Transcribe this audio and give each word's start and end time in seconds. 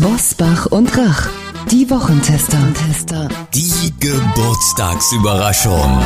Bosbach 0.00 0.66
und 0.66 0.96
Rach. 0.96 1.28
Die 1.72 1.90
Wochentester. 1.90 2.56
Die 3.52 3.92
Geburtstagsüberraschung. 3.98 5.98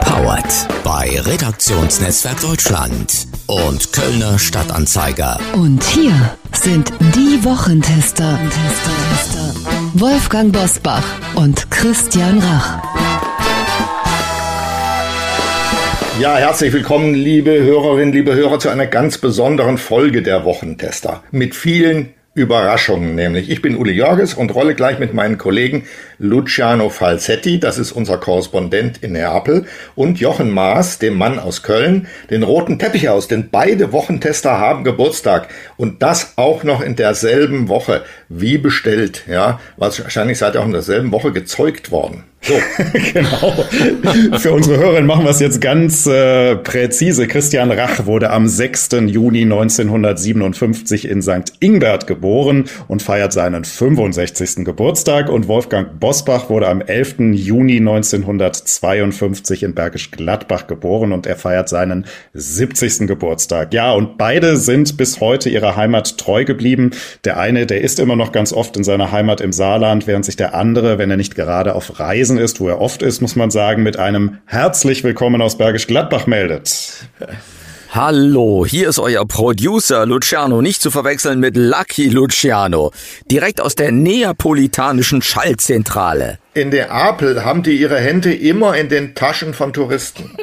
Powered 0.00 0.66
bei 0.82 1.20
Redaktionsnetzwerk 1.20 2.40
Deutschland 2.40 3.28
und 3.46 3.92
Kölner 3.92 4.36
Stadtanzeiger. 4.38 5.38
Und 5.52 5.84
hier 5.84 6.12
sind 6.60 6.92
die 7.14 7.44
Wochentester. 7.44 8.36
Wolfgang 9.94 10.52
Bosbach 10.52 11.04
und 11.36 11.70
Christian 11.70 12.40
Rach. 12.40 12.87
Ja, 16.18 16.36
herzlich 16.36 16.72
willkommen, 16.72 17.14
liebe 17.14 17.62
Hörerinnen, 17.62 18.12
liebe 18.12 18.34
Hörer, 18.34 18.58
zu 18.58 18.68
einer 18.70 18.88
ganz 18.88 19.18
besonderen 19.18 19.78
Folge 19.78 20.20
der 20.20 20.44
Wochentester. 20.44 21.22
Mit 21.30 21.54
vielen 21.54 22.12
Überraschungen 22.34 23.14
nämlich. 23.14 23.48
Ich 23.50 23.62
bin 23.62 23.76
Uli 23.76 23.92
Jörges 23.92 24.34
und 24.34 24.52
rolle 24.52 24.74
gleich 24.74 24.98
mit 24.98 25.14
meinen 25.14 25.38
Kollegen 25.38 25.84
Luciano 26.18 26.90
Falsetti, 26.90 27.60
das 27.60 27.78
ist 27.78 27.92
unser 27.92 28.18
Korrespondent 28.18 28.98
in 29.00 29.12
Neapel, 29.12 29.66
und 29.94 30.18
Jochen 30.18 30.50
Maas, 30.50 30.98
dem 30.98 31.16
Mann 31.16 31.38
aus 31.38 31.62
Köln, 31.62 32.08
den 32.30 32.42
roten 32.42 32.80
Teppich 32.80 33.08
aus, 33.08 33.28
denn 33.28 33.50
beide 33.50 33.92
Wochentester 33.92 34.58
haben 34.58 34.82
Geburtstag 34.82 35.48
und 35.76 36.02
das 36.02 36.32
auch 36.34 36.64
noch 36.64 36.80
in 36.80 36.96
derselben 36.96 37.68
Woche, 37.68 38.02
wie 38.28 38.58
bestellt, 38.58 39.22
ja, 39.28 39.60
wahrscheinlich 39.76 40.38
seid 40.38 40.56
ihr 40.56 40.62
auch 40.62 40.66
in 40.66 40.72
derselben 40.72 41.12
Woche 41.12 41.30
gezeugt 41.30 41.92
worden. 41.92 42.24
So. 42.40 42.54
genau. 43.12 43.64
Für 44.38 44.52
unsere 44.52 44.78
Hörerinnen 44.78 45.06
machen 45.06 45.24
wir 45.24 45.30
es 45.30 45.40
jetzt 45.40 45.60
ganz 45.60 46.06
äh, 46.06 46.56
präzise. 46.56 47.26
Christian 47.26 47.70
Rach 47.70 48.06
wurde 48.06 48.30
am 48.30 48.46
6. 48.46 48.90
Juni 49.06 49.42
1957 49.42 51.08
in 51.08 51.20
St. 51.20 51.52
Ingbert 51.60 52.06
geboren 52.06 52.64
und 52.86 53.02
feiert 53.02 53.32
seinen 53.32 53.64
65. 53.64 54.64
Geburtstag. 54.64 55.28
Und 55.28 55.48
Wolfgang 55.48 55.98
Bosbach 56.00 56.48
wurde 56.48 56.68
am 56.68 56.80
11. 56.80 57.16
Juni 57.32 57.78
1952 57.78 59.64
in 59.64 59.74
Bergisch 59.74 60.10
Gladbach 60.10 60.66
geboren 60.68 61.12
und 61.12 61.26
er 61.26 61.36
feiert 61.36 61.68
seinen 61.68 62.06
70. 62.34 63.06
Geburtstag. 63.08 63.74
Ja, 63.74 63.92
und 63.92 64.16
beide 64.16 64.56
sind 64.56 64.96
bis 64.96 65.20
heute 65.20 65.50
ihrer 65.50 65.76
Heimat 65.76 66.18
treu 66.18 66.44
geblieben. 66.44 66.92
Der 67.24 67.38
eine, 67.38 67.66
der 67.66 67.82
ist 67.82 68.00
immer 68.00 68.16
noch 68.16 68.32
ganz 68.32 68.52
oft 68.52 68.76
in 68.76 68.84
seiner 68.84 69.12
Heimat 69.12 69.40
im 69.40 69.52
Saarland, 69.52 70.06
während 70.06 70.24
sich 70.24 70.36
der 70.36 70.54
andere, 70.54 70.98
wenn 70.98 71.10
er 71.10 71.16
nicht 71.16 71.34
gerade 71.34 71.74
auf 71.74 71.98
Reisen 71.98 72.37
gewesen 72.38 72.44
ist, 72.44 72.60
wo 72.60 72.68
er 72.68 72.80
oft 72.80 73.02
ist, 73.02 73.20
muss 73.20 73.36
man 73.36 73.50
sagen, 73.50 73.82
mit 73.82 73.98
einem 73.98 74.38
herzlich 74.46 75.04
willkommen 75.04 75.42
aus 75.42 75.58
Bergisch 75.58 75.86
Gladbach 75.86 76.26
meldet. 76.26 77.06
Hallo, 77.90 78.66
hier 78.66 78.88
ist 78.88 78.98
euer 78.98 79.26
Producer 79.26 80.04
Luciano, 80.04 80.60
nicht 80.60 80.82
zu 80.82 80.90
verwechseln 80.90 81.40
mit 81.40 81.56
Lucky 81.56 82.08
Luciano, 82.08 82.92
direkt 83.30 83.60
aus 83.60 83.74
der 83.74 83.92
neapolitanischen 83.92 85.22
Schallzentrale. 85.22 86.38
In 86.54 86.70
der 86.70 86.92
Apel 86.92 87.44
haben 87.44 87.62
die 87.62 87.80
ihre 87.80 87.98
Hände 87.98 88.34
immer 88.34 88.76
in 88.76 88.88
den 88.88 89.14
Taschen 89.14 89.54
von 89.54 89.72
Touristen. 89.72 90.36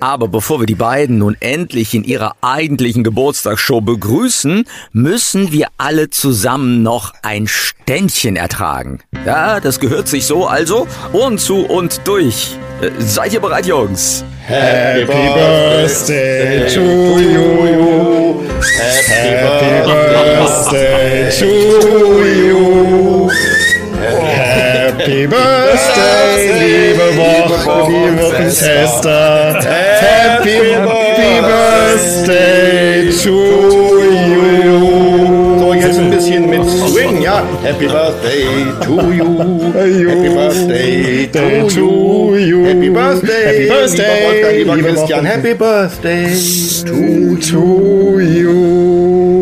Aber 0.00 0.28
bevor 0.28 0.60
wir 0.60 0.66
die 0.66 0.74
beiden 0.74 1.18
nun 1.18 1.36
endlich 1.40 1.94
in 1.94 2.04
ihrer 2.04 2.32
eigentlichen 2.40 3.04
Geburtstagsshow 3.04 3.82
begrüßen, 3.82 4.64
müssen 4.92 5.52
wir 5.52 5.68
alle 5.76 6.08
zusammen 6.08 6.82
noch 6.82 7.12
ein 7.22 7.46
Ständchen 7.46 8.36
ertragen. 8.36 9.00
Ja, 9.26 9.60
das 9.60 9.78
gehört 9.78 10.08
sich 10.08 10.24
so 10.24 10.46
also. 10.46 10.86
Und 11.12 11.38
zu 11.38 11.66
und 11.66 12.00
durch. 12.04 12.56
Äh, 12.80 12.90
seid 12.98 13.34
ihr 13.34 13.40
bereit, 13.40 13.66
Jungs? 13.66 14.24
Happy 14.46 15.06
Birthday 15.06 16.66
to 16.74 16.80
you. 16.80 18.42
Happy 19.06 19.84
Birthday 19.84 21.30
to 21.38 22.24
you. 22.24 23.30
Happy 24.00 25.26
Birthday, 25.26 26.52
liebe 26.58 26.99
Woche, 27.80 27.92
liebe 27.92 28.22
Wochentester. 28.22 29.54
Happy, 29.62 30.50
happy 30.74 31.40
Birthday 31.40 33.10
to 33.22 33.30
you. 34.30 35.58
So, 35.58 35.74
jetzt 35.74 35.98
ein 35.98 36.10
bisschen 36.10 36.48
mit 36.50 36.62
Swing, 36.68 37.22
ja. 37.22 37.42
Happy 37.62 37.86
Birthday 37.86 38.44
to 38.84 39.12
you. 39.12 39.38
Happy 39.72 40.28
Birthday 40.28 41.28
to 41.32 42.36
you. 42.36 42.64
Happy 42.66 42.90
Birthday, 42.90 43.44
Happy 43.46 43.68
Birthday, 43.68 44.08
lieber 44.08 44.26
Wolfgang, 44.26 44.56
lieber 44.56 44.74
liebe 44.76 44.88
Christian. 44.88 45.24
Happy 45.24 45.54
Birthday 45.54 46.26
To 47.50 48.20
you. 48.20 49.39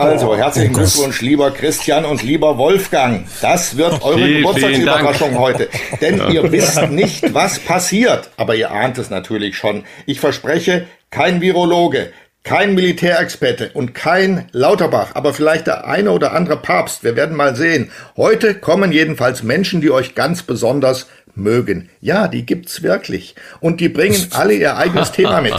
So, 0.00 0.06
also 0.06 0.34
herzlichen 0.34 0.72
Glückwunsch, 0.72 1.20
lieber 1.20 1.50
Christian 1.50 2.06
und 2.06 2.22
lieber 2.22 2.56
Wolfgang. 2.56 3.26
Das 3.42 3.76
wird 3.76 4.02
eure 4.02 4.16
Vielen, 4.16 4.38
Geburtstagsüberraschung 4.38 5.38
heute. 5.38 5.68
Denn 6.00 6.22
ihr 6.30 6.50
wisst 6.50 6.88
nicht, 6.88 7.34
was 7.34 7.58
passiert. 7.58 8.30
Aber 8.38 8.54
ihr 8.54 8.70
ahnt 8.70 8.96
es 8.96 9.10
natürlich 9.10 9.58
schon. 9.58 9.84
Ich 10.06 10.18
verspreche, 10.18 10.86
kein 11.10 11.42
Virologe, 11.42 12.12
kein 12.44 12.74
Militärexperte 12.74 13.72
und 13.74 13.94
kein 13.94 14.48
Lauterbach, 14.52 15.10
aber 15.12 15.34
vielleicht 15.34 15.66
der 15.66 15.86
eine 15.86 16.12
oder 16.12 16.32
andere 16.32 16.56
Papst. 16.56 17.04
Wir 17.04 17.14
werden 17.14 17.36
mal 17.36 17.54
sehen. 17.54 17.90
Heute 18.16 18.54
kommen 18.54 18.92
jedenfalls 18.92 19.42
Menschen, 19.42 19.82
die 19.82 19.90
euch 19.90 20.14
ganz 20.14 20.42
besonders 20.42 21.08
mögen. 21.34 21.88
Ja, 22.00 22.28
die 22.28 22.46
gibt's 22.46 22.82
wirklich. 22.82 23.34
Und 23.60 23.80
die 23.80 23.88
bringen 23.88 24.16
alle 24.30 24.54
ihr 24.54 24.76
eigenes 24.76 25.12
Thema 25.12 25.40
mit. 25.40 25.54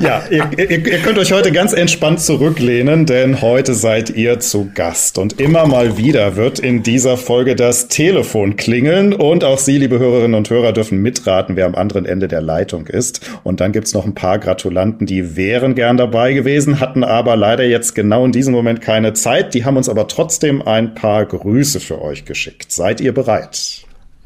Ja, 0.00 0.22
ihr, 0.30 0.48
ihr, 0.58 0.70
ihr 0.70 0.98
könnt 0.98 1.18
euch 1.18 1.32
heute 1.32 1.52
ganz 1.52 1.72
entspannt 1.72 2.20
zurücklehnen, 2.20 3.06
denn 3.06 3.40
heute 3.40 3.74
seid 3.74 4.10
ihr 4.10 4.40
zu 4.40 4.70
Gast. 4.74 5.18
Und 5.18 5.40
immer 5.40 5.66
mal 5.66 5.96
wieder 5.96 6.36
wird 6.36 6.58
in 6.58 6.82
dieser 6.82 7.16
Folge 7.16 7.56
das 7.56 7.88
Telefon 7.88 8.56
klingeln 8.56 9.12
und 9.12 9.44
auch 9.44 9.58
Sie, 9.58 9.78
liebe 9.78 9.98
Hörerinnen 9.98 10.34
und 10.34 10.50
Hörer, 10.50 10.72
dürfen 10.72 11.00
mitraten, 11.00 11.56
wer 11.56 11.66
am 11.66 11.74
anderen 11.74 12.06
Ende 12.06 12.28
der 12.28 12.40
Leitung 12.40 12.86
ist. 12.86 13.20
Und 13.42 13.60
dann 13.60 13.72
gibt's 13.72 13.94
noch 13.94 14.04
ein 14.04 14.14
paar 14.14 14.38
Gratulanten, 14.38 15.06
die 15.06 15.36
wären 15.36 15.74
gern 15.74 15.96
dabei 15.96 16.32
gewesen, 16.32 16.80
hatten 16.80 17.04
aber 17.04 17.36
leider 17.36 17.64
jetzt 17.64 17.94
genau 17.94 18.24
in 18.24 18.32
diesem 18.32 18.52
Moment 18.52 18.80
keine 18.80 19.12
Zeit. 19.12 19.54
Die 19.54 19.64
haben 19.64 19.76
uns 19.76 19.88
aber 19.88 20.08
trotzdem 20.08 20.62
ein 20.62 20.94
paar 20.94 21.24
Grüße 21.24 21.80
für 21.80 22.00
euch 22.02 22.24
geschickt. 22.24 22.70
Seid 22.72 23.00
ihr 23.00 23.14
bereit? 23.14 23.55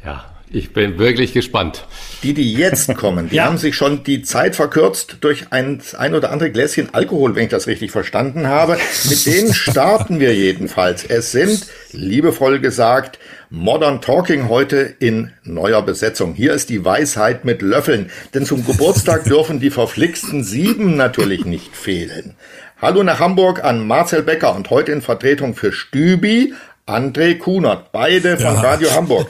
Ja, 0.05 0.25
ich 0.53 0.73
bin 0.73 0.99
wirklich 0.99 1.33
gespannt. 1.33 1.87
Die, 2.23 2.35
die 2.35 2.53
jetzt 2.55 2.95
kommen, 2.97 3.29
die 3.29 3.41
haben 3.41 3.57
sich 3.57 3.77
schon 3.77 4.03
die 4.03 4.23
Zeit 4.23 4.57
verkürzt 4.57 5.19
durch 5.21 5.53
ein, 5.53 5.81
ein 5.97 6.15
oder 6.15 6.33
andere 6.33 6.51
Gläschen 6.51 6.93
Alkohol, 6.93 7.37
wenn 7.37 7.45
ich 7.45 7.51
das 7.51 7.69
richtig 7.69 7.93
verstanden 7.93 8.49
habe. 8.49 8.77
Mit 9.09 9.27
denen 9.27 9.55
starten 9.55 10.19
wir 10.19 10.35
jedenfalls. 10.35 11.05
Es 11.05 11.31
sind, 11.31 11.67
liebevoll 11.93 12.59
gesagt, 12.59 13.21
Modern 13.49 14.01
Talking 14.01 14.49
heute 14.49 14.95
in 14.99 15.33
neuer 15.45 15.83
Besetzung. 15.83 16.35
Hier 16.35 16.53
ist 16.53 16.69
die 16.69 16.85
Weisheit 16.85 17.45
mit 17.45 17.63
Löffeln, 17.63 18.11
denn 18.35 18.45
zum 18.45 18.67
Geburtstag 18.67 19.25
dürfen 19.27 19.61
die 19.61 19.71
verflixten 19.71 20.43
sieben 20.43 20.97
natürlich 20.97 21.45
nicht 21.45 21.77
fehlen. 21.77 22.35
Hallo 22.83 23.03
nach 23.03 23.21
Hamburg 23.21 23.63
an 23.63 23.87
Marcel 23.87 24.23
Becker 24.23 24.55
und 24.57 24.71
heute 24.71 24.93
in 24.93 25.03
Vertretung 25.03 25.55
für 25.55 25.71
Stübi 25.71 26.55
André 26.87 27.37
Kunert, 27.39 27.93
beide 27.93 28.37
von 28.37 28.57
Radio 28.57 28.91
Hamburg. 28.93 29.27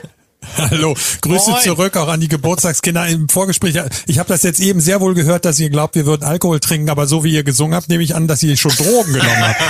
Hallo, 0.56 0.94
Grüße 1.20 1.52
zurück 1.62 1.96
auch 1.96 2.08
an 2.08 2.20
die 2.20 2.28
Geburtstagskinder 2.28 3.06
im 3.08 3.28
Vorgespräch. 3.28 3.76
Ich 4.06 4.18
habe 4.18 4.28
das 4.28 4.42
jetzt 4.42 4.60
eben 4.60 4.80
sehr 4.80 5.00
wohl 5.00 5.14
gehört, 5.14 5.44
dass 5.44 5.60
ihr 5.60 5.70
glaubt, 5.70 5.94
wir 5.94 6.06
würden 6.06 6.24
Alkohol 6.24 6.60
trinken, 6.60 6.88
aber 6.90 7.06
so 7.06 7.24
wie 7.24 7.34
ihr 7.34 7.44
gesungen 7.44 7.74
habt, 7.74 7.88
nehme 7.88 8.02
ich 8.02 8.14
an, 8.14 8.26
dass 8.26 8.42
ihr 8.42 8.56
schon 8.56 8.72
Drogen 8.72 9.12
genommen 9.12 9.44
habt. 9.44 9.60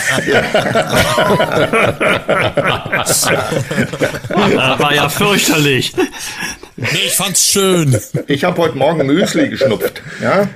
War 4.81 4.95
ja 4.95 5.09
fürchterlich. 5.09 5.93
Nee, 6.81 6.87
ich 7.07 7.13
fand's 7.13 7.47
schön. 7.47 7.99
Ich 8.27 8.43
habe 8.45 8.63
heute 8.63 8.79
Morgen 8.79 9.07
Müsli 9.07 9.51
geschnupft. 9.51 10.03
Ja? 10.23 10.49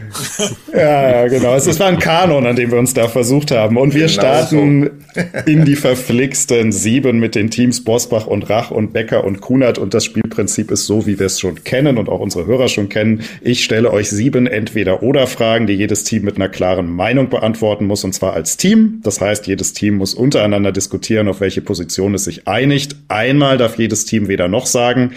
Ja, 0.73 1.29
genau. 1.29 1.55
Es 1.55 1.79
war 1.79 1.89
ein 1.89 1.99
Kanon, 1.99 2.47
an 2.47 2.57
dem 2.57 2.71
wir 2.71 2.79
uns 2.79 2.95
da 2.95 3.09
versucht 3.09 3.51
haben. 3.51 3.77
Und 3.77 3.93
wir 3.93 4.07
Genau 4.07 4.13
starten 4.13 5.05
in 5.45 5.67
die 5.67 5.77
verflixten 5.77 6.73
sieben 6.73 7.19
mit 7.19 7.35
den 7.35 7.51
Teams 7.51 7.85
Bosbach 7.85 8.27
und 8.27 8.49
Rach 8.49 8.71
und 8.71 8.95
Becker 8.95 9.25
und 9.25 9.43
Kunert. 9.43 9.77
Und 9.77 9.93
das 9.93 10.04
Spielprinzip 10.05 10.71
ist 10.71 10.87
so, 10.87 11.07
wie 11.07 11.19
wir 11.19 11.27
es 11.27 11.41
schon 11.41 11.65
kennen 11.65 11.99
und 11.99 12.09
auch 12.09 12.21
unsere 12.21 12.47
Hörer 12.47 12.69
schon 12.69 12.89
kennen. 12.89 13.23
Ich 13.41 13.65
stelle 13.65 13.91
euch 13.91 14.11
sieben 14.11 14.47
Entweder-Oder-Fragen, 14.47 15.67
die 15.67 15.75
jedes 15.75 16.05
Team 16.05 16.23
mit 16.25 16.37
einer 16.37 16.49
klaren 16.49 16.89
Meinung 16.89 17.31
beantworten 17.31 17.87
muss, 17.87 18.05
und 18.05 18.15
zwar 18.15 18.35
als 18.35 18.57
Team. 18.57 19.01
Das 19.03 19.21
heißt, 19.21 19.47
jedes 19.47 19.73
Team 19.73 19.97
muss 19.97 20.15
untereinander 20.15 20.73
diskutieren, 20.73 21.29
auf 21.29 21.41
welche 21.41 21.63
Position 21.63 22.15
es 22.15 22.25
sich 22.25 22.47
einigt. 22.47 22.97
Einmal 23.09 23.59
darf 23.59 23.79
jedes 23.79 24.05
Team 24.05 24.29
weder 24.29 24.49
noch 24.49 24.67
sagen, 24.67 25.13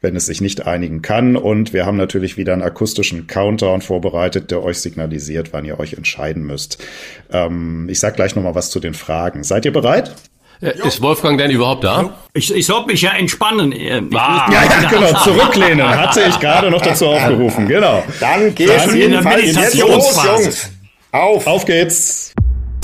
wenn 0.00 0.16
es 0.16 0.26
sich 0.26 0.40
nicht 0.40 0.66
einigen 0.66 1.00
kann. 1.00 1.36
Und 1.36 1.72
wir 1.72 1.86
haben 1.86 1.96
natürlich 1.96 2.36
wieder 2.36 2.52
einen 2.52 2.62
akustischen 2.62 3.26
Countdown 3.26 3.80
vorbereitet, 3.80 4.50
der 4.50 4.62
euch 4.62 4.78
signalisiert, 4.78 5.52
wann 5.52 5.64
ihr 5.64 5.80
euch 5.80 5.94
entscheiden 5.94 6.44
müsst. 6.44 6.84
Ähm, 7.30 7.88
ich 7.88 8.00
sag 8.00 8.16
gleich 8.16 8.36
nochmal 8.36 8.54
was 8.54 8.70
zu 8.70 8.80
den 8.80 8.94
Fragen. 8.94 9.44
Seid 9.44 9.64
ihr 9.64 9.72
bereit? 9.72 10.14
Äh, 10.62 10.86
Ist 10.86 11.02
Wolfgang 11.02 11.36
denn 11.38 11.50
überhaupt 11.50 11.82
da? 11.82 12.14
Ich, 12.34 12.54
ich 12.54 12.64
soll 12.66 12.86
mich 12.86 13.02
ja 13.02 13.10
entspannen. 13.10 13.72
Ich 13.72 13.90
Ah. 13.92 14.00
muss- 14.00 14.12
Ja, 14.14 14.46
ja, 14.82 14.88
genau, 14.88 15.12
zurücklehnen. 15.24 15.88
Hatte 15.88 16.22
ich 16.28 16.38
gerade 16.38 16.70
noch 16.70 16.80
dazu 16.80 17.08
aufgerufen. 17.08 17.66
Genau. 17.66 18.02
Dann 18.20 18.54
geht's 18.54 18.72
Dann 18.86 18.90
in 18.90 18.96
jedenfalls 18.96 19.42
jetzt 19.44 19.56
los, 19.56 19.64
Meditationsphase. 19.88 20.42
Jungs. 20.44 20.70
Auf! 21.10 21.46
Auf 21.48 21.64
geht's! 21.66 22.32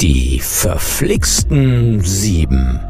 Die 0.00 0.40
verflixten 0.40 2.00
sieben. 2.04 2.80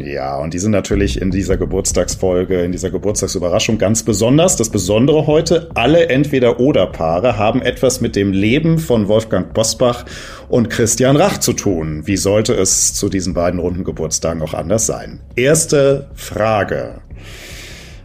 Ja, 0.00 0.38
und 0.38 0.54
die 0.54 0.58
sind 0.58 0.70
natürlich 0.70 1.20
in 1.20 1.30
dieser 1.30 1.56
Geburtstagsfolge, 1.56 2.62
in 2.62 2.72
dieser 2.72 2.90
Geburtstagsüberraschung 2.90 3.78
ganz 3.78 4.02
besonders. 4.02 4.56
Das 4.56 4.70
Besondere 4.70 5.26
heute, 5.26 5.70
alle 5.74 6.08
Entweder-Oder-Paare 6.08 7.36
haben 7.36 7.62
etwas 7.62 8.00
mit 8.00 8.16
dem 8.16 8.32
Leben 8.32 8.78
von 8.78 9.08
Wolfgang 9.08 9.52
Bosbach 9.52 10.04
und 10.48 10.70
Christian 10.70 11.16
Rach 11.16 11.38
zu 11.38 11.52
tun. 11.52 12.06
Wie 12.06 12.16
sollte 12.16 12.54
es 12.54 12.94
zu 12.94 13.08
diesen 13.08 13.34
beiden 13.34 13.60
runden 13.60 13.84
Geburtstagen 13.84 14.42
auch 14.42 14.54
anders 14.54 14.86
sein? 14.86 15.20
Erste 15.36 16.08
Frage. 16.14 17.00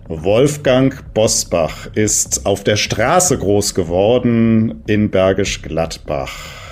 Wolfgang 0.08 1.14
Bosbach 1.14 1.88
ist 1.96 2.46
auf 2.46 2.64
der 2.64 2.76
Straße 2.76 3.38
groß 3.38 3.74
geworden 3.74 4.84
in 4.86 5.10
Bergisch 5.10 5.62
Gladbach. 5.62 6.63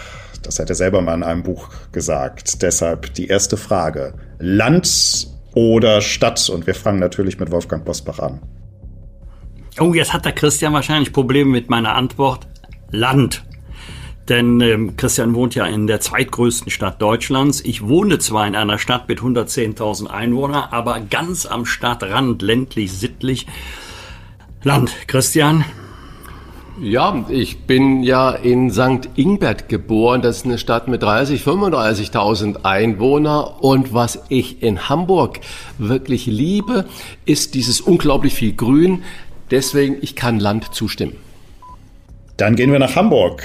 Das 0.43 0.59
hat 0.59 0.69
er 0.69 0.75
selber 0.75 1.01
mal 1.01 1.13
in 1.13 1.23
einem 1.23 1.43
Buch 1.43 1.69
gesagt. 1.91 2.61
Deshalb 2.61 3.13
die 3.13 3.27
erste 3.27 3.57
Frage. 3.57 4.13
Land 4.39 5.27
oder 5.53 6.01
Stadt? 6.01 6.49
Und 6.49 6.67
wir 6.67 6.75
fangen 6.75 6.99
natürlich 6.99 7.39
mit 7.39 7.51
Wolfgang 7.51 7.85
Bosbach 7.85 8.19
an. 8.19 8.41
Oh, 9.79 9.93
jetzt 9.93 10.13
hat 10.13 10.25
der 10.25 10.33
Christian 10.33 10.73
wahrscheinlich 10.73 11.13
Probleme 11.13 11.49
mit 11.49 11.69
meiner 11.69 11.95
Antwort. 11.95 12.47
Land. 12.91 13.43
Denn 14.29 14.61
ähm, 14.61 14.95
Christian 14.97 15.33
wohnt 15.33 15.55
ja 15.55 15.65
in 15.65 15.87
der 15.87 15.99
zweitgrößten 15.99 16.71
Stadt 16.71 17.01
Deutschlands. 17.01 17.61
Ich 17.61 17.87
wohne 17.87 18.19
zwar 18.19 18.47
in 18.47 18.55
einer 18.55 18.77
Stadt 18.77 19.07
mit 19.07 19.19
110.000 19.19 20.07
Einwohnern, 20.07 20.67
aber 20.71 20.99
ganz 21.01 21.45
am 21.45 21.65
Stadtrand, 21.65 22.41
ländlich, 22.41 22.93
sittlich. 22.93 23.47
Land. 24.63 24.91
Christian? 25.07 25.65
Ja, 26.83 27.25
ich 27.29 27.59
bin 27.59 28.01
ja 28.01 28.31
in 28.31 28.71
St. 28.71 29.07
Ingbert 29.15 29.69
geboren. 29.69 30.23
Das 30.23 30.37
ist 30.37 30.45
eine 30.45 30.57
Stadt 30.57 30.87
mit 30.87 31.03
30, 31.03 31.43
35.000 31.43 32.65
Einwohner. 32.65 33.63
Und 33.63 33.93
was 33.93 34.23
ich 34.29 34.63
in 34.63 34.89
Hamburg 34.89 35.41
wirklich 35.77 36.25
liebe, 36.25 36.85
ist 37.23 37.53
dieses 37.53 37.81
unglaublich 37.81 38.33
viel 38.33 38.53
Grün. 38.53 39.03
Deswegen, 39.51 39.97
ich 40.01 40.15
kann 40.15 40.39
Land 40.39 40.73
zustimmen. 40.73 41.17
Dann 42.37 42.55
gehen 42.55 42.71
wir 42.71 42.79
nach 42.79 42.95
Hamburg. 42.95 43.43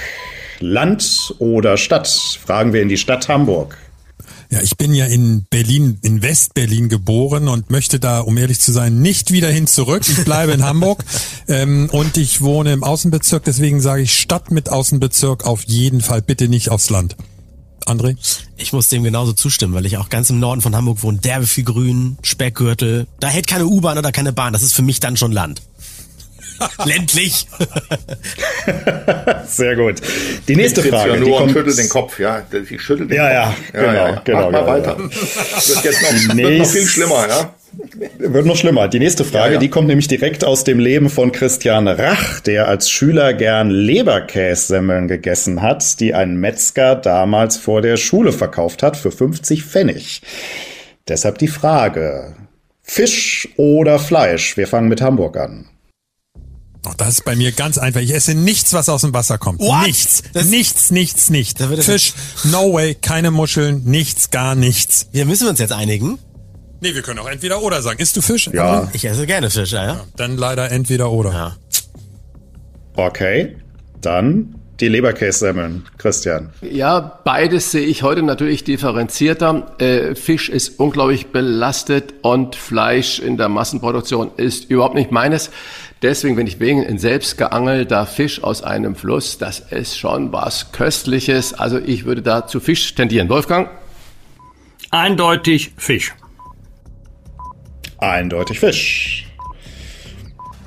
Land 0.59 1.35
oder 1.37 1.77
Stadt? 1.77 2.07
Fragen 2.07 2.73
wir 2.73 2.81
in 2.81 2.89
die 2.89 2.97
Stadt 2.97 3.29
Hamburg. 3.29 3.77
Ja, 4.49 4.61
ich 4.61 4.77
bin 4.77 4.93
ja 4.93 5.05
in 5.05 5.45
Berlin, 5.49 5.99
in 6.01 6.21
Westberlin 6.21 6.89
geboren 6.89 7.47
und 7.47 7.69
möchte 7.69 7.99
da, 7.99 8.19
um 8.19 8.37
ehrlich 8.37 8.59
zu 8.59 8.71
sein, 8.71 8.99
nicht 9.01 9.31
wieder 9.31 9.49
hin 9.49 9.67
zurück. 9.67 10.03
Ich 10.07 10.23
bleibe 10.23 10.53
in 10.53 10.63
Hamburg 10.63 11.03
ähm, 11.47 11.89
und 11.91 12.17
ich 12.17 12.41
wohne 12.41 12.73
im 12.73 12.83
Außenbezirk, 12.83 13.43
deswegen 13.43 13.81
sage 13.81 14.03
ich 14.03 14.19
Stadt 14.19 14.51
mit 14.51 14.69
Außenbezirk 14.69 15.45
auf 15.45 15.63
jeden 15.63 16.01
Fall, 16.01 16.21
bitte 16.21 16.47
nicht 16.47 16.69
aufs 16.69 16.89
Land. 16.89 17.15
André? 17.85 18.17
Ich 18.57 18.73
muss 18.73 18.89
dem 18.89 19.03
genauso 19.03 19.33
zustimmen, 19.33 19.73
weil 19.73 19.85
ich 19.85 19.97
auch 19.97 20.09
ganz 20.09 20.29
im 20.29 20.39
Norden 20.39 20.61
von 20.61 20.75
Hamburg 20.75 21.03
wohne. 21.03 21.19
Derbe 21.19 21.47
viel 21.47 21.63
Grün, 21.63 22.17
Speckgürtel. 22.21 23.07
Da 23.19 23.29
hält 23.29 23.47
keine 23.47 23.65
U-Bahn 23.65 23.97
oder 23.97 24.11
keine 24.11 24.33
Bahn. 24.33 24.53
Das 24.53 24.61
ist 24.61 24.73
für 24.73 24.81
mich 24.81 24.99
dann 24.99 25.15
schon 25.15 25.31
Land. 25.31 25.61
Ländlich. 26.85 27.47
Sehr 29.47 29.75
gut. 29.75 30.01
Die 30.47 30.55
nächste 30.55 30.81
ich 30.81 30.87
Frage. 30.89 31.11
Ja 31.11 31.15
nur 31.17 31.25
die 31.25 31.31
kommt, 31.31 31.51
schüttel 31.51 31.75
den 31.75 31.89
Kopf, 31.89 32.19
ja. 32.19 32.41
Ich 32.69 32.81
schüttel 32.81 33.07
den 33.07 33.17
Ja, 33.17 33.31
ja, 33.31 33.45
Kopf. 33.47 33.71
genau, 33.73 34.21
genau, 34.23 34.51
Mach 34.51 34.51
mal 34.51 34.59
genau, 34.59 34.67
weiter. 34.67 34.97
Wird 34.99 35.83
jetzt 35.83 36.01
noch, 36.01 36.35
wird 36.37 36.57
noch 36.59 36.65
viel 36.67 36.85
schlimmer, 36.85 37.25
ja. 37.27 37.53
Wird 38.17 38.45
noch 38.45 38.55
schlimmer. 38.55 38.87
Die 38.87 38.99
nächste 38.99 39.23
Frage, 39.23 39.47
Ja, 39.47 39.53
ja. 39.53 39.59
die 39.59 39.69
kommt 39.69 39.87
nämlich 39.87 40.07
direkt 40.07 40.43
aus 40.43 40.63
dem 40.63 40.79
Leben 40.79 41.09
von 41.09 41.31
Christian 41.31 41.87
Rach, 41.87 42.39
der 42.39 42.67
als 42.67 42.89
Schüler 42.89 43.33
gern 43.33 43.69
Leberkässemmeln 43.69 45.07
gegessen 45.07 45.61
hat, 45.61 45.99
die 45.99 46.13
ein 46.13 46.37
Metzger 46.37 46.95
damals 46.95 47.57
vor 47.57 47.81
der 47.81 47.97
Schule 47.97 48.31
verkauft 48.31 48.81
hat 48.83 48.97
für 48.97 49.11
50 49.11 49.63
Pfennig. 49.63 50.21
Deshalb 51.07 51.37
die 51.37 51.47
Frage, 51.47 52.35
Fisch 52.81 53.47
oder 53.57 53.99
Fleisch? 53.99 54.57
Wir 54.57 54.67
fangen 54.67 54.87
mit 54.89 55.01
Hamburg 55.01 55.37
an. 55.37 55.67
Auch 56.85 56.93
das 56.93 57.09
ist 57.15 57.25
bei 57.25 57.35
mir 57.35 57.51
ganz 57.51 57.77
einfach. 57.77 57.99
Ich 58.01 58.13
esse 58.13 58.33
nichts, 58.33 58.73
was 58.73 58.87
aus 58.89 59.01
dem 59.01 59.13
Wasser 59.13 59.37
kommt. 59.37 59.59
What? 59.59 59.85
Nichts. 59.87 60.23
Das- 60.33 60.45
nichts, 60.45 60.91
nichts, 60.91 61.29
nichts. 61.29 61.61
Fisch, 61.85 62.13
no 62.45 62.73
way, 62.73 62.95
keine 62.95 63.31
Muscheln, 63.31 63.83
nichts, 63.85 64.29
gar 64.31 64.55
nichts. 64.55 65.07
Wir 65.11 65.25
müssen 65.25 65.47
uns 65.47 65.59
jetzt 65.59 65.73
einigen. 65.73 66.17
Nee, 66.79 66.93
wir 66.93 67.01
können 67.01 67.19
auch 67.19 67.27
entweder 67.29 67.61
oder 67.61 67.81
sagen. 67.81 67.99
Isst 67.99 68.15
du 68.15 68.21
Fisch? 68.21 68.49
Ja. 68.53 68.87
Ich 68.93 69.03
esse 69.05 69.25
gerne 69.25 69.49
Fisch, 69.49 69.71
ja. 69.71 69.85
ja. 69.85 70.03
Dann 70.15 70.37
leider 70.37 70.71
entweder 70.71 71.11
oder. 71.11 71.31
ja. 71.31 71.55
Okay, 72.95 73.55
dann 74.01 74.55
die 74.79 74.87
Leberkässemmeln. 74.89 75.85
Christian. 75.97 76.51
Ja, 76.61 76.99
beides 77.23 77.71
sehe 77.71 77.85
ich 77.85 78.03
heute 78.03 78.21
natürlich 78.21 78.63
differenzierter. 78.63 79.75
Äh, 79.79 80.13
Fisch 80.15 80.49
ist 80.49 80.79
unglaublich 80.79 81.27
belastet 81.27 82.13
und 82.21 82.55
Fleisch 82.55 83.17
in 83.19 83.37
der 83.37 83.49
Massenproduktion 83.49 84.31
ist 84.37 84.69
überhaupt 84.69 84.93
nicht 84.95 85.11
meines. 85.11 85.49
Deswegen, 86.01 86.37
wenn 86.37 86.45
ich 86.47 86.59
wegen 86.59 86.83
in 86.83 86.99
selbst 86.99 87.37
geangelter 87.37 88.05
Fisch 88.05 88.43
aus 88.43 88.61
einem 88.61 88.95
Fluss, 88.95 89.37
das 89.37 89.59
ist 89.59 89.97
schon 89.97 90.31
was 90.31 90.71
Köstliches. 90.71 91.53
Also 91.53 91.79
ich 91.79 92.05
würde 92.05 92.21
da 92.21 92.45
zu 92.45 92.59
Fisch 92.59 92.93
tendieren. 92.93 93.29
Wolfgang? 93.29 93.69
Eindeutig 94.91 95.71
Fisch. 95.77 96.13
Eindeutig 97.97 98.59
Fisch. 98.59 99.27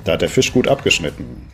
Da 0.03 0.13
hat 0.13 0.21
der 0.21 0.29
Fisch 0.29 0.51
gut 0.51 0.67
abgeschnitten. 0.67 1.50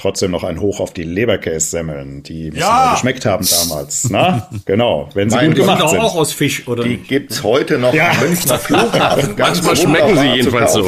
Trotzdem 0.00 0.30
noch 0.30 0.44
ein 0.44 0.60
Hoch 0.60 0.80
auf 0.80 0.94
die 0.94 1.02
Leberkässemmeln, 1.02 2.22
die 2.22 2.46
müssen 2.46 2.58
Ja. 2.60 2.92
geschmeckt 2.94 3.26
haben 3.26 3.46
damals. 3.46 4.08
Na, 4.10 4.48
genau, 4.64 5.10
wenn 5.12 5.28
sie 5.28 5.36
Mein 5.36 5.48
gut 5.50 5.56
gemacht 5.60 5.88
sind. 5.90 5.98
auch 6.00 6.16
aus 6.16 6.32
Fisch, 6.32 6.66
oder 6.66 6.84
Die 6.84 6.90
nicht? 6.96 7.08
gibt's 7.08 7.42
heute 7.42 7.78
noch 7.78 7.92
Ja. 7.92 8.10
am 8.12 8.20
Münchner 8.20 8.58
Flughafen. 8.58 9.36
Ganz 9.36 9.62
Manchmal 9.62 9.76
schmecken 9.76 10.18
sie 10.18 10.26
jedenfalls 10.36 10.72
so. 10.72 10.86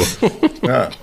Ja. 0.65 0.89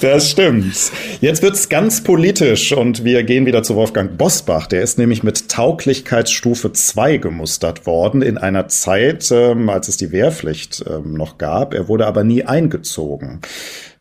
Das 0.00 0.30
stimmt. 0.30 0.74
Jetzt 1.20 1.42
wird's 1.42 1.68
ganz 1.68 2.02
politisch 2.02 2.72
und 2.72 3.04
wir 3.04 3.22
gehen 3.22 3.46
wieder 3.46 3.62
zu 3.62 3.74
Wolfgang 3.76 4.16
Bosbach. 4.18 4.66
Der 4.66 4.82
ist 4.82 4.98
nämlich 4.98 5.22
mit 5.22 5.48
Tauglichkeitsstufe 5.48 6.72
2 6.72 7.18
gemustert 7.18 7.86
worden 7.86 8.22
in 8.22 8.36
einer 8.38 8.68
Zeit, 8.68 9.30
ähm, 9.30 9.68
als 9.68 9.88
es 9.88 9.96
die 9.96 10.10
Wehrpflicht 10.12 10.84
ähm, 10.88 11.14
noch 11.14 11.38
gab. 11.38 11.74
Er 11.74 11.88
wurde 11.88 12.06
aber 12.06 12.24
nie 12.24 12.44
eingezogen. 12.44 13.40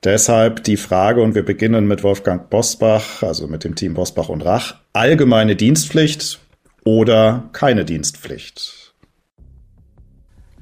Deshalb 0.03 0.63
die 0.63 0.77
Frage, 0.77 1.21
und 1.21 1.35
wir 1.35 1.43
beginnen 1.43 1.87
mit 1.87 2.03
Wolfgang 2.03 2.49
Bosbach, 2.49 3.23
also 3.23 3.47
mit 3.47 3.63
dem 3.63 3.75
Team 3.75 3.95
Bosbach 3.95 4.29
und 4.29 4.45
Rach. 4.45 4.75
Allgemeine 4.93 5.55
Dienstpflicht 5.55 6.39
oder 6.83 7.49
keine 7.51 7.83
Dienstpflicht? 7.83 8.93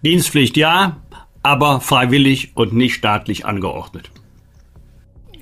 Dienstpflicht 0.04 0.56
ja, 0.56 1.02
aber 1.44 1.82
freiwillig 1.82 2.54
und 2.56 2.74
nicht 2.74 2.96
staatlich 2.96 3.46
angeordnet. 3.46 4.10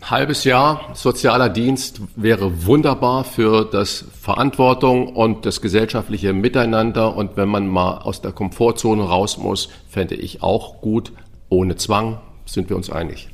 Halbes 0.09 0.43
Jahr 0.43 0.89
sozialer 0.95 1.47
Dienst 1.47 2.01
wäre 2.17 2.65
wunderbar 2.65 3.23
für 3.23 3.63
das 3.63 4.03
Verantwortung 4.19 5.15
und 5.15 5.45
das 5.45 5.62
gesellschaftliche 5.62 6.33
Miteinander. 6.33 7.15
Und 7.15 7.38
wenn 7.38 7.47
man 7.47 7.67
mal 7.67 8.00
aus 8.00 8.21
der 8.21 8.33
Komfortzone 8.33 9.03
raus 9.03 9.38
muss, 9.38 9.69
fände 9.88 10.15
ich 10.15 10.43
auch 10.43 10.81
gut. 10.81 11.13
Ohne 11.47 11.77
Zwang 11.77 12.19
sind 12.45 12.69
wir 12.69 12.75
uns 12.75 12.89
einig. 12.89 13.29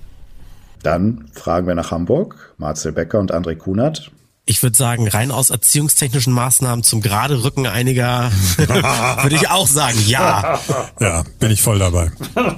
Dann 0.84 1.30
fragen 1.34 1.68
wir 1.68 1.76
nach 1.76 1.92
Hamburg. 1.92 2.54
Marcel 2.58 2.92
Becker 2.92 3.20
und 3.20 3.34
André 3.34 3.56
Kunert. 3.56 4.12
Ich 4.46 4.64
würde 4.64 4.76
sagen, 4.76 5.08
rein 5.08 5.30
aus 5.30 5.52
erziehungstechnischen 5.52 6.34
Maßnahmen 6.34 6.84
zum 6.84 7.02
gerade 7.02 7.44
Rücken 7.44 7.68
einiger 7.68 8.32
würde 8.58 9.36
ich 9.36 9.48
auch 9.50 9.68
sagen, 9.68 10.00
ja. 10.08 10.60
Ja, 11.00 11.24
bin 11.38 11.52
ich 11.52 11.62
voll 11.62 11.78
dabei. 11.78 12.12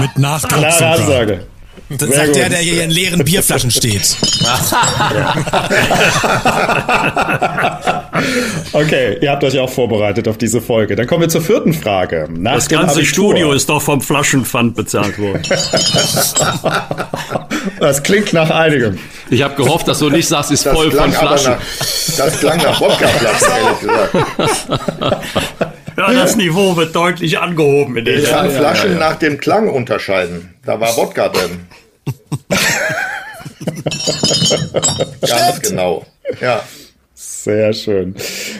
Mit 0.00 0.18
Nachdruck 0.18 0.60
Klare 0.60 0.72
sogar. 0.72 0.94
Ansage. 0.94 1.46
Das 1.90 2.08
sagt 2.08 2.26
gut. 2.28 2.36
der, 2.36 2.48
der 2.48 2.58
hier 2.58 2.82
in 2.82 2.90
leeren 2.90 3.24
Bierflaschen 3.24 3.70
steht. 3.70 4.16
Okay, 8.72 9.18
ihr 9.20 9.30
habt 9.30 9.44
euch 9.44 9.58
auch 9.58 9.70
vorbereitet 9.70 10.26
auf 10.28 10.38
diese 10.38 10.60
Folge. 10.60 10.96
Dann 10.96 11.06
kommen 11.06 11.22
wir 11.22 11.28
zur 11.28 11.42
vierten 11.42 11.72
Frage. 11.74 12.28
Nach 12.30 12.54
Das 12.54 12.68
ganze 12.68 12.96
Abitur. 12.96 13.04
Studio 13.06 13.52
ist 13.52 13.68
doch 13.68 13.82
vom 13.82 14.00
Flaschenpfand 14.00 14.74
bezahlt 14.76 15.18
worden. 15.18 15.42
Das 17.80 18.02
klingt 18.02 18.32
nach 18.34 18.50
einigem. 18.50 18.98
Ich 19.30 19.42
habe 19.42 19.54
gehofft, 19.54 19.88
dass 19.88 19.98
du 19.98 20.10
nicht 20.10 20.28
sagst, 20.28 20.50
ist 20.50 20.66
Das 20.66 20.74
voll 20.74 20.90
von 20.90 21.10
Flaschen. 21.10 21.52
nach, 21.52 21.58
das 22.18 22.38
klang 22.38 22.58
nach 22.58 22.78
Wodkaflaschen, 22.80 23.48
ehrlich 23.64 23.80
gesagt. 23.80 25.16
Ja, 26.12 26.22
das 26.22 26.36
Niveau 26.36 26.76
wird 26.76 26.94
deutlich 26.94 27.38
angehoben 27.38 27.96
in 27.96 28.06
Ich 28.06 28.30
kann 28.30 28.50
ja, 28.50 28.56
Flaschen 28.56 28.92
ja, 28.92 29.00
ja. 29.00 29.10
nach 29.10 29.16
dem 29.16 29.38
Klang 29.38 29.68
unterscheiden. 29.68 30.54
Da 30.64 30.80
war 30.80 30.96
Wodka 30.96 31.28
drin. 31.28 31.66
Ganz 35.20 35.60
genau. 35.62 36.06
Ja. 36.40 36.62
Sehr 37.26 37.72
schön. 37.72 38.14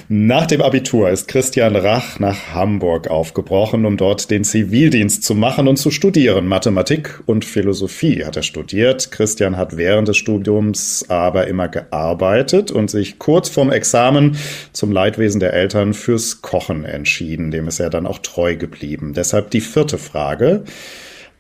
Nach 0.08 0.46
dem 0.46 0.62
Abitur 0.62 1.10
ist 1.10 1.28
Christian 1.28 1.76
Rach 1.76 2.18
nach 2.18 2.54
Hamburg 2.54 3.08
aufgebrochen, 3.08 3.84
um 3.84 3.98
dort 3.98 4.30
den 4.30 4.42
Zivildienst 4.42 5.22
zu 5.22 5.34
machen 5.34 5.68
und 5.68 5.76
zu 5.76 5.90
studieren. 5.90 6.46
Mathematik 6.46 7.20
und 7.26 7.44
Philosophie 7.44 8.24
hat 8.24 8.36
er 8.36 8.42
studiert. 8.42 9.10
Christian 9.10 9.58
hat 9.58 9.76
während 9.76 10.08
des 10.08 10.16
Studiums 10.16 11.04
aber 11.08 11.46
immer 11.46 11.68
gearbeitet 11.68 12.70
und 12.70 12.90
sich 12.90 13.18
kurz 13.18 13.50
vorm 13.50 13.70
Examen 13.70 14.38
zum 14.72 14.92
Leidwesen 14.92 15.40
der 15.40 15.52
Eltern 15.52 15.92
fürs 15.92 16.40
Kochen 16.40 16.86
entschieden. 16.86 17.50
Dem 17.50 17.68
ist 17.68 17.80
er 17.80 17.90
dann 17.90 18.06
auch 18.06 18.18
treu 18.18 18.56
geblieben. 18.56 19.12
Deshalb 19.14 19.50
die 19.50 19.60
vierte 19.60 19.98
Frage. 19.98 20.64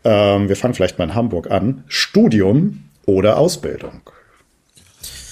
Ähm, 0.04 0.50
wir 0.50 0.56
fangen 0.56 0.74
vielleicht 0.74 0.98
mal 0.98 1.04
in 1.04 1.14
Hamburg 1.14 1.50
an. 1.50 1.84
Studium 1.88 2.84
oder 3.06 3.38
Ausbildung? 3.38 4.02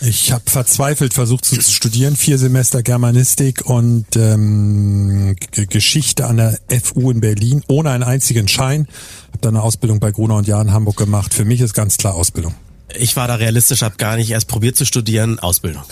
Ich 0.04 0.32
habe 0.32 0.42
verzweifelt 0.50 1.14
versucht 1.14 1.44
zu 1.44 1.60
studieren, 1.60 2.16
vier 2.16 2.36
Semester 2.36 2.82
Germanistik 2.82 3.64
und 3.66 4.16
ähm, 4.16 5.36
Geschichte 5.52 6.26
an 6.26 6.38
der 6.38 6.58
FU 6.82 7.12
in 7.12 7.20
Berlin, 7.20 7.62
ohne 7.68 7.90
einen 7.90 8.02
einzigen 8.02 8.48
Schein. 8.48 8.88
Habe 9.28 9.38
dann 9.42 9.54
eine 9.54 9.62
Ausbildung 9.62 10.00
bei 10.00 10.10
Gruner 10.10 10.36
und 10.36 10.48
Jahr 10.48 10.60
in 10.60 10.72
Hamburg 10.72 10.96
gemacht. 10.96 11.32
Für 11.32 11.44
mich 11.44 11.60
ist 11.60 11.74
ganz 11.74 11.98
klar 11.98 12.16
Ausbildung. 12.16 12.52
Ich 12.98 13.14
war 13.14 13.28
da 13.28 13.36
realistisch, 13.36 13.82
habe 13.82 13.96
gar 13.96 14.16
nicht 14.16 14.30
erst 14.30 14.48
probiert 14.48 14.74
zu 14.74 14.84
studieren, 14.84 15.38
Ausbildung. 15.38 15.84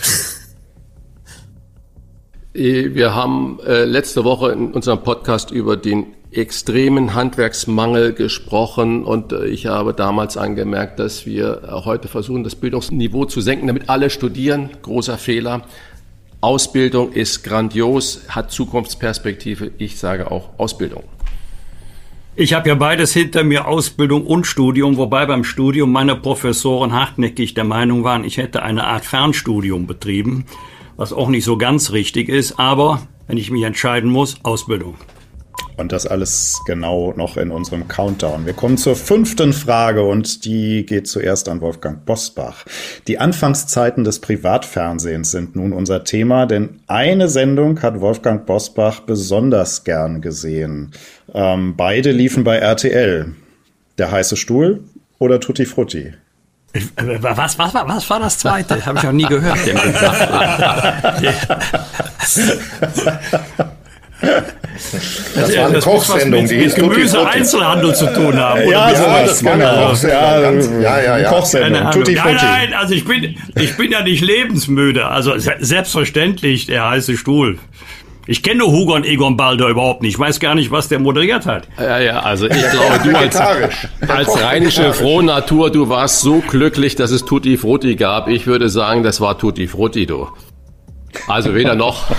Wir 2.53 3.15
haben 3.15 3.61
äh, 3.65 3.85
letzte 3.85 4.25
Woche 4.25 4.51
in 4.51 4.73
unserem 4.73 5.05
Podcast 5.05 5.53
über 5.53 5.77
den 5.77 6.07
extremen 6.33 7.15
Handwerksmangel 7.15 8.13
gesprochen 8.13 9.05
und 9.05 9.33
äh, 9.33 9.47
ich 9.47 9.67
habe 9.67 9.95
damals 9.95 10.37
angemerkt, 10.37 10.99
dass 10.99 11.27
wir 11.27 11.63
heute 11.85 12.09
versuchen, 12.09 12.43
das 12.43 12.57
Bildungsniveau 12.57 13.27
zu 13.27 13.41
senken, 13.41 13.69
damit 13.69 13.89
alle 13.89 14.11
studieren. 14.11 14.71
Großer 14.83 15.17
Fehler. 15.17 15.63
Ausbildung 16.41 17.13
ist 17.13 17.45
grandios, 17.45 18.23
hat 18.29 18.51
Zukunftsperspektive. 18.51 19.71
Ich 19.79 20.01
sage 20.01 20.29
auch 20.33 20.49
Ausbildung. 20.59 21.05
Ich 22.35 22.53
habe 22.55 22.69
ja 22.69 22.75
beides 22.75 23.13
hinter 23.13 23.45
mir, 23.45 23.69
Ausbildung 23.69 24.27
und 24.27 24.45
Studium, 24.45 24.97
wobei 24.97 25.25
beim 25.27 25.45
Studium 25.45 25.93
meine 25.93 26.17
Professoren 26.17 26.95
hartnäckig 26.95 27.55
der 27.55 27.65
Meinung 27.65 28.03
waren, 28.03 28.25
ich 28.25 28.39
hätte 28.39 28.63
eine 28.65 28.89
Art 28.89 29.05
Fernstudium 29.05 29.87
betrieben, 29.87 30.47
was 31.01 31.15
auch 31.15 31.31
nicht 31.31 31.45
so 31.45 31.57
ganz 31.57 31.93
richtig 31.93 32.29
ist, 32.29 32.59
aber 32.59 33.01
wenn 33.27 33.39
ich 33.39 33.51
mich 33.51 33.63
entscheiden 33.65 34.11
muss, 34.11 34.37
Ausbildung. 34.43 34.97
Und 35.79 35.93
das 35.93 36.07
alles 36.07 36.61
genau 36.67 37.15
noch 37.17 37.39
in 37.39 37.51
unserem 37.51 37.89
Countdown. 37.89 38.45
Wir 38.45 38.53
kommen 38.53 38.77
zur 38.77 38.95
fünften 38.97 39.55
Frage 39.55 40.03
und 40.03 40.45
die 40.45 40.85
geht 40.85 41.09
zuerst 41.09 41.49
an 41.49 41.63
Wolfgang 41.63 42.05
Bosbach. 42.05 42.67
Die 43.07 43.19
Anfangszeiten 43.19 44.05
des 44.05 44.19
Privatfernsehens 44.19 45.31
sind 45.31 45.57
nun 45.57 45.73
unser 45.73 46.05
Thema, 46.05 46.45
denn 46.45 46.81
eine 46.87 47.29
Sendung 47.29 47.81
hat 47.81 48.03
Wolfgang 48.03 48.45
Bosbach 48.45 49.01
besonders 49.01 49.85
gern 49.85 50.21
gesehen. 50.21 50.91
Ähm, 51.33 51.77
beide 51.79 52.11
liefen 52.11 52.45
bei 52.45 52.57
RTL. 52.57 53.35
Der 53.97 54.11
heiße 54.11 54.37
Stuhl 54.37 54.85
oder 55.19 55.41
Tutti 55.41 55.65
Frutti? 55.65 56.13
Was, 56.73 57.59
was, 57.59 57.75
was, 57.75 57.75
was 57.75 58.11
war 58.11 58.21
das 58.21 58.39
zweite? 58.39 58.87
Habe 58.87 58.99
ich 58.99 59.05
noch 59.05 59.13
nie 59.13 59.27
gehört. 59.27 59.59
Das 65.35 65.57
war 65.57 65.67
eine 65.67 65.75
das 65.75 65.85
Kochsendung, 65.85 66.47
die 66.47 66.59
hieß 66.59 66.75
Gemüse 66.75 67.27
Einzelhandel 67.27 67.95
zu 67.95 68.07
tun 68.13 68.37
haben. 68.37 68.63
Oder 68.63 68.71
ja, 68.71 68.95
sowas, 68.95 69.27
das 69.27 69.45
war 69.45 69.57
genau. 69.57 69.89
Kochs 69.89 70.03
ja, 70.03 70.41
ja, 70.41 71.01
ja, 71.01 71.19
ja. 71.19 71.29
Kochsendung, 71.29 71.91
Tutti 71.91 72.15
Nein, 72.15 72.37
nein, 72.37 72.75
also 72.75 72.95
ich 72.95 73.05
bin, 73.05 73.37
ich 73.57 73.77
bin 73.77 73.91
ja 73.91 74.03
nicht 74.03 74.23
lebensmüde. 74.23 75.07
Also 75.07 75.35
selbstverständlich 75.37 76.67
der 76.67 76.89
heiße 76.89 77.17
Stuhl. 77.17 77.59
Ich 78.31 78.45
kenne 78.45 78.63
Hugo 78.63 78.95
und 78.95 79.05
Egon 79.05 79.37
Balder 79.37 79.67
überhaupt 79.67 80.03
nicht. 80.03 80.13
Ich 80.13 80.19
weiß 80.21 80.39
gar 80.39 80.55
nicht, 80.55 80.71
was 80.71 80.87
der 80.87 81.01
moderiert 81.01 81.47
hat. 81.47 81.67
Ja, 81.77 81.99
ja, 81.99 82.21
also 82.21 82.47
ich 82.47 82.53
glaube, 82.53 83.01
du 83.03 83.19
als, 83.19 83.35
als 83.37 84.41
rheinische 84.41 84.93
Frohnatur, 84.93 85.73
du 85.73 85.89
warst 85.89 86.21
so 86.21 86.39
glücklich, 86.39 86.95
dass 86.95 87.11
es 87.11 87.25
Tutti 87.25 87.57
Frutti 87.57 87.97
gab. 87.97 88.29
Ich 88.29 88.47
würde 88.47 88.69
sagen, 88.69 89.03
das 89.03 89.21
war 89.21 89.37
Tutti 89.37 89.67
Frutti, 89.67 90.07
du. 90.07 90.29
Also 91.27 91.57
weder 91.57 91.75
noch. 91.75 92.07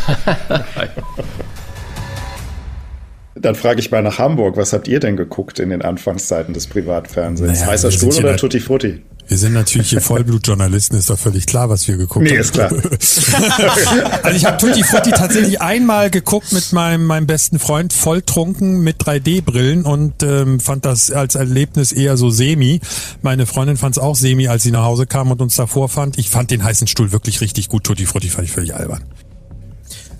Dann 3.36 3.56
frage 3.56 3.80
ich 3.80 3.90
mal 3.90 4.04
nach 4.04 4.20
Hamburg. 4.20 4.58
Was 4.58 4.74
habt 4.74 4.90
ihr 4.90 5.00
denn 5.00 5.16
geguckt 5.16 5.60
in 5.60 5.70
den 5.70 5.82
Anfangszeiten 5.82 6.54
des 6.54 6.68
Privatfernsehens? 6.68 7.62
Naja, 7.62 7.72
Heißer 7.72 7.90
Stuhl 7.90 8.14
oder 8.16 8.36
Tutti 8.36 8.60
Frutti? 8.60 9.02
Wir 9.32 9.38
sind 9.38 9.54
natürlich 9.54 9.90
hier 9.90 10.02
Vollblutjournalisten, 10.02 10.98
ist 10.98 11.10
doch 11.10 11.18
völlig 11.18 11.46
klar, 11.46 11.70
was 11.70 11.88
wir 11.88 11.96
geguckt 11.96 12.26
nee, 12.26 12.32
haben. 12.32 12.42
ist 12.42 12.52
klar. 12.52 12.70
also 14.24 14.36
ich 14.38 14.44
habe 14.44 14.58
Tutti 14.58 14.84
Frutti 14.84 15.12
tatsächlich 15.12 15.62
einmal 15.62 16.10
geguckt 16.10 16.52
mit 16.52 16.74
meinem, 16.74 17.06
meinem 17.06 17.28
besten 17.28 17.58
Freund, 17.58 17.94
volltrunken 17.94 18.82
mit 18.82 19.02
3D-Brillen 19.02 19.84
und 19.84 20.22
ähm, 20.22 20.60
fand 20.60 20.84
das 20.84 21.12
als 21.12 21.36
Erlebnis 21.36 21.94
eher 21.94 22.18
so 22.18 22.30
semi. 22.30 22.82
Meine 23.22 23.46
Freundin 23.46 23.78
fand 23.78 23.96
es 23.96 24.04
auch 24.04 24.18
semi, 24.18 24.50
als 24.50 24.64
sie 24.64 24.72
nach 24.72 24.84
Hause 24.84 25.08
kam 25.08 25.32
und 25.32 25.42
uns 25.42 25.56
davor 25.56 25.88
fand. 25.88 26.20
Ich 26.20 26.30
fand 26.30 26.52
den 26.52 26.66
heißen 26.66 26.88
Stuhl 26.88 27.14
wirklich 27.14 27.40
richtig 27.40 27.70
gut. 27.70 27.86
Tutti 27.86 28.06
Frutti 28.06 28.28
fand 28.28 28.44
ich 28.44 28.52
völlig 28.52 28.76
albern. 28.76 29.02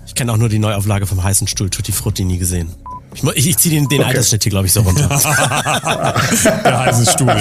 Ich 0.06 0.14
kenne 0.14 0.32
auch 0.32 0.38
nur 0.38 0.48
die 0.48 0.58
Neuauflage 0.58 1.04
vom 1.04 1.22
heißen 1.22 1.48
Stuhl 1.48 1.68
Tutti 1.68 1.92
Frutti 1.92 2.24
nie 2.24 2.38
gesehen. 2.38 2.70
Ich, 3.14 3.22
ich, 3.34 3.48
ich 3.48 3.58
ziehe 3.58 3.74
den, 3.74 3.88
den 3.88 4.00
okay. 4.00 4.08
Altersschnitt 4.08 4.42
hier, 4.42 4.50
glaube 4.50 4.66
ich, 4.66 4.72
so 4.72 4.80
runter. 4.80 5.08
der 6.64 6.80
heiße 6.86 7.10
Stuhl, 7.10 7.34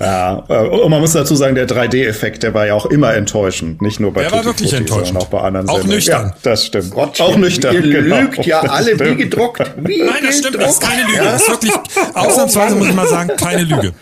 ja. 0.00 0.02
ja. 0.04 0.44
Äh, 0.48 0.68
und 0.68 0.90
man 0.90 1.00
muss 1.00 1.12
dazu 1.12 1.36
sagen, 1.36 1.54
der 1.54 1.68
3D-Effekt, 1.68 2.42
der 2.42 2.54
war 2.54 2.66
ja 2.66 2.74
auch 2.74 2.86
immer 2.86 3.14
enttäuschend. 3.14 3.82
Nicht 3.82 4.00
nur 4.00 4.12
bei 4.12 4.22
Der 4.22 4.30
Tutti 4.30 4.38
war 4.38 4.44
wirklich 4.46 4.70
Frutti, 4.70 4.82
enttäuschend. 4.82 5.18
Auch 5.18 5.26
bei 5.26 5.40
anderen 5.40 5.68
Auch 5.68 5.74
Sendungen. 5.74 5.96
nüchtern. 5.96 6.26
Ja, 6.26 6.34
das 6.42 6.66
stimmt. 6.66 6.90
Gott, 6.90 7.20
auch 7.20 7.36
nüchtern. 7.36 7.74
Ihr 7.74 7.82
genau. 7.82 8.20
lügt 8.20 8.46
ja 8.46 8.60
alle 8.60 8.98
wie 8.98 9.16
gedruckt. 9.16 9.62
Wie 9.78 10.02
Nein, 10.02 10.22
das 10.24 10.38
stimmt. 10.38 10.56
Das 10.56 10.72
ist 10.72 10.80
keine 10.80 11.02
Lüge. 11.02 11.22
Das 11.22 11.42
ist 11.42 11.50
wirklich, 11.50 11.72
ausnahmsweise 12.14 12.76
muss 12.76 12.88
ich 12.88 12.94
mal 12.94 13.08
sagen, 13.08 13.30
keine 13.36 13.62
Lüge. 13.62 13.92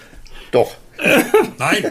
Doch. 0.53 0.71
Nein. 1.59 1.91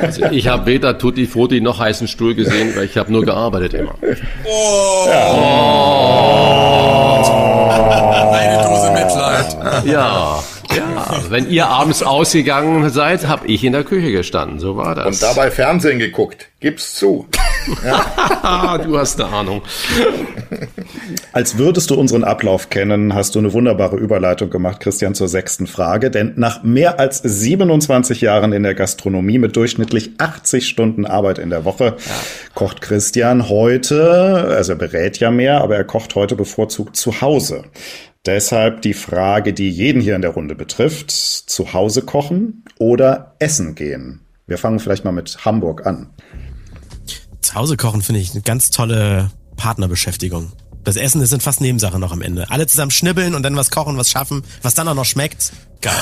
Also 0.00 0.26
ich 0.26 0.46
habe 0.46 0.66
weder 0.66 0.96
Tutti 0.96 1.26
Frutti 1.26 1.60
noch 1.60 1.78
heißen 1.78 2.08
Stuhl 2.08 2.34
gesehen, 2.34 2.74
weil 2.76 2.84
ich 2.84 2.96
habe 2.96 3.12
nur 3.12 3.24
gearbeitet 3.24 3.74
immer. 3.74 3.94
Oh. 4.44 5.06
Ja. 5.08 5.34
oh. 5.34 7.39
Eine 8.10 8.62
Dose 8.62 8.90
Mitleid. 8.92 9.84
Ja. 9.84 10.42
Ja, 10.76 11.20
wenn 11.30 11.50
ihr 11.50 11.66
abends 11.66 12.02
ausgegangen 12.04 12.90
seid, 12.90 13.26
habe 13.26 13.48
ich 13.48 13.64
in 13.64 13.72
der 13.72 13.82
Küche 13.82 14.12
gestanden. 14.12 14.60
So 14.60 14.76
war 14.76 14.94
das. 14.94 15.06
Und 15.06 15.22
dabei 15.22 15.50
Fernsehen 15.50 15.98
geguckt. 15.98 16.46
Gib's 16.60 16.94
zu. 16.94 17.26
Ja. 17.84 18.78
du 18.84 18.98
hast 18.98 19.20
eine 19.20 19.32
Ahnung. 19.32 19.62
Als 21.32 21.58
würdest 21.58 21.90
du 21.90 21.94
unseren 21.94 22.24
Ablauf 22.24 22.70
kennen, 22.70 23.14
hast 23.14 23.34
du 23.34 23.38
eine 23.38 23.52
wunderbare 23.52 23.96
Überleitung 23.96 24.50
gemacht, 24.50 24.80
Christian, 24.80 25.14
zur 25.14 25.28
sechsten 25.28 25.66
Frage. 25.66 26.10
Denn 26.10 26.32
nach 26.36 26.62
mehr 26.62 26.98
als 26.98 27.18
27 27.18 28.20
Jahren 28.20 28.52
in 28.52 28.62
der 28.62 28.74
Gastronomie 28.74 29.38
mit 29.38 29.56
durchschnittlich 29.56 30.12
80 30.18 30.66
Stunden 30.66 31.06
Arbeit 31.06 31.38
in 31.38 31.50
der 31.50 31.64
Woche 31.64 31.96
ja. 31.98 32.14
kocht 32.54 32.80
Christian 32.80 33.48
heute, 33.48 34.46
also 34.48 34.72
er 34.72 34.78
berät 34.78 35.18
ja 35.18 35.30
mehr, 35.30 35.60
aber 35.60 35.76
er 35.76 35.84
kocht 35.84 36.14
heute 36.14 36.36
bevorzugt 36.36 36.96
zu 36.96 37.20
Hause. 37.20 37.64
Deshalb 38.26 38.82
die 38.82 38.92
Frage, 38.92 39.54
die 39.54 39.70
jeden 39.70 40.02
hier 40.02 40.14
in 40.14 40.22
der 40.22 40.32
Runde 40.32 40.54
betrifft, 40.54 41.10
zu 41.10 41.72
Hause 41.72 42.02
kochen 42.02 42.64
oder 42.78 43.34
essen 43.38 43.74
gehen. 43.74 44.20
Wir 44.46 44.58
fangen 44.58 44.78
vielleicht 44.78 45.04
mal 45.04 45.12
mit 45.12 45.44
Hamburg 45.44 45.86
an. 45.86 46.10
Zu 47.50 47.56
Hause 47.56 47.76
kochen 47.76 48.00
finde 48.00 48.20
ich 48.20 48.30
eine 48.30 48.42
ganz 48.42 48.70
tolle 48.70 49.32
Partnerbeschäftigung. 49.56 50.52
Das 50.84 50.94
Essen 50.94 51.26
sind 51.26 51.42
fast 51.42 51.60
Nebensachen 51.60 52.00
noch 52.00 52.12
am 52.12 52.22
Ende. 52.22 52.48
Alle 52.48 52.68
zusammen 52.68 52.92
schnibbeln 52.92 53.34
und 53.34 53.42
dann 53.42 53.56
was 53.56 53.72
kochen, 53.72 53.96
was 53.96 54.08
schaffen, 54.08 54.44
was 54.62 54.74
dann 54.74 54.86
auch 54.86 54.94
noch 54.94 55.04
schmeckt. 55.04 55.52
Geil. 55.80 55.92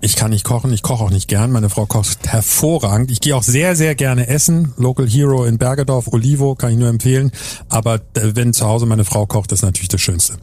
Ich 0.00 0.16
kann 0.16 0.32
nicht 0.32 0.44
kochen, 0.44 0.72
ich 0.72 0.82
koche 0.82 1.04
auch 1.04 1.10
nicht 1.10 1.28
gern. 1.28 1.52
Meine 1.52 1.70
Frau 1.70 1.86
kocht 1.86 2.26
hervorragend. 2.26 3.12
Ich 3.12 3.20
gehe 3.20 3.36
auch 3.36 3.44
sehr, 3.44 3.76
sehr 3.76 3.94
gerne 3.94 4.26
essen. 4.26 4.74
Local 4.76 5.08
Hero 5.08 5.44
in 5.44 5.58
Bergedorf, 5.58 6.08
Olivo, 6.08 6.56
kann 6.56 6.72
ich 6.72 6.78
nur 6.78 6.88
empfehlen. 6.88 7.30
Aber 7.68 8.00
äh, 8.14 8.32
wenn 8.34 8.52
zu 8.52 8.66
Hause 8.66 8.86
meine 8.86 9.04
Frau 9.04 9.26
kocht, 9.26 9.52
ist 9.52 9.62
natürlich 9.62 9.90
das 9.90 10.00
Schönste. 10.00 10.38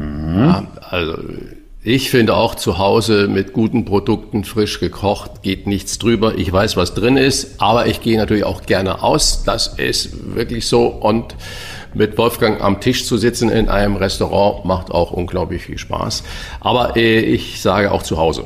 Mhm. 0.00 0.38
Ja, 0.38 0.66
also 0.80 1.18
ich 1.82 2.10
finde 2.10 2.34
auch 2.34 2.56
zu 2.56 2.78
Hause 2.78 3.28
mit 3.28 3.52
guten 3.52 3.84
Produkten 3.84 4.42
frisch 4.42 4.80
gekocht 4.80 5.42
geht 5.42 5.68
nichts 5.68 5.98
drüber. 5.98 6.36
Ich 6.36 6.52
weiß, 6.52 6.76
was 6.76 6.92
drin 6.92 7.16
ist, 7.16 7.60
aber 7.62 7.86
ich 7.86 8.00
gehe 8.00 8.18
natürlich 8.18 8.44
auch 8.44 8.62
gerne 8.62 9.02
aus. 9.02 9.44
Das 9.44 9.68
ist 9.78 10.34
wirklich 10.34 10.66
so. 10.66 10.86
Und 10.86 11.36
mit 11.94 12.18
Wolfgang 12.18 12.60
am 12.60 12.80
Tisch 12.80 13.06
zu 13.06 13.16
sitzen 13.16 13.48
in 13.48 13.68
einem 13.68 13.94
Restaurant 13.94 14.64
macht 14.64 14.90
auch 14.90 15.12
unglaublich 15.12 15.62
viel 15.62 15.78
Spaß. 15.78 16.24
Aber 16.60 16.96
äh, 16.96 17.20
ich 17.20 17.62
sage 17.62 17.92
auch 17.92 18.02
zu 18.02 18.18
Hause. 18.18 18.44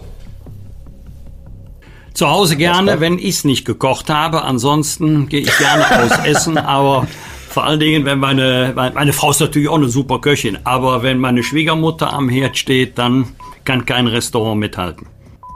Zu 2.13 2.29
Hause 2.29 2.57
gerne, 2.57 3.01
wenn 3.01 3.19
ich 3.19 3.37
es 3.37 3.45
nicht 3.45 3.65
gekocht 3.65 4.11
habe. 4.11 4.43
Ansonsten 4.43 5.31
gehe 5.31 5.41
ich 5.41 5.57
gerne 5.57 6.05
aus 6.05 6.27
essen, 6.27 6.59
aber 6.59 7.07
vor 7.53 7.65
allen 7.65 7.81
Dingen, 7.81 8.05
wenn 8.05 8.19
meine, 8.19 8.73
meine 8.75 9.13
Frau 9.13 9.31
ist 9.31 9.41
natürlich 9.41 9.69
auch 9.69 9.77
eine 9.77 9.89
super 9.89 10.21
Köchin, 10.21 10.59
aber 10.65 11.03
wenn 11.03 11.19
meine 11.19 11.43
Schwiegermutter 11.43 12.13
am 12.13 12.29
Herd 12.29 12.57
steht, 12.57 12.99
dann 12.99 13.27
kann 13.65 13.85
kein 13.85 14.07
Restaurant 14.07 14.59
mithalten. 14.59 15.07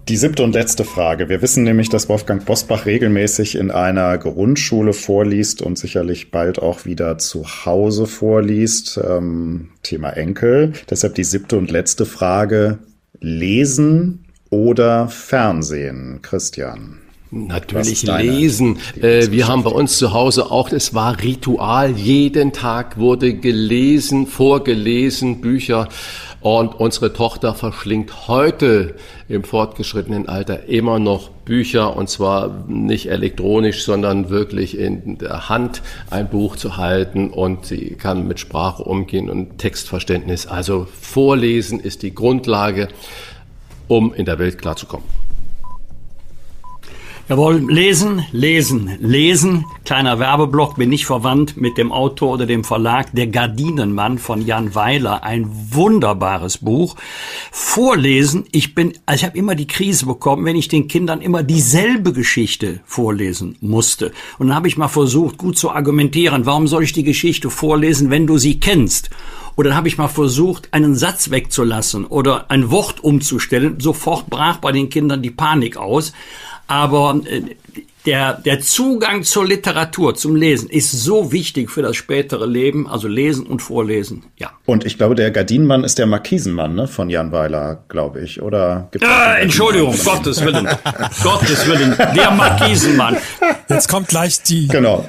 Die 0.09 0.17
siebte 0.17 0.45
und 0.45 0.53
letzte 0.53 0.85
Frage. 0.85 1.29
Wir 1.29 1.43
wissen 1.43 1.65
nämlich, 1.65 1.89
dass 1.89 2.09
Wolfgang 2.09 2.45
Bosbach 2.45 2.87
regelmäßig 2.87 3.57
in 3.57 3.73
einer 3.73 4.19
Grundschule 4.19 4.93
vorliest 4.93 5.63
und 5.63 5.79
sicherlich 5.79 6.31
bald 6.31 6.61
auch 6.61 6.85
wieder 6.85 7.19
zu 7.19 7.45
Hause 7.65 8.07
vorliest. 8.07 9.01
Ähm, 9.03 9.71
Thema 9.83 10.11
Enkel. 10.11 10.75
Deshalb 10.89 11.17
die 11.17 11.25
siebte 11.25 11.59
und 11.59 11.73
letzte 11.73 12.07
Frage. 12.07 12.79
Lesen 13.19 14.27
oder 14.51 15.09
Fernsehen, 15.09 16.21
Christian? 16.23 16.99
Natürlich 17.47 18.03
lesen. 18.03 18.79
Äh, 19.01 19.31
wir 19.31 19.49
haben 19.49 19.63
bei 19.63 19.71
uns 19.71 19.99
zu 19.99 20.13
Hause 20.13 20.51
auch, 20.51 20.71
es 20.73 20.95
war 20.95 21.21
Ritual. 21.23 21.93
Jeden 21.93 22.53
Tag 22.53 22.99
wurde 22.99 23.35
gelesen, 23.35 24.27
vorgelesen, 24.27 25.41
Bücher. 25.41 25.89
Und 26.41 26.75
unsere 26.79 27.13
Tochter 27.13 27.55
verschlingt 27.55 28.29
heute 28.29 28.95
im 29.29 29.43
fortgeschrittenen 29.43 30.29
Alter 30.29 30.69
immer 30.69 30.99
noch 30.99 31.31
Bücher 31.31 31.97
und 31.97 32.09
zwar 32.09 32.65
nicht 32.69 33.11
elektronisch, 33.11 33.85
sondern 33.85 34.31
wirklich 34.31 34.79
in 34.79 35.19
der 35.19 35.49
Hand 35.49 35.83
ein 36.11 36.29
Buch 36.29 36.57
zu 36.57 36.77
halten 36.77 37.31
und 37.31 37.67
sie 37.67 37.97
kann 37.97 38.29
mit 38.29 38.39
Sprache 38.39 38.85
umgehen 38.85 39.29
und 39.29 39.59
Textverständnis. 39.59 40.47
Also 40.47 40.87
Vorlesen 41.01 41.81
ist 41.81 42.03
die 42.03 42.15
Grundlage, 42.15 42.89
um 43.89 44.15
in 44.15 44.25
der 44.25 44.39
Welt 44.39 44.59
klarzukommen. 44.59 45.26
Jawohl, 47.29 47.57
lesen, 47.69 48.25
lesen, 48.31 48.99
lesen. 49.01 49.65
Kleiner 49.85 50.21
Werbeblock, 50.21 50.77
bin 50.77 50.91
nicht 50.91 51.07
verwandt 51.07 51.57
mit 51.57 51.77
dem 51.77 51.91
Autor 51.91 52.35
oder 52.35 52.47
dem 52.47 52.63
Verlag 52.63 53.09
Der 53.15 53.27
Gardinenmann 53.27 54.19
von 54.19 54.47
Jan 54.47 54.77
Weiler. 54.77 55.25
Ein 55.25 55.49
wunderbares 55.51 56.59
Buch. 56.59 56.95
Vorlesen, 57.51 58.45
ich 58.53 58.77
bin, 58.77 58.93
also 59.07 59.23
ich 59.23 59.25
habe 59.25 59.37
immer 59.37 59.57
die 59.57 59.67
Krise 59.67 60.07
bekommen, 60.07 60.45
wenn 60.45 60.55
ich 60.55 60.69
den 60.69 60.87
Kindern 60.87 61.21
immer 61.21 61.43
dieselbe 61.43 62.13
Geschichte 62.13 62.79
vorlesen 62.85 63.57
musste. 63.61 64.13
Und 64.39 64.47
dann 64.47 64.57
habe 64.57 64.69
ich 64.69 64.77
mal 64.77 64.87
versucht, 64.87 65.37
gut 65.37 65.59
zu 65.59 65.73
argumentieren, 65.73 66.47
warum 66.47 66.69
soll 66.69 66.85
ich 66.85 66.93
die 66.93 67.03
Geschichte 67.03 67.51
vorlesen, 67.51 68.09
wenn 68.09 68.29
du 68.29 68.39
sie 68.39 68.61
kennst? 68.61 69.11
Oder 69.57 69.71
dann 69.71 69.79
habe 69.79 69.89
ich 69.89 69.99
mal 69.99 70.09
versucht, 70.09 70.69
einen 70.73 70.95
Satz 70.95 71.31
wegzulassen 71.31 72.05
oder 72.05 72.51
ein 72.51 72.71
Wort 72.71 73.03
umzustellen. 73.03 73.81
Sofort 73.81 74.29
brach 74.29 74.59
bei 74.59 74.71
den 74.71 74.91
Kindern 74.91 75.23
die 75.23 75.31
Panik 75.31 75.79
aus. 75.79 76.13
Aber 76.67 77.21
äh, 77.25 77.43
der, 78.07 78.35
der 78.35 78.61
Zugang 78.61 79.25
zur 79.25 79.47
Literatur, 79.47 80.15
zum 80.15 80.37
Lesen 80.37 80.71
ist 80.71 80.93
so 80.93 81.33
wichtig 81.33 81.71
für 81.71 81.83
das 81.83 81.97
spätere 81.97 82.47
Leben, 82.47 82.89
also 82.89 83.09
lesen 83.09 83.47
und 83.47 83.61
vorlesen, 83.61 84.25
ja. 84.37 84.53
Und 84.65 84.85
ich 84.85 84.97
glaube, 84.97 85.17
der 85.17 85.31
Gardinenmann 85.33 85.85
ist 85.85 85.99
der 85.99 86.07
Markisenmann 86.07 86.75
ne, 86.75 86.87
von 86.87 87.11
Jan 87.11 87.33
Weiler, 87.33 87.83
glaube 87.89 88.21
ich, 88.21 88.41
oder? 88.41 88.89
Gibt's 88.93 89.07
äh, 89.09 89.43
Entschuldigung, 89.43 89.95
Gottes 90.05 90.45
Willen, 90.45 90.69
Gottes 91.23 91.67
Willen, 91.67 91.97
der 92.15 92.31
Markisenmann. 92.31 93.17
Jetzt 93.69 93.89
kommt 93.89 94.09
gleich 94.09 94.43
die... 94.43 94.69
Genau. 94.69 95.09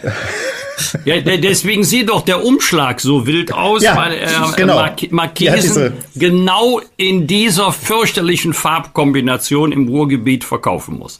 Ja, 1.05 1.19
deswegen 1.19 1.83
sieht 1.83 2.09
doch 2.09 2.21
der 2.21 2.45
Umschlag 2.45 3.01
so 3.01 3.25
wild 3.25 3.51
aus, 3.51 3.81
ja, 3.81 3.95
weil 3.95 4.13
er 4.13 4.53
genau. 4.55 4.75
Mark 4.75 5.11
Markisen 5.11 5.93
genau 6.15 6.81
in 6.97 7.25
dieser 7.25 7.71
fürchterlichen 7.71 8.53
Farbkombination 8.53 9.71
im 9.71 9.87
Ruhrgebiet 9.87 10.43
verkaufen 10.43 10.99
muss. 10.99 11.19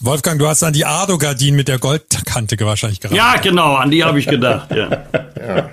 Wolfgang, 0.00 0.38
du 0.38 0.46
hast 0.46 0.62
an 0.62 0.72
die 0.72 0.84
Ardo-Gardinen 0.84 1.56
mit 1.56 1.68
der 1.68 1.78
Goldkante 1.78 2.58
wahrscheinlich 2.60 3.00
geraten. 3.00 3.16
Ja, 3.16 3.36
genau, 3.40 3.74
an 3.74 3.90
die 3.90 4.04
habe 4.04 4.18
ich 4.18 4.26
gedacht. 4.26 4.70
Ja. 4.70 4.90
ja. 5.38 5.70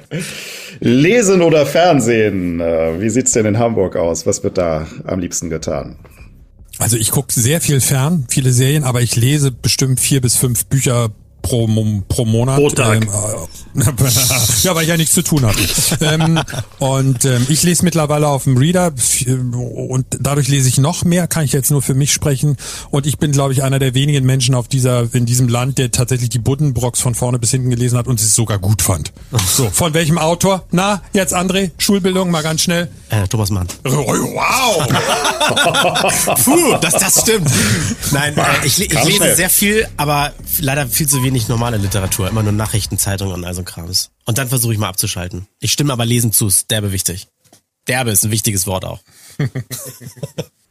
Lesen 0.79 1.41
oder 1.41 1.65
Fernsehen? 1.65 2.59
Äh, 2.59 3.01
wie 3.01 3.09
sieht's 3.09 3.33
denn 3.33 3.45
in 3.45 3.59
Hamburg 3.59 3.95
aus? 3.95 4.25
Was 4.25 4.43
wird 4.43 4.57
da 4.57 4.87
am 5.05 5.19
liebsten 5.19 5.49
getan? 5.49 5.97
Also 6.79 6.97
ich 6.97 7.11
gucke 7.11 7.31
sehr 7.31 7.61
viel 7.61 7.81
fern, 7.81 8.25
viele 8.29 8.51
Serien, 8.51 8.83
aber 8.83 9.01
ich 9.01 9.15
lese 9.15 9.51
bestimmt 9.51 9.99
vier 9.99 10.21
bis 10.21 10.35
fünf 10.35 10.65
Bücher 10.65 11.11
pro, 11.41 11.67
pro 12.07 12.25
Monat. 12.25 12.57
Pro 12.57 12.69
Tag. 12.69 13.03
Ähm, 13.03 13.09
ja, 14.63 14.75
weil 14.75 14.83
ich 14.83 14.89
ja 14.89 14.97
nichts 14.97 15.13
zu 15.13 15.21
tun 15.21 15.45
habe. 15.45 15.57
ähm, 16.01 16.39
und 16.79 17.25
ähm, 17.25 17.45
ich 17.49 17.63
lese 17.63 17.83
mittlerweile 17.85 18.27
auf 18.27 18.43
dem 18.43 18.57
Reader 18.57 18.93
und 19.51 20.05
dadurch 20.19 20.47
lese 20.47 20.67
ich 20.67 20.77
noch 20.77 21.03
mehr, 21.05 21.27
kann 21.27 21.45
ich 21.45 21.53
jetzt 21.53 21.71
nur 21.71 21.81
für 21.81 21.93
mich 21.93 22.11
sprechen. 22.11 22.57
Und 22.89 23.05
ich 23.05 23.17
bin, 23.17 23.31
glaube 23.31 23.53
ich, 23.53 23.63
einer 23.63 23.79
der 23.79 23.93
wenigen 23.93 24.25
Menschen 24.25 24.55
auf 24.55 24.67
dieser, 24.67 25.13
in 25.13 25.25
diesem 25.25 25.47
Land, 25.47 25.77
der 25.77 25.91
tatsächlich 25.91 26.29
die 26.29 26.39
Buddenbrocks 26.39 26.99
von 27.01 27.15
vorne 27.15 27.39
bis 27.39 27.51
hinten 27.51 27.69
gelesen 27.69 27.97
hat 27.97 28.07
und 28.07 28.19
es 28.19 28.35
sogar 28.35 28.59
gut 28.59 28.81
fand. 28.81 29.11
So, 29.47 29.69
von 29.69 29.93
welchem 29.93 30.17
Autor? 30.17 30.65
Na, 30.71 31.01
jetzt 31.13 31.33
André, 31.33 31.71
Schulbildung, 31.77 32.31
mal 32.31 32.43
ganz 32.43 32.61
schnell. 32.61 32.89
Äh, 33.09 33.27
Thomas 33.27 33.49
Mann. 33.49 33.67
Wow! 33.83 34.87
Puh, 36.43 36.77
dass 36.81 36.93
das 36.93 37.21
stimmt. 37.21 37.49
Nein, 38.11 38.35
äh, 38.37 38.65
ich, 38.65 38.79
ich 38.79 39.03
lese 39.03 39.35
sehr 39.35 39.49
viel, 39.49 39.87
aber 39.97 40.33
leider 40.59 40.87
viel 40.87 41.07
zu 41.07 41.23
wenig 41.23 41.30
normale 41.47 41.77
Literatur. 41.77 42.29
Immer 42.29 42.43
nur 42.43 42.51
Nachrichtenzeitungen 42.51 43.33
und 43.33 43.45
all 43.45 43.53
so 43.53 43.63
Krams. 43.63 44.11
Und 44.25 44.37
dann 44.37 44.49
versuche 44.49 44.73
ich 44.73 44.79
mal 44.79 44.89
abzuschalten. 44.89 45.47
Ich 45.59 45.71
stimme 45.71 45.93
aber 45.93 46.05
lesen 46.05 46.31
zu, 46.31 46.47
ist 46.47 46.69
derbe 46.71 46.91
wichtig. 46.91 47.27
Derbe 47.87 48.11
ist 48.11 48.23
ein 48.23 48.31
wichtiges 48.31 48.67
Wort 48.67 48.85
auch. 48.85 48.99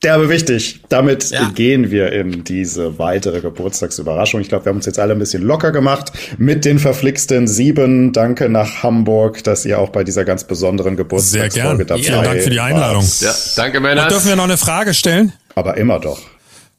Derbe 0.02 0.30
wichtig. 0.30 0.80
Damit 0.88 1.30
ja. 1.30 1.50
gehen 1.50 1.90
wir 1.90 2.12
in 2.12 2.42
diese 2.42 2.98
weitere 2.98 3.42
Geburtstagsüberraschung. 3.42 4.40
Ich 4.40 4.48
glaube, 4.48 4.64
wir 4.64 4.70
haben 4.70 4.76
uns 4.76 4.86
jetzt 4.86 4.98
alle 4.98 5.12
ein 5.12 5.18
bisschen 5.18 5.42
locker 5.42 5.72
gemacht 5.72 6.12
mit 6.38 6.64
den 6.64 6.78
verflixten 6.78 7.46
sieben. 7.46 8.14
Danke 8.14 8.48
nach 8.48 8.82
Hamburg, 8.82 9.44
dass 9.44 9.66
ihr 9.66 9.78
auch 9.78 9.90
bei 9.90 10.02
dieser 10.02 10.24
ganz 10.24 10.44
besonderen 10.44 10.96
Geburtstagsfolge 10.96 11.84
dabei 11.84 12.02
Vielen 12.02 12.24
Dank 12.24 12.42
für 12.42 12.50
die 12.50 12.60
Einladung. 12.60 13.04
Ja, 13.20 13.34
danke, 13.56 13.80
Männer. 13.80 14.08
Dürfen 14.08 14.28
wir 14.28 14.36
noch 14.36 14.44
eine 14.44 14.56
Frage 14.56 14.94
stellen? 14.94 15.34
Aber 15.54 15.76
immer 15.76 16.00
doch. 16.00 16.20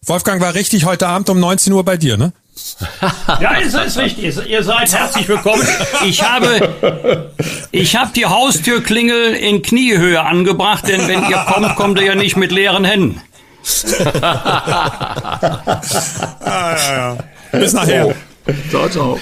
Wolfgang 0.04 0.42
war 0.42 0.56
richtig 0.56 0.86
heute 0.86 1.08
Abend 1.08 1.30
um 1.30 1.40
19 1.40 1.72
Uhr 1.74 1.86
bei 1.86 1.98
dir, 1.98 2.18
ne? 2.18 2.34
Ja, 3.40 3.56
ist, 3.56 3.76
ist 3.76 3.98
richtig. 3.98 4.48
Ihr 4.48 4.64
seid 4.64 4.92
herzlich 4.94 5.28
willkommen. 5.28 5.68
Ich 6.06 6.24
habe, 6.24 7.20
ich 7.72 7.96
habe 7.96 8.12
die 8.16 8.26
Haustürklingel 8.26 9.34
in 9.34 9.62
Kniehöhe 9.62 10.22
angebracht, 10.22 10.88
denn 10.88 11.08
wenn 11.08 11.30
ihr 11.30 11.38
kommt, 11.38 11.76
kommt 11.76 12.00
ihr 12.00 12.08
ja 12.08 12.16
nicht 12.16 12.38
mit 12.38 12.52
leeren 12.52 12.86
Händen. 12.86 13.22
ah, 14.22 15.82
ja, 16.42 16.94
ja. 16.94 17.18
Bis 17.52 17.74
nachher. 17.74 18.16
Ciao, 18.70 18.90
ciao. 18.90 19.20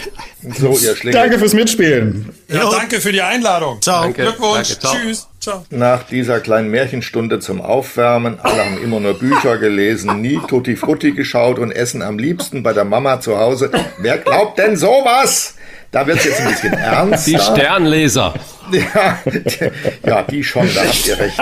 So, 0.57 0.77
ihr 0.77 0.95
Schlingel. 0.95 1.19
Danke 1.19 1.39
fürs 1.39 1.53
Mitspielen. 1.53 2.29
Ja, 2.47 2.69
danke 2.69 3.01
für 3.01 3.11
die 3.11 3.21
Einladung. 3.21 3.81
Ciao. 3.81 4.03
Danke. 4.03 4.23
Glückwunsch. 4.23 4.69
Danke, 4.69 4.79
ciao. 4.79 4.95
Tschüss. 4.95 5.27
Ciao. 5.39 5.65
Nach 5.69 6.03
dieser 6.03 6.39
kleinen 6.39 6.69
Märchenstunde 6.69 7.39
zum 7.39 7.61
Aufwärmen, 7.61 8.39
alle 8.41 8.65
haben 8.65 8.81
immer 8.81 8.99
nur 8.99 9.17
Bücher 9.19 9.57
gelesen, 9.57 10.21
nie 10.21 10.39
Tutti 10.47 10.75
Frutti 10.75 11.11
geschaut 11.11 11.59
und 11.59 11.71
essen 11.71 12.01
am 12.01 12.17
liebsten 12.17 12.63
bei 12.63 12.73
der 12.73 12.85
Mama 12.85 13.19
zu 13.19 13.37
Hause. 13.37 13.71
Wer 13.99 14.17
glaubt 14.17 14.57
denn 14.59 14.77
sowas? 14.77 15.55
Da 15.91 16.05
wird 16.05 16.19
es 16.19 16.25
jetzt 16.25 16.41
ein 16.41 16.47
bisschen 16.49 16.73
ernst. 16.73 17.27
Die 17.27 17.39
Sternleser. 17.39 18.33
Ja, 18.71 19.19
ja, 20.05 20.21
die 20.23 20.43
schon, 20.43 20.69
da 20.75 20.81
habt 20.81 21.07
ihr 21.07 21.17
recht. 21.17 21.41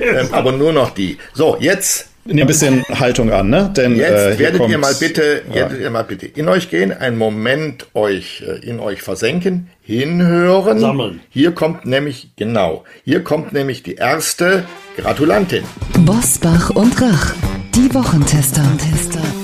Ähm, 0.00 0.28
aber 0.32 0.52
nur 0.52 0.72
noch 0.72 0.90
die. 0.90 1.18
So, 1.34 1.56
jetzt 1.58 2.06
ein 2.26 2.46
bisschen 2.46 2.84
Haltung 2.88 3.32
an, 3.32 3.48
ne? 3.50 3.72
Denn 3.76 3.96
jetzt 3.96 4.34
äh, 4.34 4.38
werdet 4.38 4.68
ihr 4.68 4.78
mal 4.78 4.94
bitte, 4.94 5.42
ja. 5.48 5.54
werdet 5.54 5.80
ihr 5.80 5.90
mal 5.90 6.04
bitte 6.04 6.26
in 6.26 6.48
euch 6.48 6.70
gehen, 6.70 6.92
einen 6.92 7.16
Moment 7.16 7.86
euch 7.94 8.42
äh, 8.46 8.66
in 8.66 8.80
euch 8.80 9.02
versenken, 9.02 9.68
hinhören. 9.82 10.78
Sammeln. 10.78 11.20
Hier 11.30 11.52
kommt 11.52 11.86
nämlich 11.86 12.30
genau, 12.36 12.84
hier 13.04 13.24
kommt 13.24 13.52
nämlich 13.52 13.82
die 13.82 13.94
erste 13.94 14.64
Gratulantin. 14.96 15.64
Bosbach 16.00 16.70
und 16.70 17.00
Rach, 17.00 17.34
die 17.74 17.94
Wochentester. 17.94 18.62
Die 18.82 19.37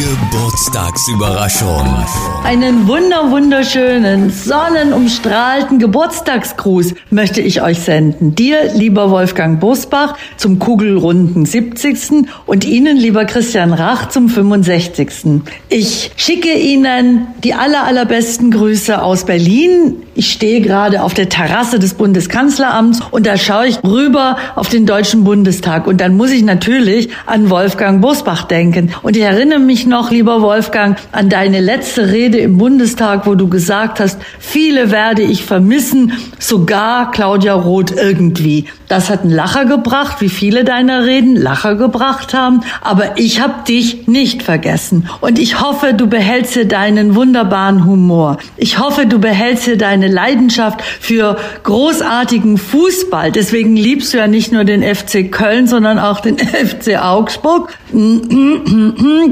Geburtstagsüberraschung. 0.00 2.06
Einen 2.42 2.88
wunder 2.88 3.30
wunderschönen, 3.30 4.30
sonnenumstrahlten 4.30 5.78
Geburtstagsgruß 5.78 6.94
möchte 7.10 7.42
ich 7.42 7.60
euch 7.60 7.80
senden. 7.80 8.34
Dir, 8.34 8.72
lieber 8.74 9.10
Wolfgang 9.10 9.60
Bosbach, 9.60 10.16
zum 10.38 10.58
kugelrunden 10.58 11.44
70. 11.44 12.26
und 12.46 12.64
Ihnen, 12.64 12.96
lieber 12.96 13.26
Christian 13.26 13.74
Rach, 13.74 14.08
zum 14.08 14.30
65. 14.30 15.42
Ich 15.68 16.12
schicke 16.16 16.54
Ihnen 16.54 17.26
die 17.44 17.52
aller, 17.52 17.84
allerbesten 17.84 18.52
Grüße 18.52 19.02
aus 19.02 19.26
Berlin. 19.26 19.96
Ich 20.14 20.32
stehe 20.32 20.62
gerade 20.62 21.02
auf 21.02 21.12
der 21.12 21.28
Terrasse 21.28 21.78
des 21.78 21.92
Bundeskanzleramts 21.92 23.00
und 23.10 23.26
da 23.26 23.36
schaue 23.36 23.68
ich 23.68 23.84
rüber 23.84 24.38
auf 24.54 24.70
den 24.70 24.86
Deutschen 24.86 25.24
Bundestag. 25.24 25.86
Und 25.86 26.00
dann 26.00 26.16
muss 26.16 26.30
ich 26.30 26.42
natürlich 26.42 27.10
an 27.26 27.50
Wolfgang 27.50 28.00
Bosbach 28.00 28.44
denken. 28.44 28.92
Und 29.02 29.16
ich 29.16 29.22
erinnere 29.22 29.58
mich 29.58 29.89
noch, 29.90 30.10
lieber 30.10 30.40
Wolfgang, 30.40 30.98
an 31.12 31.28
deine 31.28 31.60
letzte 31.60 32.10
Rede 32.10 32.38
im 32.38 32.56
Bundestag, 32.56 33.26
wo 33.26 33.34
du 33.34 33.48
gesagt 33.48 34.00
hast, 34.00 34.18
viele 34.38 34.90
werde 34.90 35.20
ich 35.20 35.44
vermissen, 35.44 36.12
sogar 36.38 37.10
Claudia 37.10 37.52
Roth 37.52 37.90
irgendwie. 37.90 38.64
Das 38.90 39.08
hat 39.08 39.22
einen 39.22 39.30
Lacher 39.30 39.66
gebracht, 39.66 40.16
wie 40.20 40.28
viele 40.28 40.64
deiner 40.64 41.04
Reden 41.06 41.36
Lacher 41.36 41.76
gebracht 41.76 42.34
haben. 42.34 42.62
Aber 42.80 43.18
ich 43.18 43.40
habe 43.40 43.62
dich 43.68 44.08
nicht 44.08 44.42
vergessen. 44.42 45.08
Und 45.20 45.38
ich 45.38 45.60
hoffe, 45.60 45.94
du 45.94 46.08
behältst 46.08 46.56
dir 46.56 46.66
deinen 46.66 47.14
wunderbaren 47.14 47.84
Humor. 47.84 48.38
Ich 48.56 48.80
hoffe, 48.80 49.06
du 49.06 49.20
behältst 49.20 49.68
dir 49.68 49.76
deine 49.76 50.08
Leidenschaft 50.08 50.82
für 50.82 51.36
großartigen 51.62 52.58
Fußball. 52.58 53.30
Deswegen 53.30 53.76
liebst 53.76 54.12
du 54.12 54.18
ja 54.18 54.26
nicht 54.26 54.50
nur 54.50 54.64
den 54.64 54.82
FC 54.82 55.30
Köln, 55.30 55.68
sondern 55.68 56.00
auch 56.00 56.18
den 56.18 56.36
FC 56.38 57.00
Augsburg. 57.00 57.72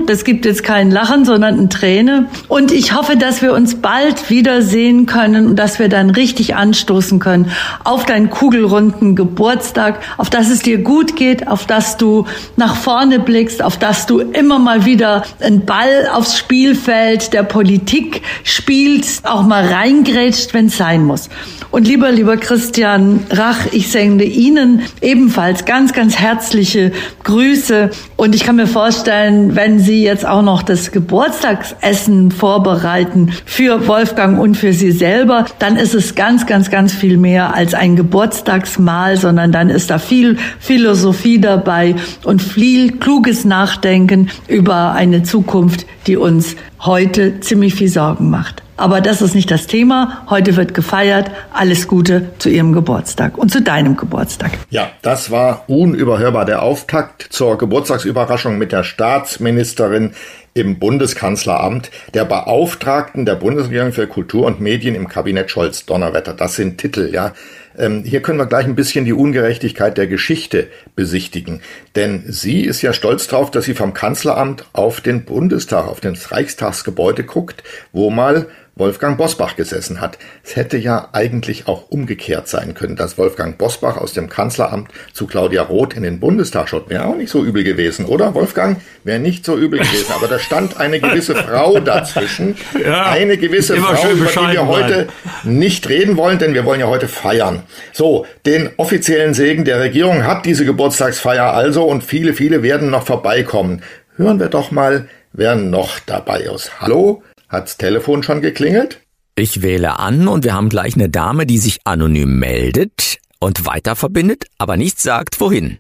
Das 0.07 0.23
gibt 0.23 0.47
jetzt 0.49 0.65
kein 0.65 0.91
Lachen, 0.91 1.25
sondern 1.25 1.59
ein 1.59 1.71
Träne. 1.71 2.27
Und 2.49 2.73
ich 2.73 2.95
hoffe, 2.95 3.17
dass 3.17 3.43
wir 3.43 3.53
uns 3.53 3.77
bald 3.77 4.31
wiedersehen 4.31 5.07
können 5.07 5.47
und 5.47 5.57
dass 5.57 5.79
wir 5.79 5.89
dann 5.89 6.11
richtig 6.11 6.57
anstoßen 6.57 7.21
können 7.21 7.51
auf 7.85 8.05
deinen 8.07 8.31
kugelrunden 8.31 9.15
Geburtstag, 9.15 10.01
auf 10.17 10.31
dass 10.31 10.51
es 10.51 10.61
dir 10.61 10.79
gut 10.79 11.15
geht, 11.17 11.47
auf 11.47 11.67
dass 11.67 11.97
du 11.97 12.25
nach 12.57 12.75
vorne 12.75 13.21
blickst, 13.21 13.63
auf 13.63 13.77
dass 13.79 14.07
du 14.07 14.19
immer 14.19 14.59
mal 14.59 14.85
wieder 14.85 15.23
einen 15.41 15.65
Ball 15.65 16.09
aufs 16.13 16.37
Spielfeld 16.37 17.33
der 17.33 17.43
Politik 17.43 18.23
spielst, 18.43 19.27
auch 19.27 19.45
mal 19.45 19.65
reingrätscht, 19.65 20.55
wenn 20.55 20.67
es 20.67 20.77
sein 20.77 21.05
muss. 21.05 21.29
Und 21.71 21.87
lieber, 21.87 22.11
lieber 22.11 22.39
Christian 22.39 23.27
Rach, 23.31 23.67
ich 23.73 23.93
sende 23.93 24.25
Ihnen 24.25 24.83
ebenfalls 25.03 25.67
ganz, 25.67 25.93
ganz 25.93 26.17
herzliche 26.17 26.93
Grüße. 27.25 27.91
Und 28.17 28.35
ich 28.35 28.45
kann 28.45 28.57
mir 28.57 28.67
vorstellen, 28.67 29.55
wenn 29.55 29.79
Sie 29.79 30.03
jetzt 30.03 30.27
auch 30.27 30.38
noch 30.43 30.63
das 30.63 30.93
Geburtstagsessen 30.93 32.31
vorbereiten 32.31 33.33
für 33.45 33.87
Wolfgang 33.87 34.39
und 34.39 34.57
für 34.57 34.73
Sie 34.73 34.93
selber, 34.93 35.47
dann 35.59 35.77
ist 35.77 35.95
es 35.95 36.15
ganz, 36.15 36.47
ganz, 36.47 36.71
ganz 36.71 36.93
viel 36.93 37.17
mehr 37.17 37.55
als 37.55 37.75
ein 37.75 37.97
Geburtstagsmahl, 37.97 39.17
sondern 39.17 39.53
dann 39.53 39.71
ist 39.71 39.91
da 39.91 39.99
viel 39.99 40.37
Philosophie 40.59 41.41
dabei 41.41 41.97
und 42.25 42.43
viel 42.43 42.93
kluges 42.99 43.45
Nachdenken 43.45 44.31
über 44.47 44.93
eine 44.93 45.23
Zukunft, 45.23 45.87
die 46.07 46.17
uns 46.17 46.57
heute 46.81 47.41
ziemlich 47.41 47.75
viel 47.75 47.89
Sorgen 47.89 48.31
macht. 48.31 48.63
Aber 48.79 49.01
das 49.01 49.21
ist 49.23 49.35
nicht 49.35 49.51
das 49.51 49.67
Thema. 49.67 50.23
Heute 50.31 50.57
wird 50.57 50.73
gefeiert. 50.73 51.33
Alles 51.53 51.89
Gute 51.89 52.31
zu 52.39 52.49
Ihrem 52.49 52.73
Geburtstag 52.73 53.37
und 53.37 53.51
zu 53.51 53.61
deinem 53.61 53.97
Geburtstag. 53.97 54.53
Ja, 54.71 54.93
das 55.03 55.33
war 55.33 55.65
unüberhörbar 55.67 56.45
der 56.45 56.63
Auftakt 56.63 57.27
zur 57.31 57.59
Geburtstagsüberraschung 57.59 58.57
mit 58.57 58.71
der 58.71 58.85
Staatsministerin 58.85 60.13
im 60.55 60.79
Bundeskanzleramt, 60.79 61.91
der 62.15 62.25
Beauftragten 62.25 63.27
der 63.27 63.35
Bundesregierung 63.35 63.93
für 63.93 64.07
Kultur 64.07 64.47
und 64.47 64.61
Medien 64.61 64.95
im 64.95 65.09
Kabinett 65.09 65.51
Scholz 65.51 65.85
Donnerwetter. 65.85 66.35
Das 66.35 66.55
sind 66.55 66.79
Titel, 66.79 67.11
ja. 67.13 67.33
Ähm, 67.77 68.03
hier 68.05 68.23
können 68.23 68.39
wir 68.39 68.47
gleich 68.47 68.67
ein 68.67 68.75
bisschen 68.75 69.05
die 69.05 69.13
Ungerechtigkeit 69.13 69.99
der 69.99 70.07
Geschichte 70.07 70.69
besichtigen. 70.97 71.63
Denn 71.97 72.25
sie 72.27 72.63
ist 72.63 72.83
ja 72.83 72.93
stolz 72.93 73.29
darauf, 73.29 73.51
dass 73.51 73.65
sie 73.65 73.75
vom 73.75 73.95
Kanzleramt 73.95 74.67
auf 74.73 75.01
den 75.01 75.25
Bundestag, 75.25 75.87
auf 75.87 76.01
das 76.01 76.33
Reichstagsgebäude 76.33 77.25
guckt, 77.25 77.63
wo 77.93 78.11
mal 78.11 78.47
Wolfgang 78.79 79.19
Bosbach 79.19 79.57
gesessen 79.57 80.01
hat. 80.01 80.19
Es 80.45 80.55
hätte 80.55 80.79
ja 80.79 81.09
eigentlich 81.13 81.67
auch 81.67 81.91
umgekehrt 81.91 82.49
sein 82.49 82.75
können, 82.75 82.95
dass 82.95 83.19
Wolfgang 83.19 83.59
Bosbach 83.59 83.97
aus 83.97 84.13
dem 84.13 84.29
Kanzleramt 84.29 84.89
zu 85.13 85.27
Claudia 85.27 85.63
Roth 85.63 85.95
in 85.95 86.05
den 86.05 86.21
Bundestag 86.21 86.69
schaut. 86.69 86.89
Wäre 86.89 87.07
auch 87.07 87.17
nicht 87.17 87.31
so 87.31 87.45
übel 87.45 87.65
gewesen, 87.65 88.07
oder 88.07 88.35
Wolfgang? 88.35 88.81
Wäre 89.03 89.19
nicht 89.19 89.45
so 89.45 89.57
übel 89.57 89.81
gewesen. 89.81 90.13
Aber 90.15 90.29
da 90.29 90.39
stand 90.39 90.79
eine 90.79 91.01
gewisse 91.01 91.35
Frau 91.35 91.81
dazwischen. 91.81 92.57
Ja, 92.79 93.07
eine 93.11 93.37
gewisse 93.37 93.77
Frau, 93.77 94.09
über 94.11 94.27
die 94.27 94.53
wir 94.53 94.67
heute 94.67 95.09
nicht 95.43 95.89
reden 95.89 96.17
wollen, 96.17 96.39
denn 96.39 96.55
wir 96.55 96.65
wollen 96.65 96.81
ja 96.81 96.87
heute 96.87 97.09
feiern. 97.09 97.63
So, 97.93 98.25
den 98.47 98.71
offiziellen 98.77 99.35
Segen 99.35 99.65
der 99.65 99.81
Regierung 99.81 100.25
hat 100.25 100.47
diese 100.47 100.65
Geburtstagsfeier 100.65 101.53
also 101.53 101.85
und 101.85 102.05
viele, 102.05 102.35
viele 102.35 102.63
werden 102.63 102.91
noch 102.91 103.05
vorbeikommen. 103.05 103.83
Hören 104.17 104.39
wir 104.39 104.49
doch 104.49 104.71
mal, 104.71 105.09
wer 105.33 105.57
noch 105.57 105.99
dabei 105.99 106.41
ist. 106.41 106.81
Hallo? 106.81 107.23
Hat's 107.49 107.79
Telefon 107.79 108.23
schon 108.23 108.43
geklingelt? 108.43 109.01
Ich 109.35 109.63
wähle 109.63 109.99
an 109.99 110.29
und 110.29 110.45
wir 110.45 110.53
haben 110.53 110.69
gleich 110.69 110.97
eine 110.97 111.09
Dame, 111.09 111.47
die 111.47 111.57
sich 111.57 111.79
anonym 111.85 112.39
meldet 112.39 113.19
und 113.41 113.65
weiter 113.65 113.97
verbindet, 113.97 114.45
aber 114.59 114.77
nicht 114.77 115.01
sagt, 115.01 115.41
wohin. 115.41 115.79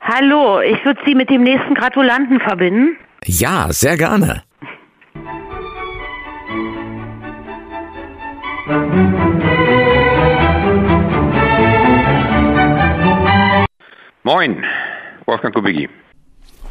Hallo, 0.00 0.60
ich 0.60 0.84
würde 0.84 1.00
Sie 1.06 1.14
mit 1.14 1.30
dem 1.30 1.44
nächsten 1.44 1.74
Gratulanten 1.74 2.40
verbinden. 2.40 2.96
Ja, 3.24 3.68
sehr 3.70 3.96
gerne. 3.96 4.42
Moin, 14.24 14.64
Wolfgang 15.26 15.54
Kubicki. 15.54 15.88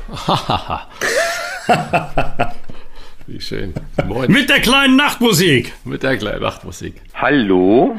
Wie 3.27 3.39
schön. 3.39 3.73
Moin. 4.05 4.31
Mit 4.31 4.49
der 4.49 4.59
kleinen 4.59 4.95
Nachtmusik. 4.95 5.73
Mit 5.85 6.03
der 6.03 6.17
kleinen 6.17 6.41
Nachtmusik. 6.41 7.01
Hallo. 7.13 7.95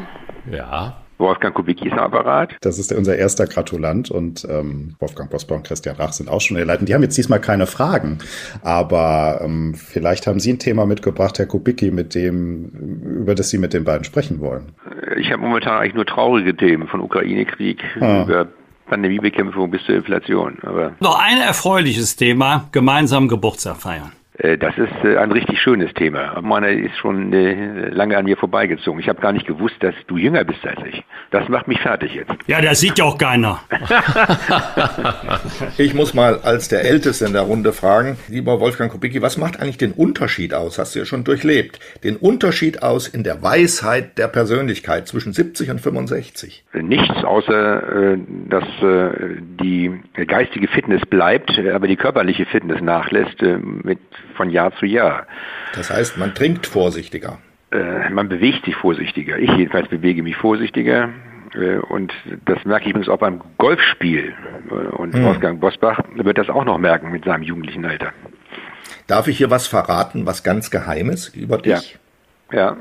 Ja. 0.50 0.98
Wolfgang 1.18 1.54
Kubicki 1.54 1.88
ist 1.88 1.94
Apparat. 1.94 2.56
Das 2.60 2.78
ist 2.78 2.92
unser 2.92 3.16
erster 3.16 3.46
Gratulant 3.46 4.10
und 4.10 4.46
ähm, 4.50 4.96
Wolfgang 4.98 5.30
Bosbach 5.30 5.56
und 5.56 5.66
Christian 5.66 5.96
Rach 5.96 6.12
sind 6.12 6.28
auch 6.28 6.40
schon 6.40 6.56
in 6.56 6.66
der 6.66 6.66
Leitung. 6.66 6.86
Die 6.86 6.94
haben 6.94 7.02
jetzt 7.02 7.16
diesmal 7.16 7.40
keine 7.40 7.66
Fragen, 7.66 8.18
aber 8.62 9.40
ähm, 9.42 9.74
vielleicht 9.74 10.26
haben 10.26 10.40
Sie 10.40 10.52
ein 10.52 10.58
Thema 10.58 10.86
mitgebracht, 10.86 11.38
Herr 11.38 11.46
Kubicki, 11.46 11.92
mit 11.92 12.14
dem, 12.14 12.70
über 13.20 13.34
das 13.34 13.50
Sie 13.50 13.58
mit 13.58 13.72
den 13.72 13.84
beiden 13.84 14.04
sprechen 14.04 14.40
wollen. 14.40 14.72
Ich 15.16 15.30
habe 15.30 15.40
momentan 15.40 15.80
eigentlich 15.80 15.94
nur 15.94 16.06
traurige 16.06 16.56
Themen, 16.56 16.88
von 16.88 17.00
Ukraine-Krieg 17.00 17.82
ah. 18.00 18.24
über 18.24 18.48
Pandemiebekämpfung 18.94 19.70
bis 19.70 19.84
zur 19.84 19.96
Inflation. 19.96 20.58
Aber 20.62 20.92
Noch 21.00 21.18
ein 21.18 21.38
erfreuliches 21.38 22.14
Thema, 22.14 22.68
gemeinsam 22.70 23.26
Geburtstag 23.26 23.76
feiern. 23.78 24.12
Äh, 24.38 24.58
das 24.58 24.76
ist 24.76 25.04
äh, 25.04 25.16
ein 25.16 25.30
richtig 25.30 25.60
schönes 25.60 25.92
Thema. 25.94 26.40
Meiner 26.42 26.68
ist 26.68 26.96
schon 26.96 27.32
äh, 27.32 27.88
lange 27.90 28.16
an 28.16 28.24
mir 28.24 28.36
vorbeigezogen. 28.36 29.00
Ich 29.00 29.08
habe 29.08 29.20
gar 29.20 29.32
nicht 29.32 29.46
gewusst, 29.46 29.76
dass 29.80 29.94
du 30.08 30.16
jünger 30.16 30.44
bist 30.44 30.66
als 30.66 30.80
ich. 30.88 31.04
Das 31.30 31.48
macht 31.48 31.68
mich 31.68 31.80
fertig 31.80 32.14
jetzt. 32.14 32.32
Ja, 32.46 32.60
das 32.60 32.80
sieht 32.80 32.98
ja 32.98 33.04
auch 33.04 33.18
keiner. 33.18 33.60
ich 35.78 35.94
muss 35.94 36.14
mal 36.14 36.40
als 36.42 36.68
der 36.68 36.84
Älteste 36.84 37.26
in 37.26 37.32
der 37.32 37.42
Runde 37.42 37.72
fragen, 37.72 38.16
lieber 38.28 38.58
Wolfgang 38.58 38.90
Kubicki, 38.90 39.22
was 39.22 39.38
macht 39.38 39.60
eigentlich 39.60 39.78
den 39.78 39.92
Unterschied 39.92 40.52
aus? 40.52 40.78
Hast 40.78 40.94
du 40.94 41.00
ja 41.00 41.04
schon 41.04 41.22
durchlebt. 41.22 41.78
Den 42.02 42.16
Unterschied 42.16 42.82
aus 42.82 43.06
in 43.06 43.22
der 43.22 43.42
Weisheit 43.42 44.18
der 44.18 44.28
Persönlichkeit 44.28 45.06
zwischen 45.06 45.32
70 45.32 45.70
und 45.70 45.80
65? 45.80 46.64
Nichts, 46.72 47.24
außer 47.24 48.16
dass 48.48 48.64
die 49.60 49.92
geistige 50.26 50.68
Fitness 50.68 51.02
bleibt, 51.08 51.52
aber 51.72 51.86
die 51.86 51.96
körperliche 51.96 52.46
Fitness 52.46 52.80
nachlässt 52.80 53.40
mit 53.42 53.98
von 54.34 54.50
Jahr 54.50 54.74
zu 54.76 54.86
Jahr. 54.86 55.26
Das 55.74 55.90
heißt, 55.90 56.18
man 56.18 56.34
trinkt 56.34 56.66
vorsichtiger. 56.66 57.38
Äh, 57.70 58.10
man 58.10 58.28
bewegt 58.28 58.64
sich 58.64 58.76
vorsichtiger. 58.76 59.38
Ich 59.38 59.50
jedenfalls 59.50 59.88
bewege 59.88 60.22
mich 60.22 60.36
vorsichtiger. 60.36 61.10
Äh, 61.54 61.78
und 61.78 62.12
das 62.44 62.64
merke 62.64 62.84
ich 62.84 62.90
übrigens 62.90 63.08
auch 63.08 63.18
beim 63.18 63.40
Golfspiel. 63.58 64.34
Äh, 64.70 64.74
und 64.74 65.14
hm. 65.14 65.24
Wolfgang 65.24 65.60
Bosbach 65.60 66.00
wird 66.14 66.38
das 66.38 66.48
auch 66.48 66.64
noch 66.64 66.78
merken 66.78 67.10
mit 67.10 67.24
seinem 67.24 67.42
jugendlichen 67.42 67.84
Alter. 67.84 68.12
Darf 69.06 69.28
ich 69.28 69.36
hier 69.36 69.50
was 69.50 69.66
verraten, 69.66 70.26
was 70.26 70.42
ganz 70.42 70.70
Geheimes 70.70 71.28
über 71.28 71.58
dich? 71.58 71.98
Ja. 72.50 72.58
Ja, 72.58 72.76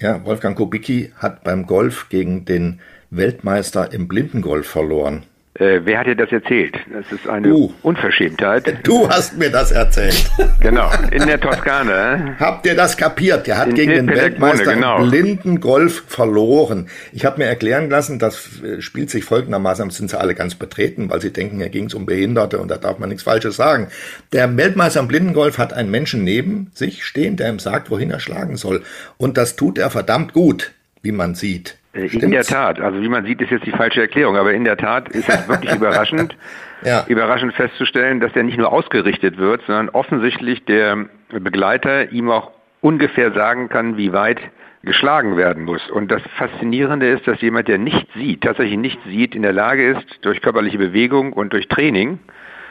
ja 0.00 0.24
Wolfgang 0.24 0.56
Kubicki 0.56 1.12
hat 1.18 1.44
beim 1.44 1.66
Golf 1.66 2.08
gegen 2.08 2.44
den 2.44 2.80
Weltmeister 3.10 3.92
im 3.92 4.08
Blindengolf 4.08 4.66
verloren. 4.66 5.24
Äh, 5.56 5.82
wer 5.84 6.00
hat 6.00 6.08
dir 6.08 6.16
das 6.16 6.32
erzählt? 6.32 6.76
Das 6.92 7.12
ist 7.12 7.28
eine 7.28 7.48
du. 7.48 7.72
Unverschämtheit. 7.82 8.78
Du 8.84 9.08
hast 9.08 9.38
mir 9.38 9.50
das 9.50 9.70
erzählt. 9.70 10.30
Genau, 10.60 10.90
in 11.10 11.26
der 11.26 11.38
Toskana. 11.38 12.36
Habt 12.40 12.66
ihr 12.66 12.74
das 12.74 12.96
kapiert? 12.96 13.46
Der 13.46 13.58
hat 13.58 13.68
in 13.68 13.74
gegen 13.74 13.92
den 13.92 14.08
Weltmeister 14.08 14.74
genau. 14.74 15.04
blinden 15.06 15.60
Golf 15.60 16.04
verloren. 16.06 16.88
Ich 17.12 17.24
habe 17.26 17.38
mir 17.38 17.44
erklären 17.44 17.90
lassen, 17.90 18.18
das 18.18 18.62
äh, 18.62 18.80
spielt 18.80 19.10
sich 19.10 19.24
folgendermaßen, 19.24 19.90
sind 19.90 20.10
sie 20.10 20.18
alle 20.18 20.34
ganz 20.34 20.54
betreten, 20.54 21.10
weil 21.10 21.20
sie 21.20 21.32
denken, 21.32 21.58
hier 21.58 21.68
ging 21.68 21.86
es 21.86 21.94
um 21.94 22.06
Behinderte 22.06 22.58
und 22.58 22.70
da 22.70 22.78
darf 22.78 22.98
man 22.98 23.10
nichts 23.10 23.24
Falsches 23.24 23.56
sagen. 23.56 23.88
Der 24.32 24.56
Weltmeister 24.56 25.00
im 25.00 25.08
Blindengolf 25.08 25.58
hat 25.58 25.72
einen 25.72 25.90
Menschen 25.90 26.24
neben 26.24 26.70
sich 26.74 27.04
stehen, 27.04 27.36
der 27.36 27.50
ihm 27.50 27.58
sagt, 27.58 27.90
wohin 27.90 28.10
er 28.10 28.20
schlagen 28.20 28.56
soll. 28.56 28.82
Und 29.18 29.36
das 29.36 29.54
tut 29.54 29.78
er 29.78 29.90
verdammt 29.90 30.32
gut, 30.32 30.72
wie 31.02 31.12
man 31.12 31.34
sieht. 31.34 31.76
Äh, 31.94 32.06
in 32.06 32.30
der 32.30 32.44
Tat, 32.44 32.80
also 32.80 33.00
wie 33.00 33.08
man 33.08 33.24
sieht, 33.24 33.40
ist 33.40 33.50
jetzt 33.50 33.66
die 33.66 33.72
falsche 33.72 34.00
Erklärung, 34.00 34.36
aber 34.36 34.52
in 34.52 34.64
der 34.64 34.76
Tat 34.76 35.08
ist 35.08 35.28
es 35.28 35.48
wirklich 35.48 35.72
überraschend, 35.76 36.36
ja. 36.82 37.04
überraschend 37.06 37.54
festzustellen, 37.54 38.20
dass 38.20 38.32
der 38.32 38.42
nicht 38.42 38.58
nur 38.58 38.72
ausgerichtet 38.72 39.38
wird, 39.38 39.62
sondern 39.66 39.88
offensichtlich 39.90 40.64
der 40.64 41.06
Begleiter 41.30 42.12
ihm 42.12 42.30
auch 42.30 42.50
ungefähr 42.80 43.32
sagen 43.32 43.68
kann, 43.68 43.96
wie 43.96 44.12
weit 44.12 44.38
geschlagen 44.82 45.36
werden 45.36 45.64
muss. 45.64 45.90
Und 45.90 46.10
das 46.10 46.22
Faszinierende 46.36 47.08
ist, 47.08 47.26
dass 47.26 47.40
jemand, 47.40 47.68
der 47.68 47.78
nicht 47.78 48.06
sieht, 48.14 48.42
tatsächlich 48.42 48.76
nicht 48.76 48.98
sieht, 49.06 49.34
in 49.34 49.42
der 49.42 49.52
Lage 49.52 49.92
ist, 49.92 50.04
durch 50.22 50.42
körperliche 50.42 50.78
Bewegung 50.78 51.32
und 51.32 51.54
durch 51.54 51.68
Training 51.68 52.18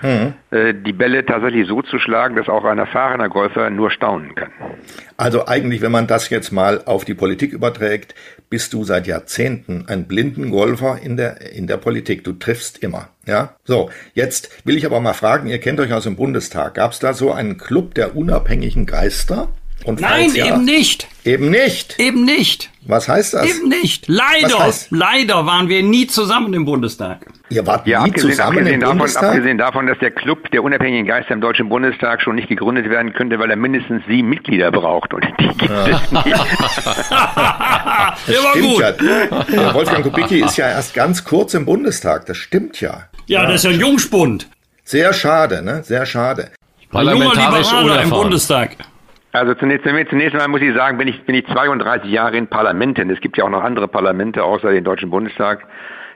mhm. 0.04 0.34
äh, 0.52 0.74
die 0.74 0.94
Bälle 0.94 1.26
tatsächlich 1.26 1.68
so 1.68 1.82
zu 1.82 1.98
schlagen, 1.98 2.36
dass 2.36 2.50
auch 2.50 2.66
ein 2.66 2.78
erfahrener 2.78 3.30
Golfer 3.30 3.70
nur 3.70 3.90
staunen 3.90 4.36
kann. 4.36 4.52
Also 5.18 5.48
eigentlich, 5.48 5.82
wenn 5.82 5.92
man 5.92 6.08
das 6.08 6.30
jetzt 6.30 6.52
mal 6.52 6.82
auf 6.86 7.06
die 7.06 7.14
Politik 7.14 7.54
überträgt, 7.54 8.14
bist 8.54 8.72
du 8.72 8.84
seit 8.84 9.08
Jahrzehnten 9.08 9.86
ein 9.88 10.06
blinden 10.06 10.52
Golfer 10.52 11.00
in 11.02 11.18
der, 11.18 11.54
in 11.54 11.66
der 11.66 11.78
Politik. 11.78 12.24
Du 12.24 12.34
triffst 12.34 12.78
immer. 12.78 13.10
Ja, 13.26 13.56
so. 13.64 13.90
Jetzt 14.14 14.48
will 14.64 14.78
ich 14.78 14.86
aber 14.86 15.00
mal 15.00 15.14
fragen, 15.14 15.48
ihr 15.50 15.58
kennt 15.58 15.80
euch 15.80 15.92
aus 15.92 16.04
dem 16.04 16.16
Bundestag. 16.16 16.76
Gab 16.76 16.92
es 16.92 17.00
da 17.00 17.16
so 17.16 17.32
einen 17.32 17.58
Club 17.58 17.96
der 17.96 18.16
unabhängigen 18.16 18.86
Geister? 18.86 19.48
Und 19.86 20.02
Nein, 20.02 20.36
ja, 20.36 20.54
eben 20.54 20.66
nicht. 20.66 21.08
Eben 21.26 21.50
nicht. 21.50 22.00
Eben 22.00 22.26
nicht. 22.26 22.70
Was 22.86 23.08
heißt 23.08 23.34
das? 23.34 23.50
Eben 23.50 23.70
nicht. 23.70 24.08
Leider, 24.08 24.72
leider 24.92 25.48
waren 25.48 25.68
wir 25.68 25.82
nie 25.82 26.06
zusammen 26.06 26.54
im 26.54 26.66
Bundestag. 26.66 27.26
Ihr 27.54 27.68
wart 27.68 27.86
ja, 27.86 28.02
nie 28.02 28.10
abgesehen, 28.10 28.32
zusammen 28.32 28.58
abgesehen 28.58 28.74
im 28.74 28.82
davon, 28.82 28.98
Bundestag? 28.98 29.30
Abgesehen 29.30 29.58
davon, 29.60 29.88
dass 29.88 30.00
der 30.00 30.12
Club 30.12 30.50
der 30.52 30.64
unabhängigen 30.64 31.06
Geister 31.06 31.34
im 31.34 31.42
Deutschen 31.42 31.70
Bundestag 31.70 32.22
schon 32.22 32.36
nicht 32.36 32.48
gegründet 32.50 32.90
werden 32.90 33.14
könnte, 33.14 33.38
weil 33.38 33.52
er 33.52 33.56
mindestens 33.56 34.04
sieben 34.08 34.30
Mitglieder 34.30 34.72
braucht. 34.72 35.14
Und 35.14 35.24
die 35.40 35.48
gibt 35.48 35.62
ja. 35.62 35.88
es 35.88 36.12
nicht. 36.12 36.26
der 38.28 38.38
war 38.44 38.54
gut. 38.60 38.82
Ja. 39.54 39.74
Wolfgang 39.74 40.04
Kubicki 40.04 40.40
ist 40.44 40.58
ja 40.58 40.68
erst 40.68 40.96
ganz 40.96 41.24
kurz 41.24 41.54
im 41.54 41.66
Bundestag. 41.66 42.26
Das 42.26 42.38
stimmt 42.38 42.82
ja. 42.82 43.04
Ja, 43.28 43.46
das 43.46 43.56
ist 43.56 43.66
ja 43.66 43.70
ein 43.70 43.80
Jungspund. 43.80 44.50
Sehr 44.84 45.14
schade, 45.14 45.64
ne? 45.64 45.84
Sehr 45.84 46.08
schade. 46.08 46.52
Junger 46.92 47.14
Liberaler 47.14 48.02
im 48.02 48.10
Bundestag. 48.10 48.78
Also 49.32 49.56
zunächst, 49.56 49.86
zunächst 49.86 50.34
einmal 50.34 50.48
muss 50.48 50.62
ich 50.62 50.76
sagen, 50.76 50.98
bin 50.98 51.08
ich, 51.08 51.26
bin 51.26 51.36
ich 51.36 51.46
32 51.48 52.12
Jahre 52.12 52.38
in 52.38 52.48
Parlamenten. 52.48 53.10
Es 53.10 53.20
gibt 53.20 53.38
ja 53.38 53.46
auch 53.46 53.50
noch 53.50 53.64
andere 53.64 53.88
Parlamente 53.88 54.44
außer 54.44 54.72
den 54.72 54.84
Deutschen 54.84 55.10
Bundestag. 55.10 55.66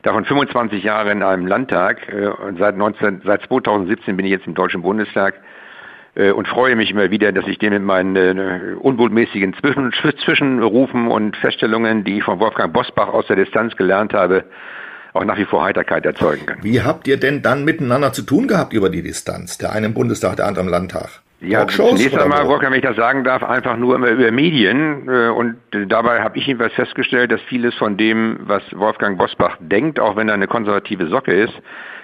Davon 0.03 0.25
25 0.25 0.83
Jahre 0.83 1.11
in 1.11 1.23
einem 1.23 1.47
Landtag. 1.47 2.07
Äh, 2.09 2.27
und 2.27 2.59
seit, 2.59 2.77
19, 2.77 3.21
seit 3.25 3.41
2017 3.43 4.15
bin 4.15 4.25
ich 4.25 4.31
jetzt 4.31 4.47
im 4.47 4.53
Deutschen 4.53 4.81
Bundestag 4.81 5.35
äh, 6.15 6.31
und 6.31 6.47
freue 6.47 6.75
mich 6.75 6.91
immer 6.91 7.11
wieder, 7.11 7.31
dass 7.31 7.47
ich 7.47 7.57
den 7.57 7.73
mit 7.73 7.83
meinen 7.83 8.15
äh, 8.15 8.75
Zwischen, 9.61 9.93
Zwischenrufen 9.93 11.07
und 11.07 11.37
Feststellungen, 11.37 12.03
die 12.03 12.17
ich 12.17 12.23
von 12.23 12.39
Wolfgang 12.39 12.73
Bosbach 12.73 13.09
aus 13.09 13.27
der 13.27 13.35
Distanz 13.35 13.75
gelernt 13.75 14.13
habe, 14.13 14.45
auch 15.13 15.23
nach 15.23 15.37
wie 15.37 15.45
vor 15.45 15.63
Heiterkeit 15.63 16.05
erzeugen 16.05 16.45
kann. 16.45 16.59
Wie 16.61 16.81
habt 16.81 17.07
ihr 17.07 17.17
denn 17.17 17.41
dann 17.41 17.65
miteinander 17.65 18.13
zu 18.13 18.21
tun 18.21 18.47
gehabt 18.47 18.73
über 18.73 18.89
die 18.89 19.01
Distanz? 19.01 19.57
Der 19.57 19.71
eine 19.71 19.87
im 19.87 19.93
Bundestag, 19.93 20.35
der 20.37 20.45
andere 20.45 20.65
im 20.65 20.71
Landtag? 20.71 21.21
Ja, 21.39 21.59
Talkshows 21.59 21.97
zunächst 21.97 22.17
einmal, 22.17 22.47
Wolfgang, 22.47 22.71
wenn 22.71 22.79
ich 22.79 22.85
das 22.85 22.95
sagen 22.95 23.23
darf, 23.23 23.43
einfach 23.43 23.77
nur 23.77 23.95
immer 23.95 24.07
über 24.07 24.31
Medien. 24.31 25.07
Äh, 25.07 25.29
und 25.29 25.57
dabei 25.87 26.21
habe 26.21 26.37
ich 26.37 26.47
jedenfalls 26.47 26.73
festgestellt, 26.73 27.31
dass 27.31 27.41
vieles 27.41 27.75
von 27.75 27.95
dem, 27.95 28.39
was 28.41 28.63
Wolfgang 28.75 29.17
Bosbach 29.19 29.57
denkt, 29.59 29.99
auch 29.99 30.15
wenn 30.15 30.29
er 30.29 30.33
eine 30.33 30.47
konservative 30.47 31.07
Socke 31.07 31.31
ist, 31.31 31.53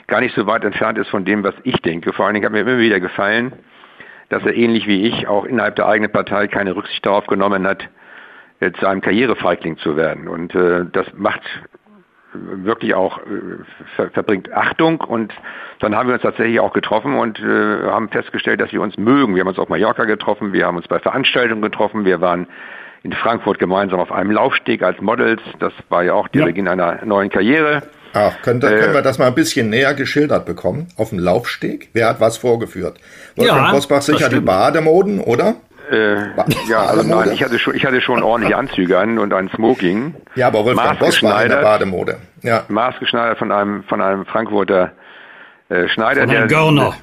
gar 0.08 0.22
nicht 0.22 0.36
so 0.36 0.46
weit 0.46 0.64
entfernt 0.64 1.00
ist 1.00 1.10
von 1.10 1.26
dem, 1.26 1.44
was 1.44 1.56
ich 1.64 1.82
denke. 1.82 2.14
Vor 2.14 2.26
allen 2.26 2.36
Dingen 2.36 2.46
hat 2.46 2.54
mir 2.54 2.62
immer 2.62 2.78
wieder 2.78 3.00
gefallen, 3.00 3.54
dass 4.30 4.44
er 4.44 4.56
ähnlich 4.56 4.86
wie 4.88 5.08
ich 5.08 5.28
auch 5.28 5.46
innerhalb 5.46 5.78
der 5.78 5.88
eigenen 5.88 6.12
Partei 6.12 6.48
keine 6.48 6.76
Rücksicht 6.76 7.04
darauf 7.04 7.26
genommen 7.26 7.66
hat, 7.66 7.90
äh, 8.60 8.72
zu 8.74 8.86
einem 8.86 9.02
Karrierefeigling 9.02 9.78
zu 9.78 9.98
werden. 9.98 10.28
Und 10.28 10.54
äh, 10.54 10.86
das 10.92 11.08
macht 11.16 11.42
wirklich 12.34 12.94
auch 12.94 13.20
äh, 13.20 13.24
ver 13.96 14.10
verbringt 14.12 14.52
Achtung 14.52 15.02
und 15.02 15.34
dann 15.80 15.96
haben 15.96 16.08
wir 16.08 16.16
uns 16.16 16.24
tatsächlich 16.24 16.60
auch 16.60 16.74
getroffen 16.74 17.16
und 17.16 17.40
äh, 17.40 17.84
haben 17.88 18.10
festgestellt, 18.10 18.62
dass 18.62 18.72
wir 18.72 18.82
uns 18.82 18.98
mögen. 18.98 19.36
Wir 19.36 19.42
haben 19.42 19.50
uns 19.50 19.60
auf 19.60 19.70
Mallorca 19.70 20.06
getroffen, 20.06 20.54
wir 20.54 20.66
haben 20.66 20.78
uns 20.78 20.88
bei 20.88 21.00
Veranstaltungen 21.00 21.62
getroffen, 21.62 22.06
wir 22.06 22.22
waren 22.22 22.48
in 23.04 23.12
Frankfurt 23.12 23.60
gemeinsam 23.60 24.00
auf 24.00 24.12
einem 24.12 24.32
Laufsteg 24.32 24.82
als 24.82 25.00
Models. 25.02 25.42
Das 25.60 25.74
war 25.90 26.04
ja 26.04 26.14
auch 26.14 26.28
der 26.30 26.42
ja. 26.42 26.48
Beginn 26.48 26.68
einer 26.68 27.04
neuen 27.06 27.30
Karriere. 27.30 27.84
Ach, 28.14 28.42
können, 28.44 28.62
äh, 28.62 28.80
können 28.80 28.94
wir 28.94 29.02
das 29.02 29.18
mal 29.18 29.28
ein 29.28 29.36
bisschen 29.36 29.70
näher 29.70 29.94
geschildert 29.94 30.46
bekommen? 30.46 30.88
Auf 30.98 31.10
dem 31.10 31.20
Laufsteg? 31.20 31.90
Wer 31.94 32.10
hat 32.10 32.20
was 32.22 32.38
vorgeführt? 32.38 33.00
Wolfgang 33.36 33.66
ja, 33.68 33.72
Bosbach 33.72 34.02
sicher 34.02 34.30
die 34.30 34.40
Bademoden, 34.40 35.20
oder? 35.20 35.56
Äh, 35.92 36.16
ja, 36.70 36.82
also 36.88 37.04
nein, 37.04 37.32
ich 37.34 37.44
hatte 37.44 37.60
schon, 37.60 37.76
ich 37.76 37.86
hatte 37.86 38.02
schon 38.02 38.24
ordentliche 38.24 38.58
Anzüge 38.58 38.98
an 38.98 39.20
und 39.20 39.34
ein 39.34 39.50
Smoking. 39.56 40.16
Ja, 40.36 40.48
aber 40.48 40.66
Wolfgang 40.66 41.00
Boss 41.00 41.22
war 41.24 41.44
in 41.44 41.50
der 41.50 41.62
Bademode. 41.62 42.18
Ja. 42.42 42.64
Maßgeschneidert 42.68 43.38
von 43.38 43.52
einem, 43.52 43.84
von 43.84 44.02
einem 44.02 44.26
Frankfurter 44.26 44.94
äh, 45.70 45.88
Schneider. 45.90 46.22
Von 46.22 46.30
Herrn 46.30 46.48
Görner. 46.48 46.94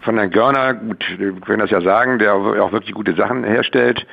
Von 0.00 0.16
Herrn 0.16 0.30
Görner, 0.30 0.74
gut, 0.74 1.04
wir 1.18 1.32
können 1.40 1.60
das 1.60 1.70
ja 1.70 1.80
sagen, 1.80 2.18
der 2.18 2.34
auch 2.34 2.72
wirklich 2.72 2.94
gute 2.94 3.14
Sachen 3.14 3.44
herstellt. 3.44 4.06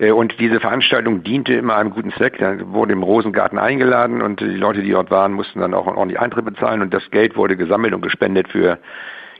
Äh, 0.00 0.12
und 0.12 0.40
diese 0.40 0.58
Veranstaltung 0.58 1.22
diente 1.22 1.52
immer 1.52 1.76
einem 1.76 1.90
guten 1.90 2.12
Zweck. 2.12 2.38
Da 2.38 2.56
wurde 2.72 2.92
im 2.92 3.02
Rosengarten 3.02 3.58
eingeladen 3.58 4.22
und 4.22 4.40
die 4.40 4.46
Leute, 4.46 4.82
die 4.82 4.90
dort 4.90 5.10
waren, 5.10 5.32
mussten 5.32 5.60
dann 5.60 5.74
auch 5.74 5.86
ordentlich 5.86 6.18
Eintritt 6.18 6.44
bezahlen 6.44 6.82
und 6.82 6.92
das 6.92 7.08
Geld 7.10 7.36
wurde 7.36 7.56
gesammelt 7.56 7.94
und 7.94 8.00
gespendet 8.00 8.48
für 8.48 8.78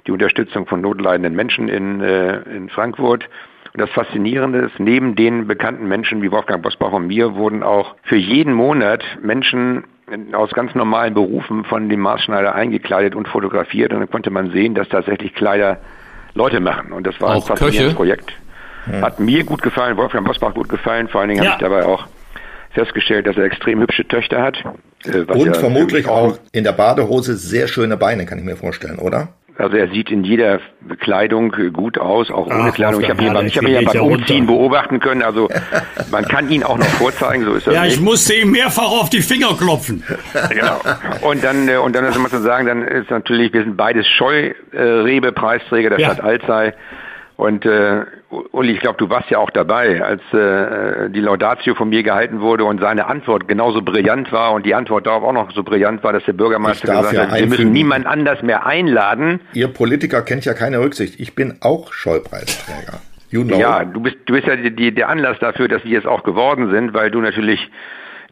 die 0.06 0.12
Unterstützung 0.12 0.66
von 0.66 0.80
notleidenden 0.80 1.34
Menschen 1.34 1.68
in, 1.68 2.00
äh, 2.00 2.40
in 2.42 2.68
Frankfurt. 2.68 3.28
Und 3.72 3.80
das 3.80 3.90
Faszinierende 3.90 4.60
ist, 4.60 4.80
neben 4.80 5.14
den 5.14 5.46
bekannten 5.46 5.86
Menschen 5.86 6.22
wie 6.22 6.30
Wolfgang 6.30 6.62
Bosbach 6.62 6.92
und 6.92 7.06
mir 7.06 7.34
wurden 7.34 7.62
auch 7.62 7.94
für 8.02 8.16
jeden 8.16 8.52
Monat 8.52 9.04
Menschen 9.22 9.84
aus 10.32 10.50
ganz 10.50 10.74
normalen 10.74 11.14
Berufen 11.14 11.64
von 11.64 11.88
dem 11.88 12.00
Maßschneider 12.00 12.54
eingekleidet 12.54 13.14
und 13.14 13.28
fotografiert. 13.28 13.92
Und 13.92 14.00
dann 14.00 14.10
konnte 14.10 14.30
man 14.30 14.50
sehen, 14.50 14.74
dass 14.74 14.88
tatsächlich 14.88 15.34
Kleider 15.34 15.78
Leute 16.34 16.60
machen. 16.60 16.92
Und 16.92 17.06
das 17.06 17.20
war 17.20 17.30
auch 17.30 17.34
ein 17.36 17.42
faszinierendes 17.42 17.94
Projekt. 17.94 18.32
Ja. 18.90 19.02
Hat 19.02 19.20
mir 19.20 19.44
gut 19.44 19.62
gefallen, 19.62 19.96
Wolfgang 19.96 20.26
Bosbach 20.26 20.54
gut 20.54 20.68
gefallen. 20.68 21.08
Vor 21.08 21.20
allen 21.20 21.30
Dingen 21.30 21.42
ja. 21.42 21.52
habe 21.52 21.64
ich 21.64 21.68
dabei 21.68 21.86
auch 21.86 22.06
festgestellt, 22.70 23.26
dass 23.26 23.36
er 23.36 23.44
extrem 23.44 23.80
hübsche 23.80 24.06
Töchter 24.06 24.42
hat. 24.42 24.62
Äh, 25.04 25.20
und 25.22 25.46
ja 25.46 25.54
vermutlich 25.54 26.08
auch 26.08 26.38
in 26.52 26.64
der 26.64 26.72
Badehose 26.72 27.36
sehr 27.36 27.68
schöne 27.68 27.96
Beine, 27.96 28.26
kann 28.26 28.38
ich 28.38 28.44
mir 28.44 28.56
vorstellen, 28.56 28.98
oder? 28.98 29.28
Also 29.60 29.76
er 29.76 29.88
sieht 29.88 30.10
in 30.10 30.24
jeder 30.24 30.58
Kleidung 31.00 31.54
gut 31.72 31.98
aus, 31.98 32.30
auch 32.30 32.46
ohne 32.46 32.70
Ach, 32.70 32.74
Kleidung. 32.74 33.02
Ich 33.02 33.10
habe 33.10 33.22
ihn, 33.22 33.46
ich 33.46 33.56
hab 33.56 33.64
ihn 33.64 33.74
ja 33.74 33.82
beim 33.82 34.00
Umziehen 34.02 34.46
runter. 34.46 34.52
beobachten 34.52 35.00
können. 35.00 35.22
Also 35.22 35.48
man 36.10 36.24
kann 36.24 36.50
ihn 36.50 36.62
auch 36.62 36.78
noch 36.78 36.86
vorzeigen, 36.86 37.44
so 37.44 37.54
ist 37.54 37.66
das. 37.66 37.74
Ja, 37.74 37.84
nicht. 37.84 37.96
ich 37.96 38.00
musste 38.00 38.34
ihm 38.34 38.52
mehrfach 38.52 38.90
auf 38.90 39.10
die 39.10 39.20
Finger 39.22 39.54
klopfen. 39.56 40.02
Genau. 40.50 40.80
Und 41.22 41.44
dann, 41.44 41.68
äh, 41.68 41.76
und 41.76 41.94
dann 41.94 42.04
ist 42.04 42.16
immer 42.16 42.28
zu 42.28 42.40
sagen, 42.40 42.66
dann 42.66 42.82
ist 42.82 43.10
natürlich, 43.10 43.52
wir 43.52 43.62
sind 43.62 43.76
beides 43.76 44.06
Scheurebe-Preisträger 44.06 45.90
der 45.90 46.00
ja. 46.00 46.14
Stadt 46.14 46.24
Alzey. 46.24 46.72
Und 47.36 47.66
äh, 47.66 48.04
Uli, 48.52 48.74
ich 48.74 48.80
glaube, 48.80 48.96
du 48.96 49.10
warst 49.10 49.28
ja 49.28 49.38
auch 49.38 49.50
dabei, 49.50 50.02
als 50.02 50.22
äh, 50.32 51.10
die 51.10 51.20
Laudatio 51.20 51.74
von 51.74 51.88
mir 51.88 52.04
gehalten 52.04 52.40
wurde 52.40 52.64
und 52.64 52.80
seine 52.80 53.06
Antwort 53.06 53.48
genauso 53.48 53.82
brillant 53.82 54.30
war 54.30 54.52
und 54.52 54.64
die 54.64 54.74
Antwort 54.74 55.06
darauf 55.06 55.24
auch 55.24 55.32
noch 55.32 55.50
so 55.52 55.64
brillant 55.64 56.04
war, 56.04 56.12
dass 56.12 56.24
der 56.24 56.34
Bürgermeister 56.34 56.86
gesagt 56.88 57.12
ja 57.12 57.28
hat, 57.28 57.38
wir 57.38 57.46
müssen 57.48 57.72
niemand 57.72 58.06
anders 58.06 58.42
mehr 58.42 58.66
einladen. 58.66 59.40
Ihr 59.52 59.66
Politiker 59.68 60.22
kennt 60.22 60.44
ja 60.44 60.54
keine 60.54 60.78
Rücksicht. 60.78 61.18
Ich 61.18 61.34
bin 61.34 61.56
auch 61.60 61.92
Schollpreisträger. 61.92 63.00
You 63.30 63.44
know. 63.44 63.58
Ja, 63.58 63.84
du 63.84 64.00
bist, 64.00 64.16
du 64.26 64.34
bist 64.34 64.46
ja 64.46 64.56
die, 64.56 64.74
die, 64.74 64.94
der 64.94 65.08
Anlass 65.08 65.38
dafür, 65.40 65.66
dass 65.68 65.84
wir 65.84 65.98
es 65.98 66.06
auch 66.06 66.22
geworden 66.22 66.70
sind, 66.70 66.94
weil 66.94 67.10
du 67.10 67.20
natürlich 67.20 67.68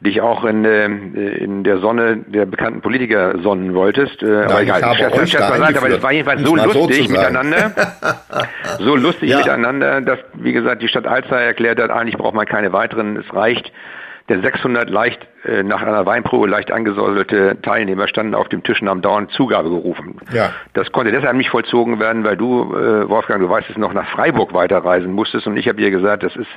dich 0.01 0.21
auch 0.21 0.45
in, 0.45 0.65
äh, 0.65 0.87
in 0.87 1.65
der 1.65 1.79
Sonne 1.79 2.19
der 2.27 2.47
bekannten 2.47 2.81
Politiker 2.81 3.39
sonnen 3.43 3.75
wolltest. 3.75 4.23
Äh, 4.23 4.27
Nein, 4.27 4.45
aber 4.45 4.63
egal, 4.63 4.79
ich 4.79 5.05
habe 5.05 5.15
euch 5.15 5.33
da 5.33 5.51
gesagt, 5.51 5.77
aber 5.77 5.89
es 5.91 6.03
war 6.03 6.13
jedenfalls 6.13 6.43
so 6.43 6.57
lustig 6.57 7.09
so 7.09 7.13
miteinander, 7.13 7.73
so 8.79 8.97
lustig 8.97 9.31
ja. 9.31 9.39
miteinander, 9.39 10.01
dass, 10.01 10.19
wie 10.35 10.53
gesagt, 10.53 10.83
die 10.83 10.89
Stadt 10.89 11.07
Alzey 11.07 11.45
erklärt 11.45 11.81
hat, 11.81 11.91
eigentlich 11.91 12.17
braucht 12.17 12.35
man 12.35 12.47
keine 12.47 12.73
weiteren, 12.73 13.17
es 13.17 13.35
reicht. 13.35 13.73
Der 14.29 14.43
600 14.43 14.91
leicht 14.91 15.27
äh, 15.45 15.63
nach 15.63 15.81
einer 15.81 16.05
Weinprobe 16.05 16.49
leicht 16.49 16.71
angesäuselte 16.71 17.57
Teilnehmer 17.63 18.09
standen 18.09 18.35
auf 18.35 18.51
dem 18.51 18.63
Tisch 18.63 18.83
und 18.83 18.89
haben 18.91 19.01
dauernd 19.01 19.31
Zugabe 19.31 19.71
gerufen. 19.71 20.19
Ja. 20.31 20.51
Das 20.75 20.93
konnte 20.93 21.13
deshalb 21.13 21.35
nicht 21.35 21.49
vollzogen 21.49 21.99
werden, 21.99 22.25
weil 22.25 22.37
du, 22.37 22.75
äh, 22.75 23.09
Wolfgang, 23.09 23.41
du 23.41 23.49
weißt 23.49 23.71
es 23.71 23.79
noch, 23.79 23.95
nach 23.95 24.07
Freiburg 24.11 24.53
weiterreisen 24.53 25.13
musstest 25.13 25.47
und 25.47 25.57
ich 25.57 25.67
habe 25.67 25.81
dir 25.81 25.91
gesagt, 25.91 26.25
das 26.25 26.37
ist 26.37 26.51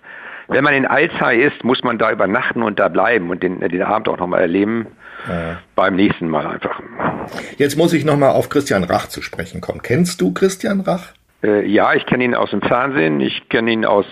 wenn 0.52 0.64
man 0.64 0.74
in 0.74 0.86
Alzey 0.86 1.42
ist, 1.42 1.64
muss 1.64 1.84
man 1.84 1.98
da 1.98 2.12
übernachten 2.12 2.62
und 2.62 2.80
da 2.80 2.90
bleiben 2.90 3.30
und 3.30 3.42
den, 3.42 3.60
den 3.62 3.82
Abend 3.82 4.10
auch 4.10 4.18
nochmal 4.18 4.42
erleben. 4.42 4.88
Ja. 5.28 5.60
Beim 5.76 5.96
nächsten 5.96 6.30
Mal 6.30 6.48
einfach. 6.48 6.82
Jetzt 7.58 7.78
muss 7.78 7.94
ich 7.94 8.06
nochmal 8.06 8.32
auf 8.32 8.50
Christian 8.50 8.84
Rach 8.84 9.08
zu 9.08 9.22
sprechen 9.22 9.62
kommen. 9.62 9.82
Kennst 9.82 10.20
du 10.20 10.34
Christian 10.34 10.82
Rach? 10.82 11.14
Äh, 11.44 11.66
ja, 11.68 11.94
ich 11.94 12.06
kenne 12.06 12.24
ihn 12.24 12.36
aus 12.36 12.50
dem 12.52 12.62
Fernsehen, 12.62 13.20
ich 13.20 13.50
kenne 13.50 13.72
ihn 13.72 13.86
aus 13.86 14.06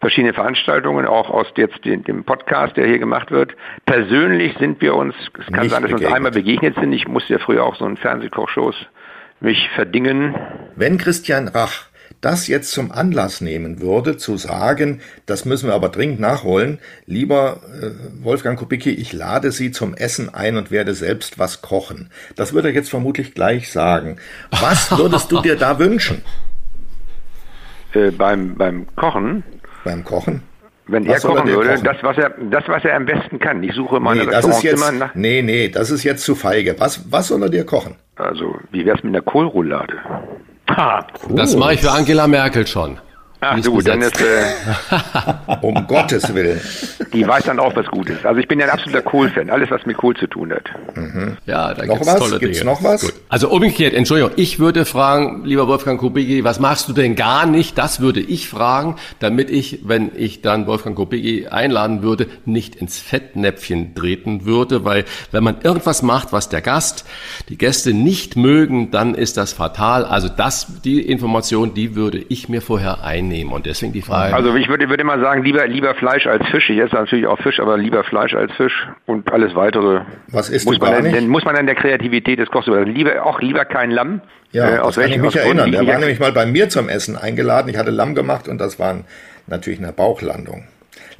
verschiedenen 0.00 0.34
Veranstaltungen, 0.34 1.06
auch 1.06 1.28
aus 1.30 1.46
jetzt 1.56 1.84
dem, 1.84 2.04
dem, 2.04 2.24
Podcast, 2.24 2.76
der 2.76 2.86
hier 2.86 2.98
gemacht 2.98 3.30
wird. 3.30 3.54
Persönlich 3.84 4.56
sind 4.58 4.80
wir 4.80 4.94
uns, 4.94 5.14
es 5.38 5.46
kann 5.46 5.62
Nicht 5.62 5.72
sein, 5.72 5.82
dass 5.82 5.90
wir 5.90 5.98
uns 5.98 6.14
einmal 6.14 6.32
begegnet 6.32 6.74
sind. 6.76 6.92
Ich 6.92 7.06
musste 7.06 7.34
ja 7.34 7.38
früher 7.38 7.64
auch 7.64 7.76
so 7.76 7.86
in 7.86 7.96
Fernsehkochshows 7.96 8.76
mich 9.40 9.68
verdingen. 9.74 10.34
Wenn 10.76 10.98
Christian 10.98 11.48
Rach 11.48 11.89
das 12.20 12.48
jetzt 12.48 12.72
zum 12.72 12.92
Anlass 12.92 13.40
nehmen 13.40 13.80
würde, 13.80 14.16
zu 14.16 14.36
sagen, 14.36 15.00
das 15.26 15.44
müssen 15.44 15.68
wir 15.68 15.74
aber 15.74 15.88
dringend 15.88 16.20
nachholen, 16.20 16.78
lieber 17.06 17.60
äh, 17.80 18.24
Wolfgang 18.24 18.58
Kubicki, 18.58 18.90
ich 18.90 19.12
lade 19.12 19.52
Sie 19.52 19.70
zum 19.70 19.94
Essen 19.94 20.32
ein 20.32 20.56
und 20.56 20.70
werde 20.70 20.94
selbst 20.94 21.38
was 21.38 21.62
kochen. 21.62 22.10
Das 22.36 22.52
würde 22.52 22.68
er 22.68 22.74
jetzt 22.74 22.90
vermutlich 22.90 23.34
gleich 23.34 23.72
sagen. 23.72 24.16
Was 24.50 24.90
würdest 24.98 25.32
du 25.32 25.40
dir 25.40 25.56
da 25.56 25.78
wünschen? 25.78 26.22
Äh, 27.94 28.10
beim, 28.10 28.54
beim 28.54 28.86
Kochen? 28.96 29.42
Beim 29.84 30.04
Kochen? 30.04 30.42
Wenn 30.86 31.06
was 31.06 31.22
er 31.22 31.30
kochen 31.30 31.48
er 31.48 31.54
würde, 31.54 31.70
kochen? 31.70 31.84
das 31.84 31.96
was 32.02 32.18
er, 32.18 32.30
das, 32.50 32.64
was 32.66 32.84
er 32.84 32.96
am 32.96 33.06
besten 33.06 33.38
kann. 33.38 33.62
Ich 33.62 33.74
suche 33.74 34.00
meine 34.00 34.24
nee, 34.24 34.30
das 34.30 34.44
ist 34.44 34.62
jetzt, 34.62 34.80
immer 34.80 34.92
nach. 34.92 35.14
Nee, 35.14 35.40
nee, 35.40 35.68
das 35.68 35.90
ist 35.90 36.02
jetzt 36.02 36.24
zu 36.24 36.34
feige. 36.34 36.78
Was, 36.78 37.10
was 37.12 37.28
soll 37.28 37.42
er 37.44 37.48
dir 37.48 37.64
kochen? 37.64 37.94
Also, 38.16 38.56
wie 38.72 38.84
wär's 38.84 39.02
mit 39.04 39.14
einer 39.14 39.22
Kohlroulade? 39.22 39.94
Das 41.30 41.56
mache 41.56 41.74
ich 41.74 41.80
für 41.80 41.90
Angela 41.90 42.26
Merkel 42.26 42.66
schon. 42.66 42.98
Ach 43.40 43.58
du, 43.60 43.80
dann 43.80 44.02
ist 44.02 44.20
äh, 44.20 44.44
um 45.62 45.86
Gottes 45.86 46.34
Willen. 46.34 46.60
Die 47.12 47.26
weiß 47.26 47.44
dann 47.44 47.58
auch, 47.58 47.74
was 47.74 47.86
gut 47.86 48.10
ist. 48.10 48.24
Also 48.26 48.38
ich 48.40 48.46
bin 48.46 48.58
ja 48.58 48.66
ein 48.66 48.72
absoluter 48.72 49.02
Kohl-Fan, 49.02 49.50
alles 49.50 49.70
was 49.70 49.86
mit 49.86 49.96
Kohl 49.96 50.14
zu 50.16 50.26
tun 50.26 50.52
hat. 50.52 50.64
Mhm. 50.94 51.36
Ja, 51.46 51.72
da 51.74 51.86
noch 51.86 51.94
gibt's 51.94 52.06
was? 52.08 52.18
tolle 52.18 52.38
Gibt's 52.38 52.58
Dinge. 52.58 52.70
noch 52.70 52.82
was? 52.82 53.00
Gut. 53.00 53.14
Also 53.28 53.48
umgekehrt, 53.50 53.94
Entschuldigung, 53.94 54.32
ich 54.36 54.58
würde 54.58 54.84
fragen, 54.84 55.44
lieber 55.44 55.68
Wolfgang 55.68 55.98
Kubicki, 55.98 56.44
was 56.44 56.60
machst 56.60 56.88
du 56.88 56.92
denn 56.92 57.16
gar 57.16 57.46
nicht? 57.46 57.78
Das 57.78 58.00
würde 58.00 58.20
ich 58.20 58.48
fragen, 58.48 58.96
damit 59.18 59.50
ich, 59.50 59.80
wenn 59.84 60.12
ich 60.14 60.42
dann 60.42 60.66
Wolfgang 60.66 60.94
Kubicki 60.96 61.46
einladen 61.48 62.02
würde, 62.02 62.26
nicht 62.44 62.76
ins 62.76 62.98
Fettnäpfchen 62.98 63.94
treten 63.94 64.44
würde, 64.44 64.84
weil 64.84 65.04
wenn 65.32 65.42
man 65.42 65.56
irgendwas 65.62 66.02
macht, 66.02 66.32
was 66.32 66.48
der 66.48 66.60
Gast, 66.60 67.04
die 67.48 67.56
Gäste 67.56 67.94
nicht 67.94 68.36
mögen, 68.36 68.90
dann 68.90 69.14
ist 69.14 69.36
das 69.36 69.52
fatal. 69.52 70.04
Also 70.04 70.28
das, 70.28 70.80
die 70.84 71.00
Information, 71.00 71.74
die 71.74 71.94
würde 71.96 72.18
ich 72.28 72.48
mir 72.48 72.60
vorher 72.60 73.02
einnehmen 73.30 73.52
und 73.52 73.66
deswegen 73.66 73.92
die 73.92 74.02
Frage. 74.02 74.34
Also 74.34 74.54
ich 74.56 74.68
würde, 74.68 74.88
würde 74.88 75.02
immer 75.02 75.18
sagen, 75.20 75.42
lieber, 75.44 75.66
lieber 75.66 75.94
Fleisch 75.94 76.26
als 76.26 76.46
Fisch. 76.48 76.68
Ich 76.70 76.78
esse 76.78 76.94
natürlich 76.94 77.26
auch 77.26 77.38
Fisch, 77.40 77.60
aber 77.60 77.76
lieber 77.78 78.04
Fleisch 78.04 78.34
als 78.34 78.52
Fisch 78.52 78.86
und 79.06 79.30
alles 79.32 79.54
weitere. 79.54 80.02
Was 80.28 80.50
isst 80.50 80.66
muss 80.66 80.78
man 80.80 81.04
dann, 81.12 81.28
muss 81.28 81.44
man 81.44 81.54
dann 81.54 81.66
der 81.66 81.74
Kreativität 81.76 82.38
des 82.38 82.48
Kochs 82.50 82.66
über. 82.66 82.84
Lieber, 82.84 83.24
auch 83.24 83.40
lieber 83.40 83.64
kein 83.64 83.90
Lamm. 83.90 84.20
Ja, 84.52 84.66
äh, 84.68 84.70
das 84.76 84.80
aus 84.80 84.96
kann 84.96 85.10
ich 85.10 85.18
mich 85.18 85.36
erinnern. 85.36 85.70
Die 85.70 85.76
war 85.78 85.82
ich- 85.84 85.98
nämlich 86.00 86.18
mal 86.20 86.32
bei 86.32 86.46
mir 86.46 86.68
zum 86.68 86.88
Essen 86.88 87.16
eingeladen. 87.16 87.68
Ich 87.68 87.76
hatte 87.78 87.90
Lamm 87.90 88.14
gemacht 88.14 88.48
und 88.48 88.58
das 88.58 88.78
war 88.78 88.96
natürlich 89.46 89.78
eine 89.80 89.92
Bauchlandung. 89.92 90.64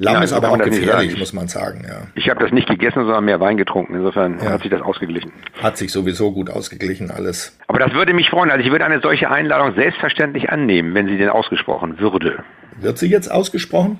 Lamm 0.03 0.15
Ja, 0.15 0.23
ist 0.23 0.33
aber 0.33 0.49
auch 0.49 0.57
gefährlich, 0.57 1.15
muss 1.19 1.31
man 1.31 1.47
sagen. 1.47 1.85
Ja. 1.87 2.07
Ich 2.15 2.27
habe 2.27 2.39
das 2.43 2.51
nicht 2.51 2.67
gegessen, 2.67 3.03
sondern 3.05 3.23
mehr 3.23 3.39
Wein 3.39 3.55
getrunken. 3.57 3.93
Insofern 3.93 4.39
Ja. 4.39 4.53
hat 4.53 4.63
sich 4.63 4.71
das 4.71 4.81
ausgeglichen. 4.81 5.31
Hat 5.61 5.77
sich 5.77 5.91
sowieso 5.91 6.31
gut 6.31 6.49
ausgeglichen 6.49 7.11
alles. 7.11 7.55
Aber 7.67 7.77
das 7.77 7.93
würde 7.93 8.11
mich 8.15 8.27
freuen. 8.31 8.49
Also 8.49 8.65
ich 8.65 8.71
würde 8.71 8.83
eine 8.83 8.99
solche 9.01 9.29
Einladung 9.29 9.75
selbstverständlich 9.75 10.49
annehmen, 10.49 10.95
wenn 10.95 11.07
sie 11.07 11.17
denn 11.17 11.29
ausgesprochen 11.29 11.99
würde. 11.99 12.43
Wird 12.79 12.97
sie 12.97 13.09
jetzt 13.09 13.29
ausgesprochen? 13.31 13.99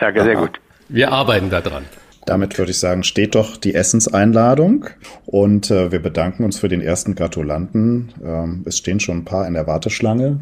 Ja, 0.00 0.12
sehr 0.22 0.36
gut. 0.36 0.60
Wir 0.88 1.10
arbeiten 1.10 1.50
da 1.50 1.60
dran. 1.60 1.84
Damit 2.26 2.56
würde 2.56 2.70
ich 2.70 2.78
sagen, 2.78 3.02
steht 3.02 3.34
doch 3.34 3.56
die 3.56 3.74
Essenseinladung 3.74 4.86
und 5.26 5.68
äh, 5.72 5.90
wir 5.90 6.00
bedanken 6.00 6.44
uns 6.44 6.60
für 6.60 6.68
den 6.68 6.80
ersten 6.80 7.16
Gratulanten. 7.16 8.12
Ähm, 8.24 8.62
es 8.66 8.78
stehen 8.78 9.00
schon 9.00 9.18
ein 9.18 9.24
paar 9.24 9.48
in 9.48 9.54
der 9.54 9.66
Warteschlange. 9.66 10.38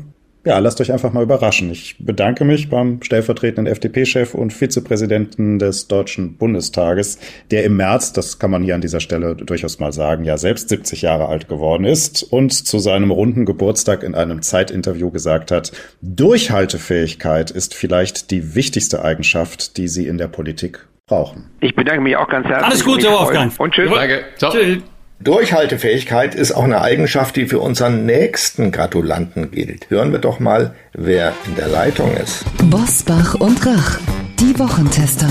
Ja, 0.48 0.58
lasst 0.60 0.80
euch 0.80 0.90
einfach 0.90 1.12
mal 1.12 1.22
überraschen. 1.22 1.70
Ich 1.70 1.96
bedanke 1.98 2.42
mich 2.42 2.70
beim 2.70 3.02
stellvertretenden 3.02 3.66
FDP-Chef 3.70 4.32
und 4.32 4.50
Vizepräsidenten 4.50 5.58
des 5.58 5.88
Deutschen 5.88 6.38
Bundestages, 6.38 7.18
der 7.50 7.64
im 7.64 7.76
März, 7.76 8.14
das 8.14 8.38
kann 8.38 8.50
man 8.50 8.62
hier 8.62 8.74
an 8.74 8.80
dieser 8.80 9.00
Stelle 9.00 9.36
durchaus 9.36 9.78
mal 9.78 9.92
sagen, 9.92 10.24
ja 10.24 10.38
selbst 10.38 10.70
70 10.70 11.02
Jahre 11.02 11.28
alt 11.28 11.48
geworden 11.48 11.84
ist 11.84 12.22
und 12.22 12.54
zu 12.54 12.78
seinem 12.78 13.10
runden 13.10 13.44
Geburtstag 13.44 14.02
in 14.02 14.14
einem 14.14 14.40
Zeitinterview 14.40 15.10
gesagt 15.10 15.50
hat, 15.50 15.70
Durchhaltefähigkeit 16.00 17.50
ist 17.50 17.74
vielleicht 17.74 18.30
die 18.30 18.54
wichtigste 18.54 19.04
Eigenschaft, 19.04 19.76
die 19.76 19.86
Sie 19.86 20.06
in 20.06 20.16
der 20.16 20.28
Politik 20.28 20.88
brauchen. 21.06 21.50
Ich 21.60 21.76
bedanke 21.76 22.00
mich 22.00 22.16
auch 22.16 22.28
ganz 22.30 22.46
herzlich. 22.46 22.66
Alles 22.66 22.84
Gute, 22.86 23.10
Wolfgang. 23.10 23.52
Und 23.60 23.74
tschüss. 23.74 23.90
Danke. 23.92 24.24
Ciao. 24.38 24.50
Tschüss. 24.50 24.78
Durchhaltefähigkeit 25.20 26.36
ist 26.36 26.52
auch 26.52 26.62
eine 26.62 26.80
Eigenschaft, 26.80 27.34
die 27.34 27.46
für 27.46 27.58
unseren 27.58 28.06
nächsten 28.06 28.70
Gratulanten 28.70 29.50
gilt. 29.50 29.90
Hören 29.90 30.12
wir 30.12 30.20
doch 30.20 30.38
mal, 30.38 30.76
wer 30.92 31.32
in 31.44 31.56
der 31.56 31.66
Leitung 31.66 32.16
ist. 32.16 32.44
Bosbach 32.70 33.34
und 33.34 33.66
Rach. 33.66 33.98
Die 34.38 34.56
Wochentester. 34.60 35.26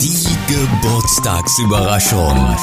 Die 0.00 0.26
Geburtstagsüberraschung. 0.50 2.56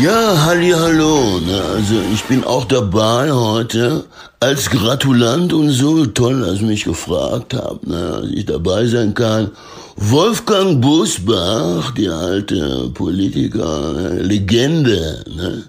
Ja, 0.00 0.46
halli, 0.46 0.70
hallo. 0.70 1.38
Also 1.74 2.00
ich 2.12 2.24
bin 2.24 2.42
auch 2.42 2.64
dabei 2.64 3.30
heute 3.30 4.06
als 4.44 4.68
Gratulant 4.68 5.54
und 5.54 5.70
so. 5.70 6.04
Toll, 6.04 6.40
dass 6.42 6.60
ihr 6.60 6.66
mich 6.66 6.84
gefragt 6.84 7.54
habt, 7.54 7.86
ne? 7.86 8.20
dass 8.20 8.30
ich 8.30 8.44
dabei 8.44 8.86
sein 8.86 9.14
kann. 9.14 9.50
Wolfgang 9.96 10.80
Busbach, 10.82 11.92
die 11.92 12.08
alte 12.08 12.90
Politiker? 12.92 14.10
Legende, 14.20 15.24
ne? 15.34 15.64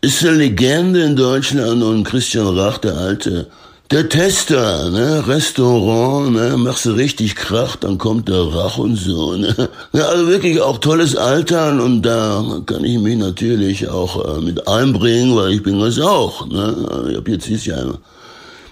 ist 0.00 0.24
eine 0.24 0.36
Legende 0.36 1.02
in 1.02 1.16
Deutschland 1.16 1.82
und 1.82 2.04
Christian 2.04 2.58
Rach, 2.58 2.78
der 2.78 2.96
alte, 2.96 3.48
der 3.90 4.06
Tester, 4.08 4.90
ne, 4.90 5.26
Restaurant, 5.26 6.32
ne, 6.32 6.58
machst 6.58 6.84
du 6.84 6.90
richtig 6.90 7.36
Krach, 7.36 7.76
dann 7.76 7.96
kommt 7.96 8.28
der 8.28 8.54
Rach 8.54 8.76
und 8.76 8.96
so, 8.96 9.34
ne. 9.34 9.54
Ja, 9.94 10.06
also 10.08 10.26
wirklich 10.26 10.60
auch 10.60 10.76
tolles 10.78 11.16
Altern 11.16 11.80
und 11.80 12.02
da 12.02 12.60
kann 12.66 12.84
ich 12.84 12.98
mich 12.98 13.16
natürlich 13.16 13.88
auch 13.88 14.36
äh, 14.36 14.40
mit 14.42 14.68
einbringen, 14.68 15.34
weil 15.34 15.52
ich 15.52 15.62
bin 15.62 15.80
das 15.80 15.98
auch, 16.00 16.46
ne. 16.48 17.08
Ich 17.10 17.16
habe 17.16 17.30
jetzt 17.30 17.48
dieses 17.48 17.64
Jahr 17.64 17.98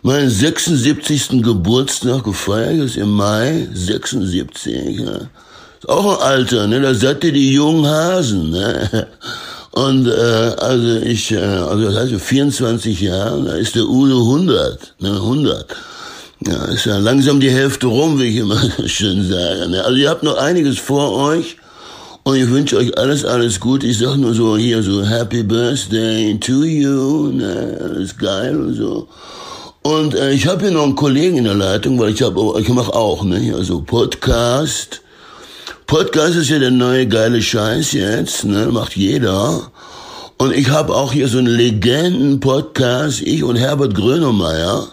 meinen 0.02 0.28
76. 0.28 1.42
Geburtstag 1.42 2.24
gefeiert, 2.24 2.84
ist 2.84 2.98
im 2.98 3.12
Mai 3.12 3.68
76, 3.72 5.00
ja. 5.00 5.12
Ist 5.78 5.88
auch 5.88 6.20
ein 6.20 6.26
Alter, 6.26 6.66
ne, 6.66 6.82
da 6.82 6.92
seid 6.92 7.24
ihr 7.24 7.32
die 7.32 7.52
jungen 7.52 7.86
Hasen, 7.86 8.50
ne. 8.50 9.06
Und 9.76 10.06
äh, 10.06 10.10
also 10.10 10.96
ich, 11.04 11.32
äh, 11.32 11.36
also 11.36 11.84
das 11.84 11.96
heißt 11.96 12.12
so 12.12 12.18
24 12.18 12.98
Jahre, 12.98 13.44
da 13.44 13.52
ist 13.56 13.74
der 13.74 13.84
Udo 13.84 14.20
100, 14.20 14.94
ne, 15.00 15.10
100. 15.10 15.66
Ja, 16.46 16.64
ist 16.64 16.86
ja 16.86 16.96
langsam 16.96 17.40
die 17.40 17.50
Hälfte 17.50 17.86
rum, 17.86 18.18
wie 18.18 18.24
ich 18.24 18.36
immer 18.36 18.58
schön 18.86 19.28
sage. 19.28 19.68
Ne? 19.68 19.84
Also 19.84 19.98
ihr 19.98 20.08
habt 20.08 20.22
noch 20.22 20.38
einiges 20.38 20.78
vor 20.78 21.12
euch 21.16 21.58
und 22.22 22.36
ich 22.36 22.48
wünsche 22.48 22.78
euch 22.78 22.96
alles, 22.96 23.26
alles 23.26 23.60
gut. 23.60 23.84
Ich 23.84 23.98
sag 23.98 24.16
nur 24.16 24.32
so 24.32 24.56
hier 24.56 24.82
so 24.82 25.04
Happy 25.04 25.42
Birthday 25.42 26.38
to 26.40 26.64
you, 26.64 27.32
ne? 27.32 27.78
alles 27.78 28.16
geil 28.16 28.58
und 28.58 28.74
so. 28.76 29.08
Und 29.82 30.14
äh, 30.14 30.32
ich 30.32 30.46
habe 30.46 30.62
hier 30.62 30.70
noch 30.70 30.84
einen 30.84 30.96
Kollegen 30.96 31.36
in 31.36 31.44
der 31.44 31.54
Leitung, 31.54 31.98
weil 31.98 32.14
ich 32.14 32.22
habe, 32.22 32.58
ich 32.58 32.68
mache 32.70 32.94
auch, 32.94 33.24
ne, 33.24 33.52
also 33.54 33.82
Podcast. 33.82 35.02
Podcast 35.86 36.34
ist 36.34 36.50
ja 36.50 36.58
der 36.58 36.72
neue 36.72 37.06
geile 37.06 37.40
Scheiß 37.40 37.92
jetzt, 37.92 38.44
ne? 38.44 38.66
Macht 38.66 38.96
jeder. 38.96 39.70
Und 40.36 40.52
ich 40.52 40.68
habe 40.68 40.92
auch 40.92 41.12
hier 41.12 41.28
so 41.28 41.38
einen 41.38 41.46
Legenden-Podcast, 41.46 43.22
ich 43.22 43.44
und 43.44 43.54
Herbert 43.54 43.94
Grönemeyer. 43.94 44.88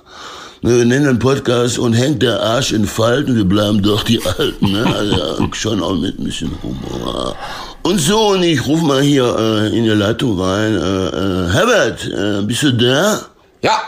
Ne, 0.61 0.77
Wir 0.77 0.85
nennen 0.85 1.05
den 1.05 1.19
Podcast 1.19 1.79
und 1.79 1.93
hängt 1.93 2.21
der 2.21 2.41
Arsch 2.41 2.73
in 2.73 2.85
Falten, 2.85 3.35
wir 3.35 3.43
bleiben 3.43 3.81
doch 3.81 4.03
die 4.03 4.21
Alten, 4.23 4.71
ne? 4.71 4.85
Also 4.85 5.49
schon 5.53 5.81
auch 5.81 5.95
mit 5.95 6.19
ein 6.19 6.25
bisschen 6.25 6.51
Humor. 6.61 7.35
Und 7.81 7.99
so, 7.99 8.27
und 8.29 8.43
ich 8.43 8.65
rufe 8.67 8.85
mal 8.85 9.01
hier 9.01 9.35
äh, 9.35 9.75
in 9.75 9.85
die 9.85 9.89
Leitung 9.89 10.39
rein. 10.39 10.75
Äh, 10.75 11.07
äh, 11.07 11.49
Herbert, 11.49 12.05
äh, 12.07 12.41
bist 12.43 12.61
du 12.61 12.71
da? 12.71 13.19
Ja, 13.63 13.81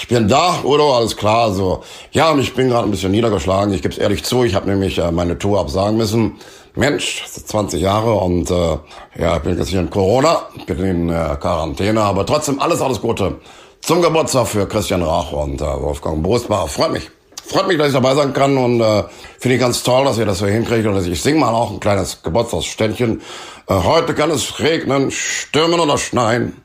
ich 0.00 0.06
bin 0.06 0.28
da, 0.28 0.60
Udo, 0.62 0.96
alles 0.96 1.16
klar. 1.16 1.52
So, 1.52 1.82
ja, 2.12 2.30
und 2.30 2.38
ich 2.38 2.54
bin 2.54 2.68
gerade 2.68 2.86
ein 2.86 2.90
bisschen 2.92 3.10
niedergeschlagen. 3.10 3.74
Ich 3.74 3.82
gebe 3.82 3.92
es 3.92 3.98
ehrlich 3.98 4.22
zu, 4.22 4.44
ich 4.44 4.54
habe 4.54 4.68
nämlich 4.68 4.98
äh, 4.98 5.10
meine 5.10 5.36
Tour 5.36 5.58
absagen 5.58 5.96
müssen. 5.96 6.36
Mensch, 6.76 7.22
das 7.24 7.38
ist 7.38 7.48
20 7.48 7.82
Jahre 7.82 8.14
und 8.14 8.48
äh, 8.48 8.78
ja, 9.18 9.36
ich 9.36 9.42
bin 9.42 9.58
jetzt 9.58 9.68
hier 9.68 9.80
in 9.80 9.90
Corona, 9.90 10.42
bin 10.66 10.78
in 10.78 11.08
äh, 11.08 11.36
Quarantäne, 11.40 12.00
aber 12.00 12.24
trotzdem 12.24 12.60
alles, 12.60 12.80
alles 12.80 13.00
Gute 13.00 13.40
zum 13.80 14.00
Geburtstag 14.00 14.46
für 14.46 14.68
Christian 14.68 15.02
Rach 15.02 15.32
und 15.32 15.60
äh, 15.60 15.64
Wolfgang 15.64 16.22
Brustbach. 16.22 16.68
Freut 16.68 16.92
mich. 16.92 17.10
Freut 17.44 17.66
mich, 17.66 17.78
dass 17.78 17.88
ich 17.88 17.94
dabei 17.94 18.14
sein 18.14 18.34
kann 18.34 18.58
und 18.58 18.80
äh, 18.80 19.04
finde 19.38 19.54
ich 19.54 19.60
ganz 19.60 19.82
toll, 19.82 20.04
dass 20.04 20.18
ihr 20.18 20.26
das 20.26 20.38
so 20.38 20.46
hinkriegt 20.46 20.86
und 20.86 21.04
ich 21.04 21.22
singe 21.22 21.40
mal 21.40 21.54
auch 21.54 21.72
ein 21.72 21.80
kleines 21.80 22.22
Geburtstagsständchen. 22.22 23.22
Äh, 23.66 23.74
heute 23.74 24.14
kann 24.14 24.30
es 24.30 24.60
regnen, 24.60 25.10
stürmen 25.10 25.80
oder 25.80 25.96
schneien, 25.96 26.56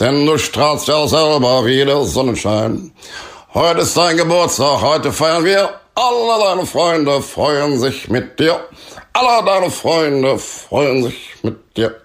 denn 0.00 0.26
du 0.26 0.38
strahlst 0.38 0.88
ja 0.88 1.06
selber 1.06 1.64
wie 1.64 1.84
der 1.84 2.04
Sonnenschein. 2.04 2.92
Heute 3.54 3.80
ist 3.80 3.96
dein 3.96 4.16
Geburtstag, 4.16 4.82
heute 4.82 5.12
feiern 5.12 5.44
wir. 5.44 5.70
Alle 5.94 6.44
deine 6.44 6.66
Freunde 6.66 7.20
freuen 7.22 7.78
sich 7.80 8.08
mit 8.08 8.38
dir. 8.38 8.60
Alle 9.12 9.44
deine 9.44 9.70
Freunde 9.70 10.38
freuen 10.38 11.04
sich 11.04 11.34
mit 11.42 11.76
dir. 11.76 11.96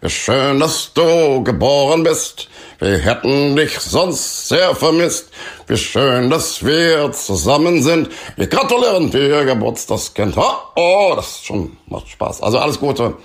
Wie 0.00 0.10
schön, 0.10 0.60
dass 0.60 0.92
du 0.92 1.42
geboren 1.42 2.02
bist. 2.02 2.48
Wir 2.78 2.98
hätten 2.98 3.56
dich 3.56 3.78
sonst 3.80 4.48
sehr 4.48 4.74
vermisst. 4.74 5.30
Wie 5.66 5.76
schön, 5.76 6.30
dass 6.30 6.64
wir 6.64 7.10
zusammen 7.12 7.82
sind. 7.82 8.08
Wir 8.36 8.46
gratulieren 8.46 9.10
dir, 9.10 9.44
Geburtstagskind. 9.44 10.36
Oh, 10.36 10.54
oh, 10.76 11.12
das 11.16 11.42
schon 11.42 11.76
macht 11.86 12.08
Spaß. 12.08 12.42
Also 12.42 12.58
alles 12.58 12.78
Gute, 12.78 13.16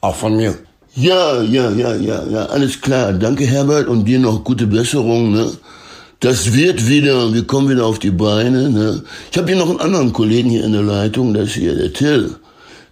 auch 0.00 0.14
von 0.14 0.36
mir. 0.36 0.56
Ja, 1.00 1.42
ja, 1.42 1.70
ja, 1.70 1.94
ja, 1.94 2.24
ja, 2.28 2.46
alles 2.46 2.80
klar. 2.80 3.12
Danke, 3.12 3.46
Herbert, 3.46 3.86
und 3.86 4.04
dir 4.04 4.18
noch 4.18 4.42
gute 4.42 4.66
Besserung, 4.66 5.30
ne? 5.30 5.46
Das 6.18 6.52
wird 6.52 6.88
wieder, 6.88 7.32
wir 7.32 7.44
kommen 7.44 7.68
wieder 7.68 7.86
auf 7.86 8.00
die 8.00 8.10
Beine, 8.10 8.68
ne? 8.68 9.04
Ich 9.30 9.38
habe 9.38 9.46
hier 9.46 9.56
noch 9.56 9.70
einen 9.70 9.78
anderen 9.78 10.12
Kollegen 10.12 10.50
hier 10.50 10.64
in 10.64 10.72
der 10.72 10.82
Leitung, 10.82 11.34
das 11.34 11.50
ist 11.50 11.54
hier 11.54 11.76
der 11.76 11.92
Till. 11.92 12.34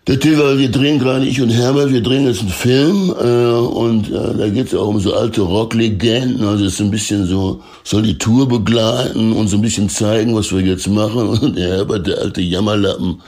Der 0.06 0.20
Till, 0.20 0.38
weil 0.38 0.56
wir 0.56 0.70
drehen 0.70 1.00
gerade, 1.00 1.26
ich 1.26 1.40
und 1.42 1.50
Herbert, 1.50 1.92
wir 1.92 2.00
drehen 2.00 2.26
jetzt 2.26 2.42
einen 2.42 2.50
Film 2.50 3.12
äh, 3.20 3.58
und 3.76 4.08
äh, 4.08 4.38
da 4.38 4.48
geht's 4.50 4.72
auch 4.72 4.86
um 4.86 5.00
so 5.00 5.12
alte 5.12 5.40
Rocklegenden, 5.40 6.46
also 6.46 6.64
es 6.64 6.74
ist 6.74 6.80
ein 6.80 6.92
bisschen 6.92 7.26
so, 7.26 7.60
soll 7.82 8.02
die 8.02 8.18
Tour 8.18 8.46
begleiten 8.46 9.32
und 9.32 9.48
so 9.48 9.56
ein 9.56 9.62
bisschen 9.62 9.88
zeigen, 9.88 10.32
was 10.36 10.52
wir 10.52 10.60
jetzt 10.60 10.86
machen 10.86 11.28
und 11.40 11.58
der 11.58 11.78
Herbert, 11.78 12.06
der 12.06 12.18
alte 12.18 12.40
Jammerlappen, 12.40 13.20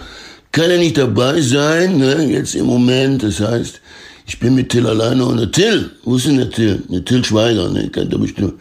kann 0.52 0.70
ja 0.70 0.76
nicht 0.76 0.96
dabei 0.96 1.40
sein, 1.40 1.98
ne, 1.98 2.24
jetzt 2.30 2.54
im 2.54 2.66
Moment, 2.66 3.24
das 3.24 3.40
heißt, 3.40 3.80
ich 4.28 4.38
bin 4.38 4.54
mit 4.54 4.68
Till 4.68 4.86
alleine 4.86 5.24
und 5.24 5.38
der 5.38 5.50
Till, 5.50 5.90
wo 6.04 6.16
ist 6.16 6.26
denn 6.26 6.36
der 6.36 6.50
Till? 6.50 6.82
Der 6.88 7.04
Till 7.04 7.24
Schweiger, 7.24 7.68
ne, 7.70 7.88
kennt 7.88 8.12
er 8.12 8.18
bestimmt. 8.18 8.54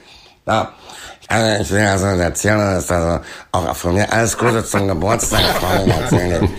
Ja, 0.47 0.71
Also 1.27 1.61
ich 1.61 1.71
will 1.71 1.85
also 1.85 2.05
erzählen, 2.05 2.57
dass 2.57 2.89
also 2.89 3.19
auch 3.51 3.75
von 3.75 3.93
mir 3.95 4.11
alles 4.11 4.37
Gute 4.37 4.63
zum 4.63 4.87
Geburtstag, 4.87 5.41
Freunde, 5.59 5.93
erzählen, 5.93 6.49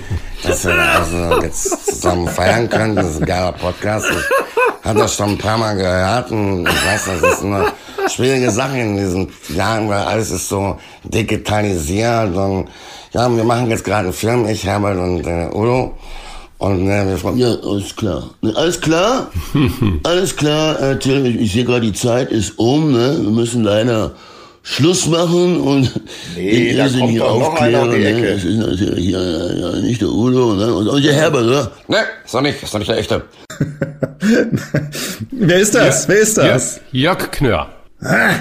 dass 0.42 0.64
wir 0.64 0.74
also 0.74 1.40
jetzt 1.42 1.86
zusammen 1.86 2.28
feiern 2.28 2.68
können. 2.68 2.94
Das 2.94 3.06
ist 3.06 3.20
ein 3.22 3.26
geiler 3.26 3.52
Podcast. 3.52 4.06
Ich 4.10 4.86
habe 4.86 4.98
das 5.00 5.14
schon 5.14 5.30
ein 5.30 5.38
paar 5.38 5.56
Mal 5.56 5.74
gehört 5.74 6.30
und 6.30 6.68
ich 6.68 6.86
weiß, 6.86 7.04
das 7.06 7.32
ist 7.32 7.44
eine 7.44 7.72
schwierige 8.14 8.50
Sache 8.50 8.78
in 8.78 8.96
diesen 8.98 9.32
Jahren, 9.56 9.88
weil 9.88 10.02
alles 10.02 10.30
ist 10.30 10.48
so 10.50 10.78
digitalisiert 11.04 12.36
und 12.36 12.68
ja, 13.12 13.34
wir 13.34 13.44
machen 13.44 13.70
jetzt 13.70 13.84
gerade 13.84 14.04
einen 14.04 14.12
Film, 14.12 14.46
ich, 14.46 14.66
Herbert 14.66 14.98
und 14.98 15.26
äh, 15.26 15.48
Udo. 15.50 15.94
Und 16.58 16.90
äh, 16.90 17.06
wir 17.06 17.18
fragen, 17.18 17.38
ja, 17.38 17.54
alles 17.62 17.94
klar. 17.94 18.30
Ne, 18.40 18.52
alles 18.56 18.80
klar? 18.80 19.30
alles 20.02 20.36
klar, 20.36 20.80
äh, 20.80 20.98
Tim, 20.98 21.24
ich, 21.24 21.36
ich 21.36 21.52
sehe 21.52 21.64
gerade, 21.64 21.82
die 21.82 21.92
Zeit 21.92 22.32
ist 22.32 22.58
um, 22.58 22.92
ne? 22.92 23.16
Wir 23.20 23.30
müssen 23.30 23.62
leider 23.62 24.12
Schluss 24.62 25.06
machen 25.06 25.60
und 25.60 26.00
nee, 26.36 26.50
den 26.50 26.76
Irrsinn 26.76 27.20
aufklären. 27.22 27.90
Ne? 27.90 28.34
Das 28.34 28.44
ist 28.44 28.56
natürlich 28.56 29.06
ja, 29.06 29.22
ja, 29.22 29.52
ja, 29.54 29.80
nicht 29.80 30.02
der 30.02 30.08
Udo 30.08 30.54
ne? 30.54 30.74
und 30.74 30.88
auch 30.88 31.00
der 31.00 31.14
Herbert, 31.14 31.46
oder? 31.46 31.70
Ne, 31.86 31.98
ist 32.24 32.34
doch 32.34 32.42
nicht, 32.42 32.62
ist 32.62 32.74
doch 32.74 32.78
nicht 32.78 32.90
der 32.90 32.98
echte. 32.98 33.22
Wer 35.30 35.58
ist 35.58 35.74
das? 35.74 36.02
Ja, 36.02 36.08
Wer 36.08 36.18
ist 36.18 36.36
das? 36.36 36.80
Jörg 36.92 37.30
Knör. 37.30 37.70
Ah, 38.00 38.34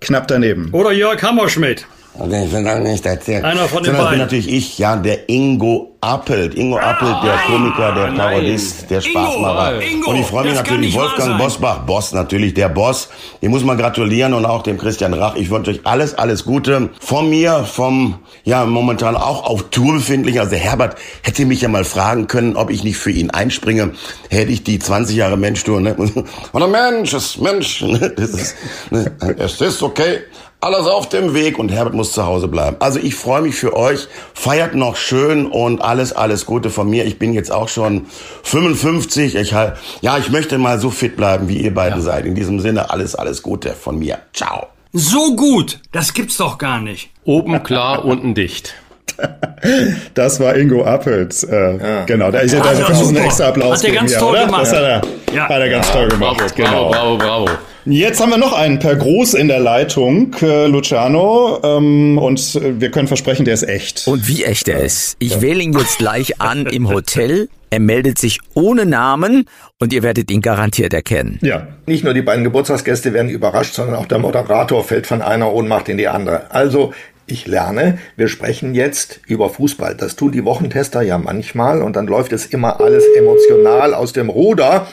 knapp 0.00 0.28
daneben. 0.28 0.70
Oder 0.72 0.92
Jörg 0.92 1.22
Hammerschmidt. 1.22 1.84
Okay, 2.18 2.44
ich 2.44 2.52
will 2.52 2.64
das 2.64 2.80
nicht 2.80 3.06
erzählen. 3.06 3.44
Einer 3.44 3.68
von 3.68 3.82
den 3.82 3.92
Sondern 3.92 4.04
beiden. 4.04 4.10
bin 4.10 4.18
natürlich 4.18 4.52
ich, 4.52 4.78
ja, 4.78 4.96
der 4.96 5.28
Ingo 5.28 5.96
Appelt. 6.00 6.54
Ingo 6.54 6.76
Appelt, 6.76 7.16
der 7.22 7.36
Komiker, 7.46 7.94
der 7.94 8.12
Parodist, 8.12 8.90
der 8.90 9.00
Spaßmacher. 9.00 9.80
Ingo, 9.80 10.10
und 10.10 10.16
ich 10.16 10.26
freue 10.26 10.44
mich 10.44 10.54
das 10.54 10.64
kann 10.64 10.74
natürlich, 10.74 10.94
nicht 10.94 10.96
wahr 10.96 11.04
Wolfgang 11.10 11.28
sein. 11.28 11.38
Bosbach, 11.38 11.78
Boss 11.86 12.12
natürlich, 12.12 12.54
der 12.54 12.68
Boss. 12.68 13.10
Dem 13.42 13.52
muss 13.52 13.62
man 13.62 13.78
gratulieren 13.78 14.34
und 14.34 14.44
auch 14.44 14.62
dem 14.62 14.76
Christian 14.76 15.14
Rach. 15.14 15.36
Ich 15.36 15.50
wünsche 15.50 15.70
euch 15.70 15.80
alles, 15.84 16.14
alles 16.14 16.44
Gute. 16.44 16.90
Von 17.00 17.30
mir, 17.30 17.64
vom, 17.64 18.18
ja, 18.44 18.66
momentan 18.66 19.14
auch 19.14 19.44
auf 19.44 19.70
Tour 19.70 19.94
befindlich. 19.94 20.40
Also 20.40 20.50
der 20.50 20.60
Herbert 20.60 20.96
hätte 21.22 21.46
mich 21.46 21.60
ja 21.60 21.68
mal 21.68 21.84
fragen 21.84 22.26
können, 22.26 22.56
ob 22.56 22.70
ich 22.70 22.82
nicht 22.82 22.96
für 22.96 23.12
ihn 23.12 23.30
einspringe. 23.30 23.92
Hätte 24.30 24.50
ich 24.50 24.64
die 24.64 24.80
20 24.80 25.14
Jahre 25.14 25.36
Mensch-Tour, 25.36 25.80
ne? 25.80 25.94
Und 26.52 26.62
ein 26.62 26.70
Mensch 26.70 27.14
ist 27.14 27.40
Mensch. 27.40 27.82
ne? 27.82 28.12
Das 28.16 28.30
ist, 28.30 28.56
ne? 28.90 29.12
Es 29.38 29.60
ist 29.60 29.82
okay. 29.82 30.20
Alles 30.62 30.86
auf 30.86 31.08
dem 31.08 31.32
Weg 31.32 31.58
und 31.58 31.70
Herbert 31.70 31.94
muss 31.94 32.12
zu 32.12 32.26
Hause 32.26 32.46
bleiben. 32.46 32.76
Also 32.80 32.98
ich 32.98 33.14
freue 33.14 33.40
mich 33.40 33.54
für 33.54 33.74
euch. 33.74 34.08
Feiert 34.34 34.74
noch 34.74 34.96
schön 34.96 35.46
und 35.46 35.80
alles, 35.80 36.12
alles 36.12 36.44
Gute 36.44 36.68
von 36.68 36.90
mir. 36.90 37.06
Ich 37.06 37.18
bin 37.18 37.32
jetzt 37.32 37.50
auch 37.50 37.70
schon 37.70 38.04
55. 38.42 39.36
Ich 39.36 39.54
halt, 39.54 39.78
ja, 40.02 40.18
ich 40.18 40.28
möchte 40.28 40.58
mal 40.58 40.78
so 40.78 40.90
fit 40.90 41.16
bleiben, 41.16 41.48
wie 41.48 41.62
ihr 41.62 41.72
beiden 41.72 42.02
seid. 42.02 42.26
In 42.26 42.34
diesem 42.34 42.60
Sinne 42.60 42.90
alles, 42.90 43.14
alles 43.14 43.42
Gute 43.42 43.70
von 43.70 43.98
mir. 43.98 44.18
Ciao. 44.34 44.66
So 44.92 45.34
gut, 45.34 45.80
das 45.92 46.12
gibt's 46.12 46.36
doch 46.36 46.58
gar 46.58 46.80
nicht. 46.80 47.08
Oben 47.24 47.62
klar, 47.62 48.04
unten 48.04 48.34
dicht. 48.34 48.74
Das 50.14 50.40
war 50.40 50.56
Ingo 50.56 50.84
Appelt. 50.84 51.42
Äh, 51.44 52.04
Genau, 52.06 52.30
da 52.30 52.38
ist 52.40 52.52
ja, 52.52 52.64
ja, 52.72 52.88
muss 52.88 53.08
einen 53.08 53.16
extra 53.18 53.48
Applaus 53.48 53.78
Hat 53.78 53.84
er 53.90 53.94
ganz 53.94 54.10
hier, 54.10 54.18
toll 54.20 54.30
oder? 54.32 54.46
gemacht. 54.46 54.62
Das 54.62 54.72
hat 54.72 54.82
er, 54.82 55.02
Ja. 55.34 55.48
hat 55.48 55.60
er 55.60 55.68
ganz 55.68 55.90
toll 55.92 56.08
gemacht. 56.08 56.38
Bravo, 56.38 56.54
genau. 56.56 56.90
bravo, 56.90 57.18
bravo. 57.18 57.48
Jetzt 57.86 58.20
haben 58.20 58.30
wir 58.30 58.38
noch 58.38 58.52
einen 58.52 58.78
per 58.78 58.94
Gruß 58.94 59.34
in 59.34 59.48
der 59.48 59.58
Leitung, 59.60 60.34
äh, 60.42 60.66
Luciano, 60.66 61.60
ähm, 61.64 62.18
und 62.18 62.54
äh, 62.56 62.78
wir 62.80 62.90
können 62.90 63.08
versprechen, 63.08 63.44
der 63.46 63.54
ist 63.54 63.62
echt. 63.62 64.06
Und 64.06 64.28
wie 64.28 64.44
echt 64.44 64.68
er 64.68 64.80
ist. 64.80 65.16
Ich 65.18 65.40
wähle 65.40 65.62
ihn 65.62 65.72
jetzt 65.72 65.98
gleich 65.98 66.40
an 66.40 66.66
im 66.66 66.88
Hotel. 66.90 67.48
Er 67.70 67.80
meldet 67.80 68.18
sich 68.18 68.40
ohne 68.54 68.84
Namen 68.84 69.46
und 69.78 69.92
ihr 69.92 70.02
werdet 70.02 70.30
ihn 70.30 70.42
garantiert 70.42 70.92
erkennen. 70.92 71.38
Ja. 71.40 71.68
Nicht 71.86 72.04
nur 72.04 72.12
die 72.14 72.20
beiden 72.22 72.44
Geburtstagsgäste 72.44 73.12
werden 73.14 73.30
überrascht, 73.30 73.74
sondern 73.74 73.94
auch 73.96 74.06
der 74.06 74.18
Moderator 74.18 74.84
fällt 74.84 75.06
von 75.06 75.22
einer 75.22 75.52
Ohnmacht 75.52 75.88
in 75.88 75.96
die 75.96 76.08
andere. 76.08 76.50
Also, 76.50 76.92
ich 77.30 77.46
lerne, 77.46 77.98
wir 78.16 78.28
sprechen 78.28 78.74
jetzt 78.74 79.20
über 79.26 79.48
Fußball. 79.50 79.94
Das 79.94 80.16
tun 80.16 80.32
die 80.32 80.44
Wochentester 80.44 81.02
ja 81.02 81.18
manchmal 81.18 81.82
und 81.82 81.96
dann 81.96 82.06
läuft 82.06 82.32
es 82.32 82.46
immer 82.46 82.80
alles 82.80 83.04
emotional 83.16 83.94
aus 83.94 84.12
dem 84.12 84.28
Ruder. 84.30 84.86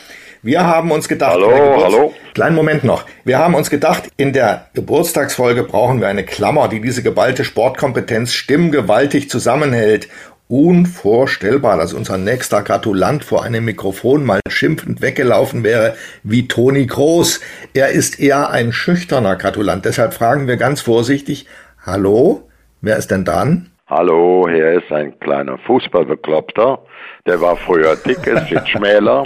Wir 0.43 0.63
haben 0.65 0.91
uns 0.91 1.07
gedacht, 1.07 1.33
Hallo, 1.33 1.49
Geburts- 1.49 1.83
hallo. 1.83 2.13
Kleinen 2.33 2.55
Moment 2.55 2.83
noch. 2.83 3.05
Wir 3.25 3.39
haben 3.39 3.55
uns 3.55 3.69
gedacht, 3.69 4.03
in 4.17 4.33
der 4.33 4.67
Geburtstagsfolge 4.75 5.63
brauchen 5.63 5.99
wir 5.99 6.07
eine 6.07 6.23
Klammer, 6.23 6.67
die 6.67 6.79
diese 6.79 7.01
geballte 7.03 7.43
Sportkompetenz 7.43 8.33
stimmgewaltig 8.33 9.29
zusammenhält. 9.29 10.07
Unvorstellbar, 10.49 11.77
dass 11.77 11.91
unser 11.93 12.17
nächster 12.17 12.61
Gratulant 12.61 13.23
vor 13.25 13.43
einem 13.43 13.65
Mikrofon 13.65 14.23
mal 14.23 14.39
schimpfend 14.47 15.01
weggelaufen 15.01 15.63
wäre 15.63 15.95
wie 16.23 16.47
Toni 16.47 16.85
Groß. 16.85 17.41
Er 17.73 17.89
ist 17.89 18.19
eher 18.19 18.49
ein 18.51 18.71
schüchterner 18.71 19.35
Gratulant. 19.35 19.83
Deshalb 19.85 20.13
fragen 20.13 20.47
wir 20.47 20.55
ganz 20.57 20.79
vorsichtig, 20.81 21.47
hallo, 21.87 22.43
wer 22.81 22.97
ist 22.97 23.09
denn 23.09 23.25
dran? 23.25 23.71
Hallo, 23.89 24.47
hier 24.51 24.73
ist 24.73 24.91
ein 24.91 25.17
kleiner 25.21 25.57
Fußballbekloppter. 25.59 26.79
Der 27.25 27.39
war 27.39 27.55
früher 27.55 27.95
dick, 27.95 28.27
ist 28.27 28.49
jetzt 28.49 28.67
schmäler. 28.69 29.23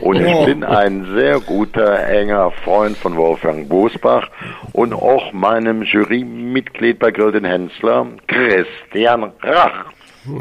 Und 0.00 0.16
ich 0.20 0.34
Oh. 0.34 0.44
bin 0.46 0.64
ein 0.64 1.06
sehr 1.14 1.38
guter, 1.38 2.08
enger 2.08 2.50
Freund 2.64 2.96
von 2.96 3.16
Wolfgang 3.16 3.68
Bosbach 3.68 4.28
und 4.72 4.92
auch 4.92 5.32
meinem 5.32 5.82
Jurymitglied 5.84 6.98
bei 6.98 7.12
Grilden 7.12 7.44
Hensler, 7.44 8.06
Christian 8.26 9.32
Rach. 9.42 9.84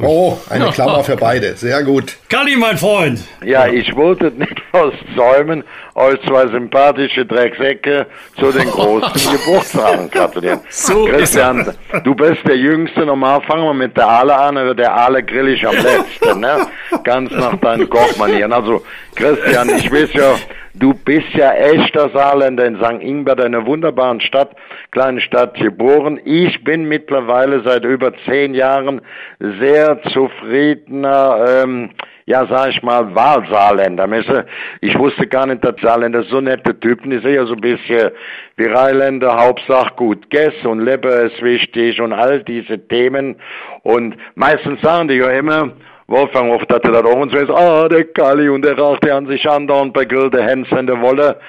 Oh, 0.03 0.37
eine 0.49 0.71
Klammer 0.71 1.03
für 1.03 1.15
beide. 1.15 1.53
Sehr 1.55 1.83
gut. 1.83 2.17
Kalli, 2.27 2.57
mein 2.57 2.77
Freund. 2.77 3.21
Ja, 3.45 3.67
ich 3.67 3.95
wollte 3.95 4.31
nicht 4.31 4.61
was 4.71 4.93
säumen, 5.15 5.63
euch 5.99 6.19
zwei 6.21 6.47
sympathische 6.47 7.25
Drecksäcke 7.25 8.07
zu 8.39 8.51
den 8.51 8.67
großen 8.71 9.31
Geburtstagen 9.31 10.09
gratulieren. 10.09 10.61
So 10.69 11.07
ist 11.07 11.13
Christian, 11.13 11.73
du 12.03 12.15
bist 12.15 12.47
der 12.47 12.57
Jüngste. 12.57 13.05
Normal 13.05 13.41
fangen 13.41 13.65
wir 13.65 13.73
mit 13.73 13.97
der 13.97 14.07
Aale 14.07 14.35
an, 14.35 14.57
aber 14.57 14.73
der 14.73 14.93
Aale 14.93 15.23
grill 15.23 15.49
ich 15.49 15.67
am 15.67 15.75
letzten, 15.75 16.39
ne? 16.39 16.67
Ganz 17.03 17.31
nach 17.31 17.55
deinen 17.57 17.89
Kochmanieren. 17.89 18.53
Also, 18.53 18.83
Christian, 19.15 19.69
ich 19.69 19.91
weiß 19.91 20.13
ja, 20.13 20.35
du 20.73 20.93
bist 20.93 21.29
ja 21.33 21.51
echter 21.51 22.09
Saarländer 22.09 22.65
in 22.65 22.77
St. 22.77 23.01
Ingbert, 23.01 23.41
einer 23.41 23.65
wunderbaren 23.65 24.21
Stadt, 24.21 24.55
kleine 24.91 25.19
Stadt 25.21 25.55
geboren. 25.55 26.19
Ich 26.23 26.63
bin 26.63 26.85
mittlerweile 26.85 27.61
seit 27.63 27.83
über 27.83 28.13
zehn 28.25 28.53
Jahren 28.53 29.01
sehr 29.39 30.01
zufriedener, 30.13 31.63
ähm, 31.63 31.89
ja, 32.29 32.45
sag 32.45 32.69
ich 32.69 32.83
mal, 32.83 33.15
Wahlsaarländer. 33.15 34.05
Messe, 34.05 34.45
Ich 34.81 34.95
wusste 34.99 35.25
gar 35.25 35.47
nicht, 35.47 35.65
dass 35.65 35.73
Saarländer 35.81 36.21
so 36.29 36.39
nette 36.39 36.79
Typen, 36.79 37.09
die 37.09 37.17
sind 37.17 37.33
ja 37.33 37.43
so 37.47 37.55
ein 37.55 37.61
bisschen 37.61 38.11
wie 38.55 38.65
Rheinländer, 38.65 39.35
Hauptsache 39.35 39.95
gut 39.95 40.29
Gess 40.29 40.53
und 40.63 40.79
Leber 40.79 41.21
ist 41.21 41.41
wichtig 41.41 41.99
und 41.99 42.13
all 42.13 42.43
diese 42.43 42.87
Themen. 42.87 43.37
Und 43.81 44.15
meistens 44.35 44.79
sagen 44.81 45.07
die 45.07 45.15
ja 45.15 45.31
immer, 45.31 45.71
Wolfgang 46.05 46.51
oft 46.53 46.71
hatte 46.71 46.91
das 46.91 47.03
auch 47.03 47.19
und 47.19 47.31
so 47.31 47.37
ist, 47.37 47.49
ah, 47.49 47.89
der 47.89 48.03
Kali 48.03 48.47
und 48.47 48.63
der 48.63 48.77
Rach, 48.77 48.99
an 49.11 49.25
sich 49.25 49.49
andauernd 49.49 49.93
bei 49.93 50.05
Grill 50.05 50.29
der 50.29 50.43
Hens 50.43 50.67
in 50.69 50.85
der 50.85 51.01
Wolle. 51.01 51.39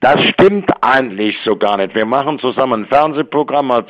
Das 0.00 0.18
stimmt 0.30 0.70
eigentlich 0.80 1.36
so 1.44 1.56
gar 1.56 1.76
nicht. 1.76 1.94
Wir 1.94 2.06
machen 2.06 2.38
zusammen 2.38 2.84
ein 2.84 2.86
Fernsehprogramm 2.86 3.70
als 3.70 3.88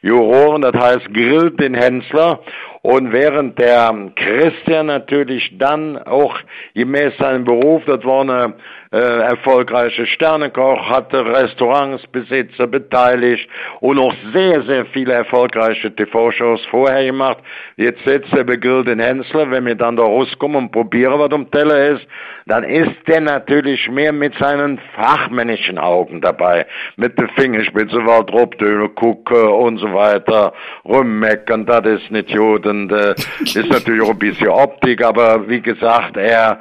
Juroren, 0.00 0.62
das 0.62 0.72
heißt 0.74 1.12
Grill 1.12 1.50
den 1.50 1.74
Hensler. 1.74 2.40
Und 2.82 3.12
während 3.12 3.58
der 3.58 3.94
Christian 4.16 4.86
natürlich 4.86 5.52
dann 5.58 5.98
auch 5.98 6.38
gemäß 6.74 7.14
seinem 7.18 7.44
Beruf, 7.44 7.82
das 7.84 8.02
war 8.04 8.22
eine 8.22 8.54
äh, 8.90 8.96
erfolgreiche 8.96 10.06
Sternekoch, 10.06 10.88
hatte 10.88 11.24
Restaurants, 11.24 12.06
Besitzer 12.06 12.66
beteiligt 12.66 13.48
und 13.80 13.98
auch 13.98 14.14
sehr, 14.32 14.62
sehr 14.62 14.86
viele 14.86 15.12
erfolgreiche 15.12 15.94
TV-Shows 15.94 16.64
vorher 16.70 17.04
gemacht. 17.04 17.38
Jetzt 17.76 18.02
setzt 18.04 18.32
er 18.32 18.44
begrillt 18.44 18.88
den 18.88 18.98
Hensler, 18.98 19.50
wenn 19.50 19.66
wir 19.66 19.74
dann 19.74 19.96
da 19.96 20.02
rauskommen 20.02 20.56
und 20.56 20.72
probieren, 20.72 21.18
was 21.18 21.32
am 21.32 21.50
Teller 21.50 21.90
ist, 21.90 22.06
dann 22.46 22.64
ist 22.64 22.96
der 23.06 23.20
natürlich 23.20 23.88
mehr 23.90 24.12
mit 24.12 24.34
seinen 24.36 24.80
fachmännischen 24.96 25.78
Augen 25.78 26.20
dabei. 26.22 26.66
Mit 26.96 27.18
der 27.18 27.28
Fingerspitze, 27.36 27.98
was 28.06 28.26
Dropdöne 28.26 28.88
gucken 28.88 29.48
und 29.48 29.78
so 29.78 29.92
weiter, 29.92 30.52
rummeckern, 30.84 31.66
das 31.66 31.84
ist 31.84 32.10
nicht 32.10 32.34
gut 32.34 32.69
und 32.70 32.92
äh, 32.92 33.14
ist 33.40 33.68
natürlich 33.68 34.02
auch 34.02 34.10
ein 34.10 34.18
bisschen 34.18 34.48
Optik, 34.48 35.04
aber 35.04 35.48
wie 35.48 35.60
gesagt, 35.60 36.16
er 36.16 36.60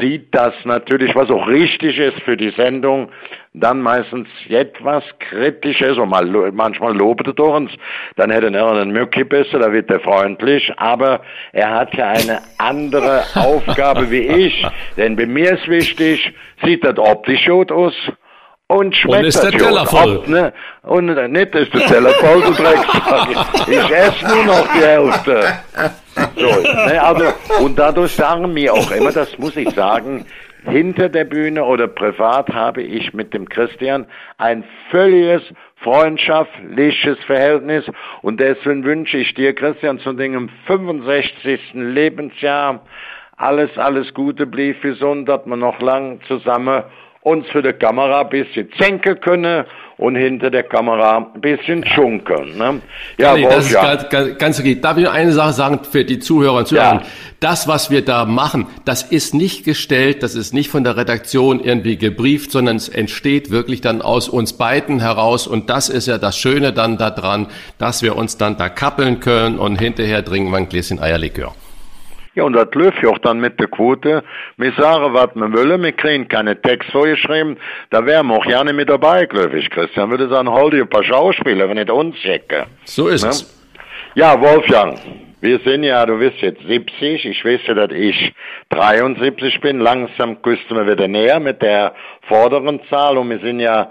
sieht 0.00 0.34
das 0.34 0.54
natürlich, 0.64 1.14
was 1.14 1.30
auch 1.30 1.46
richtig 1.46 1.98
ist 1.98 2.20
für 2.22 2.36
die 2.36 2.50
Sendung, 2.50 3.10
dann 3.52 3.80
meistens 3.80 4.28
etwas 4.48 5.04
kritisch 5.18 5.80
ist 5.80 5.98
und 5.98 6.08
mal, 6.08 6.24
manchmal 6.52 6.96
lobet 6.96 7.38
er 7.38 7.44
uns, 7.44 7.70
dann 8.16 8.30
hätte 8.30 8.52
er 8.52 8.70
einen 8.70 8.92
Mücki 8.92 9.24
besser, 9.24 9.58
da 9.58 9.72
wird 9.72 9.90
er 9.90 10.00
freundlich, 10.00 10.72
aber 10.76 11.20
er 11.52 11.70
hat 11.70 11.94
ja 11.94 12.08
eine 12.08 12.40
andere 12.58 13.22
Aufgabe 13.34 14.10
wie 14.10 14.22
ich, 14.22 14.66
denn 14.96 15.16
bei 15.16 15.26
mir 15.26 15.52
ist 15.52 15.68
wichtig, 15.68 16.32
sieht 16.64 16.84
das 16.84 16.98
optisch 16.98 17.46
gut 17.46 17.70
aus 17.70 17.94
und 18.70 18.94
schmeckt 18.94 19.26
ist 19.26 19.42
das 19.42 19.50
der 19.50 19.58
Teller 19.58 19.84
voll. 19.84 20.18
Ob, 20.18 20.28
ne? 20.28 20.52
Und 20.82 21.06
nicht 21.06 21.54
ist 21.56 21.74
der 21.74 21.86
Teller 21.88 22.10
voll, 22.10 22.40
du 22.40 22.52
Drecksack. 22.52 23.28
Ich 23.66 23.90
esse 23.90 24.28
nur 24.28 24.44
noch 24.44 24.68
die 24.72 24.80
Hälfte. 24.80 25.42
So, 26.36 26.86
ne, 26.86 27.02
also, 27.02 27.24
und 27.64 27.76
dadurch 27.76 28.12
sagen 28.12 28.52
mir 28.52 28.72
auch 28.72 28.92
immer, 28.92 29.10
das 29.10 29.36
muss 29.38 29.56
ich 29.56 29.70
sagen, 29.70 30.24
hinter 30.66 31.08
der 31.08 31.24
Bühne 31.24 31.64
oder 31.64 31.88
privat 31.88 32.50
habe 32.50 32.82
ich 32.82 33.12
mit 33.12 33.34
dem 33.34 33.48
Christian 33.48 34.06
ein 34.38 34.62
völliges 34.90 35.42
freundschaftliches 35.82 37.18
Verhältnis 37.26 37.84
und 38.22 38.38
deswegen 38.38 38.84
wünsche 38.84 39.16
ich 39.16 39.34
dir, 39.34 39.52
Christian, 39.52 39.98
zu 39.98 40.12
deinem 40.12 40.48
65. 40.66 41.60
Lebensjahr 41.72 42.82
alles, 43.36 43.76
alles 43.78 44.14
Gute, 44.14 44.46
blieb 44.46 44.80
gesund, 44.82 45.28
dass 45.28 45.44
wir 45.44 45.56
noch 45.56 45.80
lang 45.80 46.20
zusammen 46.28 46.84
uns 47.30 47.46
für 47.50 47.62
die 47.62 47.72
Kamera 47.72 48.22
ein 48.22 48.28
bisschen 48.28 48.68
zenken 48.76 49.20
können 49.20 49.64
und 49.98 50.16
hinter 50.16 50.50
der 50.50 50.64
Kamera 50.64 51.18
ein 51.18 51.40
bisschen 51.40 51.86
schunkeln. 51.86 52.56
Ne? 52.56 52.80
Ja, 53.18 53.34
nee, 53.34 53.44
das 53.44 53.66
ist 53.66 53.74
ganz, 53.74 54.08
ganz, 54.08 54.38
ganz 54.38 54.58
okay. 54.58 54.80
Darf 54.80 54.96
ich 54.96 55.04
nur 55.04 55.12
eine 55.12 55.32
Sache 55.32 55.52
sagen 55.52 55.80
für 55.88 56.04
die 56.04 56.18
Zuhörer 56.18 56.58
und 56.58 56.68
Zuhörer? 56.68 56.94
Ja. 56.94 57.02
Das, 57.38 57.68
was 57.68 57.90
wir 57.90 58.04
da 58.04 58.24
machen, 58.24 58.66
das 58.84 59.02
ist 59.02 59.34
nicht 59.34 59.64
gestellt, 59.64 60.22
das 60.22 60.34
ist 60.34 60.52
nicht 60.54 60.70
von 60.70 60.84
der 60.84 60.96
Redaktion 60.96 61.60
irgendwie 61.60 61.96
gebrieft, 61.98 62.50
sondern 62.50 62.76
es 62.76 62.88
entsteht 62.88 63.50
wirklich 63.50 63.80
dann 63.80 64.02
aus 64.02 64.28
uns 64.28 64.54
beiden 64.54 65.00
heraus 65.00 65.46
und 65.46 65.70
das 65.70 65.88
ist 65.88 66.08
ja 66.08 66.18
das 66.18 66.36
Schöne 66.36 66.72
dann 66.72 66.96
daran, 66.96 67.46
dass 67.78 68.02
wir 68.02 68.16
uns 68.16 68.38
dann 68.38 68.56
da 68.56 68.68
kappeln 68.68 69.20
können 69.20 69.58
und 69.58 69.76
hinterher 69.76 70.24
trinken 70.24 70.50
wir 70.50 70.58
ein 70.58 70.68
Gläschen 70.68 70.98
Eierlikör. 70.98 71.54
Ja, 72.34 72.44
und 72.44 72.52
das 72.52 72.68
läuft 72.74 73.02
ja 73.02 73.08
auch 73.08 73.18
dann 73.18 73.40
mit 73.40 73.58
der 73.58 73.66
Quote. 73.66 74.22
Wir 74.56 74.72
sagen, 74.72 75.12
was 75.12 75.34
wir 75.34 75.52
wollen, 75.52 75.82
wir 75.82 75.92
kriegen 75.92 76.28
keine 76.28 76.60
Text 76.60 76.90
vorgeschrieben, 76.90 77.56
da 77.90 78.06
wären 78.06 78.28
wir 78.28 78.36
auch 78.36 78.46
gerne 78.46 78.72
mit 78.72 78.88
dabei, 78.88 79.26
glaube 79.26 79.58
ich, 79.58 79.68
Christian. 79.68 80.10
Würde 80.10 80.28
sagen, 80.28 80.48
hol 80.48 80.70
dir 80.70 80.82
ein 80.82 80.88
paar 80.88 81.02
Schauspieler, 81.02 81.68
wenn 81.68 81.76
nicht 81.76 81.90
uns 81.90 82.16
checken. 82.16 82.66
So 82.84 83.08
ist 83.08 83.24
ne? 83.24 83.30
es. 83.30 83.56
Ja, 84.14 84.40
Wolfgang, 84.40 84.98
wir 85.40 85.58
sind 85.60 85.82
ja, 85.82 86.04
du 86.06 86.18
bist 86.18 86.36
jetzt 86.40 86.62
70, 86.66 87.24
ich 87.24 87.44
weiß 87.44 87.60
ja, 87.66 87.74
dass 87.74 87.90
ich 87.92 88.32
73 88.70 89.60
bin, 89.60 89.80
langsam 89.80 90.40
küsten 90.42 90.76
wir 90.76 90.86
wieder 90.86 91.08
näher 91.08 91.40
mit 91.40 91.62
der 91.62 91.94
vorderen 92.28 92.80
Zahl 92.90 93.18
und 93.18 93.30
wir 93.30 93.40
sind 93.40 93.58
ja 93.58 93.90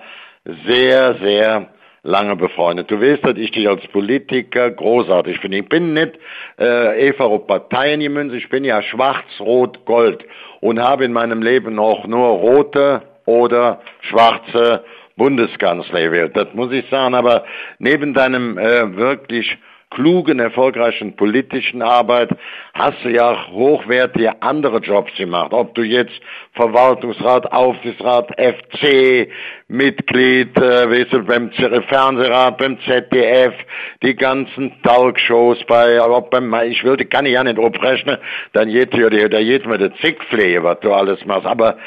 sehr, 0.65 1.15
sehr 1.15 1.67
lange 2.09 2.35
befreundet. 2.35 2.89
Du 2.89 2.99
weißt, 2.99 3.23
dass 3.23 3.37
ich 3.37 3.51
dich 3.51 3.69
als 3.69 3.85
Politiker 3.87 4.71
großartig 4.71 5.39
finde. 5.39 5.57
Ich 5.57 5.69
bin 5.69 5.93
nicht 5.93 6.13
äh, 6.59 7.07
Eva 7.07 7.25
auf 7.25 7.47
Parteien 7.47 7.99
gemünzt, 7.99 8.35
ich 8.35 8.49
bin 8.49 8.65
ja 8.65 8.81
schwarz, 8.81 9.25
rot, 9.39 9.85
gold 9.85 10.25
und 10.59 10.79
habe 10.79 11.05
in 11.05 11.13
meinem 11.13 11.41
Leben 11.41 11.79
auch 11.79 12.05
nur 12.07 12.27
rote 12.27 13.03
oder 13.25 13.81
schwarze 14.01 14.83
Bundeskanzler 15.15 16.01
gewählt. 16.01 16.35
Das 16.35 16.47
muss 16.53 16.71
ich 16.71 16.89
sagen, 16.89 17.13
aber 17.13 17.45
neben 17.77 18.13
deinem 18.13 18.57
äh, 18.57 18.95
wirklich 18.95 19.57
klugen, 19.91 20.39
erfolgreichen 20.39 21.15
politischen 21.15 21.81
Arbeit 21.81 22.29
hast 22.73 23.03
du 23.03 23.09
ja 23.09 23.47
hochwertige 23.51 24.41
andere 24.41 24.77
Jobs 24.79 25.13
gemacht. 25.15 25.51
Ob 25.51 25.73
du 25.75 25.81
jetzt 25.81 26.13
Verwaltungsrat, 26.53 27.51
Aufsichtsrat, 27.51 28.29
FC, 28.37 29.29
Mitglied, 29.69 30.57
äh, 30.57 30.89
weißt 30.89 31.13
du, 31.13 31.23
beim 31.23 31.51
Fernsehrat, 31.51 32.57
beim 32.57 32.79
ZDF, 32.81 33.53
die 34.01 34.15
ganzen 34.15 34.73
Talkshows 34.81 35.63
bei, 35.67 36.01
aber 36.01 36.21
beim, 36.21 36.51
ich 36.65 36.83
will, 36.83 36.97
kann 37.05 37.27
ich 37.27 37.33
ja 37.33 37.43
nicht 37.43 37.59
abrechnen, 37.59 38.17
dann 38.53 38.69
geht 38.69 38.95
ja, 38.95 39.09
da 39.09 39.41
geht 39.41 39.67
mir 39.67 39.77
der 39.77 39.93
Zickpflege, 39.97 40.63
was 40.63 40.79
du 40.79 40.91
alles 40.91 41.23
machst. 41.25 41.45
Aber 41.45 41.77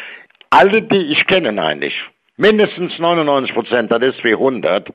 alle, 0.51 0.83
die 0.83 1.13
ich 1.13 1.27
kenne 1.27 1.61
eigentlich, 1.61 1.95
mindestens 2.37 2.97
99 3.01 3.53
Prozent, 3.53 3.91
das 3.91 4.03
ist 4.03 4.23
wie 4.23 4.33
100, 4.33 4.89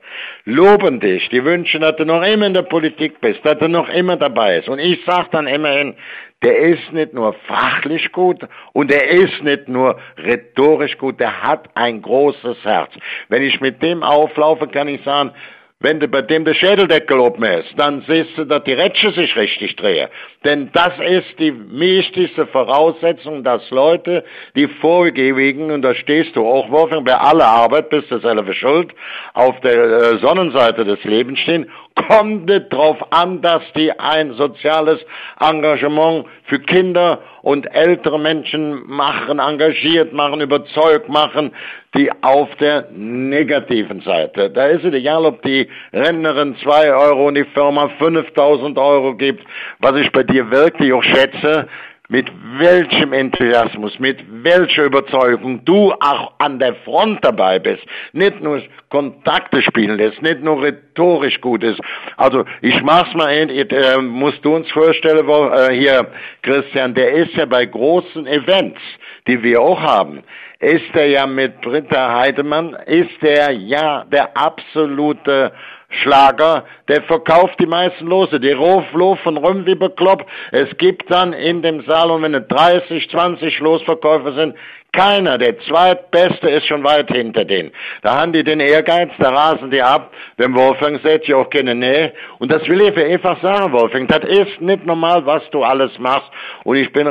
loben 0.46 0.98
dich, 0.98 1.28
die 1.28 1.44
wünschen, 1.44 1.82
dass 1.82 1.96
du 1.96 2.06
noch 2.06 2.22
immer 2.22 2.46
in 2.46 2.54
der 2.54 2.62
Politik 2.62 3.20
bist, 3.20 3.44
dass 3.44 3.58
du 3.58 3.68
noch 3.68 3.90
immer 3.90 4.16
dabei 4.16 4.56
bist. 4.56 4.70
Und 4.70 4.78
ich 4.78 4.98
sag 5.04 5.30
dann 5.30 5.46
immerhin, 5.46 5.94
der 6.42 6.56
ist 6.58 6.92
nicht 6.92 7.14
nur 7.14 7.32
fachlich 7.46 8.12
gut 8.12 8.40
und 8.72 8.92
er 8.92 9.08
ist 9.08 9.42
nicht 9.42 9.68
nur 9.68 9.98
rhetorisch 10.16 10.96
gut, 10.98 11.18
der 11.18 11.42
hat 11.42 11.68
ein 11.74 12.00
großes 12.00 12.64
Herz. 12.64 12.92
Wenn 13.28 13.42
ich 13.42 13.60
mit 13.60 13.82
dem 13.82 14.02
auflaufe, 14.02 14.68
kann 14.68 14.88
ich 14.88 15.02
sagen, 15.02 15.32
wenn 15.80 16.00
du 16.00 16.08
bei 16.08 16.22
dem 16.22 16.44
der 16.44 16.54
Schädeldeckel 16.54 17.20
oben 17.20 17.44
ist, 17.44 17.72
dann 17.76 18.02
siehst 18.08 18.36
du, 18.36 18.44
dass 18.44 18.64
die 18.64 18.72
Rätsche 18.72 19.12
sich 19.12 19.36
richtig 19.36 19.76
drehen. 19.76 20.08
Denn 20.44 20.70
das 20.72 20.92
ist 20.98 21.38
die 21.38 21.54
wichtigste 21.70 22.48
Voraussetzung, 22.48 23.44
dass 23.44 23.70
Leute, 23.70 24.24
die 24.56 24.66
vorgewigen, 24.66 25.70
und 25.70 25.82
da 25.82 25.94
stehst 25.94 26.34
du 26.34 26.44
auch, 26.44 26.68
Wolfgang, 26.70 27.04
bei 27.04 27.14
aller 27.14 27.46
Arbeit 27.46 27.90
bist 27.90 28.10
du 28.10 28.18
selber 28.18 28.52
schuld, 28.54 28.92
auf 29.34 29.60
der 29.60 29.78
äh, 29.78 30.18
Sonnenseite 30.18 30.84
des 30.84 31.02
Lebens 31.04 31.38
stehen, 31.38 31.70
kommt 32.06 32.48
es 32.50 32.68
darauf 32.70 33.12
an, 33.12 33.42
dass 33.42 33.62
die 33.74 33.90
ein 33.98 34.32
soziales 34.34 35.00
Engagement 35.40 36.26
für 36.44 36.60
Kinder 36.60 37.20
und 37.42 37.66
ältere 37.74 38.18
Menschen 38.18 38.82
machen, 38.86 39.38
engagiert 39.38 40.12
machen, 40.12 40.40
überzeugt 40.40 41.08
machen, 41.08 41.52
die 41.94 42.10
auf 42.22 42.54
der 42.56 42.86
negativen 42.92 44.00
Seite. 44.02 44.50
Da 44.50 44.66
ist 44.66 44.84
es 44.84 44.94
egal, 44.94 45.24
ob 45.24 45.42
die 45.42 45.68
Rentnerin 45.92 46.56
zwei 46.62 46.92
Euro 46.92 47.28
und 47.28 47.34
die 47.34 47.44
Firma 47.44 47.88
5000 47.98 48.78
Euro 48.78 49.14
gibt, 49.14 49.44
was 49.80 49.96
ich 49.96 50.10
bei 50.12 50.22
dir 50.22 50.50
wirklich 50.50 50.92
auch 50.92 51.02
schätze, 51.02 51.68
mit 52.08 52.30
welchem 52.58 53.12
Enthusiasmus, 53.12 53.98
mit 53.98 54.18
welcher 54.42 54.84
Überzeugung 54.84 55.62
du 55.66 55.92
auch 55.92 56.32
an 56.38 56.58
der 56.58 56.74
Front 56.76 57.22
dabei 57.22 57.58
bist, 57.58 57.84
nicht 58.12 58.40
nur 58.40 58.62
Kontakte 58.88 59.60
spielen 59.60 59.98
lässt, 59.98 60.22
nicht 60.22 60.40
nur 60.40 60.62
rhetorisch 60.62 61.38
gut 61.42 61.62
ist. 61.62 61.78
Also 62.16 62.46
ich 62.62 62.82
mach's 62.82 63.12
mal, 63.14 63.30
äh, 63.30 63.98
musst 63.98 64.42
du 64.42 64.56
uns 64.56 64.70
vorstellen, 64.70 65.26
wo, 65.26 65.50
äh, 65.50 65.74
hier 65.74 66.10
Christian, 66.42 66.94
der 66.94 67.12
ist 67.12 67.34
ja 67.34 67.44
bei 67.44 67.66
großen 67.66 68.26
Events, 68.26 68.80
die 69.26 69.42
wir 69.42 69.60
auch 69.60 69.80
haben, 69.80 70.22
ist 70.60 70.94
er 70.94 71.08
ja 71.08 71.26
mit 71.26 71.60
Britta 71.60 72.20
Heidemann, 72.20 72.74
ist 72.86 73.22
er 73.22 73.52
ja 73.52 74.04
der 74.10 74.34
absolute 74.34 75.52
Schlager, 75.90 76.64
der 76.88 77.02
verkauft 77.02 77.58
die 77.58 77.66
meisten 77.66 78.06
Lose. 78.06 78.38
Die 78.38 78.50
laufen 78.50 79.36
rum 79.38 79.64
wie 79.64 79.74
bekloppt. 79.74 80.26
Es 80.52 80.68
gibt 80.76 81.10
dann 81.10 81.32
in 81.32 81.62
dem 81.62 81.82
Saal, 81.86 82.10
und 82.10 82.22
wenn 82.22 82.34
es 82.34 82.46
30, 82.48 83.08
20 83.10 83.58
Losverkäufer 83.60 84.34
sind, 84.34 84.54
keiner, 84.92 85.38
der 85.38 85.58
zweitbeste 85.60 86.48
ist 86.48 86.66
schon 86.66 86.82
weit 86.82 87.10
hinter 87.10 87.44
denen. 87.44 87.72
Da 88.02 88.16
haben 88.16 88.32
die 88.32 88.42
den 88.42 88.58
Ehrgeiz, 88.58 89.10
da 89.18 89.30
rasen 89.30 89.70
die 89.70 89.82
ab. 89.82 90.12
Dem 90.38 90.54
Wolfgang 90.54 91.00
setzt 91.02 91.28
ja 91.28 91.36
auch 91.36 91.50
keine 91.50 91.74
Nähe. 91.74 92.12
Und 92.38 92.50
das 92.50 92.66
will 92.68 92.80
ich 92.80 92.96
einfach 92.96 93.40
sagen, 93.42 93.72
Wolfgang. 93.72 94.08
Das 94.08 94.24
ist 94.24 94.60
nicht 94.60 94.86
normal, 94.86 95.24
was 95.26 95.42
du 95.50 95.62
alles 95.62 95.96
machst. 95.98 96.30
Und 96.64 96.76
ich 96.76 96.90
bin 96.92 97.06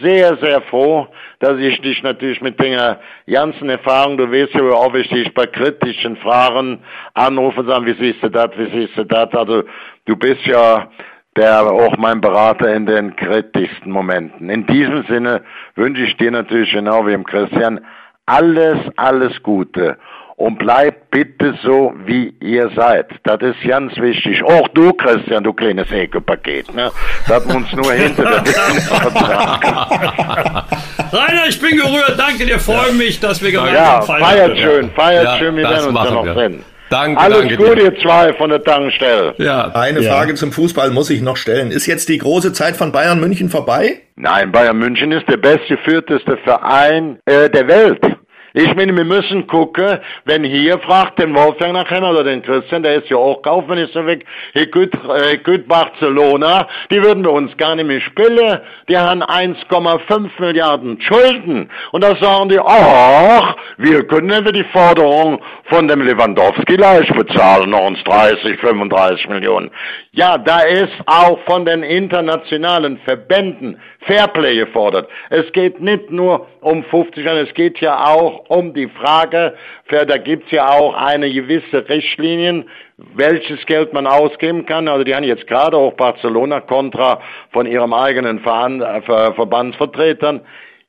sehr, 0.00 0.36
sehr 0.36 0.60
froh, 0.62 1.08
dass 1.40 1.58
ich 1.58 1.80
dich 1.80 2.02
natürlich 2.02 2.40
mit 2.42 2.60
der 2.60 3.00
ganzen 3.26 3.70
Erfahrung, 3.70 4.18
du 4.18 4.30
weißt 4.30 4.54
ja, 4.54 4.62
oft 4.62 4.96
ich 4.96 5.08
dich 5.08 5.32
bei 5.34 5.46
kritischen 5.46 6.16
Fragen 6.18 6.84
anrufe 7.14 7.60
und 7.60 7.66
sage, 7.66 7.86
wie 7.86 8.04
siehst 8.04 8.22
du 8.22 8.28
das, 8.28 8.50
wie 8.56 8.70
siehst 8.70 8.96
du 8.96 9.04
das? 9.04 9.32
Also, 9.32 9.64
du 10.04 10.16
bist 10.16 10.44
ja 10.44 10.88
der 11.36 11.62
auch 11.62 11.96
mein 11.96 12.20
Berater 12.20 12.74
in 12.74 12.86
den 12.86 13.16
kritischsten 13.16 13.90
Momenten. 13.90 14.50
In 14.50 14.66
diesem 14.66 15.04
Sinne 15.06 15.42
wünsche 15.74 16.02
ich 16.02 16.16
dir 16.16 16.30
natürlich 16.30 16.72
genau 16.72 17.06
wie 17.06 17.12
im 17.12 17.24
Christian 17.24 17.80
alles, 18.26 18.78
alles 18.96 19.42
Gute 19.42 19.96
und 20.36 20.58
bleibt 20.58 21.10
bitte 21.10 21.54
so, 21.62 21.94
wie 22.04 22.34
ihr 22.40 22.70
seid. 22.74 23.06
Das 23.24 23.40
ist 23.42 23.62
ganz 23.66 23.96
wichtig. 23.96 24.42
Auch 24.42 24.68
du, 24.68 24.92
Christian, 24.92 25.44
du 25.44 25.52
kleines 25.52 25.90
Ekelpaket, 25.90 26.74
ne? 26.74 26.90
Das 27.28 27.44
uns 27.46 27.72
nur 27.72 27.92
hinter 27.92 28.24
der 28.24 28.42
Rainer, 31.12 31.46
ich 31.48 31.60
bin 31.60 31.76
gerührt. 31.76 32.14
Danke 32.18 32.46
dir, 32.46 32.58
freue 32.58 32.92
mich, 32.92 33.20
dass 33.20 33.42
wir 33.42 33.52
gemeinsam 33.52 33.84
ja, 33.84 34.00
feiern. 34.02 34.24
Feiert 34.24 34.58
schön, 34.58 34.90
feiert 34.90 35.24
ja, 35.24 35.36
schön, 35.36 35.56
wir 35.56 35.64
werden 35.68 35.94
uns 35.94 36.02
dann 36.02 36.14
noch 36.14 36.34
sehen. 36.34 36.64
Danke, 36.92 37.18
Alles 37.18 37.38
danke 37.38 37.56
gut, 37.56 37.78
ihr 37.78 37.98
zwei 38.02 38.34
von 38.34 38.50
der 38.50 38.62
Tankstelle. 38.62 39.34
Ja. 39.38 39.70
Eine 39.74 40.00
ja. 40.02 40.12
Frage 40.12 40.34
zum 40.34 40.52
Fußball 40.52 40.90
muss 40.90 41.08
ich 41.08 41.22
noch 41.22 41.38
stellen. 41.38 41.70
Ist 41.70 41.86
jetzt 41.86 42.10
die 42.10 42.18
große 42.18 42.52
Zeit 42.52 42.76
von 42.76 42.92
Bayern 42.92 43.18
München 43.18 43.48
vorbei? 43.48 44.02
Nein, 44.16 44.52
Bayern 44.52 44.76
München 44.76 45.10
ist 45.10 45.26
der 45.26 45.38
bestgeführteste 45.38 46.36
Verein 46.44 47.18
äh, 47.24 47.48
der 47.48 47.66
Welt. 47.66 47.98
Ich 48.54 48.74
meine, 48.74 48.94
wir 48.94 49.04
müssen 49.04 49.46
gucken, 49.46 49.98
wenn 50.26 50.44
hier 50.44 50.78
fragt 50.80 51.18
den 51.18 51.34
Wolfgang 51.34 51.72
nachher 51.72 52.02
oder 52.02 52.22
den 52.22 52.42
Christian, 52.42 52.82
der 52.82 52.96
ist 52.96 53.08
ja 53.08 53.16
auch 53.16 53.40
Kaufminister 53.40 54.04
weg, 54.06 54.26
hier 54.52 54.70
gut, 54.70 54.92
äh, 54.94 55.38
gut 55.38 55.66
Barcelona, 55.66 56.68
die 56.90 57.02
würden 57.02 57.24
wir 57.24 57.32
uns 57.32 57.56
gar 57.56 57.74
nicht 57.76 57.86
mehr 57.86 58.02
spielen. 58.02 58.60
Die 58.90 58.98
haben 58.98 59.22
1,5 59.22 60.28
Milliarden 60.38 61.00
Schulden. 61.00 61.70
Und 61.92 62.04
da 62.04 62.14
sagen 62.16 62.50
die, 62.50 62.60
ach, 62.60 63.56
wir 63.78 64.06
können 64.06 64.38
über 64.38 64.52
die 64.52 64.64
Forderung 64.64 65.40
von 65.64 65.88
dem 65.88 66.02
Lewandowski 66.02 66.76
leicht 66.76 67.14
bezahlen, 67.14 67.72
uns 67.72 68.04
30, 68.04 68.60
35 68.60 69.28
Millionen. 69.30 69.70
Ja, 70.12 70.36
da 70.36 70.60
ist 70.60 70.92
auch 71.06 71.38
von 71.46 71.64
den 71.64 71.82
internationalen 71.82 72.98
Verbänden 72.98 73.80
Fairplay 74.06 74.56
gefordert. 74.56 75.08
Es 75.30 75.50
geht 75.52 75.80
nicht 75.80 76.10
nur 76.10 76.46
um 76.60 76.84
50 76.84 77.24
Jahre, 77.24 77.40
es 77.40 77.54
geht 77.54 77.78
ja 77.80 78.04
auch 78.04 78.48
um 78.48 78.74
die 78.74 78.88
Frage, 78.88 79.54
da 79.88 80.16
gibt's 80.18 80.50
ja 80.50 80.68
auch 80.70 80.94
eine 80.94 81.32
gewisse 81.32 81.88
Richtlinien, 81.88 82.68
welches 83.14 83.64
Geld 83.66 83.92
man 83.92 84.06
ausgeben 84.06 84.66
kann. 84.66 84.88
Also 84.88 85.04
die 85.04 85.14
haben 85.14 85.24
jetzt 85.24 85.46
gerade 85.46 85.76
auch 85.76 85.92
Barcelona 85.94 86.60
kontra 86.60 87.20
von 87.52 87.66
ihrem 87.66 87.92
eigenen 87.92 88.40
Ver 88.40 89.02
Ver 89.04 89.34
Verbandsvertretern. 89.34 90.40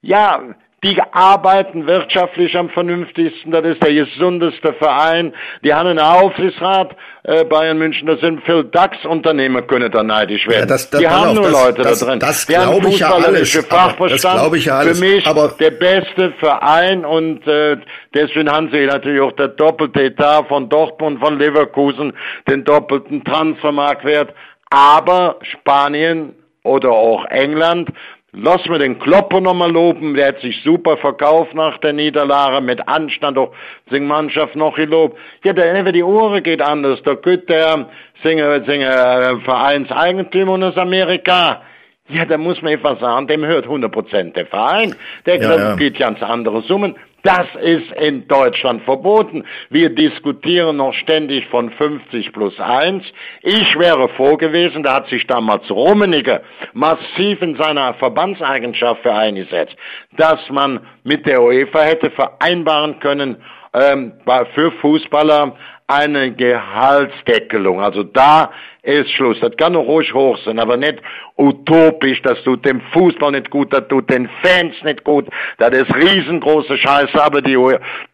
Ja, 0.01 0.55
Die 0.83 1.01
arbeiten 1.11 1.87
wirtschaftlich 1.87 2.57
am 2.57 2.69
vernünftigsten. 2.69 3.51
Das 3.51 3.63
ist 3.65 3.81
der 3.81 3.93
gesundeste 3.93 4.73
Verein. 4.73 5.33
Die 5.63 5.73
haben 5.73 5.87
einen 5.87 5.99
Aufsichtsrat, 5.99 6.95
äh, 7.23 7.45
Bayern 7.45 7.77
München. 7.77 8.05
Das 8.05 8.19
sind 8.19 8.43
viel 8.43 8.65
DAX-Unternehmer, 8.65 9.61
können 9.61 9.89
da 9.91 10.03
neidisch 10.03 10.45
werden. 10.45 10.59
Ja, 10.59 10.65
das, 10.65 10.89
das, 10.89 10.99
die 10.99 11.07
haben 11.07 11.29
auf, 11.29 11.35
nur 11.35 11.43
das, 11.45 11.51
Leute 11.51 11.81
das, 11.83 11.99
da 11.99 12.05
drin. 12.05 12.19
Das 12.19 12.47
glaube 12.47 12.89
ich 12.89 12.99
ja 12.99 13.13
alles. 13.13 13.55
Fachverstand. 13.55 14.39
Das 14.41 14.53
ich 14.53 14.65
ja 14.65 14.77
alles. 14.77 14.99
Für 14.99 15.05
mich 15.05 15.25
aber 15.25 15.55
der 15.59 15.71
beste 15.71 16.33
Verein 16.39 17.05
und 17.05 17.47
äh, 17.47 17.77
deswegen 18.13 18.51
haben 18.51 18.69
sie 18.71 18.85
natürlich 18.85 19.21
auch 19.21 19.31
der 19.31 19.47
doppelte 19.47 20.03
Etat 20.03 20.47
von 20.49 20.67
Dortmund, 20.67 21.19
von 21.19 21.39
Leverkusen, 21.39 22.13
den 22.49 22.65
doppelten 22.65 23.23
Transfermarktwert. 23.23 24.33
Aber 24.69 25.37
Spanien 25.43 26.33
oder 26.63 26.91
auch 26.91 27.25
England 27.25 27.89
Lass 28.35 28.65
mir 28.67 28.79
den 28.79 28.97
Klopper 28.97 29.41
nochmal 29.41 29.71
loben, 29.71 30.15
der 30.15 30.29
hat 30.29 30.39
sich 30.39 30.63
super 30.63 30.97
verkauft 30.97 31.53
nach 31.53 31.77
der 31.77 31.93
Niederlage, 31.93 32.61
mit 32.61 32.87
Anstand 32.87 33.37
auch 33.37 33.53
sing 33.91 34.07
Mannschaft 34.07 34.55
noch 34.55 34.75
gelobt. 34.75 35.19
Ja, 35.43 35.53
der, 35.53 35.91
die 35.91 36.01
Ohren 36.01 36.41
geht 36.41 36.59
anders, 36.59 36.99
da 37.03 37.13
geht 37.13 37.47
der 37.47 37.89
singe, 38.23 38.63
singe 38.65 39.39
Vereinseigentümer 39.45 40.67
aus 40.67 40.77
Amerika. 40.77 41.61
Ja, 42.09 42.25
da 42.25 42.39
muss 42.39 42.59
man 42.63 42.73
einfach 42.73 42.99
sagen, 42.99 43.27
dem 43.27 43.45
hört 43.45 43.67
100% 43.67 44.33
der 44.33 44.47
Verein. 44.47 44.95
Der 45.27 45.39
ja, 45.39 45.55
ja. 45.55 45.75
geht 45.75 45.99
ganz 45.99 46.21
andere 46.23 46.63
Summen. 46.63 46.95
Das 47.23 47.47
ist 47.61 47.89
in 47.93 48.27
Deutschland 48.27 48.83
verboten. 48.83 49.45
Wir 49.69 49.89
diskutieren 49.89 50.75
noch 50.75 50.93
ständig 50.93 51.47
von 51.47 51.69
50 51.71 52.33
plus 52.33 52.59
1. 52.59 53.01
Ich 53.41 53.79
wäre 53.79 54.09
froh 54.09 54.35
gewesen, 54.35 54.83
da 54.83 54.95
hat 54.95 55.07
sich 55.07 55.25
damals 55.25 55.71
Rummenigge 55.71 56.41
massiv 56.73 57.41
in 57.41 57.55
seiner 57.55 57.93
Verbandseigenschaft 57.93 59.03
für 59.03 59.13
eingesetzt, 59.13 59.75
dass 60.17 60.49
man 60.49 60.85
mit 61.05 61.25
der 61.25 61.41
UEFA 61.41 61.83
hätte 61.83 62.11
vereinbaren 62.11 62.99
können, 62.99 63.37
ähm, 63.73 64.13
für 64.53 64.71
Fußballer 64.73 65.55
eine 65.93 66.31
Gehaltsdeckelung. 66.31 67.81
Also 67.81 68.03
da 68.03 68.51
ist 68.81 69.11
Schluss. 69.11 69.39
Das 69.39 69.55
kann 69.57 69.73
noch 69.73 69.85
ruhig 69.85 70.13
hoch 70.13 70.37
sein, 70.43 70.59
aber 70.59 70.75
nicht 70.75 70.99
utopisch. 71.37 72.21
Das 72.21 72.41
tut 72.43 72.65
dem 72.65 72.81
Fußball 72.91 73.31
nicht 73.31 73.49
gut, 73.49 73.71
das 73.71 73.87
tut 73.87 74.09
den 74.09 74.29
Fans 74.41 74.75
nicht 74.83 75.03
gut. 75.03 75.27
Das 75.57 75.71
ist 75.71 75.93
riesengroße 75.95 76.77
Scheiße. 76.77 77.23
Aber 77.23 77.41
die, 77.41 77.57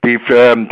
die, 0.06 0.20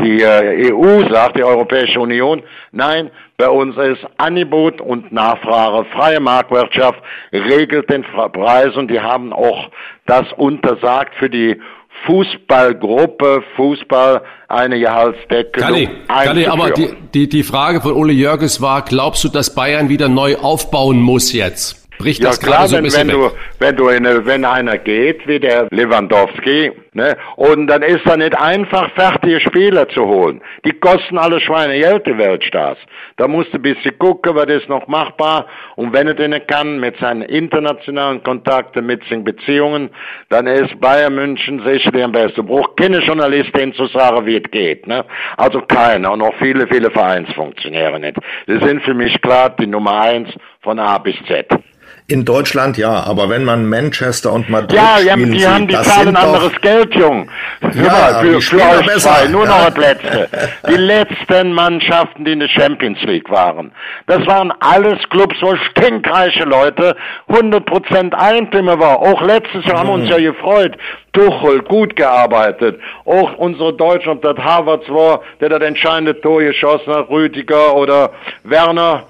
die 0.01 0.21
äh, 0.21 0.71
EU 0.71 1.09
sagt, 1.11 1.37
die 1.37 1.43
Europäische 1.43 1.99
Union, 1.99 2.43
nein, 2.71 3.09
bei 3.37 3.49
uns 3.49 3.77
ist 3.77 4.05
Angebot 4.17 4.81
und 4.81 5.11
Nachfrage. 5.11 5.87
Freie 5.91 6.19
Marktwirtschaft 6.19 6.99
regelt 7.31 7.89
den 7.89 8.03
Preis 8.03 8.75
und 8.75 8.89
die 8.89 8.99
haben 8.99 9.31
auch 9.31 9.69
das 10.05 10.31
untersagt 10.33 11.15
für 11.15 11.29
die 11.29 11.59
Fußballgruppe, 12.05 13.41
Fußball 13.55 14.21
eine 14.47 14.79
Gehaltsdeckelung 14.79 15.69
Galli, 15.69 15.89
Galli, 16.07 16.45
aber 16.45 16.71
die, 16.71 16.89
die, 17.13 17.27
die 17.27 17.43
Frage 17.43 17.81
von 17.81 17.93
Uli 17.93 18.13
Jörges 18.13 18.61
war, 18.61 18.83
glaubst 18.83 19.23
du, 19.23 19.29
dass 19.29 19.53
Bayern 19.53 19.89
wieder 19.89 20.07
neu 20.07 20.37
aufbauen 20.37 21.01
muss 21.01 21.33
jetzt? 21.33 21.86
Bricht 21.97 22.21
ja, 22.21 22.29
das 22.29 22.39
klar, 22.39 22.67
so 22.67 22.77
ein 22.77 22.83
bisschen 22.83 23.07
wenn, 23.07 23.15
wenn 23.15 23.21
du, 23.21 23.31
wenn 23.59 23.75
du 23.75 23.87
eine, 23.87 24.25
wenn 24.25 24.45
einer 24.45 24.77
geht, 24.77 25.27
wie 25.27 25.39
der 25.39 25.67
Lewandowski, 25.71 26.71
ne, 26.93 27.17
und 27.35 27.67
dann 27.67 27.81
ist 27.81 28.05
er 28.05 28.17
nicht 28.17 28.37
einfach 28.37 28.91
fertige 28.93 29.39
Spieler 29.39 29.87
zu 29.89 30.05
holen. 30.05 30.41
Die 30.65 30.73
kosten 30.73 31.17
alle 31.17 31.39
Schweine 31.39 31.79
Geld, 31.79 32.05
die 32.05 32.17
Weltstars. 32.17 32.77
Da 33.17 33.27
musst 33.27 33.51
du 33.53 33.57
ein 33.57 33.61
bisschen 33.61 33.97
gucken, 33.97 34.35
was 34.35 34.47
ist 34.47 34.69
noch 34.69 34.87
machbar, 34.87 35.47
und 35.75 35.93
wenn 35.93 36.07
er 36.07 36.13
den 36.13 36.35
kann, 36.47 36.79
mit 36.79 36.97
seinen 36.99 37.23
internationalen 37.23 38.23
Kontakten, 38.23 38.85
mit 38.85 39.03
seinen 39.09 39.23
Beziehungen, 39.23 39.89
dann 40.29 40.47
ist 40.47 40.79
Bayern 40.79 41.15
München 41.15 41.63
sicherlich 41.65 42.03
am 42.03 42.11
besten. 42.11 42.35
Du 42.35 42.43
brauchst 42.43 42.77
keine 42.77 42.99
Journalistin 42.99 43.73
zu 43.73 43.87
sagen, 43.87 44.25
wie 44.25 44.37
es 44.37 44.51
geht, 44.51 44.87
ne. 44.87 45.05
Also 45.37 45.61
keiner, 45.61 46.11
und 46.11 46.21
auch 46.21 46.35
viele, 46.39 46.67
viele 46.67 46.91
Vereinsfunktionäre 46.91 47.99
nicht. 47.99 48.17
Sie 48.47 48.59
sind 48.59 48.83
für 48.83 48.93
mich 48.93 49.19
klar 49.21 49.49
die 49.49 49.67
Nummer 49.67 50.01
eins 50.01 50.29
von 50.61 50.79
A 50.79 50.97
bis 50.97 51.15
Z. 51.27 51.47
In 52.09 52.23
Deutschland 52.23 52.77
ja, 52.77 53.03
aber 53.03 53.29
wenn 53.29 53.43
man 53.43 53.67
Manchester 53.67 54.31
und 54.31 54.49
Madrid 54.49 54.71
Ja, 54.71 54.97
ja 54.97 55.17
die 55.17 55.25
sieht, 55.25 55.45
haben 55.45 55.67
die 55.67 55.75
zahlen 55.75 56.15
anderes 56.15 56.53
Geld, 56.61 56.95
Jung. 56.95 57.29
Ja, 57.61 58.19
für, 58.21 58.39
für 58.39 58.61
euch 58.61 58.85
besser. 58.85 58.99
zwei, 58.99 59.27
nur 59.27 59.43
ja. 59.43 59.49
noch 59.49 59.65
das 59.65 59.77
Letzte. 59.77 60.29
Die 60.69 60.77
letzten 60.77 61.51
Mannschaften, 61.51 62.23
die 62.23 62.31
in 62.31 62.39
der 62.39 62.47
Champions 62.47 63.01
League 63.01 63.29
waren. 63.29 63.73
Das 64.05 64.25
waren 64.25 64.53
alles 64.61 64.99
Clubs, 65.09 65.35
wo 65.41 65.53
stinkreiche 65.71 66.45
Leute 66.45 66.95
100% 67.27 68.13
Eigentümer 68.13 68.79
war. 68.79 68.99
Auch 68.99 69.21
letztes 69.21 69.65
Jahr 69.65 69.79
haben 69.79 69.89
wir 69.89 69.93
uns 69.95 70.09
ja 70.09 70.17
gefreut. 70.17 70.77
Tuchel, 71.11 71.61
gut 71.63 71.97
gearbeitet. 71.97 72.79
Auch 73.03 73.35
unsere 73.37 73.73
Deutschen, 73.73 74.13
ob 74.13 74.21
das 74.21 74.37
Harvards 74.37 74.87
war, 74.87 75.23
der 75.41 75.49
das 75.49 75.61
entscheidende 75.61 76.21
Tor 76.21 76.41
geschossen 76.41 76.93
hat, 76.93 77.09
Rüdiger 77.09 77.75
oder 77.75 78.11
Werner, 78.45 79.07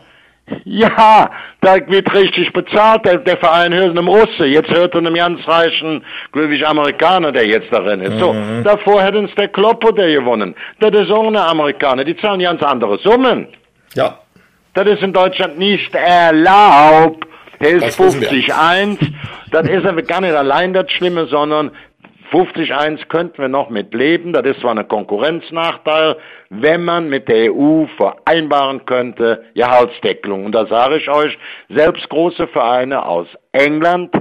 ja, 0.64 1.30
da 1.62 1.76
wird 1.88 2.14
richtig 2.14 2.54
bezahlt. 2.54 3.06
Der, 3.06 3.18
der 3.18 3.38
Verein 3.38 3.74
hört 3.74 3.92
einem 3.92 4.08
Russe. 4.08 4.46
Jetzt 4.46 4.70
hört 4.70 4.94
er 4.94 5.00
einem 5.00 5.14
ganz 5.14 5.46
reichen, 5.48 6.04
glücklich 6.32 6.66
Amerikaner, 6.66 7.32
der 7.32 7.46
jetzt 7.46 7.72
darin 7.72 8.02
ist. 8.02 8.14
Mhm. 8.14 8.20
So, 8.20 8.36
davor 8.64 9.02
hätten 9.02 9.26
es 9.26 9.36
der 9.36 9.50
Kloppo, 9.50 9.92
der 9.92 10.12
gewonnen. 10.12 10.56
Das 10.80 10.92
ist 10.92 11.12
auch 11.12 11.28
eine 11.28 11.44
Amerikaner. 11.44 12.04
Die 12.04 12.16
zahlen 12.18 12.40
ganz 12.40 12.64
andere 12.64 12.98
Summen. 13.00 13.48
Ja. 13.94 14.20
Das 14.74 14.88
ist 14.88 15.02
in 15.02 15.12
Deutschland 15.12 15.58
nicht 15.58 15.94
erlaubt. 15.94 17.28
Der 17.60 17.70
ist 17.72 18.00
50-1. 18.00 19.00
Das 19.52 19.68
ist 19.68 19.86
aber 19.86 20.02
gar 20.04 20.22
nicht 20.22 20.36
allein 20.36 20.74
das 20.74 20.92
Schlimme, 20.92 21.26
sondern 21.26 21.72
50-1 22.32 23.08
könnten 23.08 23.38
wir 23.40 23.48
noch 23.48 23.70
mit 23.70 23.94
leben. 23.94 24.34
Das 24.34 24.46
ist 24.46 24.62
zwar 24.62 24.78
ein 24.78 24.88
Konkurrenznachteil, 24.88 26.18
wenn 26.50 26.84
man 26.84 27.10
mit 27.10 27.28
der 27.28 27.54
EU 27.54 27.86
vereinbaren 27.98 28.86
könnte, 28.86 29.46
Gehaltsdeckelung. 29.56 30.46
Und 30.46 30.54
da 30.54 30.66
sage 30.68 30.98
ich 30.98 31.10
euch, 31.10 31.38
selbst 31.70 32.08
große 32.10 32.48
Vereine 32.48 33.06
aus 33.06 33.28
England 33.52 34.14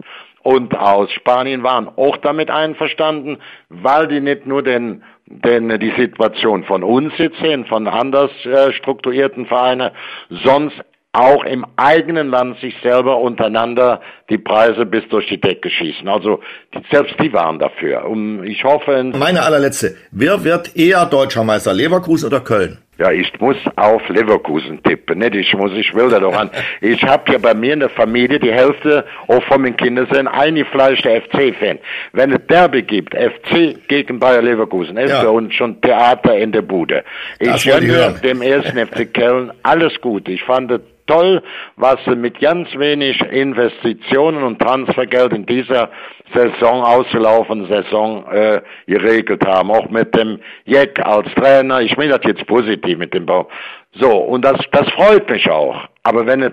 und 0.43 0.77
aus 0.79 1.11
Spanien 1.13 1.63
waren 1.63 1.89
auch 1.97 2.17
damit 2.19 2.51
einverstanden, 2.51 3.39
weil 3.69 4.07
die 4.07 4.21
nicht 4.21 4.47
nur 4.47 4.63
den 4.63 5.03
denn 5.29 5.69
die 5.81 5.93
Situation 5.99 6.63
von 6.65 6.85
uns 6.85 7.13
jetzt 7.19 7.39
sehen, 7.39 7.67
von 7.67 7.89
anders 7.89 8.31
äh, 8.45 8.73
strukturierten 8.73 9.47
Vereinen, 9.47 9.91
sonst 10.31 10.81
auch 11.17 11.45
im 11.45 11.65
eigenen 11.77 12.29
Land 12.29 12.61
sich 12.61 12.75
selber 12.83 13.19
untereinander 13.19 14.01
die 14.29 14.37
Preise 14.37 14.85
bis 14.85 15.09
durch 15.09 15.27
die 15.29 15.41
Decke 15.41 15.71
schießen. 15.71 16.07
Also 16.09 16.41
die, 16.75 16.83
selbst 16.91 17.15
die 17.21 17.33
waren 17.33 17.59
dafür. 17.59 18.05
Und 18.05 18.45
ich 18.45 18.63
hoffe. 18.65 19.13
Meine 19.17 19.43
allerletzte. 19.43 19.97
Wer 20.11 20.45
wird 20.45 20.77
eher 20.77 21.07
deutscher 21.07 21.43
Meister, 21.43 21.73
Leverkusen 21.73 22.27
oder 22.27 22.41
Köln? 22.41 22.79
Ja, 22.99 23.11
ich 23.11 23.31
muss 23.41 23.57
auf 23.77 24.09
Leverkusen 24.09 24.83
tippen, 24.83 25.19
nicht? 25.19 25.35
Ich 25.35 25.55
muss, 25.55 25.71
ich 25.73 25.95
will 25.95 26.09
da 26.09 26.19
doch 26.19 26.35
an. 26.35 26.51
Ich 26.81 27.03
habe 27.03 27.33
ja 27.33 27.39
bei 27.39 27.55
mir 27.55 27.75
in 27.75 27.81
der 27.81 27.91
Familie 27.91 28.39
die 28.39 28.53
Hälfte 28.53 29.05
auch 29.29 29.43
von 29.45 29.63
meinen 29.63 29.77
Kindern 29.77 30.07
sind 30.11 30.29
eingefleischte 30.29 31.23
FC-Fan. 31.23 31.79
Wenn 32.13 32.33
es 32.33 32.47
Derby 32.49 32.83
gibt, 32.83 33.15
FC 33.15 33.77
gegen 33.89 34.19
Bayer 34.19 34.43
Leverkusen, 34.43 34.97
ist 34.97 35.11
ja. 35.11 35.23
bei 35.23 35.29
uns 35.29 35.55
schon 35.55 35.81
Theater 35.81 36.37
in 36.37 36.53
der 36.53 36.63
Bude. 36.63 37.05
Ich 37.39 37.65
gönne 37.65 38.15
dem 38.23 38.41
ersten 38.41 38.79
FC 38.87 39.13
Köln 39.13 39.53
alles 39.63 40.01
Gute. 40.01 40.33
Ich 40.33 40.43
fand 40.43 40.71
es 40.71 40.81
toll, 41.07 41.43
was 41.77 41.97
sie 42.05 42.17
mit 42.17 42.41
ganz 42.41 42.69
wenig 42.77 43.21
Investitionen 43.21 44.43
und 44.43 44.59
Transfergeld 44.59 45.33
in 45.33 45.47
dieser 45.47 45.91
Saison, 46.35 46.83
ausgelaufenen 46.83 47.67
Saison, 47.69 48.25
äh, 48.31 48.61
geregelt 48.87 49.45
haben. 49.47 49.71
Auch 49.71 49.89
mit 49.89 50.15
dem 50.15 50.41
Jeck 50.65 50.99
als 51.05 51.33
Trainer. 51.35 51.81
Ich 51.81 51.97
meine 51.97 52.19
das 52.19 52.25
jetzt 52.25 52.47
positiv 52.47 52.99
mit 52.99 53.15
dem 53.15 53.27
Bau. 53.27 53.49
So, 53.93 54.11
und 54.11 54.45
das, 54.45 54.59
das 54.73 54.89
freut 54.91 55.29
mich 55.31 55.49
auch. 55.51 55.89
Aber 56.03 56.27
wenn 56.27 56.43
es 56.43 56.53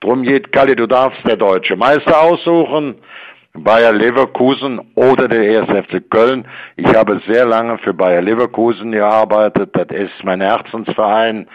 drum 0.00 0.22
geht, 0.22 0.52
Kalli, 0.52 0.76
du 0.76 0.86
darfst 0.86 1.26
der 1.26 1.36
deutsche 1.36 1.76
Meister 1.76 2.20
aussuchen, 2.20 2.96
Bayer 3.54 3.92
Leverkusen 3.92 4.80
oder 4.94 5.28
der 5.28 5.42
ESFC 5.42 6.10
Köln. 6.10 6.48
Ich 6.76 6.86
habe 6.86 7.20
sehr 7.26 7.44
lange 7.44 7.76
für 7.78 7.92
Bayer 7.92 8.22
Leverkusen 8.22 8.92
gearbeitet. 8.92 9.70
Das 9.74 9.88
ist 9.88 10.24
mein 10.24 10.40
Herzensverein. 10.40 11.46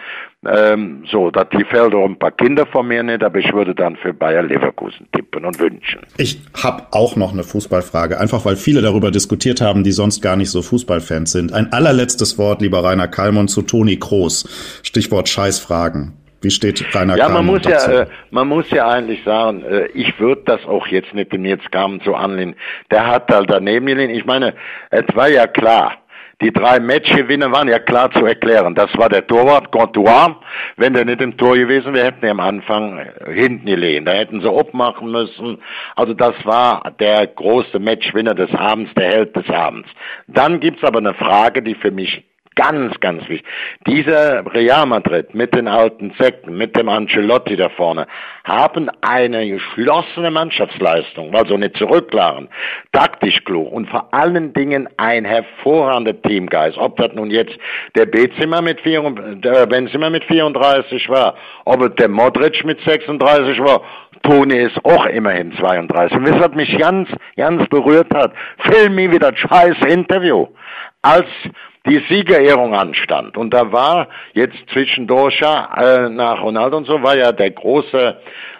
Ähm, 0.46 1.04
so, 1.10 1.32
da 1.32 1.44
fällt 1.68 1.94
auch 1.94 2.04
ein 2.04 2.18
paar 2.18 2.30
Kinder 2.30 2.64
von 2.66 2.86
mir 2.86 3.02
nicht, 3.02 3.24
aber 3.24 3.40
ich 3.40 3.52
würde 3.52 3.74
dann 3.74 3.96
für 3.96 4.14
Bayer 4.14 4.42
Leverkusen 4.42 5.08
tippen 5.12 5.44
und 5.44 5.58
wünschen. 5.58 6.00
Ich 6.16 6.40
habe 6.62 6.84
auch 6.92 7.16
noch 7.16 7.32
eine 7.32 7.42
Fußballfrage, 7.42 8.20
einfach 8.20 8.44
weil 8.44 8.54
viele 8.54 8.80
darüber 8.80 9.10
diskutiert 9.10 9.60
haben, 9.60 9.82
die 9.82 9.90
sonst 9.90 10.22
gar 10.22 10.36
nicht 10.36 10.50
so 10.50 10.62
Fußballfans 10.62 11.32
sind. 11.32 11.52
Ein 11.52 11.72
allerletztes 11.72 12.38
Wort, 12.38 12.62
lieber 12.62 12.84
Rainer 12.84 13.08
Kallmann, 13.08 13.48
zu 13.48 13.62
Toni 13.62 13.96
Kroos. 13.96 14.80
Stichwort 14.84 15.28
Scheißfragen. 15.28 16.12
Wie 16.40 16.50
steht 16.50 16.84
Rainer 16.94 17.16
Ja, 17.16 17.28
man 17.28 17.44
muss 17.44 17.62
dazu? 17.62 17.90
ja, 17.90 18.00
äh, 18.02 18.06
man 18.30 18.46
muss 18.46 18.70
ja 18.70 18.88
eigentlich 18.88 19.24
sagen, 19.24 19.64
äh, 19.64 19.86
ich 19.86 20.20
würde 20.20 20.42
das 20.44 20.64
auch 20.66 20.86
jetzt 20.86 21.12
nicht, 21.14 21.32
wenn 21.32 21.44
jetzt 21.44 21.72
kamen 21.72 22.00
zu 22.02 22.14
anlehnen. 22.14 22.54
Der 22.92 23.08
hat 23.08 23.28
halt 23.28 23.50
daneben 23.50 23.86
gelehnt. 23.86 24.12
Ich 24.12 24.24
meine, 24.24 24.54
es 24.90 25.04
war 25.16 25.28
ja 25.28 25.48
klar, 25.48 25.94
Die 26.40 26.52
drei 26.52 26.78
Matchgewinne 26.78 27.50
waren 27.50 27.66
ja 27.66 27.80
klar 27.80 28.12
zu 28.12 28.24
erklären. 28.24 28.76
Das 28.76 28.96
war 28.96 29.08
der 29.08 29.26
Torwart 29.26 29.72
Courtois. 29.72 30.36
Wenn 30.76 30.94
der 30.94 31.04
nicht 31.04 31.20
im 31.20 31.36
Tor 31.36 31.56
gewesen 31.56 31.94
wäre, 31.94 32.06
hätten 32.06 32.22
wir 32.22 32.30
am 32.30 32.38
Anfang 32.38 33.04
hinten 33.26 33.66
gelegen. 33.66 34.04
Da 34.04 34.12
hätten 34.12 34.40
sie 34.40 34.48
abmachen 34.48 35.10
müssen. 35.10 35.60
Also 35.96 36.14
das 36.14 36.34
war 36.44 36.92
der 37.00 37.26
große 37.26 37.80
Matchwinner 37.80 38.34
des 38.34 38.54
Abends, 38.54 38.94
der 38.94 39.10
Held 39.10 39.34
des 39.34 39.50
Abends. 39.50 39.88
Dann 40.28 40.60
gibt's 40.60 40.84
aber 40.84 40.98
eine 40.98 41.14
Frage, 41.14 41.60
die 41.60 41.74
für 41.74 41.90
mich 41.90 42.24
Ganz, 42.58 42.98
ganz 42.98 43.20
wichtig. 43.28 43.46
Dieser 43.86 44.44
Real 44.52 44.84
Madrid 44.84 45.32
mit 45.32 45.54
den 45.54 45.68
alten 45.68 46.12
Sekten, 46.18 46.58
mit 46.58 46.74
dem 46.76 46.88
Ancelotti 46.88 47.54
da 47.54 47.68
vorne, 47.68 48.08
haben 48.42 48.90
eine 49.00 49.48
geschlossene 49.48 50.32
Mannschaftsleistung, 50.32 51.32
also 51.36 51.56
nicht 51.56 51.76
zurücklagen, 51.76 52.48
taktisch 52.90 53.44
klug 53.44 53.70
und 53.70 53.88
vor 53.88 54.12
allen 54.12 54.52
Dingen 54.54 54.88
ein 54.96 55.24
hervorragender 55.24 56.20
Teamgeist. 56.20 56.78
Ob 56.78 56.96
das 56.96 57.12
nun 57.14 57.30
jetzt 57.30 57.56
der 57.94 58.06
Benzema 58.06 58.60
mit, 58.60 58.80
vier, 58.80 59.02
der 59.36 59.66
Benzema 59.66 60.10
mit 60.10 60.24
34 60.24 61.08
war, 61.10 61.36
ob 61.64 61.80
es 61.82 61.94
der 61.94 62.08
Modric 62.08 62.64
mit 62.64 62.80
36 62.80 63.60
war, 63.60 63.82
Toni 64.24 64.56
ist 64.56 64.84
auch 64.84 65.06
immerhin 65.06 65.52
32. 65.56 66.16
Und 66.16 66.26
wisst 66.26 66.40
was 66.40 66.56
mich 66.56 66.76
ganz, 66.76 67.08
ganz 67.36 67.68
berührt 67.68 68.12
hat? 68.12 68.32
Film 68.68 68.96
mir 68.96 69.12
wieder 69.12 69.32
scheiß 69.36 69.76
Interview. 69.86 70.48
Als 71.02 71.28
die 71.86 72.02
Siegerehrung 72.08 72.74
anstand. 72.74 73.36
Und 73.36 73.54
da 73.54 73.72
war 73.72 74.08
jetzt 74.34 74.56
zwischendurch 74.72 75.40
äh, 75.40 76.08
nach 76.08 76.42
Ronaldo 76.42 76.76
und 76.76 76.86
so 76.86 77.02
war 77.02 77.16
ja 77.16 77.32
der 77.32 77.50
große 77.50 78.16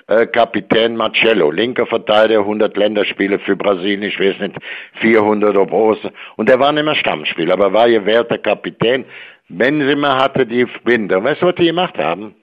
äh, 0.09 0.27
Kapitän 0.27 0.97
Marcello, 0.97 1.51
linker 1.51 1.87
Verteidiger, 1.87 2.41
100 2.41 2.77
Länderspiele 2.77 3.39
für 3.41 3.57
Brasilien, 3.57 4.03
ich 4.03 4.19
weiß 4.19 4.39
nicht, 4.41 4.57
400 5.01 5.51
oder 5.51 5.67
große. 5.67 6.11
Und 6.37 6.49
der 6.49 6.59
war 6.59 6.73
nicht 6.73 6.85
mehr 6.85 6.95
Stammspieler, 6.95 7.55
aber 7.55 7.73
war 7.73 7.89
gewährter 7.89 8.39
Kapitän. 8.39 9.05
Benzema 9.49 10.23
hatte 10.23 10.47
die 10.47 10.67
Binde. 10.85 11.23
Weißt 11.23 11.43
du, 11.43 11.47
was 11.47 11.55
die 11.55 11.67
gemacht 11.67 11.99
haben? 11.99 12.35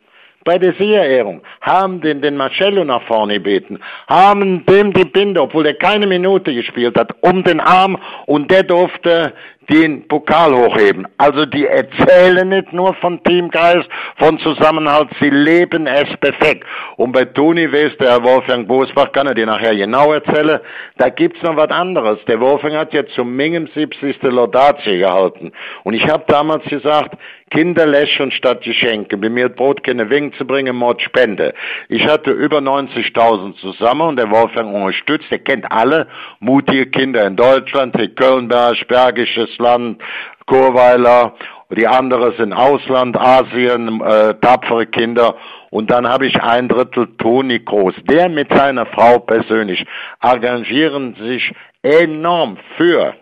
bei 0.45 0.59
der 0.59 0.73
Siegerehrung, 0.73 1.41
haben 1.59 2.01
den, 2.01 2.21
den 2.21 2.37
Marcello 2.37 2.85
nach 2.85 3.01
vorne 3.01 3.33
gebeten, 3.33 3.79
haben 4.07 4.63
dem 4.67 4.93
die 4.93 5.03
Binde, 5.03 5.41
obwohl 5.41 5.65
er 5.65 5.73
keine 5.73 6.05
Minute 6.05 6.53
gespielt 6.53 6.97
hat, 6.97 7.15
um 7.21 7.43
den 7.43 7.59
Arm 7.59 7.97
und 8.27 8.51
der 8.51 8.61
durfte 8.61 9.33
den 9.69 10.07
Pokal 10.07 10.53
hochheben. 10.53 11.07
Also 11.17 11.45
die 11.45 11.65
erzählen 11.65 12.47
nicht 12.47 12.71
nur 12.73 12.93
von 12.95 13.21
Teamgeist, 13.23 13.89
von 14.17 14.37
Zusammenhalt, 14.39 15.09
sie 15.19 15.29
leben 15.29 15.87
es 15.87 16.15
perfekt. 16.17 16.65
Und 16.97 17.11
bei 17.11 17.25
Toni 17.25 17.71
West, 17.71 17.99
der 17.99 18.23
Wolfgang 18.23 18.67
Bosbach, 18.67 19.11
kann 19.11 19.27
er 19.27 19.33
dir 19.33 19.45
nachher 19.45 19.75
genau 19.75 20.13
erzählen, 20.13 20.59
da 20.97 21.09
gibt's 21.09 21.41
noch 21.41 21.55
was 21.55 21.69
anderes. 21.69 22.19
Der 22.27 22.39
Wolfgang 22.39 22.75
hat 22.75 22.93
ja 22.93 23.05
zum 23.07 23.35
Mingem 23.35 23.67
70. 23.73 24.21
Laudatie 24.23 24.99
gehalten. 24.99 25.51
Und 25.83 25.93
ich 25.93 26.07
habe 26.07 26.23
damals 26.27 26.63
gesagt, 26.65 27.17
Kinder 27.51 27.85
lächeln 27.85 28.31
statt 28.31 28.63
Geschenke. 28.63 29.17
Bei 29.17 29.29
mir 29.29 29.45
hat 29.45 29.55
Brot 29.55 29.83
keine 29.83 30.09
Wing 30.09 30.33
zu 30.33 30.45
bringen, 30.45 30.75
Mord 30.75 31.01
Spende. 31.01 31.53
Ich 31.89 32.05
hatte 32.07 32.31
über 32.31 32.57
90.000 32.57 33.55
zusammen 33.57 34.01
und 34.01 34.15
der 34.17 34.31
Wolfgang 34.31 34.73
unterstützt. 34.73 35.27
Er 35.29 35.39
kennt 35.39 35.71
alle 35.71 36.07
mutige 36.39 36.87
Kinder 36.87 37.25
in 37.25 37.35
Deutschland, 37.35 37.95
Hick 37.95 38.15
Kölnberg, 38.15 38.87
Bergisches 38.87 39.55
Land, 39.59 40.01
Chorweiler, 40.47 41.35
die 41.69 41.87
andere 41.87 42.33
sind 42.33 42.53
Ausland, 42.53 43.17
Asien, 43.17 44.01
äh, 44.01 44.35
tapfere 44.35 44.85
Kinder. 44.85 45.35
Und 45.69 45.91
dann 45.91 46.07
habe 46.07 46.25
ich 46.27 46.41
ein 46.41 46.67
Drittel 46.67 47.07
Toni 47.17 47.59
Groß. 47.59 47.95
Der 48.03 48.29
mit 48.29 48.53
seiner 48.53 48.85
Frau 48.87 49.19
persönlich 49.19 49.85
engagieren 50.21 51.15
sich 51.15 51.53
enorm 51.81 52.57
für 52.77 53.15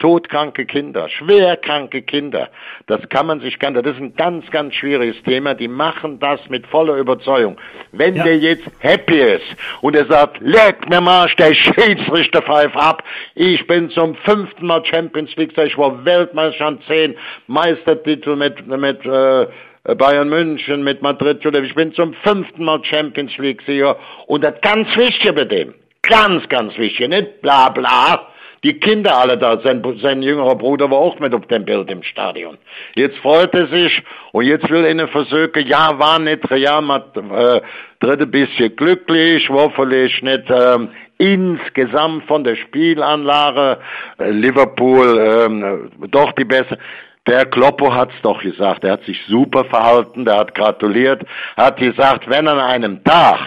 todkranke 0.00 0.66
Kinder, 0.66 1.08
schwerkranke 1.08 2.02
Kinder. 2.02 2.48
Das 2.86 3.08
kann 3.08 3.26
man 3.26 3.40
sich 3.40 3.60
nicht, 3.60 3.76
das 3.76 3.94
ist 3.94 4.00
ein 4.00 4.16
ganz, 4.16 4.50
ganz 4.50 4.74
schwieriges 4.74 5.22
Thema. 5.22 5.54
Die 5.54 5.68
machen 5.68 6.18
das 6.18 6.40
mit 6.48 6.66
voller 6.66 6.96
Überzeugung. 6.96 7.56
Wenn 7.92 8.16
ja. 8.16 8.24
der 8.24 8.38
jetzt 8.38 8.68
happy 8.80 9.20
ist 9.20 9.56
und 9.82 9.94
er 9.94 10.06
sagt, 10.06 10.40
leg 10.40 10.88
mir 10.88 11.00
Marsch, 11.00 11.36
der 11.36 11.54
Schiedsrichter 11.54 12.42
pfeift 12.42 12.76
ab, 12.76 13.04
ich 13.34 13.64
bin 13.66 13.90
zum 13.90 14.16
fünften 14.16 14.66
Mal 14.66 14.84
Champions 14.84 15.36
League, 15.36 15.56
ich 15.56 15.78
war 15.78 16.04
Weltmeister 16.04 16.66
an 16.66 16.80
zehn, 16.88 17.14
Meistertitel 17.46 18.36
mit, 18.36 18.66
mit, 18.66 19.04
äh, 19.04 19.46
Bayern 19.84 20.28
München, 20.28 20.82
mit 20.82 21.00
Madrid, 21.00 21.44
ich 21.44 21.74
bin 21.74 21.92
zum 21.94 22.14
fünften 22.22 22.64
Mal 22.64 22.84
Champions 22.84 23.36
League 23.38 23.62
Sieger 23.66 23.96
und 24.26 24.42
das 24.42 24.60
ganz 24.60 24.88
wichtig 24.96 25.34
bei 25.34 25.44
dem. 25.44 25.74
Ganz, 26.02 26.48
ganz 26.48 26.76
wichtig, 26.76 27.08
nicht 27.08 27.40
bla 27.40 27.68
bla, 27.68 28.26
die 28.62 28.78
Kinder 28.78 29.16
alle 29.16 29.38
da, 29.38 29.58
sein, 29.60 29.82
sein 30.02 30.22
jüngerer 30.22 30.54
Bruder 30.54 30.90
war 30.90 30.98
auch 30.98 31.18
mit 31.18 31.34
auf 31.34 31.46
dem 31.46 31.64
Bild 31.64 31.90
im 31.90 32.02
Stadion. 32.02 32.58
Jetzt 32.94 33.16
freut 33.18 33.54
er 33.54 33.68
sich 33.68 34.02
und 34.32 34.44
jetzt 34.44 34.68
will 34.68 34.84
er 34.84 35.08
versuchen, 35.08 35.66
ja, 35.66 35.98
war 35.98 36.18
nicht 36.18 36.50
Real 36.50 36.82
Madrid, 36.82 37.24
äh, 37.32 37.60
dritte 38.00 38.26
bisschen 38.26 38.76
glücklich, 38.76 39.48
hoffentlich 39.48 40.22
nicht 40.22 40.44
ähm, 40.50 40.90
insgesamt 41.16 42.24
von 42.24 42.44
der 42.44 42.56
Spielanlage 42.56 43.78
äh, 44.18 44.30
Liverpool 44.30 45.18
ähm, 45.18 45.90
doch 46.10 46.32
die 46.32 46.44
beste. 46.44 46.78
Der 47.26 47.46
Kloppo 47.46 47.94
hat's 47.94 48.14
doch 48.22 48.42
gesagt, 48.42 48.84
er 48.84 48.92
hat 48.92 49.04
sich 49.04 49.20
super 49.26 49.64
verhalten, 49.64 50.24
der 50.24 50.38
hat 50.38 50.54
gratuliert, 50.54 51.22
hat 51.56 51.76
gesagt, 51.76 52.28
wenn 52.28 52.48
an 52.48 52.58
einem 52.58 53.04
Tag 53.04 53.38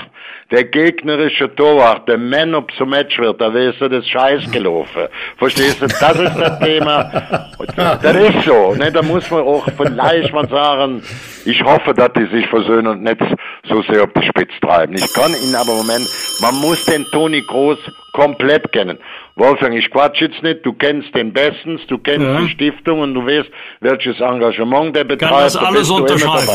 der 0.51 0.65
gegnerische 0.65 1.53
Torwart, 1.55 2.07
der 2.07 2.17
Man 2.17 2.53
up 2.53 2.71
zum 2.78 2.89
Match 2.89 3.17
wird, 3.17 3.41
da 3.41 3.53
wärst 3.53 3.82
du 3.82 3.89
das 3.89 4.07
Scheiß 4.07 4.51
gelaufen. 4.51 5.07
Verstehst 5.38 5.82
du? 5.82 5.88
Das 5.88 6.19
ist 6.19 6.36
das 6.38 6.59
Thema. 6.59 7.49
Das 7.76 8.15
ist 8.15 8.43
so. 8.45 8.74
Ne? 8.76 8.91
Da 8.91 9.01
muss 9.01 9.30
man 9.32 9.41
auch 9.41 9.65
vielleicht 9.78 10.34
mal 10.34 10.47
sagen, 10.47 11.01
ich 11.45 11.63
hoffe, 11.63 11.93
dass 11.93 12.13
die 12.13 12.26
sich 12.28 12.47
versöhnen 12.47 12.88
und 12.88 13.03
nicht 13.03 13.19
so 13.67 13.82
sehr 13.84 14.03
auf 14.03 14.09
die 14.15 14.26
Spitze 14.28 14.59
treiben. 14.61 14.95
Ich 14.95 15.13
kann 15.13 15.32
Ihnen 15.43 15.55
aber 15.55 15.71
im 15.71 15.78
Moment, 15.78 16.07
man 16.41 16.55
muss 16.55 16.86
den 16.86 17.03
Toni 17.11 17.41
Groß 17.41 17.80
komplett 18.13 18.71
kennen. 18.71 18.97
Wolfgang, 19.36 19.76
ich 19.76 19.89
quatsch 19.89 20.21
jetzt 20.21 20.43
nicht, 20.43 20.65
du 20.65 20.74
kennst 20.74 21.13
den 21.15 21.34
bestens, 21.34 21.82
du 21.88 21.97
kennst 21.97 22.28
ja. 22.28 22.39
die 22.39 22.49
Stiftung 22.49 22.99
und 22.99 23.15
du 23.15 23.26
weißt, 23.26 23.49
welches 23.80 24.19
Engagement 24.19 24.95
der 24.95 25.03
betreibt. 25.03 25.34
Kann 25.34 25.43
das 25.43 25.57
alles 25.57 25.89
unterschreiben. 25.89 26.47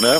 Ne? 0.00 0.16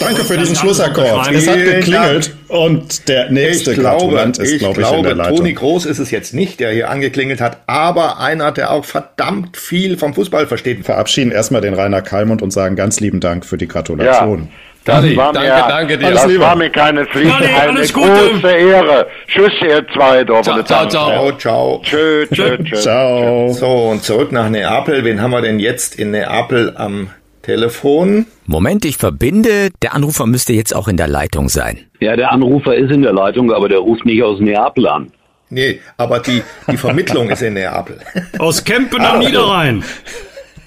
Danke 0.00 0.24
für 0.24 0.36
diesen 0.38 0.56
Schlussakkord. 0.56 1.30
Es 1.32 1.46
hat 1.46 1.56
geklingelt 1.56 2.34
und 2.48 3.08
der 3.08 3.30
nächste 3.30 3.72
ich 3.72 3.78
glaube, 3.78 4.18
ist, 4.18 4.58
glaube 4.58 4.80
ich, 4.80 4.86
glaube, 4.86 4.96
in 4.96 5.02
der 5.04 5.14
Leitung. 5.14 5.36
Toni 5.36 5.52
Groß 5.52 5.86
ist 5.86 5.98
es 5.98 6.10
jetzt 6.10 6.34
nicht, 6.34 6.58
der 6.58 6.72
hier 6.72 6.90
angeklingelt 6.90 7.40
hat, 7.40 7.58
aber 7.66 8.18
einer, 8.18 8.50
der 8.50 8.72
auch 8.72 8.84
verdammt 8.84 9.56
viel 9.56 9.96
vom 9.98 10.14
Fußball 10.14 10.46
versteht. 10.46 10.78
Wir 10.78 10.84
verabschieden 10.84 11.30
erstmal 11.30 11.60
den 11.60 11.74
Rainer 11.74 12.02
Kalmund 12.02 12.42
und 12.42 12.50
sagen 12.50 12.76
ganz 12.76 12.98
lieben 13.00 13.20
Dank 13.20 13.44
für 13.44 13.58
die 13.58 13.68
Gratulation. 13.68 14.40
Ja. 14.40 14.48
Das 14.84 15.04
war 15.14 15.32
danke, 15.34 15.48
mir, 15.48 15.64
danke 15.68 15.98
dir. 15.98 16.10
Das 16.12 16.38
war 16.38 16.56
mir 16.56 16.70
keine 16.70 17.04
Pflicht, 17.04 17.34
eine 17.34 17.86
große 17.86 18.50
Ehre. 18.50 19.06
Tschüss, 19.26 19.52
ihr 19.60 19.86
zwei. 19.94 20.24
Ciao, 20.24 20.42
ciao, 20.42 20.88
ciao. 20.88 21.32
Ciao, 21.36 21.80
Tschö, 21.84 22.26
tschö, 22.32 22.56
tschö. 22.64 22.76
Ciao. 22.76 23.52
So, 23.52 23.66
und 23.66 24.02
zurück 24.02 24.32
nach 24.32 24.48
Neapel. 24.48 25.04
Wen 25.04 25.20
haben 25.20 25.32
wir 25.32 25.42
denn 25.42 25.60
jetzt 25.60 25.96
in 25.96 26.12
Neapel 26.12 26.72
am 26.76 27.10
Telefon. 27.42 28.26
Moment, 28.46 28.84
ich 28.84 28.96
verbinde. 28.96 29.70
Der 29.82 29.94
Anrufer 29.94 30.26
müsste 30.26 30.52
jetzt 30.52 30.74
auch 30.74 30.88
in 30.88 30.96
der 30.96 31.08
Leitung 31.08 31.48
sein. 31.48 31.78
Ja, 32.00 32.16
der 32.16 32.32
Anrufer 32.32 32.74
ist 32.74 32.90
in 32.90 33.02
der 33.02 33.12
Leitung, 33.12 33.52
aber 33.52 33.68
der 33.68 33.78
ruft 33.78 34.04
nicht 34.04 34.22
aus 34.22 34.40
Neapel 34.40 34.86
an. 34.86 35.12
Nee, 35.48 35.80
aber 35.96 36.20
die, 36.20 36.42
die 36.70 36.76
Vermittlung 36.76 37.28
ist 37.28 37.42
in 37.42 37.54
Neapel. 37.54 37.98
Aus 38.38 38.62
Kempen 38.62 39.00
am 39.00 39.18
Niederrhein. 39.18 39.82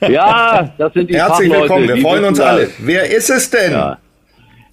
Ja, 0.02 0.74
das 0.78 0.92
sind 0.94 1.10
die 1.10 1.16
Herzlich 1.16 1.50
willkommen, 1.50 1.88
wir 1.88 1.98
freuen 1.98 2.26
uns 2.26 2.40
alle. 2.42 2.70
Wer 2.80 3.10
ist 3.10 3.30
es 3.30 3.50
denn? 3.50 3.72
Ja. 3.72 3.98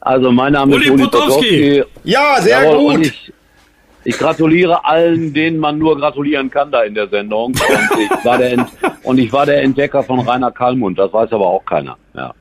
Also 0.00 0.32
mein 0.32 0.54
Name 0.54 0.74
Uli 0.74 0.86
ist 0.86 0.90
Uli 0.90 1.02
Potowski. 1.04 1.84
Ja, 2.02 2.40
sehr 2.40 2.64
Jawohl, 2.64 2.96
gut. 2.96 3.06
Ich, 3.06 3.32
ich, 4.04 4.18
gratuliere 4.18 4.84
allen, 4.84 5.32
denen 5.34 5.58
man 5.58 5.78
nur 5.78 5.96
gratulieren 5.98 6.50
kann 6.50 6.70
da 6.70 6.82
in 6.82 6.94
der 6.94 7.08
Sendung. 7.08 7.52
Und 7.52 8.00
ich 8.00 8.24
war 8.24 8.38
der, 8.38 8.66
und 9.02 9.18
ich 9.18 9.32
war 9.32 9.46
der 9.46 9.62
Entdecker 9.62 10.02
von 10.02 10.20
Rainer 10.20 10.50
Kallmund, 10.50 10.98
das 10.98 11.12
weiß 11.12 11.32
aber 11.32 11.46
auch 11.46 11.64
keiner. 11.64 11.96
Ja. 12.14 12.34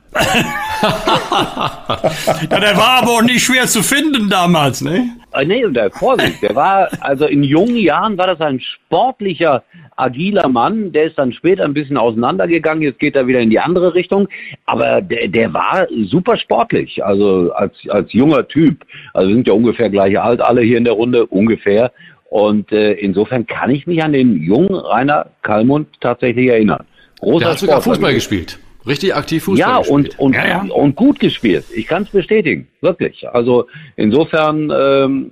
Ja, 2.50 2.60
der 2.60 2.76
war 2.76 3.02
aber 3.02 3.10
auch 3.12 3.22
nicht 3.22 3.44
schwer 3.44 3.66
zu 3.66 3.82
finden 3.82 4.28
damals, 4.28 4.80
ne? 4.80 5.08
Äh, 5.32 5.44
nee, 5.44 5.64
und 5.64 5.74
der 5.74 5.90
Vorsicht, 5.92 6.42
der 6.42 6.56
war, 6.56 6.88
also 7.00 7.26
in 7.26 7.44
jungen 7.44 7.76
Jahren 7.76 8.18
war 8.18 8.26
das 8.26 8.40
ein 8.40 8.60
sportlicher, 8.60 9.62
agiler 9.96 10.48
Mann, 10.48 10.90
der 10.92 11.04
ist 11.04 11.18
dann 11.18 11.32
später 11.32 11.64
ein 11.64 11.74
bisschen 11.74 11.96
auseinandergegangen, 11.96 12.82
jetzt 12.82 12.98
geht 12.98 13.14
er 13.14 13.28
wieder 13.28 13.38
in 13.38 13.50
die 13.50 13.60
andere 13.60 13.94
Richtung, 13.94 14.28
aber 14.66 15.00
der, 15.00 15.28
der 15.28 15.52
war 15.54 15.86
super 16.06 16.36
sportlich, 16.36 17.04
also 17.04 17.52
als, 17.52 17.74
als 17.88 18.12
junger 18.12 18.48
Typ, 18.48 18.84
also 19.14 19.28
wir 19.28 19.36
sind 19.36 19.46
ja 19.46 19.52
ungefähr 19.52 19.90
gleich 19.90 20.18
alt, 20.18 20.40
alle 20.40 20.62
hier 20.62 20.78
in 20.78 20.84
der 20.84 20.94
Runde, 20.94 21.26
ungefähr, 21.26 21.92
und 22.30 22.72
äh, 22.72 22.92
insofern 22.92 23.46
kann 23.46 23.70
ich 23.70 23.86
mich 23.86 24.02
an 24.02 24.12
den 24.12 24.42
jungen 24.42 24.74
Rainer 24.74 25.26
Kallmund 25.42 25.88
tatsächlich 26.00 26.48
erinnern. 26.48 26.86
Großer 27.20 27.38
der 27.40 27.48
hat 27.50 27.58
sogar 27.58 27.82
Fußball 27.82 28.14
gespielt. 28.14 28.58
Richtig 28.86 29.14
aktiv 29.14 29.44
Fußball 29.44 29.68
ja, 29.68 29.78
gespielt. 29.78 30.18
Und, 30.18 30.18
und, 30.18 30.34
ja, 30.34 30.46
ja. 30.46 30.62
und 30.72 30.96
gut 30.96 31.20
gespielt. 31.20 31.64
Ich 31.74 31.86
kann 31.86 32.04
es 32.04 32.10
bestätigen, 32.10 32.68
wirklich. 32.80 33.28
Also 33.28 33.66
insofern, 33.96 34.72
ähm, 34.74 35.30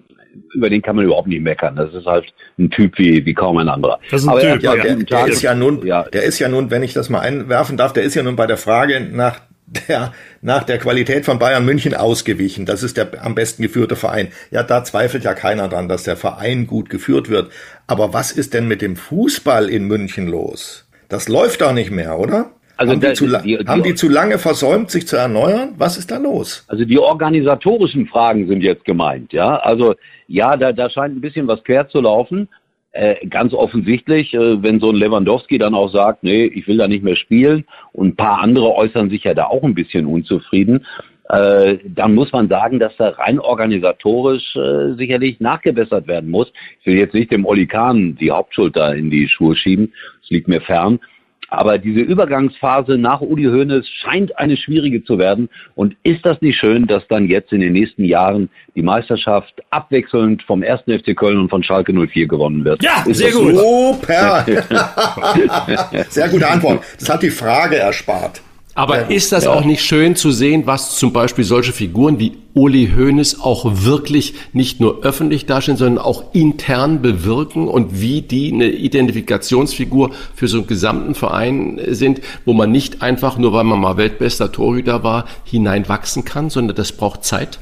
über 0.54 0.70
den 0.70 0.82
kann 0.82 0.96
man 0.96 1.04
überhaupt 1.04 1.28
nicht 1.28 1.42
meckern. 1.42 1.76
Das 1.76 1.92
ist 1.94 2.06
halt 2.06 2.32
ein 2.58 2.70
Typ 2.70 2.98
wie, 2.98 3.24
wie 3.24 3.34
kaum 3.34 3.56
ein 3.58 3.68
anderer. 3.68 3.98
Das 4.10 4.22
ist 4.22 4.28
ein 4.28 4.32
Aber 4.32 4.40
Typ, 4.40 4.62
ja, 4.62 4.76
der, 4.76 4.96
der 4.96 5.26
ist 5.26 5.42
ja 5.42 5.54
nun, 5.54 5.84
ja. 5.86 6.02
der 6.04 6.24
ist 6.24 6.38
ja 6.38 6.48
nun, 6.48 6.70
wenn 6.70 6.82
ich 6.82 6.92
das 6.92 7.08
mal 7.08 7.20
einwerfen 7.20 7.76
darf, 7.76 7.92
der 7.92 8.02
ist 8.02 8.14
ja 8.14 8.22
nun 8.22 8.36
bei 8.36 8.46
der 8.46 8.58
Frage 8.58 9.00
nach 9.00 9.40
der, 9.88 10.12
nach 10.40 10.64
der 10.64 10.78
Qualität 10.78 11.24
von 11.24 11.38
Bayern 11.38 11.64
München 11.64 11.94
ausgewichen. 11.94 12.66
Das 12.66 12.82
ist 12.82 12.96
der 12.96 13.24
am 13.24 13.34
besten 13.34 13.62
geführte 13.62 13.96
Verein. 13.96 14.28
Ja, 14.50 14.62
da 14.62 14.84
zweifelt 14.84 15.24
ja 15.24 15.34
keiner 15.34 15.68
dran, 15.68 15.88
dass 15.88 16.04
der 16.04 16.16
Verein 16.16 16.66
gut 16.66 16.90
geführt 16.90 17.28
wird. 17.28 17.50
Aber 17.86 18.12
was 18.12 18.32
ist 18.32 18.54
denn 18.54 18.68
mit 18.68 18.82
dem 18.82 18.96
Fußball 18.96 19.68
in 19.68 19.84
München 19.84 20.26
los? 20.26 20.86
Das 21.08 21.28
läuft 21.28 21.60
doch 21.60 21.72
nicht 21.72 21.90
mehr, 21.90 22.18
oder? 22.18 22.50
Also 22.78 22.92
haben, 22.92 23.00
die, 23.00 23.12
zu, 23.12 23.26
die, 23.26 23.58
haben 23.58 23.82
die 23.82 23.94
zu 23.96 24.08
lange 24.08 24.38
versäumt, 24.38 24.90
sich 24.92 25.08
zu 25.08 25.16
erneuern? 25.16 25.74
Was 25.78 25.98
ist 25.98 26.12
da 26.12 26.18
los? 26.18 26.64
Also 26.68 26.84
die 26.84 26.98
organisatorischen 26.98 28.06
Fragen 28.06 28.46
sind 28.46 28.62
jetzt 28.62 28.84
gemeint, 28.84 29.32
ja. 29.32 29.56
Also 29.56 29.96
ja, 30.28 30.56
da, 30.56 30.72
da 30.72 30.88
scheint 30.88 31.16
ein 31.16 31.20
bisschen 31.20 31.48
was 31.48 31.62
quer 31.64 31.88
zu 31.88 32.00
laufen. 32.00 32.48
Äh, 32.92 33.26
ganz 33.26 33.52
offensichtlich, 33.52 34.32
äh, 34.32 34.62
wenn 34.62 34.78
so 34.78 34.90
ein 34.90 34.96
Lewandowski 34.96 35.58
dann 35.58 35.74
auch 35.74 35.92
sagt, 35.92 36.22
nee, 36.22 36.44
ich 36.44 36.68
will 36.68 36.76
da 36.76 36.86
nicht 36.86 37.02
mehr 37.02 37.16
spielen 37.16 37.64
und 37.92 38.08
ein 38.08 38.16
paar 38.16 38.40
andere 38.40 38.72
äußern 38.72 39.10
sich 39.10 39.24
ja 39.24 39.34
da 39.34 39.46
auch 39.46 39.64
ein 39.64 39.74
bisschen 39.74 40.06
unzufrieden, 40.06 40.86
äh, 41.28 41.78
dann 41.84 42.14
muss 42.14 42.32
man 42.32 42.48
sagen, 42.48 42.78
dass 42.78 42.96
da 42.96 43.10
rein 43.10 43.40
organisatorisch 43.40 44.56
äh, 44.56 44.94
sicherlich 44.94 45.40
nachgebessert 45.40 46.06
werden 46.06 46.30
muss. 46.30 46.50
Ich 46.80 46.86
will 46.86 46.96
jetzt 46.96 47.12
nicht 47.12 47.32
dem 47.32 47.44
Oli 47.44 47.66
Kahn 47.66 48.16
die 48.16 48.30
Hauptschuld 48.30 48.76
da 48.76 48.92
in 48.92 49.10
die 49.10 49.28
Schuhe 49.28 49.56
schieben, 49.56 49.92
das 50.20 50.30
liegt 50.30 50.48
mir 50.48 50.60
fern. 50.60 51.00
Aber 51.48 51.78
diese 51.78 52.00
Übergangsphase 52.00 52.98
nach 52.98 53.20
Uli 53.20 53.44
Hoeneß 53.44 53.88
scheint 53.88 54.38
eine 54.38 54.56
schwierige 54.56 55.02
zu 55.02 55.18
werden. 55.18 55.48
Und 55.74 55.96
ist 56.02 56.24
das 56.24 56.40
nicht 56.42 56.58
schön, 56.58 56.86
dass 56.86 57.06
dann 57.08 57.26
jetzt 57.26 57.52
in 57.52 57.60
den 57.60 57.72
nächsten 57.72 58.04
Jahren 58.04 58.50
die 58.74 58.82
Meisterschaft 58.82 59.54
abwechselnd 59.70 60.42
vom 60.42 60.62
1. 60.62 60.82
FC 60.82 61.16
Köln 61.16 61.38
und 61.38 61.48
von 61.48 61.62
Schalke 61.62 61.92
04 61.92 62.28
gewonnen 62.28 62.64
wird? 62.64 62.82
Ja, 62.82 63.02
ist 63.06 63.18
sehr 63.18 63.32
gut. 63.32 63.56
Super. 63.56 64.44
sehr 66.10 66.28
gute 66.28 66.48
Antwort. 66.48 66.84
Das 66.98 67.08
hat 67.08 67.22
die 67.22 67.30
Frage 67.30 67.76
erspart. 67.76 68.42
Aber 68.78 69.00
ja, 69.00 69.06
ist 69.08 69.32
das 69.32 69.46
ja. 69.46 69.52
auch 69.52 69.64
nicht 69.64 69.82
schön 69.82 70.14
zu 70.14 70.30
sehen, 70.30 70.62
was 70.66 70.96
zum 70.96 71.12
Beispiel 71.12 71.42
solche 71.42 71.72
Figuren 71.72 72.20
wie 72.20 72.34
Uli 72.54 72.92
Hoeneß 72.96 73.40
auch 73.40 73.84
wirklich 73.84 74.34
nicht 74.52 74.78
nur 74.78 75.02
öffentlich 75.02 75.46
darstellen, 75.46 75.76
sondern 75.76 76.04
auch 76.04 76.32
intern 76.32 77.02
bewirken 77.02 77.66
und 77.66 78.00
wie 78.00 78.22
die 78.22 78.52
eine 78.52 78.68
Identifikationsfigur 78.68 80.12
für 80.32 80.46
so 80.46 80.58
einen 80.58 80.68
gesamten 80.68 81.16
Verein 81.16 81.80
sind, 81.88 82.20
wo 82.44 82.52
man 82.52 82.70
nicht 82.70 83.02
einfach, 83.02 83.36
nur 83.36 83.52
weil 83.52 83.64
man 83.64 83.80
mal 83.80 83.96
weltbester 83.96 84.52
Torhüter 84.52 85.02
war, 85.02 85.24
hineinwachsen 85.42 86.24
kann, 86.24 86.48
sondern 86.48 86.76
das 86.76 86.92
braucht 86.92 87.24
Zeit? 87.24 87.58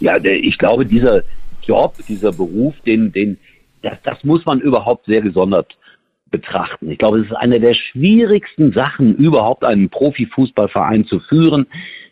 Ja, 0.00 0.16
ich 0.16 0.58
glaube, 0.58 0.84
dieser 0.84 1.22
Job, 1.62 1.94
dieser 2.08 2.32
Beruf, 2.32 2.74
den, 2.84 3.12
den, 3.12 3.38
das, 3.82 3.98
das 4.02 4.24
muss 4.24 4.44
man 4.44 4.58
überhaupt 4.58 5.06
sehr 5.06 5.20
gesondert 5.20 5.76
betrachten. 6.30 6.90
Ich 6.90 6.98
glaube, 6.98 7.20
es 7.20 7.26
ist 7.26 7.36
eine 7.36 7.60
der 7.60 7.74
schwierigsten 7.74 8.72
Sachen, 8.72 9.16
überhaupt 9.16 9.64
einen 9.64 9.88
Profifußballverein 9.88 11.06
zu 11.06 11.20
führen. 11.20 11.66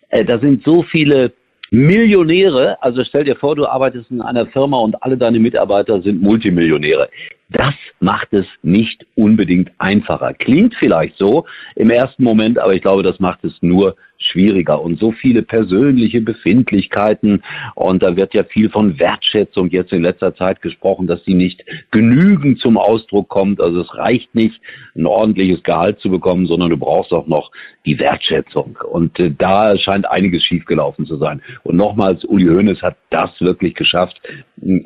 Äh, 0.08 0.24
da 0.24 0.38
sind 0.38 0.64
so 0.64 0.82
viele 0.82 1.32
Millionäre, 1.70 2.80
also 2.82 3.02
stell 3.04 3.24
dir 3.24 3.34
vor, 3.34 3.56
du 3.56 3.66
arbeitest 3.66 4.10
in 4.10 4.20
einer 4.20 4.46
Firma 4.46 4.78
und 4.78 5.02
alle 5.02 5.16
deine 5.16 5.40
Mitarbeiter 5.40 6.00
sind 6.02 6.22
Multimillionäre. 6.22 7.08
Das 7.50 7.74
macht 8.00 8.32
es 8.32 8.46
nicht 8.62 9.06
unbedingt 9.16 9.70
einfacher. 9.78 10.32
Klingt 10.34 10.74
vielleicht 10.74 11.18
so 11.18 11.44
im 11.76 11.90
ersten 11.90 12.24
Moment, 12.24 12.58
aber 12.58 12.74
ich 12.74 12.82
glaube, 12.82 13.02
das 13.02 13.20
macht 13.20 13.44
es 13.44 13.54
nur 13.60 13.96
schwieriger. 14.16 14.80
Und 14.80 14.98
so 14.98 15.12
viele 15.12 15.42
persönliche 15.42 16.20
Befindlichkeiten. 16.20 17.42
Und 17.74 18.02
da 18.02 18.16
wird 18.16 18.32
ja 18.34 18.44
viel 18.44 18.70
von 18.70 18.98
Wertschätzung 18.98 19.68
jetzt 19.70 19.92
in 19.92 20.02
letzter 20.02 20.34
Zeit 20.34 20.62
gesprochen, 20.62 21.06
dass 21.06 21.22
sie 21.24 21.34
nicht 21.34 21.64
genügend 21.90 22.60
zum 22.60 22.78
Ausdruck 22.78 23.28
kommt. 23.28 23.60
Also 23.60 23.82
es 23.82 23.94
reicht 23.94 24.34
nicht, 24.34 24.60
ein 24.96 25.06
ordentliches 25.06 25.62
Gehalt 25.62 26.00
zu 26.00 26.10
bekommen, 26.10 26.46
sondern 26.46 26.70
du 26.70 26.76
brauchst 26.78 27.12
auch 27.12 27.26
noch 27.26 27.50
die 27.84 27.98
Wertschätzung. 27.98 28.78
Und 28.90 29.18
äh, 29.20 29.30
da 29.36 29.76
scheint 29.76 30.10
einiges 30.10 30.42
schiefgelaufen 30.44 31.04
zu 31.04 31.16
sein. 31.16 31.42
Und 31.62 31.76
nochmals, 31.76 32.24
Uli 32.24 32.46
Hoeneß 32.46 32.80
hat 32.80 32.96
das 33.10 33.38
wirklich 33.40 33.74
geschafft, 33.74 34.20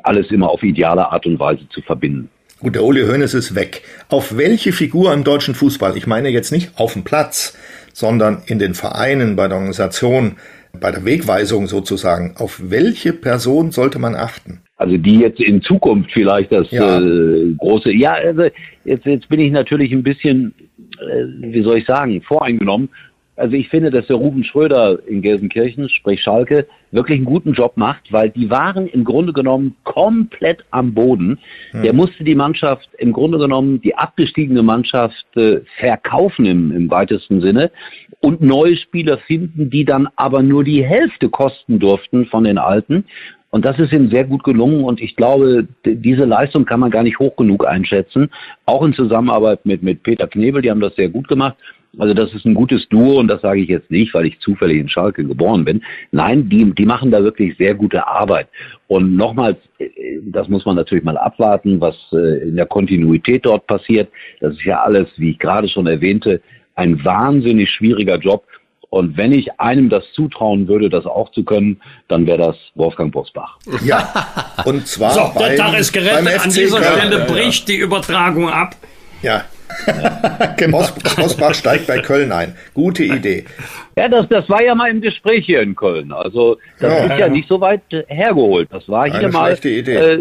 alles 0.02 0.30
immer 0.30 0.50
auf 0.50 0.62
ideale 0.62 1.12
Art 1.12 1.26
und 1.26 1.38
Weise 1.38 1.68
zu 1.68 1.82
verbinden. 1.82 2.28
Gut, 2.60 2.74
der 2.74 2.82
Uli 2.82 3.02
Hoeneß 3.02 3.34
ist 3.34 3.54
weg. 3.54 3.82
Auf 4.08 4.36
welche 4.36 4.72
Figur 4.72 5.12
im 5.12 5.22
deutschen 5.22 5.54
Fußball, 5.54 5.96
ich 5.96 6.08
meine 6.08 6.28
jetzt 6.28 6.50
nicht 6.50 6.72
auf 6.76 6.94
dem 6.94 7.04
Platz, 7.04 7.56
sondern 7.92 8.42
in 8.46 8.58
den 8.58 8.74
Vereinen, 8.74 9.36
bei 9.36 9.46
der 9.46 9.58
Organisation, 9.58 10.36
bei 10.72 10.90
der 10.90 11.04
Wegweisung 11.04 11.68
sozusagen, 11.68 12.34
auf 12.36 12.60
welche 12.64 13.12
Person 13.12 13.70
sollte 13.70 14.00
man 14.00 14.16
achten? 14.16 14.60
Also 14.76 14.96
die 14.96 15.20
jetzt 15.20 15.40
in 15.40 15.62
Zukunft 15.62 16.10
vielleicht 16.12 16.50
das 16.50 16.68
ja. 16.72 17.00
äh, 17.00 17.54
große, 17.56 17.92
ja, 17.92 18.14
also 18.14 18.42
jetzt, 18.84 19.06
jetzt 19.06 19.28
bin 19.28 19.38
ich 19.38 19.52
natürlich 19.52 19.92
ein 19.92 20.02
bisschen, 20.02 20.52
äh, 21.00 21.52
wie 21.52 21.62
soll 21.62 21.78
ich 21.78 21.86
sagen, 21.86 22.20
voreingenommen 22.22 22.88
also 23.38 23.54
ich 23.54 23.68
finde, 23.68 23.90
dass 23.90 24.06
der 24.06 24.16
Ruben 24.16 24.44
Schröder 24.44 24.98
in 25.06 25.22
Gelsenkirchen, 25.22 25.88
sprich 25.88 26.22
Schalke, 26.22 26.66
wirklich 26.90 27.16
einen 27.16 27.24
guten 27.24 27.52
Job 27.52 27.76
macht, 27.76 28.12
weil 28.12 28.30
die 28.30 28.50
waren 28.50 28.86
im 28.86 29.04
Grunde 29.04 29.32
genommen 29.32 29.76
komplett 29.84 30.64
am 30.70 30.94
Boden. 30.94 31.38
Hm. 31.70 31.82
Der 31.82 31.92
musste 31.92 32.24
die 32.24 32.34
Mannschaft, 32.34 32.88
im 32.98 33.12
Grunde 33.12 33.38
genommen 33.38 33.80
die 33.80 33.94
abgestiegene 33.94 34.62
Mannschaft 34.62 35.24
äh, 35.36 35.60
verkaufen 35.78 36.46
im, 36.46 36.72
im 36.72 36.90
weitesten 36.90 37.40
Sinne 37.40 37.70
und 38.20 38.40
neue 38.40 38.76
Spieler 38.76 39.18
finden, 39.18 39.70
die 39.70 39.84
dann 39.84 40.08
aber 40.16 40.42
nur 40.42 40.64
die 40.64 40.84
Hälfte 40.84 41.28
kosten 41.28 41.78
durften 41.78 42.26
von 42.26 42.44
den 42.44 42.58
alten. 42.58 43.04
Und 43.50 43.64
das 43.64 43.78
ist 43.78 43.92
ihm 43.92 44.10
sehr 44.10 44.24
gut 44.24 44.44
gelungen 44.44 44.84
und 44.84 45.00
ich 45.00 45.16
glaube, 45.16 45.66
diese 45.86 46.26
Leistung 46.26 46.66
kann 46.66 46.80
man 46.80 46.90
gar 46.90 47.02
nicht 47.02 47.18
hoch 47.18 47.34
genug 47.36 47.66
einschätzen. 47.66 48.30
Auch 48.66 48.82
in 48.82 48.92
Zusammenarbeit 48.92 49.64
mit, 49.64 49.82
mit 49.82 50.02
Peter 50.02 50.26
Knebel, 50.26 50.60
die 50.60 50.70
haben 50.70 50.80
das 50.80 50.94
sehr 50.96 51.08
gut 51.08 51.28
gemacht. 51.28 51.56
Also 51.96 52.12
das 52.12 52.32
ist 52.34 52.44
ein 52.44 52.54
gutes 52.54 52.86
Duo 52.88 53.18
und 53.18 53.28
das 53.28 53.40
sage 53.40 53.60
ich 53.60 53.68
jetzt 53.68 53.90
nicht, 53.90 54.12
weil 54.12 54.26
ich 54.26 54.38
zufällig 54.40 54.78
in 54.78 54.88
Schalke 54.88 55.24
geboren 55.24 55.64
bin. 55.64 55.82
Nein, 56.12 56.48
die, 56.48 56.72
die 56.74 56.84
machen 56.84 57.10
da 57.10 57.22
wirklich 57.22 57.56
sehr 57.56 57.74
gute 57.74 58.06
Arbeit. 58.06 58.48
Und 58.88 59.16
nochmals, 59.16 59.56
äh, 59.78 59.88
das 60.22 60.48
muss 60.48 60.66
man 60.66 60.76
natürlich 60.76 61.04
mal 61.04 61.16
abwarten, 61.16 61.80
was 61.80 61.96
äh, 62.12 62.48
in 62.48 62.56
der 62.56 62.66
Kontinuität 62.66 63.46
dort 63.46 63.66
passiert. 63.66 64.10
Das 64.40 64.52
ist 64.54 64.64
ja 64.64 64.82
alles, 64.82 65.08
wie 65.16 65.30
ich 65.30 65.38
gerade 65.38 65.68
schon 65.68 65.86
erwähnte, 65.86 66.42
ein 66.74 67.02
wahnsinnig 67.04 67.70
schwieriger 67.70 68.18
Job. 68.18 68.44
Und 68.90 69.16
wenn 69.16 69.32
ich 69.32 69.60
einem 69.60 69.90
das 69.90 70.04
zutrauen 70.12 70.66
würde, 70.68 70.88
das 70.88 71.04
auch 71.04 71.30
zu 71.32 71.44
können, 71.44 71.80
dann 72.08 72.26
wäre 72.26 72.38
das 72.38 72.56
Wolfgang 72.74 73.12
Bosbach. 73.12 73.58
Ja, 73.84 74.12
und 74.64 74.86
zwar 74.86 75.10
so, 75.10 75.20
beim, 75.34 75.48
der 75.48 75.56
Tag 75.56 75.78
ist 75.78 75.92
gerettet. 75.92 76.44
An 76.44 76.50
dieser 76.50 76.82
Stelle 76.82 77.26
bricht 77.26 77.68
die 77.68 77.76
Übertragung 77.76 78.48
ab. 78.48 78.76
Ja, 79.20 79.44
genau. 80.56 80.84
Bosbach 81.16 81.54
steigt 81.54 81.86
bei 81.86 81.98
Köln 81.98 82.32
ein. 82.32 82.54
Gute 82.74 83.04
Idee. 83.04 83.44
Ja, 83.96 84.08
das, 84.08 84.28
das 84.28 84.48
war 84.48 84.62
ja 84.62 84.74
mal 84.74 84.90
im 84.90 85.00
Gespräch 85.00 85.46
hier 85.46 85.60
in 85.60 85.74
Köln. 85.74 86.12
Also 86.12 86.58
das 86.78 86.92
ja, 86.92 86.98
ist 87.04 87.10
ja, 87.10 87.18
ja, 87.18 87.28
nicht 87.28 87.48
so 87.48 87.60
weit 87.60 87.82
hergeholt. 88.08 88.68
Das 88.72 88.88
war 88.88 89.06
hier 89.06 89.18
Eine 89.18 89.28
mal, 89.28 89.52
äh, 89.52 90.18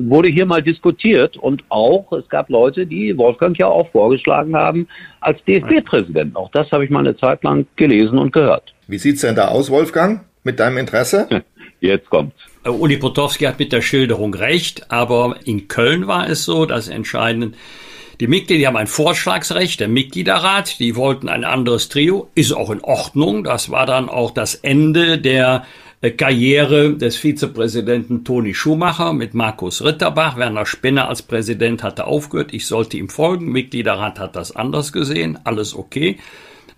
wurde 0.00 0.28
hier 0.28 0.46
mal 0.46 0.62
diskutiert 0.62 1.36
und 1.36 1.62
auch 1.68 2.12
es 2.12 2.28
gab 2.28 2.48
Leute, 2.48 2.86
die 2.86 3.16
Wolfgang 3.16 3.58
ja 3.58 3.66
auch 3.66 3.90
vorgeschlagen 3.90 4.56
haben 4.56 4.88
als 5.20 5.42
DFB-Präsident. 5.44 6.36
Auch 6.36 6.50
das 6.50 6.70
habe 6.72 6.84
ich 6.84 6.90
mal 6.90 7.00
eine 7.00 7.16
Zeit 7.16 7.44
lang 7.44 7.66
gelesen 7.76 8.18
und 8.18 8.32
gehört. 8.32 8.74
Wie 8.86 8.98
sieht's 8.98 9.20
denn 9.20 9.34
da 9.34 9.48
aus, 9.48 9.70
Wolfgang? 9.70 10.22
Mit 10.44 10.60
deinem 10.60 10.78
Interesse? 10.78 11.28
Jetzt 11.80 12.10
kommt's. 12.10 12.36
Äh, 12.64 12.70
Uli 12.70 12.96
Potowski 12.96 13.44
hat 13.44 13.58
mit 13.58 13.72
der 13.72 13.82
Schilderung 13.82 14.34
recht, 14.34 14.90
aber 14.90 15.36
in 15.44 15.68
Köln 15.68 16.06
war 16.06 16.28
es 16.28 16.44
so, 16.44 16.66
dass 16.66 16.88
entscheidend 16.88 17.54
die 18.20 18.26
Mitglieder 18.26 18.66
haben 18.66 18.76
ein 18.76 18.88
Vorschlagsrecht, 18.88 19.78
der 19.78 19.86
Mitgliederrat, 19.86 20.80
die 20.80 20.96
wollten 20.96 21.28
ein 21.28 21.44
anderes 21.44 21.88
Trio, 21.88 22.28
ist 22.34 22.52
auch 22.52 22.70
in 22.70 22.80
Ordnung. 22.80 23.44
Das 23.44 23.70
war 23.70 23.86
dann 23.86 24.08
auch 24.08 24.32
das 24.32 24.56
Ende 24.56 25.18
der 25.18 25.64
äh, 26.00 26.10
Karriere 26.10 26.94
des 26.94 27.16
Vizepräsidenten 27.16 28.24
Toni 28.24 28.54
Schumacher 28.54 29.12
mit 29.12 29.34
Markus 29.34 29.84
Ritterbach. 29.84 30.36
Werner 30.36 30.66
Spinner 30.66 31.08
als 31.08 31.22
Präsident 31.22 31.84
hatte 31.84 32.06
aufgehört. 32.06 32.52
Ich 32.52 32.66
sollte 32.66 32.96
ihm 32.96 33.08
folgen. 33.08 33.52
Mitgliederrat 33.52 34.18
hat 34.18 34.34
das 34.34 34.54
anders 34.54 34.92
gesehen. 34.92 35.38
Alles 35.44 35.76
okay. 35.76 36.18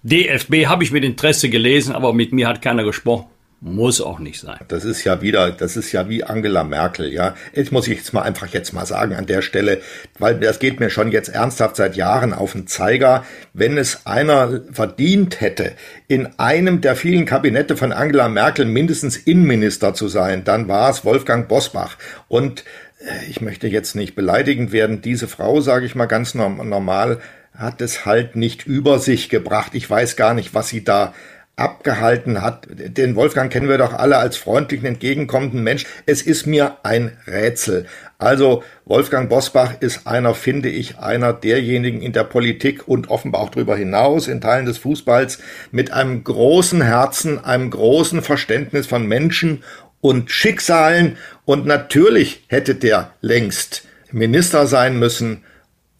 DFB 0.02 0.66
habe 0.66 0.84
ich 0.84 0.92
mit 0.92 1.04
Interesse 1.04 1.48
gelesen, 1.48 1.94
aber 1.94 2.12
mit 2.12 2.32
mir 2.32 2.48
hat 2.48 2.60
keiner 2.60 2.84
gesprochen. 2.84 3.26
Muss 3.62 4.00
auch 4.00 4.20
nicht 4.20 4.40
sein. 4.40 4.58
Das 4.68 4.86
ist 4.86 5.04
ja 5.04 5.20
wieder, 5.20 5.50
das 5.50 5.76
ist 5.76 5.92
ja 5.92 6.08
wie 6.08 6.24
Angela 6.24 6.64
Merkel, 6.64 7.12
ja. 7.12 7.34
Jetzt 7.52 7.72
muss 7.72 7.88
ich 7.88 7.98
jetzt 7.98 8.14
mal 8.14 8.22
einfach 8.22 8.46
jetzt 8.48 8.72
mal 8.72 8.86
sagen 8.86 9.14
an 9.14 9.26
der 9.26 9.42
Stelle, 9.42 9.82
weil 10.18 10.40
das 10.40 10.60
geht 10.60 10.80
mir 10.80 10.88
schon 10.88 11.12
jetzt 11.12 11.28
ernsthaft 11.28 11.76
seit 11.76 11.94
Jahren 11.94 12.32
auf 12.32 12.52
den 12.52 12.66
Zeiger. 12.66 13.22
Wenn 13.52 13.76
es 13.76 14.06
einer 14.06 14.62
verdient 14.72 15.42
hätte, 15.42 15.72
in 16.08 16.26
einem 16.38 16.80
der 16.80 16.96
vielen 16.96 17.26
Kabinette 17.26 17.76
von 17.76 17.92
Angela 17.92 18.30
Merkel 18.30 18.64
mindestens 18.64 19.18
Innenminister 19.18 19.92
zu 19.92 20.08
sein, 20.08 20.42
dann 20.44 20.66
war 20.66 20.88
es 20.88 21.04
Wolfgang 21.04 21.46
Bosbach. 21.46 21.98
Und 22.28 22.64
äh, 23.00 23.26
ich 23.28 23.42
möchte 23.42 23.68
jetzt 23.68 23.94
nicht 23.94 24.14
beleidigend 24.14 24.72
werden. 24.72 25.02
Diese 25.02 25.28
Frau, 25.28 25.60
sage 25.60 25.84
ich 25.84 25.94
mal 25.94 26.06
ganz 26.06 26.34
normal, 26.34 27.18
hat 27.54 27.82
es 27.82 28.06
halt 28.06 28.36
nicht 28.36 28.66
über 28.66 28.98
sich 28.98 29.28
gebracht. 29.28 29.72
Ich 29.74 29.90
weiß 29.90 30.16
gar 30.16 30.32
nicht, 30.32 30.54
was 30.54 30.68
sie 30.68 30.82
da 30.82 31.12
abgehalten 31.60 32.42
hat. 32.42 32.66
Den 32.70 33.14
Wolfgang 33.16 33.52
kennen 33.52 33.68
wir 33.68 33.78
doch 33.78 33.92
alle 33.92 34.16
als 34.16 34.36
freundlichen, 34.36 34.86
entgegenkommenden 34.86 35.62
Mensch. 35.62 35.84
Es 36.06 36.22
ist 36.22 36.46
mir 36.46 36.78
ein 36.82 37.16
Rätsel. 37.26 37.86
Also 38.18 38.62
Wolfgang 38.84 39.28
Bosbach 39.28 39.74
ist 39.80 40.06
einer, 40.06 40.34
finde 40.34 40.68
ich, 40.68 40.98
einer 40.98 41.32
derjenigen 41.32 42.02
in 42.02 42.12
der 42.12 42.24
Politik 42.24 42.88
und 42.88 43.10
offenbar 43.10 43.42
auch 43.42 43.50
darüber 43.50 43.76
hinaus 43.76 44.28
in 44.28 44.40
Teilen 44.40 44.66
des 44.66 44.78
Fußballs 44.78 45.38
mit 45.70 45.92
einem 45.92 46.24
großen 46.24 46.82
Herzen, 46.82 47.42
einem 47.42 47.70
großen 47.70 48.22
Verständnis 48.22 48.86
von 48.86 49.06
Menschen 49.06 49.62
und 50.00 50.30
Schicksalen. 50.30 51.16
Und 51.44 51.66
natürlich 51.66 52.44
hätte 52.48 52.74
der 52.74 53.12
längst 53.20 53.86
Minister 54.12 54.66
sein 54.66 54.98
müssen 54.98 55.44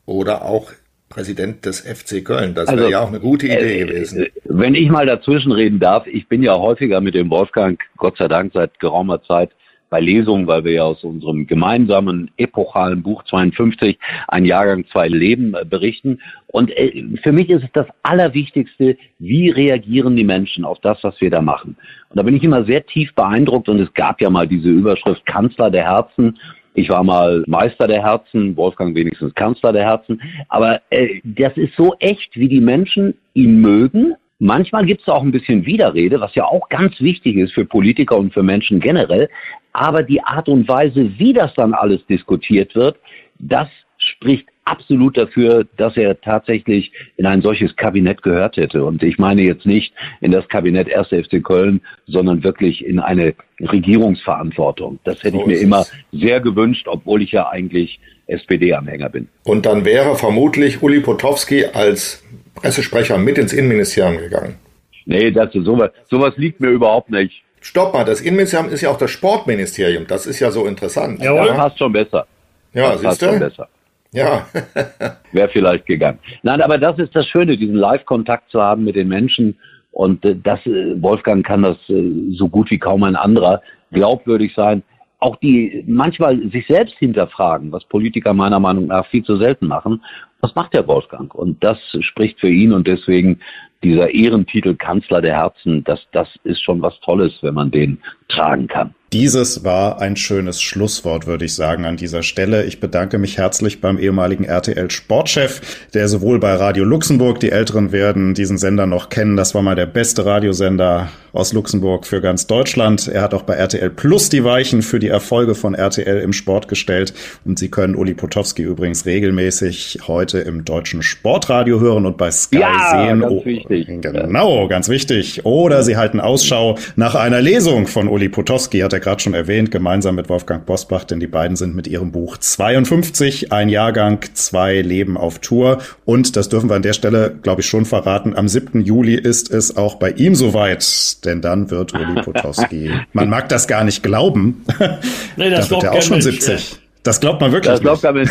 oder 0.05 0.43
auch 0.43 0.73
Präsident 1.11 1.67
des 1.67 1.81
FC 1.81 2.25
Köln. 2.25 2.55
Das 2.55 2.69
wäre 2.69 2.79
also, 2.79 2.91
ja 2.91 3.01
auch 3.01 3.09
eine 3.09 3.19
gute 3.19 3.47
Idee 3.47 3.81
äh, 3.81 3.85
gewesen. 3.85 4.27
Wenn 4.45 4.77
ich 4.77 4.89
mal 4.91 5.07
dazwischen 5.07 5.51
reden 5.51 5.81
darf, 5.81 6.07
ich 6.07 6.29
bin 6.29 6.41
ja 6.43 6.57
häufiger 6.57 7.01
mit 7.01 7.17
dem 7.17 7.29
Wolfgang, 7.31 7.83
Gott 7.97 8.17
sei 8.17 8.29
Dank 8.29 8.53
seit 8.55 8.79
geraumer 8.79 9.21
Zeit, 9.25 9.51
bei 9.91 10.01
Lesungen, 10.01 10.47
weil 10.47 10.65
wir 10.65 10.73
ja 10.73 10.85
aus 10.85 11.03
unserem 11.03 11.49
gemeinsamen 11.49 12.31
epochalen 12.37 13.03
Buch 13.03 13.25
52 13.25 13.99
ein 14.29 14.45
Jahrgang 14.45 14.87
zwei 14.87 15.09
Leben 15.09 15.55
äh, 15.55 15.65
berichten. 15.65 16.21
Und 16.47 16.71
äh, 16.71 17.05
für 17.23 17.33
mich 17.33 17.51
ist 17.51 17.65
es 17.65 17.73
das 17.73 17.87
Allerwichtigste, 18.05 18.97
wie 19.19 19.51
reagieren 19.51 20.15
die 20.15 20.25
Menschen 20.25 20.65
auf 20.65 20.79
das, 20.79 21.03
was 21.03 21.21
wir 21.21 21.31
da 21.31 21.43
machen. 21.43 21.77
Und 22.09 22.17
da 22.17 22.23
bin 22.23 22.37
ich 22.37 22.45
immer 22.45 22.65
sehr 22.65 22.87
tief 22.87 23.13
beeindruckt 23.15 23.69
und 23.69 23.81
es 23.81 23.93
gab 23.95 24.21
ja 24.21 24.31
mal 24.31 24.47
diese 24.47 24.69
Überschrift 24.69 25.27
Kanzler 25.27 25.71
der 25.71 25.85
Herzen. 25.85 26.39
Ich 26.75 26.89
war 26.89 27.03
mal 27.03 27.43
Meister 27.47 27.87
der 27.87 28.03
Herzen, 28.03 28.57
Wolfgang 28.57 28.95
wenigstens 28.95 29.35
Kanzler 29.35 29.73
der 29.73 29.85
Herzen. 29.85 30.21
Aber 30.49 30.81
äh, 30.91 31.21
das 31.25 31.57
ist 31.57 31.75
so 31.77 31.95
echt, 31.99 32.37
wie 32.37 32.49
die 32.49 32.61
Menschen 32.61 33.15
ihn 33.35 33.61
mögen. 33.61 34.15
Manchmal 34.39 34.87
gibt 34.87 35.03
es 35.03 35.09
auch 35.09 35.23
ein 35.23 35.33
bisschen 35.33 35.67
Widerrede, 35.67 36.21
was 36.21 36.35
ja 36.35 36.45
auch 36.45 36.69
ganz 36.69 36.99
wichtig 37.01 37.37
ist 37.37 37.53
für 37.53 37.65
Politiker 37.65 38.17
und 38.17 38.33
für 38.33 38.43
Menschen 38.43 38.81
generell. 38.81 39.29
Aber 39.73 40.03
die 40.03 40.23
Art 40.23 40.49
und 40.49 40.67
Weise, 40.69 41.19
wie 41.19 41.33
das 41.33 41.53
dann 41.55 41.75
alles 41.75 42.05
diskutiert 42.07 42.75
wird, 42.75 42.97
das 43.39 43.69
spricht 43.99 44.47
absolut 44.71 45.17
dafür, 45.17 45.67
dass 45.77 45.97
er 45.97 46.21
tatsächlich 46.21 46.93
in 47.17 47.27
ein 47.27 47.43
solches 47.43 47.75
Kabinett 47.77 48.23
gehört 48.23 48.57
hätte. 48.57 48.85
Und 48.85 49.03
ich 49.03 49.19
meine 49.19 49.43
jetzt 49.43 49.67
nicht 49.67 49.93
in 50.21 50.31
das 50.31 50.49
Kabinett 50.49 50.95
1. 50.95 51.09
FC 51.09 51.43
Köln, 51.43 51.81
sondern 52.07 52.45
wirklich 52.45 52.85
in 52.85 53.01
eine 53.01 53.35
Regierungsverantwortung. 53.61 55.01
Das 55.05 55.23
hätte 55.25 55.37
so 55.37 55.41
ich 55.41 55.47
mir 55.47 55.59
immer 55.59 55.85
sehr 56.13 56.41
gewünscht, 56.41 56.87
obwohl 56.89 57.23
ich 57.23 57.33
ja 57.33 57.49
eigentlich 57.49 57.99
SPD-Anhänger 58.29 59.09
bin. 59.09 59.29
Und 59.45 59.67
dann 59.67 59.85
wäre 59.85 60.15
vermutlich 60.15 60.83
Uli 60.83 61.01
Potowski 61.01 61.67
als 61.67 62.25
Pressesprecher 62.55 63.19
mit 63.19 63.39
ins 63.39 63.53
Innenministerium 63.53 64.19
gegangen. 64.19 64.57
Nee, 65.05 65.33
das, 65.33 65.53
sowas, 65.53 65.91
sowas 66.09 66.35
liegt 66.37 66.61
mir 66.61 66.69
überhaupt 66.69 67.11
nicht. 67.11 67.43
Stopp 67.61 67.93
mal, 67.93 68.05
das 68.05 68.21
Innenministerium 68.21 68.73
ist 68.73 68.83
ja 68.83 68.91
auch 68.91 68.99
das 68.99 69.11
Sportministerium. 69.11 70.07
Das 70.07 70.27
ist 70.27 70.39
ja 70.39 70.53
so 70.53 70.67
interessant. 70.67 71.21
Jawohl, 71.21 71.49
ja. 71.49 71.55
passt 71.55 71.79
schon 71.79 71.93
besser. 71.93 72.27
Ja, 72.73 72.93
das 72.93 73.01
siehst 73.01 73.23
du? 73.23 73.27
Schon 73.27 73.41
besser. 73.41 73.69
Ja. 74.13 74.47
Wäre 75.33 75.49
vielleicht 75.49 75.87
gegangen. 75.87 76.19
Nein, 76.43 76.61
aber 76.61 76.79
das 76.79 76.99
ist 76.99 77.15
das 77.15 77.27
Schöne, 77.27 77.57
diesen 77.57 77.77
Live-Kontakt 77.77 78.51
zu 78.51 78.61
haben 78.61 78.85
mit 78.85 78.97
den 78.97 79.09
Menschen. 79.09 79.57
Und 79.93 80.25
äh, 80.25 80.37
das, 80.37 80.65
äh, 80.67 81.01
Wolfgang 81.01 81.45
kann 81.45 81.63
das 81.63 81.77
äh, 81.89 82.11
so 82.33 82.49
gut 82.49 82.71
wie 82.71 82.79
kaum 82.79 83.03
ein 83.05 83.17
anderer 83.17 83.63
glaubwürdig 83.93 84.55
sein. 84.55 84.83
Auch 85.19 85.37
die 85.37 85.85
manchmal 85.87 86.49
sich 86.51 86.67
selbst 86.67 86.97
hinterfragen, 86.97 87.73
was 87.73 87.85
Politiker 87.85 88.33
meiner 88.33 88.59
Meinung 88.59 88.87
nach 88.87 89.07
viel 89.07 89.23
zu 89.23 89.37
selten 89.37 89.67
machen. 89.67 90.03
Was 90.41 90.55
macht 90.55 90.73
der 90.73 90.87
Wolfgang? 90.87 91.35
Und 91.35 91.63
das 91.63 91.79
spricht 92.01 92.41
für 92.41 92.49
ihn 92.49 92.73
und 92.73 92.87
deswegen 92.87 93.41
dieser 93.83 94.15
Ehrentitel 94.15 94.75
Kanzler 94.75 95.21
der 95.21 95.37
Herzen, 95.37 95.85
das, 95.85 96.01
das 96.13 96.29
ist 96.45 96.63
schon 96.63 96.81
was 96.81 96.99
Tolles, 97.01 97.39
wenn 97.43 97.55
man 97.55 97.71
den 97.71 97.99
tragen 98.29 98.67
kann. 98.67 98.95
Dieses 99.13 99.65
war 99.65 100.01
ein 100.01 100.15
schönes 100.15 100.63
Schlusswort, 100.63 101.27
würde 101.27 101.45
ich 101.45 101.57
sagen, 101.57 101.85
an 101.85 101.97
dieser 101.97 102.23
Stelle. 102.23 102.63
Ich 102.67 102.79
bedanke 102.79 103.19
mich 103.19 103.39
herzlich 103.39 103.81
beim 103.81 103.99
ehemaligen 103.99 104.45
RTL-Sportchef, 104.45 105.89
der 105.95 106.07
sowohl 106.07 106.39
bei 106.39 106.55
Radio 106.55 106.85
Luxemburg, 106.85 107.41
die 107.41 107.51
Älteren 107.51 107.91
werden 107.91 108.35
diesen 108.35 108.57
Sender 108.57 108.87
noch 108.87 109.09
kennen, 109.09 109.37
das 109.37 109.53
war 109.53 109.63
mal 109.63 109.75
der 109.75 109.87
beste 109.87 110.27
Radiosender 110.27 111.09
aus 111.33 111.53
Luxemburg 111.53 112.07
für 112.07 112.21
ganz 112.21 112.47
Deutschland. 112.47 113.09
Er 113.09 113.23
hat 113.23 113.35
auch 113.35 113.43
bei 113.43 113.55
RTL 113.55 113.91
Plus 113.91 114.29
die 114.29 114.45
Weichen 114.45 114.83
für 114.83 114.99
die 114.99 115.09
Erfolge 115.09 115.55
von 115.55 115.75
RTL 115.75 116.21
im 116.21 116.33
Sport 116.33 116.69
gestellt. 116.69 117.15
Und 117.45 117.59
Sie 117.59 117.71
können 117.71 117.95
Uli 117.95 118.15
Potowski 118.15 118.63
übrigens 118.63 119.07
regelmäßig 119.07 120.01
heute 120.07 120.41
im 120.41 120.65
deutschen 120.65 121.03
Sportradio 121.03 121.81
hören 121.81 122.07
und 122.07 122.17
bei 122.17 122.31
Sky 122.31 122.61
ja, 122.61 122.91
sehen. 122.91 123.21
Ganz 123.21 123.33
oh, 123.33 123.45
wichtig. 123.45 123.89
Genau, 124.01 124.69
ganz 124.69 124.89
wichtig. 124.89 125.45
Oder 125.45 125.83
Sie 125.83 125.97
halten 125.97 126.21
Ausschau 126.21 126.77
nach 126.97 127.15
einer 127.15 127.41
Lesung 127.41 127.87
von 127.87 128.09
Uli 128.09 128.29
Potowski, 128.29 128.81
hat 128.81 128.93
er 128.93 129.00
gerade 129.01 129.21
schon 129.21 129.35
erwähnt, 129.35 129.71
gemeinsam 129.71 130.15
mit 130.15 130.29
Wolfgang 130.29 130.65
Bosbach, 130.65 131.05
denn 131.05 131.19
die 131.19 131.27
beiden 131.27 131.57
sind 131.57 131.75
mit 131.75 131.89
ihrem 131.89 132.13
Buch 132.13 132.37
52, 132.37 133.53
ein 133.53 133.69
Jahrgang, 133.69 134.21
zwei 134.35 134.81
Leben 134.81 135.17
auf 135.17 135.41
Tour. 135.41 135.79
Und 136.05 136.37
das 136.37 136.49
dürfen 136.49 136.71
wir 136.71 136.77
an 136.77 136.83
der 136.83 136.93
Stelle, 136.93 137.35
glaube 137.43 137.63
ich, 137.63 137.67
schon 137.67 137.85
verraten. 137.85 138.37
Am 138.37 138.47
7. 138.47 138.83
Juli 138.83 139.15
ist 139.15 139.51
es 139.51 139.77
auch 139.77 139.97
bei 139.97 140.11
ihm 140.13 140.35
soweit, 140.35 141.25
denn 141.25 141.41
dann 141.41 141.71
wird 141.71 141.95
Uli 141.95 142.23
Potowski, 142.25 142.93
man 143.13 143.29
mag 143.29 143.49
das 143.49 143.67
gar 143.67 143.85
nicht 143.85 144.03
glauben, 144.03 144.65
nee, 145.37 145.51
das 145.51 145.69
dann 145.69 145.71
wird 145.71 145.85
er 145.85 145.93
auch 145.93 146.03
schon 146.03 146.19
Mensch, 146.19 146.25
70. 146.25 146.71
Ja. 146.71 146.77
Das 147.03 147.21
glaubt 147.21 147.41
man 147.41 147.51
wirklich. 147.53 147.73
Das 147.73 147.81
glaubt 147.81 148.05
damit. 148.05 148.29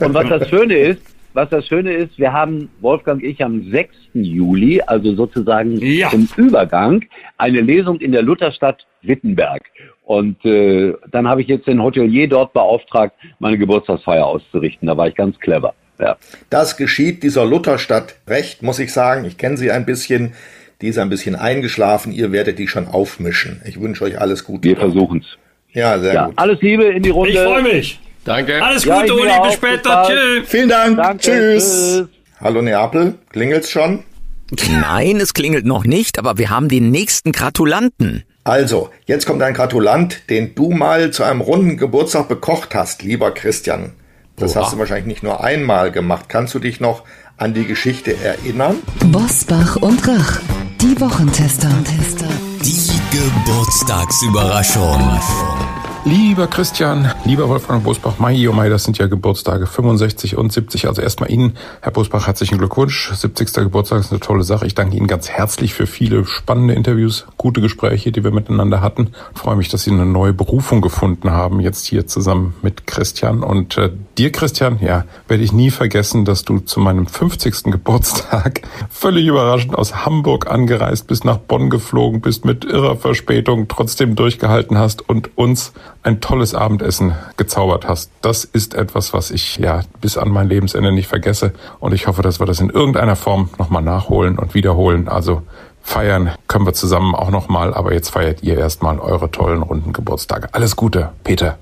Und 0.00 0.14
was 0.14 0.28
das 0.28 0.48
Schöne 0.48 0.76
ist, 0.76 1.02
was 1.34 1.48
das 1.48 1.66
Schöne 1.66 1.94
ist, 1.94 2.18
wir 2.18 2.32
haben 2.32 2.68
Wolfgang 2.80 3.22
und 3.22 3.28
ich 3.28 3.42
am 3.42 3.70
6. 3.70 3.94
Juli, 4.12 4.82
also 4.82 5.14
sozusagen 5.14 5.78
ja. 5.78 6.10
im 6.12 6.28
Übergang, 6.36 7.04
eine 7.38 7.60
Lesung 7.60 8.00
in 8.00 8.12
der 8.12 8.22
Lutherstadt 8.22 8.86
Wittenberg. 9.02 9.62
Und 10.12 10.44
äh, 10.44 10.92
dann 11.10 11.26
habe 11.26 11.40
ich 11.40 11.48
jetzt 11.48 11.66
den 11.66 11.82
Hotelier 11.82 12.28
dort 12.28 12.52
beauftragt, 12.52 13.14
meine 13.38 13.56
Geburtstagsfeier 13.56 14.26
auszurichten. 14.26 14.86
Da 14.86 14.94
war 14.94 15.08
ich 15.08 15.14
ganz 15.14 15.38
clever. 15.38 15.72
Ja. 15.98 16.18
Das 16.50 16.76
geschieht 16.76 17.22
dieser 17.22 17.46
Lutherstadt 17.46 18.16
recht, 18.28 18.62
muss 18.62 18.78
ich 18.78 18.92
sagen. 18.92 19.24
Ich 19.24 19.38
kenne 19.38 19.56
sie 19.56 19.70
ein 19.70 19.86
bisschen. 19.86 20.34
Die 20.82 20.88
ist 20.88 20.98
ein 20.98 21.08
bisschen 21.08 21.34
eingeschlafen. 21.34 22.12
Ihr 22.12 22.30
werdet 22.30 22.58
die 22.58 22.68
schon 22.68 22.88
aufmischen. 22.88 23.62
Ich 23.64 23.80
wünsche 23.80 24.04
euch 24.04 24.20
alles 24.20 24.44
Gute. 24.44 24.68
Wir 24.68 24.76
versuchen 24.76 25.20
es. 25.24 25.38
Ja, 25.74 25.98
sehr 25.98 26.12
ja, 26.12 26.26
gut. 26.26 26.34
Alles 26.36 26.60
Liebe 26.60 26.84
in 26.84 27.02
die 27.02 27.08
Runde. 27.08 27.32
Ich 27.32 27.38
freue 27.38 27.62
mich. 27.62 28.00
Danke. 28.26 28.62
Alles 28.62 28.82
Gute, 28.82 29.06
ja, 29.06 29.14
Uli. 29.14 29.30
Bis 29.44 29.54
später. 29.54 30.08
Tschüss. 30.08 30.48
Vielen 30.50 30.68
Dank. 30.68 30.96
Danke, 30.98 31.22
tschüss. 31.22 31.64
tschüss. 31.64 32.08
Hallo 32.38 32.60
Neapel. 32.60 33.14
Klingelt's 33.30 33.70
schon? 33.70 34.04
Nein, 34.68 35.16
es 35.16 35.32
klingelt 35.32 35.64
noch 35.64 35.84
nicht, 35.84 36.18
aber 36.18 36.36
wir 36.36 36.50
haben 36.50 36.68
den 36.68 36.90
nächsten 36.90 37.32
Gratulanten. 37.32 38.24
Also, 38.44 38.90
jetzt 39.06 39.26
kommt 39.26 39.42
ein 39.42 39.54
Gratulant, 39.54 40.28
den 40.28 40.54
du 40.54 40.70
mal 40.70 41.12
zu 41.12 41.22
einem 41.22 41.40
runden 41.40 41.76
Geburtstag 41.76 42.28
bekocht 42.28 42.74
hast, 42.74 43.02
lieber 43.02 43.30
Christian. 43.30 43.92
Das 44.36 44.56
Oha. 44.56 44.64
hast 44.64 44.72
du 44.72 44.78
wahrscheinlich 44.78 45.06
nicht 45.06 45.22
nur 45.22 45.44
einmal 45.44 45.92
gemacht. 45.92 46.24
Kannst 46.28 46.54
du 46.54 46.58
dich 46.58 46.80
noch 46.80 47.04
an 47.36 47.54
die 47.54 47.66
Geschichte 47.66 48.16
erinnern? 48.16 48.76
Bosbach 49.06 49.76
und 49.76 50.08
Rach, 50.08 50.40
die 50.80 51.00
Wochentester. 51.00 51.68
Die 52.64 53.16
Geburtstagsüberraschung. 53.16 55.71
Lieber 56.04 56.48
Christian, 56.48 57.12
lieber 57.24 57.48
Wolfgang 57.48 57.84
Bosbach, 57.84 58.18
Mai, 58.18 58.48
oh 58.48 58.52
Mai, 58.52 58.68
das 58.68 58.82
sind 58.82 58.98
ja 58.98 59.06
Geburtstage 59.06 59.68
65 59.68 60.36
und 60.36 60.52
70. 60.52 60.88
Also 60.88 61.00
erstmal 61.00 61.30
Ihnen, 61.30 61.56
Herr 61.80 61.92
Bosbach, 61.92 62.26
herzlichen 62.26 62.58
Glückwunsch. 62.58 63.12
70. 63.14 63.54
Geburtstag 63.54 64.00
ist 64.00 64.10
eine 64.10 64.18
tolle 64.18 64.42
Sache. 64.42 64.66
Ich 64.66 64.74
danke 64.74 64.96
Ihnen 64.96 65.06
ganz 65.06 65.28
herzlich 65.28 65.74
für 65.74 65.86
viele 65.86 66.24
spannende 66.24 66.74
Interviews, 66.74 67.26
gute 67.36 67.60
Gespräche, 67.60 68.10
die 68.10 68.24
wir 68.24 68.32
miteinander 68.32 68.80
hatten. 68.80 69.12
Ich 69.32 69.40
freue 69.40 69.54
mich, 69.54 69.68
dass 69.68 69.84
Sie 69.84 69.92
eine 69.92 70.04
neue 70.04 70.32
Berufung 70.32 70.80
gefunden 70.80 71.30
haben, 71.30 71.60
jetzt 71.60 71.86
hier 71.86 72.04
zusammen 72.08 72.54
mit 72.62 72.88
Christian. 72.88 73.44
Und 73.44 73.78
äh, 73.78 73.90
dir, 74.18 74.32
Christian, 74.32 74.80
ja, 74.80 75.04
werde 75.28 75.44
ich 75.44 75.52
nie 75.52 75.70
vergessen, 75.70 76.24
dass 76.24 76.44
du 76.44 76.58
zu 76.58 76.80
meinem 76.80 77.06
50. 77.06 77.70
Geburtstag 77.70 78.62
völlig 78.90 79.28
überraschend 79.28 79.76
aus 79.76 80.04
Hamburg 80.04 80.50
angereist 80.50 81.06
bist, 81.06 81.24
nach 81.24 81.38
Bonn 81.38 81.70
geflogen 81.70 82.20
bist, 82.20 82.44
mit 82.44 82.64
irrer 82.64 82.96
Verspätung 82.96 83.68
trotzdem 83.68 84.16
durchgehalten 84.16 84.78
hast 84.78 85.08
und 85.08 85.38
uns 85.38 85.72
ein 86.02 86.20
tolles 86.20 86.54
Abendessen 86.54 87.14
gezaubert 87.36 87.86
hast. 87.86 88.10
Das 88.22 88.44
ist 88.44 88.74
etwas, 88.74 89.12
was 89.12 89.30
ich 89.30 89.58
ja 89.58 89.82
bis 90.00 90.16
an 90.16 90.30
mein 90.30 90.48
Lebensende 90.48 90.92
nicht 90.92 91.08
vergesse. 91.08 91.52
Und 91.80 91.92
ich 91.94 92.06
hoffe, 92.06 92.22
dass 92.22 92.40
wir 92.40 92.46
das 92.46 92.60
in 92.60 92.70
irgendeiner 92.70 93.16
Form 93.16 93.50
nochmal 93.58 93.82
nachholen 93.82 94.38
und 94.38 94.54
wiederholen. 94.54 95.08
Also 95.08 95.42
feiern 95.82 96.32
können 96.48 96.66
wir 96.66 96.74
zusammen 96.74 97.14
auch 97.14 97.30
nochmal, 97.30 97.74
aber 97.74 97.92
jetzt 97.92 98.10
feiert 98.10 98.42
ihr 98.42 98.58
erstmal 98.58 98.98
eure 98.98 99.30
tollen 99.30 99.62
runden 99.62 99.92
Geburtstage. 99.92 100.48
Alles 100.52 100.76
Gute, 100.76 101.10
Peter. 101.24 101.58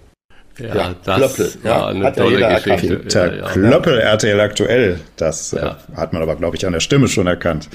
Ja, 0.61 0.74
ja 0.74 0.94
das 1.04 1.16
Klöppel, 1.16 1.54
war 1.62 1.70
ja, 1.70 1.86
eine 1.86 2.04
hat 2.04 2.16
tolle 2.16 2.40
ja 2.40 2.58
Geschichte. 2.58 2.96
Peter 2.96 3.36
ja, 3.36 3.48
Klöppel, 3.48 3.98
RTL 3.98 4.40
aktuell. 4.40 5.00
Das 5.16 5.52
äh, 5.52 5.70
hat 5.96 6.12
man 6.12 6.22
aber, 6.22 6.36
glaube 6.36 6.56
ich, 6.56 6.66
an 6.66 6.72
der 6.72 6.80
Stimme 6.80 7.08
schon 7.08 7.26
erkannt. 7.26 7.68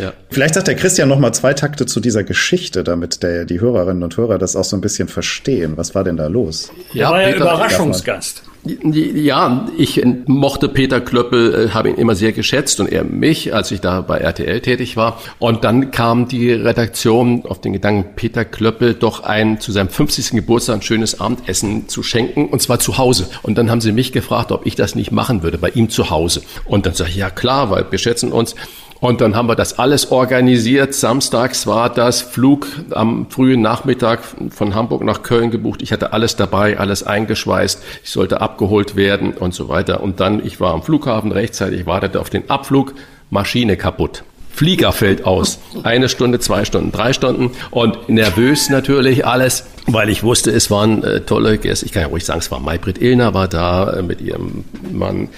Ja. 0.00 0.12
Vielleicht 0.30 0.54
sagt 0.54 0.68
der 0.68 0.74
Christian 0.74 1.08
noch 1.08 1.18
mal 1.18 1.32
zwei 1.32 1.54
Takte 1.54 1.86
zu 1.86 2.00
dieser 2.00 2.24
Geschichte, 2.24 2.84
damit 2.84 3.22
der, 3.22 3.44
die 3.44 3.60
Hörerinnen 3.60 4.02
und 4.02 4.16
Hörer 4.16 4.38
das 4.38 4.56
auch 4.56 4.64
so 4.64 4.76
ein 4.76 4.80
bisschen 4.80 5.08
verstehen. 5.08 5.76
Was 5.76 5.94
war 5.94 6.04
denn 6.04 6.16
da 6.16 6.26
los? 6.26 6.70
Ja, 6.92 7.10
war 7.10 7.22
ja 7.22 7.34
Überraschungsgast. 7.34 8.44
Ja, 8.64 9.66
ich 9.76 10.00
mochte 10.26 10.68
Peter 10.68 11.00
Klöppel, 11.00 11.66
äh, 11.66 11.70
habe 11.70 11.90
ihn 11.90 11.96
immer 11.96 12.14
sehr 12.14 12.30
geschätzt 12.30 12.78
und 12.78 12.86
er 12.92 13.02
mich, 13.02 13.52
als 13.52 13.72
ich 13.72 13.80
da 13.80 14.02
bei 14.02 14.18
RTL 14.18 14.60
tätig 14.60 14.96
war. 14.96 15.20
Und 15.40 15.64
dann 15.64 15.90
kam 15.90 16.28
die 16.28 16.52
Redaktion 16.52 17.44
auf 17.44 17.60
den 17.60 17.72
Gedanken, 17.72 18.14
Peter 18.14 18.44
Klöppel 18.44 18.94
doch 18.94 19.24
ein 19.24 19.58
zu 19.58 19.72
seinem 19.72 19.88
50. 19.88 20.30
Geburtstag 20.36 20.76
ein 20.76 20.82
schönes 20.82 21.20
Abendessen 21.20 21.88
zu 21.88 22.04
schenken 22.04 22.46
und 22.46 22.62
zwar 22.62 22.78
zu 22.78 22.98
Hause. 22.98 23.28
Und 23.42 23.58
dann 23.58 23.68
haben 23.68 23.80
sie 23.80 23.90
mich 23.90 24.12
gefragt, 24.12 24.52
ob 24.52 24.64
ich 24.64 24.76
das 24.76 24.94
nicht 24.94 25.10
machen 25.10 25.42
würde 25.42 25.58
bei 25.58 25.70
ihm 25.70 25.88
zu 25.88 26.10
Hause. 26.10 26.42
Und 26.64 26.86
dann 26.86 26.94
sage 26.94 27.10
ich, 27.10 27.16
ja 27.16 27.30
klar, 27.30 27.70
weil 27.70 27.86
wir 27.90 27.98
schätzen 27.98 28.30
uns. 28.30 28.54
Und 29.02 29.20
dann 29.20 29.34
haben 29.34 29.48
wir 29.48 29.56
das 29.56 29.80
alles 29.80 30.12
organisiert. 30.12 30.94
Samstags 30.94 31.66
war 31.66 31.90
das 31.90 32.20
Flug 32.20 32.68
am 32.90 33.26
frühen 33.28 33.60
Nachmittag 33.60 34.20
von 34.50 34.76
Hamburg 34.76 35.02
nach 35.02 35.24
Köln 35.24 35.50
gebucht. 35.50 35.82
Ich 35.82 35.90
hatte 35.90 36.12
alles 36.12 36.36
dabei, 36.36 36.78
alles 36.78 37.02
eingeschweißt. 37.02 37.82
Ich 38.04 38.10
sollte 38.10 38.40
abgeholt 38.40 38.94
werden 38.94 39.32
und 39.32 39.54
so 39.54 39.68
weiter. 39.68 40.04
Und 40.04 40.20
dann, 40.20 40.40
ich 40.46 40.60
war 40.60 40.72
am 40.72 40.84
Flughafen 40.84 41.32
rechtzeitig, 41.32 41.84
wartete 41.84 42.20
auf 42.20 42.30
den 42.30 42.48
Abflug, 42.48 42.94
Maschine 43.28 43.76
kaputt. 43.76 44.22
Flieger 44.54 44.92
fällt 44.92 45.24
aus. 45.24 45.58
Eine 45.82 46.08
Stunde, 46.08 46.38
zwei 46.38 46.64
Stunden, 46.64 46.92
drei 46.92 47.12
Stunden. 47.12 47.50
Und 47.72 48.08
nervös 48.08 48.68
natürlich 48.68 49.26
alles, 49.26 49.64
weil 49.86 50.10
ich 50.10 50.22
wusste, 50.22 50.52
es 50.52 50.70
waren 50.70 51.02
äh, 51.02 51.22
tolle 51.22 51.58
Gäste. 51.58 51.86
Ich 51.86 51.92
kann 51.92 52.02
ja 52.02 52.08
ruhig 52.08 52.24
sagen, 52.24 52.38
es 52.38 52.50
war 52.50 52.60
Maybrit 52.60 53.00
Illner 53.02 53.34
war 53.34 53.48
da 53.48 53.94
äh, 53.94 54.02
mit 54.02 54.20
ihrem 54.20 54.64
Mann 54.92 55.30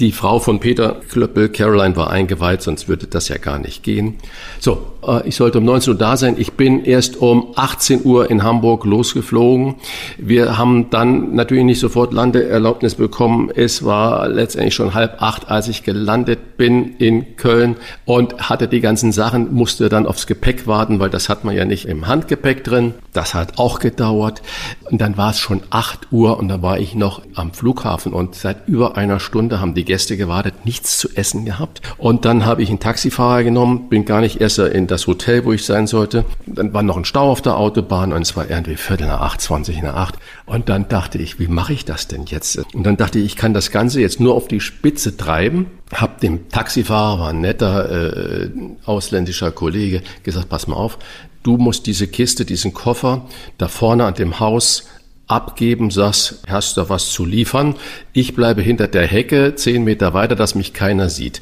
die 0.00 0.12
Frau 0.12 0.38
von 0.38 0.60
Peter 0.60 1.00
Klöppel, 1.08 1.50
Caroline, 1.50 1.94
war 1.94 2.10
eingeweiht, 2.10 2.62
sonst 2.62 2.88
würde 2.88 3.06
das 3.06 3.28
ja 3.28 3.36
gar 3.36 3.58
nicht 3.58 3.82
gehen. 3.82 4.16
So, 4.58 4.92
ich 5.24 5.36
sollte 5.36 5.58
um 5.58 5.64
19 5.64 5.92
Uhr 5.92 5.98
da 5.98 6.16
sein. 6.16 6.36
Ich 6.38 6.52
bin 6.52 6.84
erst 6.84 7.16
um 7.16 7.52
18 7.56 8.04
Uhr 8.04 8.30
in 8.30 8.42
Hamburg 8.42 8.84
losgeflogen. 8.84 9.76
Wir 10.18 10.58
haben 10.58 10.90
dann 10.90 11.34
natürlich 11.34 11.64
nicht 11.64 11.80
sofort 11.80 12.12
Landeerlaubnis 12.12 12.96
bekommen. 12.96 13.50
Es 13.54 13.84
war 13.84 14.28
letztendlich 14.28 14.74
schon 14.74 14.94
halb 14.94 15.22
acht, 15.22 15.50
als 15.50 15.68
ich 15.68 15.82
gelandet 15.82 16.56
bin 16.56 16.96
in 16.98 17.36
Köln 17.36 17.76
und 18.04 18.50
hatte 18.50 18.68
die 18.68 18.80
ganzen 18.80 19.12
Sachen, 19.12 19.54
musste 19.54 19.88
dann 19.88 20.06
aufs 20.06 20.26
Gepäck 20.26 20.66
warten, 20.66 21.00
weil 21.00 21.08
das 21.08 21.28
hat 21.28 21.44
man 21.44 21.56
ja 21.56 21.64
nicht 21.64 21.86
im 21.86 22.06
Handgepäck 22.06 22.64
drin. 22.64 22.94
Das 23.12 23.34
hat 23.34 23.58
auch 23.58 23.78
gedauert. 23.78 24.42
Und 24.90 25.00
dann 25.00 25.16
war 25.16 25.30
es 25.30 25.38
schon 25.38 25.62
acht 25.70 26.08
Uhr 26.10 26.38
und 26.38 26.48
da 26.48 26.60
war 26.62 26.78
ich 26.78 26.94
noch 26.94 27.22
am 27.34 27.52
Flughafen 27.52 28.12
und 28.12 28.34
seit 28.34 28.68
über 28.68 28.96
einer 28.96 29.20
Stunde 29.20 29.60
haben 29.60 29.74
die 29.74 29.84
Gäste 29.84 30.16
gewartet, 30.16 30.66
nichts 30.66 30.98
zu 30.98 31.08
essen 31.14 31.44
gehabt. 31.44 31.80
Und 31.96 32.24
dann 32.24 32.44
habe 32.44 32.62
ich 32.62 32.68
einen 32.68 32.80
Taxifahrer 32.80 33.42
genommen, 33.42 33.88
bin 33.88 34.04
gar 34.04 34.20
nicht 34.20 34.40
erst 34.40 34.58
in 34.58 34.86
das 34.90 35.06
Hotel, 35.06 35.44
wo 35.44 35.52
ich 35.52 35.64
sein 35.64 35.86
sollte. 35.86 36.24
Dann 36.46 36.72
war 36.74 36.82
noch 36.82 36.96
ein 36.96 37.04
Stau 37.04 37.30
auf 37.30 37.42
der 37.42 37.56
Autobahn 37.56 38.12
und 38.12 38.22
es 38.22 38.36
war 38.36 38.50
irgendwie 38.50 38.76
Viertel 38.76 39.06
nach 39.06 39.20
acht, 39.20 39.40
zwanzig 39.40 39.80
nach 39.82 39.94
acht. 39.94 40.16
Und 40.46 40.68
dann 40.68 40.88
dachte 40.88 41.18
ich, 41.18 41.38
wie 41.38 41.48
mache 41.48 41.72
ich 41.72 41.84
das 41.84 42.08
denn 42.08 42.26
jetzt? 42.26 42.60
Und 42.74 42.84
dann 42.84 42.96
dachte 42.96 43.18
ich, 43.18 43.26
ich 43.26 43.36
kann 43.36 43.54
das 43.54 43.70
Ganze 43.70 44.00
jetzt 44.00 44.20
nur 44.20 44.34
auf 44.34 44.48
die 44.48 44.60
Spitze 44.60 45.16
treiben. 45.16 45.66
Hab 45.92 46.20
dem 46.20 46.48
Taxifahrer, 46.48 47.20
war 47.20 47.30
ein 47.30 47.40
netter 47.40 47.90
äh, 47.90 48.50
ausländischer 48.84 49.50
Kollege, 49.50 50.02
gesagt, 50.22 50.48
pass 50.48 50.66
mal 50.66 50.76
auf, 50.76 50.98
du 51.42 51.56
musst 51.56 51.86
diese 51.86 52.06
Kiste, 52.06 52.44
diesen 52.44 52.74
Koffer 52.74 53.26
da 53.58 53.68
vorne 53.68 54.04
an 54.04 54.14
dem 54.14 54.40
Haus 54.40 54.84
abgeben, 55.30 55.90
sagst, 55.90 56.42
hast 56.48 56.76
du 56.76 56.88
was 56.88 57.10
zu 57.10 57.24
liefern? 57.24 57.76
Ich 58.12 58.34
bleibe 58.34 58.62
hinter 58.62 58.88
der 58.88 59.06
Hecke 59.06 59.54
zehn 59.54 59.84
Meter 59.84 60.12
weiter, 60.14 60.34
dass 60.34 60.54
mich 60.54 60.72
keiner 60.72 61.08
sieht. 61.08 61.40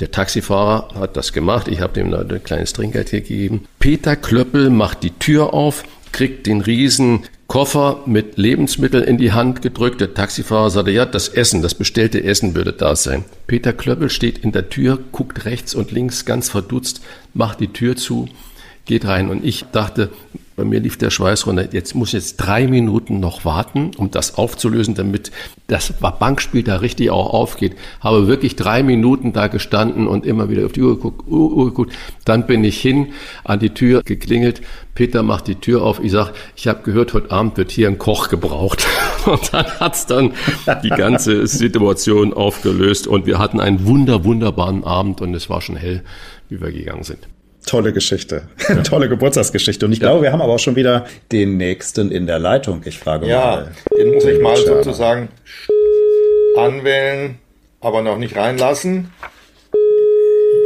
Der 0.00 0.10
Taxifahrer 0.10 0.88
hat 1.00 1.16
das 1.16 1.32
gemacht. 1.32 1.68
Ich 1.68 1.80
habe 1.80 1.98
ihm 2.00 2.12
ein 2.12 2.44
kleines 2.44 2.72
Trinkgeld 2.72 3.10
gegeben. 3.10 3.66
Peter 3.78 4.16
Klöppel 4.16 4.70
macht 4.70 5.02
die 5.02 5.10
Tür 5.10 5.54
auf, 5.54 5.84
kriegt 6.12 6.46
den 6.46 6.60
riesen 6.60 7.24
Koffer 7.46 8.02
mit 8.06 8.36
Lebensmitteln 8.36 9.02
in 9.02 9.18
die 9.18 9.32
Hand 9.32 9.62
gedrückt. 9.62 10.00
Der 10.00 10.14
Taxifahrer 10.14 10.70
sagte, 10.70 10.92
ja, 10.92 11.04
das 11.04 11.28
Essen, 11.28 11.62
das 11.62 11.74
bestellte 11.74 12.22
Essen 12.22 12.54
würde 12.54 12.72
da 12.72 12.94
sein. 12.94 13.24
Peter 13.46 13.72
Klöppel 13.72 14.08
steht 14.08 14.38
in 14.38 14.52
der 14.52 14.68
Tür, 14.68 15.00
guckt 15.10 15.46
rechts 15.46 15.74
und 15.74 15.90
links 15.90 16.24
ganz 16.24 16.48
verdutzt, 16.48 17.00
macht 17.34 17.58
die 17.58 17.72
Tür 17.72 17.96
zu, 17.96 18.28
geht 18.84 19.04
rein. 19.04 19.30
Und 19.30 19.44
ich 19.44 19.64
dachte, 19.72 20.10
bei 20.60 20.66
mir 20.66 20.80
lief 20.80 20.98
der 20.98 21.08
Schweiß 21.08 21.46
runter. 21.46 21.72
Jetzt 21.72 21.94
muss 21.94 22.08
ich 22.08 22.14
jetzt 22.14 22.36
drei 22.36 22.66
Minuten 22.66 23.18
noch 23.18 23.46
warten, 23.46 23.92
um 23.96 24.10
das 24.10 24.36
aufzulösen, 24.36 24.94
damit 24.94 25.30
das 25.68 25.94
Bankspiel 25.94 26.62
da 26.62 26.76
richtig 26.76 27.10
auch 27.10 27.32
aufgeht. 27.32 27.76
Habe 28.00 28.26
wirklich 28.26 28.56
drei 28.56 28.82
Minuten 28.82 29.32
da 29.32 29.46
gestanden 29.46 30.06
und 30.06 30.26
immer 30.26 30.50
wieder 30.50 30.66
auf 30.66 30.72
die 30.72 30.82
Uhr 30.82 30.96
geguckt. 30.96 31.26
Uhr 31.26 31.70
geguckt. 31.70 31.94
Dann 32.26 32.46
bin 32.46 32.62
ich 32.62 32.78
hin, 32.78 33.14
an 33.42 33.58
die 33.58 33.70
Tür 33.70 34.02
geklingelt. 34.04 34.60
Peter 34.94 35.22
macht 35.22 35.46
die 35.46 35.54
Tür 35.54 35.82
auf. 35.82 35.98
Ich 36.04 36.12
sag, 36.12 36.34
ich 36.56 36.68
habe 36.68 36.82
gehört, 36.82 37.14
heute 37.14 37.30
Abend 37.30 37.56
wird 37.56 37.70
hier 37.70 37.88
ein 37.88 37.96
Koch 37.96 38.28
gebraucht. 38.28 38.86
Und 39.24 39.54
dann 39.54 39.64
hat's 39.80 40.04
dann 40.04 40.34
die 40.82 40.90
ganze 40.90 41.46
Situation 41.46 42.34
aufgelöst 42.34 43.06
und 43.06 43.24
wir 43.24 43.38
hatten 43.38 43.60
einen 43.60 43.86
wunder, 43.86 44.24
wunderbaren 44.24 44.84
Abend 44.84 45.20
und 45.20 45.34
es 45.34 45.48
war 45.48 45.60
schon 45.60 45.76
hell, 45.76 46.02
wie 46.50 46.60
wir 46.60 46.70
gegangen 46.70 47.02
sind. 47.02 47.29
Tolle 47.66 47.92
Geschichte. 47.92 48.42
Ja. 48.68 48.76
Tolle 48.82 49.08
Geburtstagsgeschichte. 49.08 49.86
Und 49.86 49.92
ich 49.92 49.98
ja. 49.98 50.08
glaube, 50.08 50.22
wir 50.22 50.32
haben 50.32 50.42
aber 50.42 50.54
auch 50.54 50.58
schon 50.58 50.76
wieder 50.76 51.06
den 51.32 51.56
nächsten 51.56 52.10
in 52.10 52.26
der 52.26 52.38
Leitung. 52.38 52.82
Ich 52.84 52.98
frage 52.98 53.26
ja, 53.26 53.38
mal. 53.38 53.72
Ja, 53.90 53.96
den 53.96 54.14
muss 54.14 54.24
ich 54.24 54.40
mal 54.40 54.56
sozusagen 54.56 55.28
anwählen, 56.56 57.38
aber 57.80 58.02
noch 58.02 58.18
nicht 58.18 58.36
reinlassen. 58.36 59.12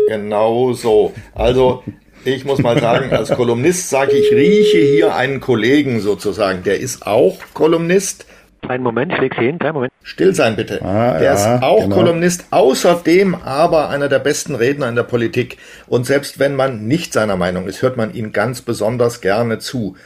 Genau 0.09 0.72
so. 0.72 1.12
Also, 1.34 1.82
ich 2.24 2.45
muss 2.45 2.61
mal 2.61 2.78
sagen, 2.80 3.12
als 3.12 3.30
Kolumnist 3.36 3.90
sage 3.90 4.12
ich 4.12 4.32
rieche 4.32 4.78
hier 4.78 5.14
einen 5.14 5.40
Kollegen 5.40 6.01
sozusagen. 6.01 6.62
Der 6.62 6.80
ist 6.80 7.07
auch 7.07 7.38
Kolumnist 7.55 8.26
Kleinen 8.65 8.83
Moment, 8.83 9.12
ich 9.12 9.21
leg's 9.21 9.37
hin, 9.37 9.59
kleinen 9.59 9.75
Moment. 9.75 9.93
Still 10.03 10.35
sein 10.35 10.57
bitte. 10.57 10.81
Ah, 10.83 11.19
der 11.19 11.23
ja, 11.23 11.35
ist 11.35 11.62
auch 11.62 11.83
genau. 11.83 11.97
Kolumnist, 11.97 12.47
außerdem 12.51 13.35
aber 13.35 13.91
einer 13.91 14.09
der 14.09 14.21
besten 14.21 14.55
Redner 14.55 14.89
in 14.89 14.97
der 14.97 15.03
Politik. 15.03 15.59
Und 15.87 16.07
selbst 16.07 16.39
wenn 16.39 16.57
man 16.57 16.87
nicht 16.87 17.12
seiner 17.12 17.37
Meinung 17.37 17.67
ist, 17.67 17.83
hört 17.83 17.97
man 17.97 18.15
ihm 18.15 18.33
ganz 18.33 18.62
besonders 18.62 19.21
gerne 19.21 19.59
zu. 19.59 19.97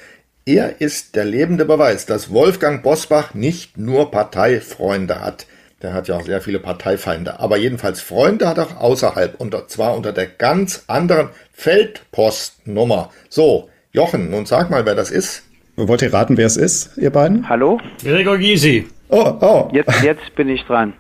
Er 0.45 0.81
ist 0.81 1.15
der 1.15 1.25
lebende 1.25 1.67
Beweis, 1.67 2.07
dass 2.07 2.33
Wolfgang 2.33 2.83
Bosbach 2.83 3.35
nicht 3.35 3.79
nur 3.79 4.11
Parteifreunde 4.11 5.21
hat. 5.21 5.47
Der 5.83 5.93
hat 5.93 6.09
ja 6.09 6.17
auch 6.17 6.25
sehr 6.25 6.41
viele 6.41 6.59
Parteifeinde. 6.59 7.39
Aber 7.39 7.59
jedenfalls 7.59 8.01
Freunde 8.01 8.49
hat 8.49 8.59
er 8.59 8.65
auch 8.65 8.81
außerhalb. 8.81 9.41
Und 9.41 9.55
zwar 9.71 9.97
unter 9.97 10.13
der 10.13 10.27
ganz 10.27 10.85
anderen 10.89 11.29
Feldpostnummer. 11.53 13.11
So, 13.29 13.69
Jochen, 13.93 14.31
nun 14.31 14.47
sag 14.47 14.71
mal, 14.71 14.85
wer 14.85 14.97
das 14.97 15.13
ist. 15.13 15.45
Wollt 15.87 16.03
ihr 16.03 16.13
raten, 16.13 16.37
wer 16.37 16.47
es 16.47 16.57
ist, 16.57 16.99
ihr 16.99 17.11
beiden? 17.11 17.49
Hallo? 17.49 17.79
Gregor 18.03 18.37
Gysi. 18.37 18.89
Oh, 19.11 19.33
oh. 19.41 19.69
Jetzt, 19.73 20.03
jetzt 20.03 20.35
bin 20.35 20.49
ich 20.49 20.65
dran. 20.65 20.93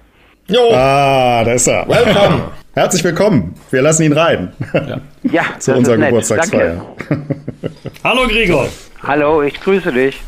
Jo. 0.46 0.70
Ah, 0.72 1.42
da 1.42 1.52
ist 1.54 1.66
er. 1.66 1.88
Welcome. 1.88 2.44
Herzlich 2.74 3.02
willkommen. 3.02 3.56
Wir 3.72 3.82
lassen 3.82 4.04
ihn 4.04 4.12
rein. 4.12 4.52
Ja, 4.72 5.00
ja 5.24 5.42
zu 5.58 5.74
unserer 5.74 5.96
Geburtstagsfeier. 5.96 6.86
Hallo 8.04 8.28
Gregor. 8.28 8.68
Hallo, 9.02 9.42
ich 9.42 9.60
grüße 9.60 9.90
dich. 9.90 10.20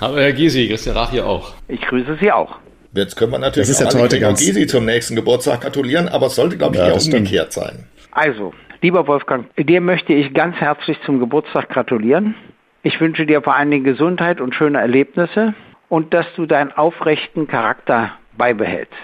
Hallo 0.00 0.16
Herr 0.16 0.32
Gysi, 0.32 0.68
Christian 0.68 0.96
Rach 0.96 1.10
hier 1.10 1.26
auch. 1.26 1.52
Ich 1.68 1.82
grüße 1.82 2.16
Sie 2.18 2.32
auch. 2.32 2.56
Jetzt 2.94 3.14
können 3.16 3.32
wir 3.32 3.38
natürlich 3.38 3.68
das 3.68 3.78
ist 3.78 3.92
ja 3.92 4.00
heute 4.00 4.18
ganz 4.20 4.40
Gysi 4.40 4.66
zum 4.66 4.86
nächsten 4.86 5.16
Geburtstag 5.16 5.60
gratulieren, 5.60 6.08
aber 6.08 6.28
es 6.28 6.34
sollte, 6.36 6.56
glaube 6.56 6.76
ich, 6.76 6.80
ja, 6.80 6.88
eher 6.88 6.94
umgekehrt 6.94 7.52
stimmt. 7.52 7.66
sein. 7.66 7.84
Also, 8.12 8.54
lieber 8.80 9.06
Wolfgang, 9.06 9.54
dir 9.56 9.82
möchte 9.82 10.14
ich 10.14 10.32
ganz 10.32 10.56
herzlich 10.56 10.96
zum 11.04 11.20
Geburtstag 11.20 11.68
gratulieren. 11.68 12.34
Ich 12.84 13.00
wünsche 13.00 13.26
dir 13.26 13.42
vor 13.42 13.54
allen 13.54 13.70
Dingen 13.70 13.84
Gesundheit 13.84 14.40
und 14.40 14.54
schöne 14.54 14.80
Erlebnisse 14.80 15.54
und 15.88 16.12
dass 16.12 16.26
du 16.34 16.46
deinen 16.46 16.72
aufrechten 16.72 17.46
Charakter 17.46 18.12
beibehältst. 18.36 18.96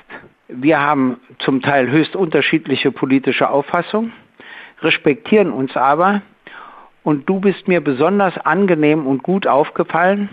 Wir 0.48 0.80
haben 0.80 1.20
zum 1.38 1.62
Teil 1.62 1.88
höchst 1.88 2.16
unterschiedliche 2.16 2.90
politische 2.90 3.48
Auffassungen, 3.48 4.12
respektieren 4.82 5.52
uns 5.52 5.76
aber 5.76 6.22
und 7.04 7.28
du 7.28 7.38
bist 7.38 7.68
mir 7.68 7.80
besonders 7.80 8.36
angenehm 8.38 9.06
und 9.06 9.22
gut 9.22 9.46
aufgefallen, 9.46 10.28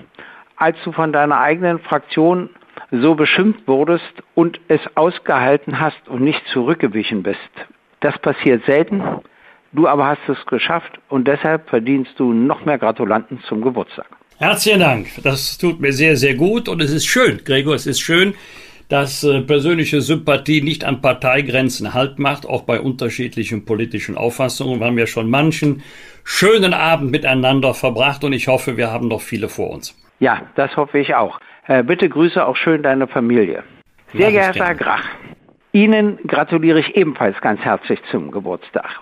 als 0.56 0.78
du 0.84 0.92
von 0.92 1.14
deiner 1.14 1.40
eigenen 1.40 1.80
Fraktion 1.80 2.50
so 2.90 3.14
beschimpft 3.14 3.68
wurdest 3.68 4.24
und 4.34 4.60
es 4.70 4.82
ausgehalten 4.96 5.80
hast 5.80 6.08
und 6.08 6.22
nicht 6.22 6.46
zurückgewichen 6.48 7.22
bist. 7.22 7.40
Das 8.00 8.18
passiert 8.20 8.66
selten. 8.66 9.04
Du 9.76 9.90
aber 9.90 10.08
hast 10.08 10.30
es 10.30 10.46
geschafft 10.46 10.92
und 11.10 11.28
deshalb 11.28 11.68
verdienst 11.70 12.14
du 12.18 12.32
noch 12.32 12.64
mehr 12.64 12.78
Gratulanten 12.78 13.42
zum 13.42 13.62
Geburtstag. 13.62 14.08
Herzlichen 14.38 14.80
Dank. 14.80 15.08
Das 15.22 15.58
tut 15.58 15.82
mir 15.82 15.92
sehr, 15.92 16.16
sehr 16.16 16.36
gut 16.36 16.70
und 16.70 16.82
es 16.82 16.92
ist 16.92 17.06
schön, 17.06 17.42
Gregor, 17.44 17.76
es 17.76 17.86
ist 17.86 18.00
schön, 18.00 18.36
dass 18.88 19.26
äh, 19.26 19.42
persönliche 19.42 20.00
Sympathie 20.00 20.62
nicht 20.62 20.86
an 20.86 21.02
Parteigrenzen 21.02 21.94
Halt 21.94 22.20
macht, 22.20 22.46
auch 22.48 22.62
bei 22.62 22.80
unterschiedlichen 22.80 23.66
politischen 23.66 24.16
Auffassungen. 24.16 24.80
Wir 24.80 24.88
haben 24.88 24.98
ja 24.98 25.08
schon 25.08 25.30
manchen 25.30 25.84
schönen 26.24 26.74
Abend 26.74 27.12
miteinander 27.12 27.74
verbracht 27.74 28.24
und 28.24 28.32
ich 28.32 28.48
hoffe, 28.48 28.78
wir 28.78 28.92
haben 28.94 29.10
noch 29.10 29.22
viele 29.22 29.50
vor 29.50 29.72
uns. 29.72 29.94
Ja, 30.20 30.44
das 30.56 30.78
hoffe 30.78 31.00
ich 31.00 31.16
auch. 31.16 31.38
Äh, 31.68 31.84
bitte 31.84 32.08
grüße 32.08 32.46
auch 32.46 32.56
schön 32.56 32.82
deine 32.82 33.08
Familie. 33.08 33.64
Sehr 34.14 34.32
geehrter 34.32 34.68
Herr 34.68 34.76
Grach, 34.76 35.06
Ihnen 35.74 36.20
gratuliere 36.26 36.80
ich 36.80 36.96
ebenfalls 36.96 37.42
ganz 37.42 37.60
herzlich 37.60 38.00
zum 38.10 38.32
Geburtstag. 38.32 39.02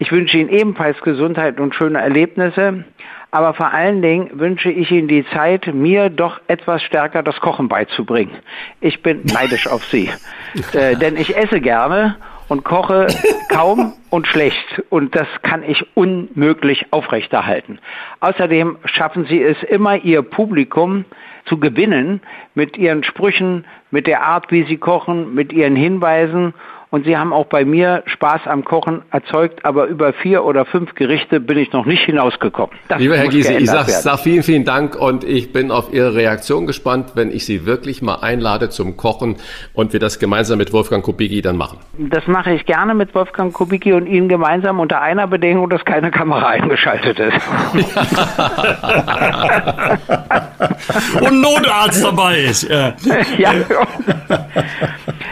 Ich 0.00 0.10
wünsche 0.10 0.38
Ihnen 0.38 0.48
ebenfalls 0.48 0.98
Gesundheit 1.02 1.60
und 1.60 1.74
schöne 1.74 2.00
Erlebnisse. 2.00 2.84
aber 3.30 3.52
vor 3.52 3.72
allen 3.72 4.00
Dingen 4.00 4.40
wünsche 4.40 4.70
ich 4.70 4.90
Ihnen 4.90 5.08
die 5.08 5.26
Zeit, 5.26 5.72
mir 5.74 6.08
doch 6.08 6.40
etwas 6.48 6.82
stärker 6.82 7.22
das 7.22 7.38
Kochen 7.38 7.68
beizubringen. 7.68 8.32
Ich 8.80 9.02
bin 9.02 9.20
neidisch 9.24 9.68
auf 9.68 9.84
Sie, 9.84 10.10
äh, 10.72 10.96
denn 10.96 11.18
ich 11.18 11.36
esse 11.36 11.60
gerne 11.60 12.16
und 12.48 12.64
koche 12.64 13.08
kaum 13.50 13.92
und 14.08 14.26
schlecht. 14.26 14.82
Und 14.88 15.14
das 15.14 15.28
kann 15.42 15.62
ich 15.62 15.86
unmöglich 15.94 16.86
aufrechterhalten. 16.92 17.78
Außerdem 18.20 18.78
schaffen 18.86 19.26
Sie 19.26 19.42
es 19.42 19.62
immer, 19.64 19.96
Ihr 19.96 20.22
Publikum 20.22 21.04
zu 21.44 21.60
gewinnen 21.60 22.22
mit 22.54 22.78
Ihren 22.78 23.04
Sprüchen, 23.04 23.66
mit 23.90 24.06
der 24.06 24.22
Art, 24.22 24.50
wie 24.50 24.64
Sie 24.64 24.78
kochen, 24.78 25.34
mit 25.34 25.52
Ihren 25.52 25.76
Hinweisen 25.76 26.54
und 26.90 27.04
sie 27.04 27.16
haben 27.16 27.32
auch 27.32 27.46
bei 27.46 27.64
mir 27.64 28.02
Spaß 28.06 28.42
am 28.46 28.64
Kochen 28.64 29.02
erzeugt, 29.10 29.64
aber 29.64 29.86
über 29.86 30.12
vier 30.12 30.44
oder 30.44 30.64
fünf 30.64 30.94
Gerichte 30.94 31.40
bin 31.40 31.56
ich 31.56 31.72
noch 31.72 31.86
nicht 31.86 32.04
hinausgekommen. 32.04 32.76
Das 32.88 32.98
Lieber 32.98 33.16
Herr 33.16 33.28
Giese, 33.28 33.54
ich 33.54 33.70
sage 33.70 33.92
sag 33.92 34.18
vielen, 34.18 34.42
vielen 34.42 34.64
Dank 34.64 34.96
und 34.96 35.22
ich 35.22 35.52
bin 35.52 35.70
auf 35.70 35.92
Ihre 35.92 36.14
Reaktion 36.14 36.66
gespannt, 36.66 37.12
wenn 37.14 37.30
ich 37.30 37.46
Sie 37.46 37.64
wirklich 37.64 38.02
mal 38.02 38.16
einlade 38.16 38.70
zum 38.70 38.96
Kochen 38.96 39.36
und 39.72 39.92
wir 39.92 40.00
das 40.00 40.18
gemeinsam 40.18 40.58
mit 40.58 40.72
Wolfgang 40.72 41.04
Kubicki 41.04 41.42
dann 41.42 41.56
machen. 41.56 41.78
Das 41.98 42.26
mache 42.26 42.52
ich 42.52 42.66
gerne 42.66 42.94
mit 42.94 43.14
Wolfgang 43.14 43.52
Kubicki 43.52 43.92
und 43.92 44.06
Ihnen 44.06 44.28
gemeinsam 44.28 44.80
unter 44.80 45.00
einer 45.00 45.28
Bedingung, 45.28 45.70
dass 45.70 45.84
keine 45.84 46.10
Kamera 46.10 46.46
eingeschaltet 46.48 47.20
ist. 47.20 47.30
und 51.20 51.40
Notarzt 51.40 52.04
dabei 52.04 52.40
ist. 52.40 52.68
Ja. 52.68 52.94
ja. 53.38 53.52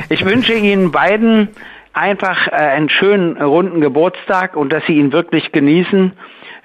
Ich 0.09 0.25
wünsche 0.25 0.55
Ihnen 0.55 0.91
beiden 0.91 1.48
einfach 1.99 2.47
äh, 2.49 2.53
einen 2.53 2.89
schönen 2.89 3.37
runden 3.41 3.81
Geburtstag 3.81 4.57
und 4.57 4.73
dass 4.73 4.85
Sie 4.87 4.95
ihn 4.95 5.13
wirklich 5.13 5.53
genießen. 5.53 6.13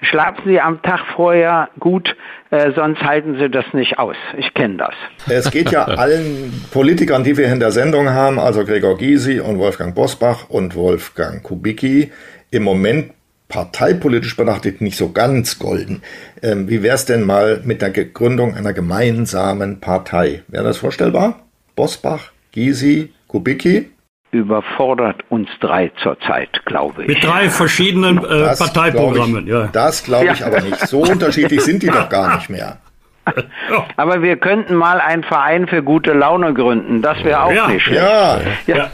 Schlafen 0.02 0.42
Sie 0.46 0.60
am 0.60 0.82
Tag 0.82 1.00
vorher 1.16 1.70
gut, 1.80 2.16
äh, 2.52 2.72
sonst 2.76 3.02
halten 3.02 3.38
Sie 3.40 3.50
das 3.50 3.66
nicht 3.74 4.00
aus. 4.00 4.18
Ich 4.38 4.54
kenne 4.54 4.78
das. 4.78 4.94
Es 5.30 5.50
geht 5.50 5.72
ja 5.72 5.84
allen 5.86 6.66
Politikern, 6.72 7.24
die 7.24 7.38
wir 7.38 7.48
in 7.52 7.60
der 7.60 7.72
Sendung 7.72 8.10
haben, 8.10 8.38
also 8.38 8.66
Gregor 8.66 8.98
Gysi 8.98 9.40
und 9.40 9.60
Wolfgang 9.60 9.96
Bosbach 9.96 10.50
und 10.50 10.76
Wolfgang 10.76 11.42
Kubicki, 11.42 12.12
im 12.52 12.64
Moment 12.64 13.14
parteipolitisch 13.48 14.36
betrachtet 14.36 14.82
nicht 14.82 14.98
so 14.98 15.12
ganz 15.12 15.60
golden. 15.60 16.02
Ähm, 16.42 16.68
wie 16.70 16.84
wäre 16.84 16.96
es 16.96 17.06
denn 17.06 17.24
mal 17.24 17.62
mit 17.64 17.82
der 17.82 17.92
Gründung 17.92 18.56
einer 18.56 18.74
gemeinsamen 18.74 19.80
Partei? 19.80 20.44
Wäre 20.48 20.64
das 20.64 20.78
vorstellbar? 20.78 21.40
Bosbach, 21.76 22.32
Gysi, 22.52 23.14
Kubicki? 23.28 23.93
Überfordert 24.34 25.22
uns 25.30 25.48
drei 25.60 25.92
zurzeit, 26.02 26.66
glaube 26.66 27.04
ich. 27.04 27.08
Mit 27.08 27.24
drei 27.24 27.50
verschiedenen 27.50 28.18
äh, 28.18 28.56
Parteiprogrammen, 28.58 29.46
ich, 29.46 29.54
ja. 29.54 29.70
Das 29.72 30.04
glaube 30.04 30.32
ich 30.34 30.40
ja. 30.40 30.48
aber 30.48 30.62
nicht. 30.62 30.80
So 30.88 31.02
unterschiedlich 31.02 31.62
sind 31.62 31.84
die 31.84 31.88
doch 31.88 32.10
gar 32.10 32.36
nicht 32.36 32.50
mehr. 32.50 32.80
Aber 33.96 34.22
wir 34.22 34.36
könnten 34.36 34.76
mal 34.76 35.00
einen 35.00 35.24
Verein 35.24 35.68
für 35.68 35.82
gute 35.82 36.12
Laune 36.12 36.54
gründen. 36.54 37.02
Das 37.02 37.24
wäre 37.24 37.44
auch 37.44 37.54
ja. 37.54 37.68
nicht 37.68 37.84
schlecht. 37.84 38.02
Ja. 38.02 38.42
ja. 38.68 38.90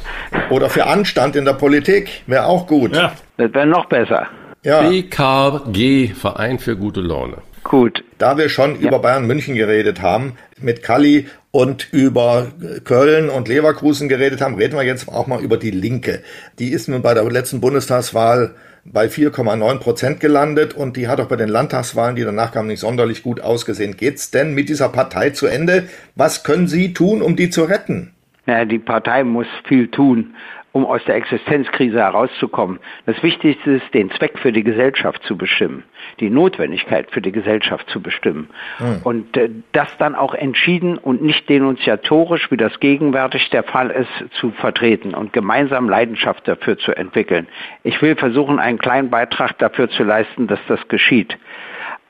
Oder 0.52 0.70
für 0.70 0.86
Anstand 0.86 1.36
in 1.36 1.46
der 1.46 1.54
Politik 1.54 2.22
wäre 2.28 2.46
auch 2.46 2.68
gut. 2.68 2.96
Ja. 2.96 3.14
Das 3.38 3.54
wäre 3.54 3.66
noch 3.66 3.86
besser. 3.86 4.28
Ja. 4.64 4.82
BKG, 4.82 6.14
Verein 6.14 6.60
für 6.60 6.76
gute 6.76 7.02
Laune. 7.02 7.38
Gut. 7.64 8.04
Da 8.18 8.38
wir 8.38 8.50
schon 8.50 8.80
ja. 8.80 8.88
über 8.88 9.00
Bayern 9.00 9.26
München 9.26 9.56
geredet 9.56 10.02
haben, 10.02 10.34
mit 10.60 10.84
Kalli 10.84 11.28
und 11.52 11.92
über 11.92 12.48
Köln 12.84 13.30
und 13.30 13.48
Leverkusen 13.48 14.08
geredet 14.08 14.42
haben, 14.42 14.56
reden 14.56 14.76
wir 14.76 14.84
jetzt 14.84 15.08
auch 15.08 15.28
mal 15.28 15.42
über 15.42 15.58
die 15.58 15.72
Linke. 15.72 16.22
Die 16.60 16.70
ist 16.70 16.88
nun 16.88 17.02
bei 17.02 17.14
der 17.14 17.24
letzten 17.30 17.60
Bundestagswahl 17.60 18.56
bei 18.86 19.08
4,9 19.08 19.80
Prozent 19.80 20.20
gelandet 20.20 20.74
und 20.74 20.96
die 20.96 21.08
hat 21.08 21.20
auch 21.20 21.28
bei 21.28 21.36
den 21.36 21.50
Landtagswahlen, 21.50 22.16
die 22.16 22.24
danach 22.24 22.52
kamen, 22.52 22.68
nicht 22.68 22.80
sonderlich 22.80 23.24
gut 23.24 23.42
ausgesehen. 23.42 23.98
Geht's 23.98 24.32
denn 24.32 24.54
mit 24.54 24.70
dieser 24.70 24.90
Partei 24.90 25.32
zu 25.32 25.48
Ende? 25.48 25.90
Was 26.16 26.44
können 26.44 26.68
Sie 26.68 26.94
tun, 26.94 27.22
um 27.22 27.36
die 27.36 27.50
zu 27.50 27.64
retten? 27.64 28.14
Ja, 28.48 28.66
die 28.66 28.80
Partei 28.80 29.24
muss 29.24 29.48
viel 29.68 29.90
tun 29.90 30.34
um 30.72 30.86
aus 30.86 31.04
der 31.06 31.16
Existenzkrise 31.16 32.00
herauszukommen. 32.00 32.80
Das 33.06 33.22
Wichtigste 33.24 33.72
ist, 33.72 33.94
den 33.94 34.12
Zweck 34.12 34.38
für 34.40 34.52
die 34.52 34.64
Gesellschaft 34.64 35.24
zu 35.24 35.38
bestimmen, 35.38 35.84
die 36.20 36.30
Notwendigkeit 36.30 37.10
für 37.12 37.22
die 37.22 37.32
Gesellschaft 37.32 37.90
zu 37.90 38.02
bestimmen. 38.02 38.50
Hm. 38.78 39.02
Und 39.04 39.38
äh, 39.38 39.50
das 39.72 39.98
dann 39.98 40.16
auch 40.16 40.34
entschieden 40.34 40.98
und 40.98 41.22
nicht 41.22 41.50
denunziatorisch, 41.50 42.52
wie 42.52 42.58
das 42.58 42.80
gegenwärtig 42.80 43.50
der 43.50 43.64
Fall 43.64 43.90
ist, 43.90 44.34
zu 44.36 44.52
vertreten 44.52 45.14
und 45.14 45.34
gemeinsam 45.34 45.90
Leidenschaft 45.90 46.48
dafür 46.48 46.78
zu 46.78 46.96
entwickeln. 46.96 47.48
Ich 47.84 48.02
will 48.02 48.16
versuchen, 48.16 48.60
einen 48.60 48.78
kleinen 48.78 49.10
Beitrag 49.10 49.58
dafür 49.58 49.90
zu 49.90 50.04
leisten, 50.04 50.48
dass 50.48 50.60
das 50.68 50.88
geschieht. 50.88 51.38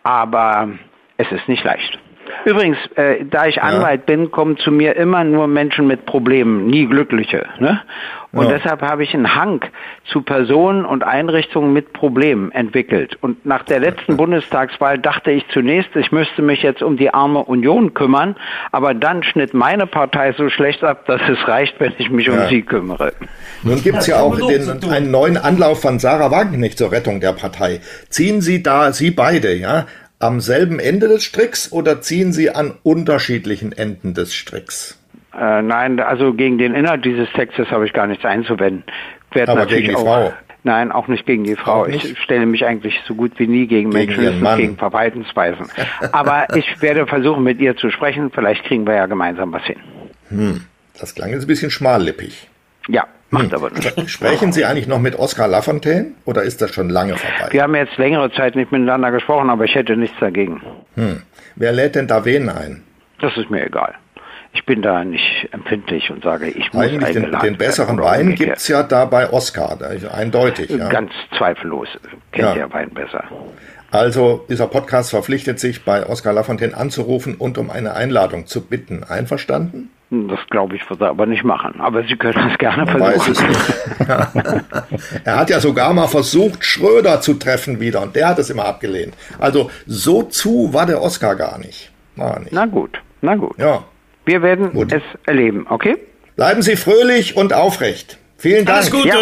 Aber 0.04 0.70
es 1.18 1.32
ist 1.32 1.48
nicht 1.48 1.64
leicht. 1.64 2.00
Übrigens, 2.46 2.78
äh, 2.96 3.26
da 3.26 3.46
ich 3.48 3.62
Anwalt 3.62 4.06
bin, 4.06 4.32
kommen 4.32 4.58
zu 4.58 4.72
mir 4.72 4.96
immer 4.96 5.24
nur 5.24 5.48
Menschen 5.48 5.88
mit 5.88 6.06
Problemen, 6.06 6.68
nie 6.68 6.86
Glückliche. 6.86 7.48
Ne? 7.60 7.82
Und 8.32 8.48
ja. 8.48 8.58
deshalb 8.58 8.82
habe 8.82 9.04
ich 9.04 9.14
einen 9.14 9.34
Hang 9.36 9.66
zu 10.06 10.22
Personen 10.22 10.86
und 10.86 11.04
Einrichtungen 11.04 11.74
mit 11.74 11.94
Problemen 11.94 12.52
entwickelt. 12.52 13.18
Und 13.22 13.46
nach 13.46 13.64
der 13.64 13.80
letzten 13.80 14.18
Bundestagswahl 14.18 15.00
dachte 15.00 15.32
ich 15.32 15.44
zunächst, 15.52 15.96
ich 15.96 16.12
müsste 16.12 16.44
mich 16.44 16.62
jetzt 16.62 16.84
um 16.84 16.96
die 16.96 17.12
arme 17.12 17.44
Union 17.44 17.96
kümmern, 17.96 18.36
aber 18.72 18.94
dann 18.94 19.24
schnitt 19.24 19.56
meine 19.56 19.88
Partei 19.88 20.34
so 20.34 20.50
schlecht 20.50 20.84
ab, 20.84 21.06
dass 21.08 21.22
es 21.28 21.48
reicht, 21.48 21.80
wenn 21.80 21.94
ich 21.98 22.12
mich 22.12 22.28
ja. 22.28 22.34
um 22.34 22.50
sie 22.50 22.62
kümmere. 22.62 23.14
Nun 23.64 23.82
gibt 23.82 23.98
es 23.98 24.08
ja 24.08 24.20
auch 24.20 24.38
den, 24.38 24.84
einen 24.90 25.10
neuen 25.10 25.38
Anlauf 25.38 25.82
von 25.82 25.98
Sarah 25.98 26.30
Wagenknecht 26.30 26.78
zur 26.78 26.92
Rettung 26.92 27.20
der 27.22 27.34
Partei. 27.34 27.82
Ziehen 28.10 28.42
Sie 28.42 28.62
da, 28.62 28.94
Sie 28.94 29.10
beide, 29.10 29.56
ja, 29.56 29.88
am 30.20 30.40
selben 30.40 30.80
Ende 30.80 31.08
des 31.08 31.24
Stricks 31.24 31.72
oder 31.72 32.02
ziehen 32.02 32.32
Sie 32.32 32.52
an 32.52 32.74
unterschiedlichen 32.84 33.72
Enden 33.72 34.14
des 34.14 34.34
Stricks? 34.34 34.99
Äh, 35.38 35.62
nein, 35.62 36.00
also 36.00 36.34
gegen 36.34 36.58
den 36.58 36.74
Inhalt 36.74 37.06
dieses 37.06 37.30
Textes 37.34 37.70
habe 37.72 37.86
ich 37.86 37.94
gar 37.94 38.08
nichts 38.08 38.26
einzuwenden. 38.26 38.84
Werd 39.32 39.50
Aber 39.50 39.66
gegen 39.66 39.90
die 39.90 39.96
auch, 39.96 40.02
Frau? 40.02 40.34
Nein, 40.64 40.92
auch 40.92 41.08
nicht 41.08 41.26
gegen 41.26 41.44
die 41.44 41.56
Frau. 41.56 41.86
Ich 41.86 42.18
stelle 42.20 42.46
mich 42.46 42.66
eigentlich 42.66 43.00
so 43.08 43.16
gut 43.16 43.34
wie 43.38 43.48
nie 43.48 43.68
gegen, 43.68 43.92
gegen 43.92 44.16
Menschen, 44.16 44.58
gegen 44.58 44.78
Verhaltensweisen. 44.78 45.68
Aber 46.12 46.48
ich 46.56 46.82
werde 46.82 47.08
versuchen, 47.08 47.44
mit 47.44 47.60
ihr 47.60 47.78
zu 47.78 47.90
sprechen. 47.92 48.32
Vielleicht 48.32 48.66
kriegen 48.66 48.86
wir 48.86 48.96
ja 48.96 49.06
gemeinsam 49.06 49.54
was 49.54 49.64
hin. 49.64 49.78
Hm, 50.30 50.66
das 51.00 51.16
klang 51.16 51.30
jetzt 51.32 51.44
ein 51.44 51.48
bisschen 51.48 51.72
schmallippig. 51.72 52.50
Ja, 52.90 53.08
Macht 53.30 53.52
hm. 53.52 53.54
aber 53.54 53.70
nicht. 53.70 54.10
Sprechen 54.10 54.52
Sie 54.52 54.66
eigentlich 54.66 54.88
noch 54.88 55.00
mit 55.00 55.18
Oskar 55.18 55.48
Lafontaine 55.48 56.14
oder 56.26 56.44
ist 56.44 56.62
das 56.62 56.74
schon 56.74 56.90
lange 56.90 57.18
vorbei? 57.18 57.52
Wir 57.52 57.64
haben 57.64 57.76
jetzt 57.76 57.98
längere 57.98 58.32
Zeit 58.32 58.56
nicht 58.56 58.72
miteinander 58.72 59.12
gesprochen, 59.12 59.50
aber 59.50 59.66
ich 59.66 59.76
hätte 59.76 59.96
nichts 59.96 60.18
dagegen. 60.20 60.62
Hm. 60.96 61.22
Wer 61.56 61.72
lädt 61.72 61.96
denn 61.96 62.08
da 62.08 62.26
wen 62.26 62.50
ein? 62.50 62.84
Das 63.20 63.36
ist 63.38 63.50
mir 63.50 63.66
egal. 63.66 63.96
Ich 64.54 64.66
bin 64.66 64.82
da 64.82 65.04
nicht 65.04 65.48
empfindlich 65.52 66.10
und 66.10 66.24
sage, 66.24 66.48
ich 66.48 66.74
muss 66.74 66.84
Eigentlich 66.84 67.14
den, 67.14 67.32
den 67.32 67.58
besseren 67.58 68.00
Wein 68.00 68.36
gibt 68.36 68.58
es 68.58 68.68
ja 68.68 68.84
da 68.84 69.06
bei 69.06 69.32
Oscar, 69.32 69.78
eindeutig. 70.12 70.72
Ja. 70.72 70.90
Ganz 70.90 71.12
zweifellos, 71.38 71.88
kennt 72.32 72.50
ja. 72.50 72.54
der 72.56 72.74
Wein 72.74 72.90
besser. 72.90 73.24
Also 73.92 74.46
dieser 74.50 74.68
Podcast 74.68 75.10
verpflichtet 75.10 75.60
sich, 75.60 75.84
bei 75.84 76.06
Oskar 76.06 76.34
Lafontaine 76.34 76.78
anzurufen 76.78 77.36
und 77.36 77.58
um 77.58 77.72
eine 77.72 77.94
Einladung 77.96 78.46
zu 78.46 78.62
bitten. 78.62 79.04
Einverstanden? 79.04 79.90
Das 80.12 80.40
glaube 80.50 80.76
ich, 80.76 80.90
wird 80.90 81.02
er 81.02 81.10
aber 81.10 81.26
nicht 81.26 81.44
machen. 81.44 81.80
Aber 81.80 82.04
Sie 82.04 82.16
können 82.16 82.50
das 82.50 82.58
gerne 82.58 82.86
Man 82.86 83.20
versuchen. 83.20 83.56
er 85.24 85.38
hat 85.38 85.50
ja 85.50 85.60
sogar 85.60 85.94
mal 85.94 86.08
versucht, 86.08 86.66
Schröder 86.66 87.22
zu 87.22 87.36
treffen 87.36 87.80
wieder 87.80 88.02
und 88.02 88.16
der 88.16 88.30
hat 88.30 88.40
es 88.40 88.50
immer 88.50 88.66
abgelehnt. 88.66 89.14
Also 89.40 89.70
so 89.86 90.24
zu 90.24 90.74
war 90.74 90.88
der 90.88 91.02
Oscar 91.02 91.36
gar 91.36 91.60
nicht. 91.60 91.92
War 92.16 92.40
nicht. 92.40 92.52
Na 92.52 92.66
gut, 92.66 93.00
na 93.22 93.36
gut. 93.36 93.58
Ja. 93.58 93.84
Wir 94.30 94.44
werden 94.44 94.74
gut. 94.74 94.94
es 94.94 95.02
erleben, 95.26 95.66
okay? 95.70 95.98
Bleiben 96.36 96.62
Sie 96.62 96.76
fröhlich 96.76 97.36
und 97.36 97.52
aufrecht. 97.52 98.20
Vielen 98.38 98.64
Dank. 98.64 98.78
Alles 98.78 98.92
Gute. 98.92 99.08
Ja, 99.08 99.16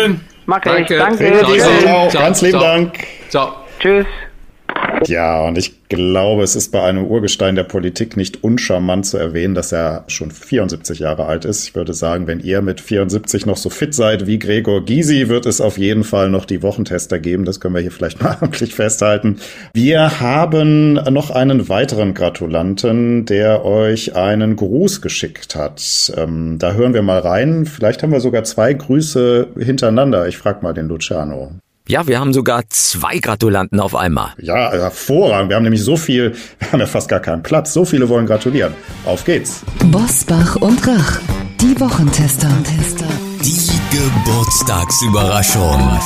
mach 0.46 0.58
ich. 0.66 0.88
Danke. 0.88 0.98
Danke. 0.98 1.60
Ciao. 1.80 2.10
Ganz 2.10 2.42
lieben 2.42 2.60
Dank. 2.60 2.94
Ciao. 3.30 3.56
Tschüss. 3.80 4.06
Ja, 5.06 5.42
und 5.48 5.58
ich 5.58 5.88
glaube, 5.90 6.44
es 6.44 6.56
ist 6.56 6.72
bei 6.72 6.82
einem 6.82 7.06
Urgestein 7.06 7.56
der 7.56 7.64
Politik 7.64 8.18
nicht 8.18 8.44
uncharmant 8.44 9.06
zu 9.06 9.18
erwähnen, 9.18 9.54
dass 9.54 9.72
er 9.72 10.04
schon 10.08 10.32
74 10.32 11.00
Jahre 11.00 11.26
alt 11.26 11.46
ist. 11.46 11.64
Ich 11.64 11.76
würde 11.76 11.94
sagen, 11.94 12.28
wenn 12.28 12.40
ihr 12.40 12.62
mit 12.62 12.82
74 12.82 13.46
noch 13.46 13.58
so 13.58 13.70
fit 13.70 13.94
seid 13.94 14.28
wie 14.28 14.40
Gregor 14.40 14.84
Gysi, 14.84 15.30
wird 15.30 15.46
es 15.46 15.62
auf 15.62 15.78
jeden 15.78 16.04
Fall 16.04 16.30
noch 16.30 16.46
die 16.46 16.64
Wochentester 16.64 17.20
geben. 17.20 17.46
Das 17.46 17.60
können 17.60 17.76
wir 17.76 17.82
hier 17.82 17.92
vielleicht 17.92 18.22
mal 18.24 18.38
amtlich 18.42 18.76
festhalten. 18.76 19.38
Wir 19.74 20.20
haben 20.20 20.94
noch 20.94 21.32
einen 21.32 21.70
weiteren 21.70 22.14
Gratulanten, 22.14 23.26
der 23.26 23.64
euch 23.64 24.16
einen 24.16 24.56
Gruß 24.56 25.02
geschickt 25.02 25.56
hat. 25.56 26.12
Ähm, 26.18 26.58
da 26.60 26.74
hören 26.74 26.94
wir 26.94 27.02
mal 27.02 27.20
rein. 27.20 27.66
Vielleicht 27.66 28.04
haben 28.04 28.12
wir 28.12 28.20
sogar 28.20 28.44
zwei 28.44 28.74
Grüße 28.74 29.50
hintereinander. 29.58 30.28
Ich 30.28 30.38
frage 30.38 30.64
mal 30.64 30.74
den 30.74 30.88
Luciano. 30.88 31.52
Ja, 31.88 32.06
wir 32.06 32.20
haben 32.20 32.34
sogar 32.34 32.64
zwei 32.68 33.20
Gratulanten 33.20 33.80
auf 33.80 33.96
einmal. 33.96 34.34
Ja, 34.40 34.72
hervorragend. 34.72 35.50
Wir 35.50 35.56
haben 35.56 35.64
nämlich 35.64 35.84
so 35.84 35.96
viel, 35.96 36.36
wir 36.60 36.72
haben 36.72 36.82
ja 36.82 36.86
fast 36.86 37.08
gar 37.08 37.22
keinen 37.22 37.44
Platz. 37.44 37.72
So 37.74 37.86
viele 37.86 38.10
wollen 38.10 38.26
gratulieren. 38.26 38.74
Auf 39.06 39.24
geht's. 39.24 39.62
Bosbach 39.86 40.58
und 40.58 40.86
Rach, 40.86 41.20
die 41.62 41.80
Wochentester. 41.80 42.50
Die 43.42 43.96
Geburtstagsüberraschung. 43.96 45.98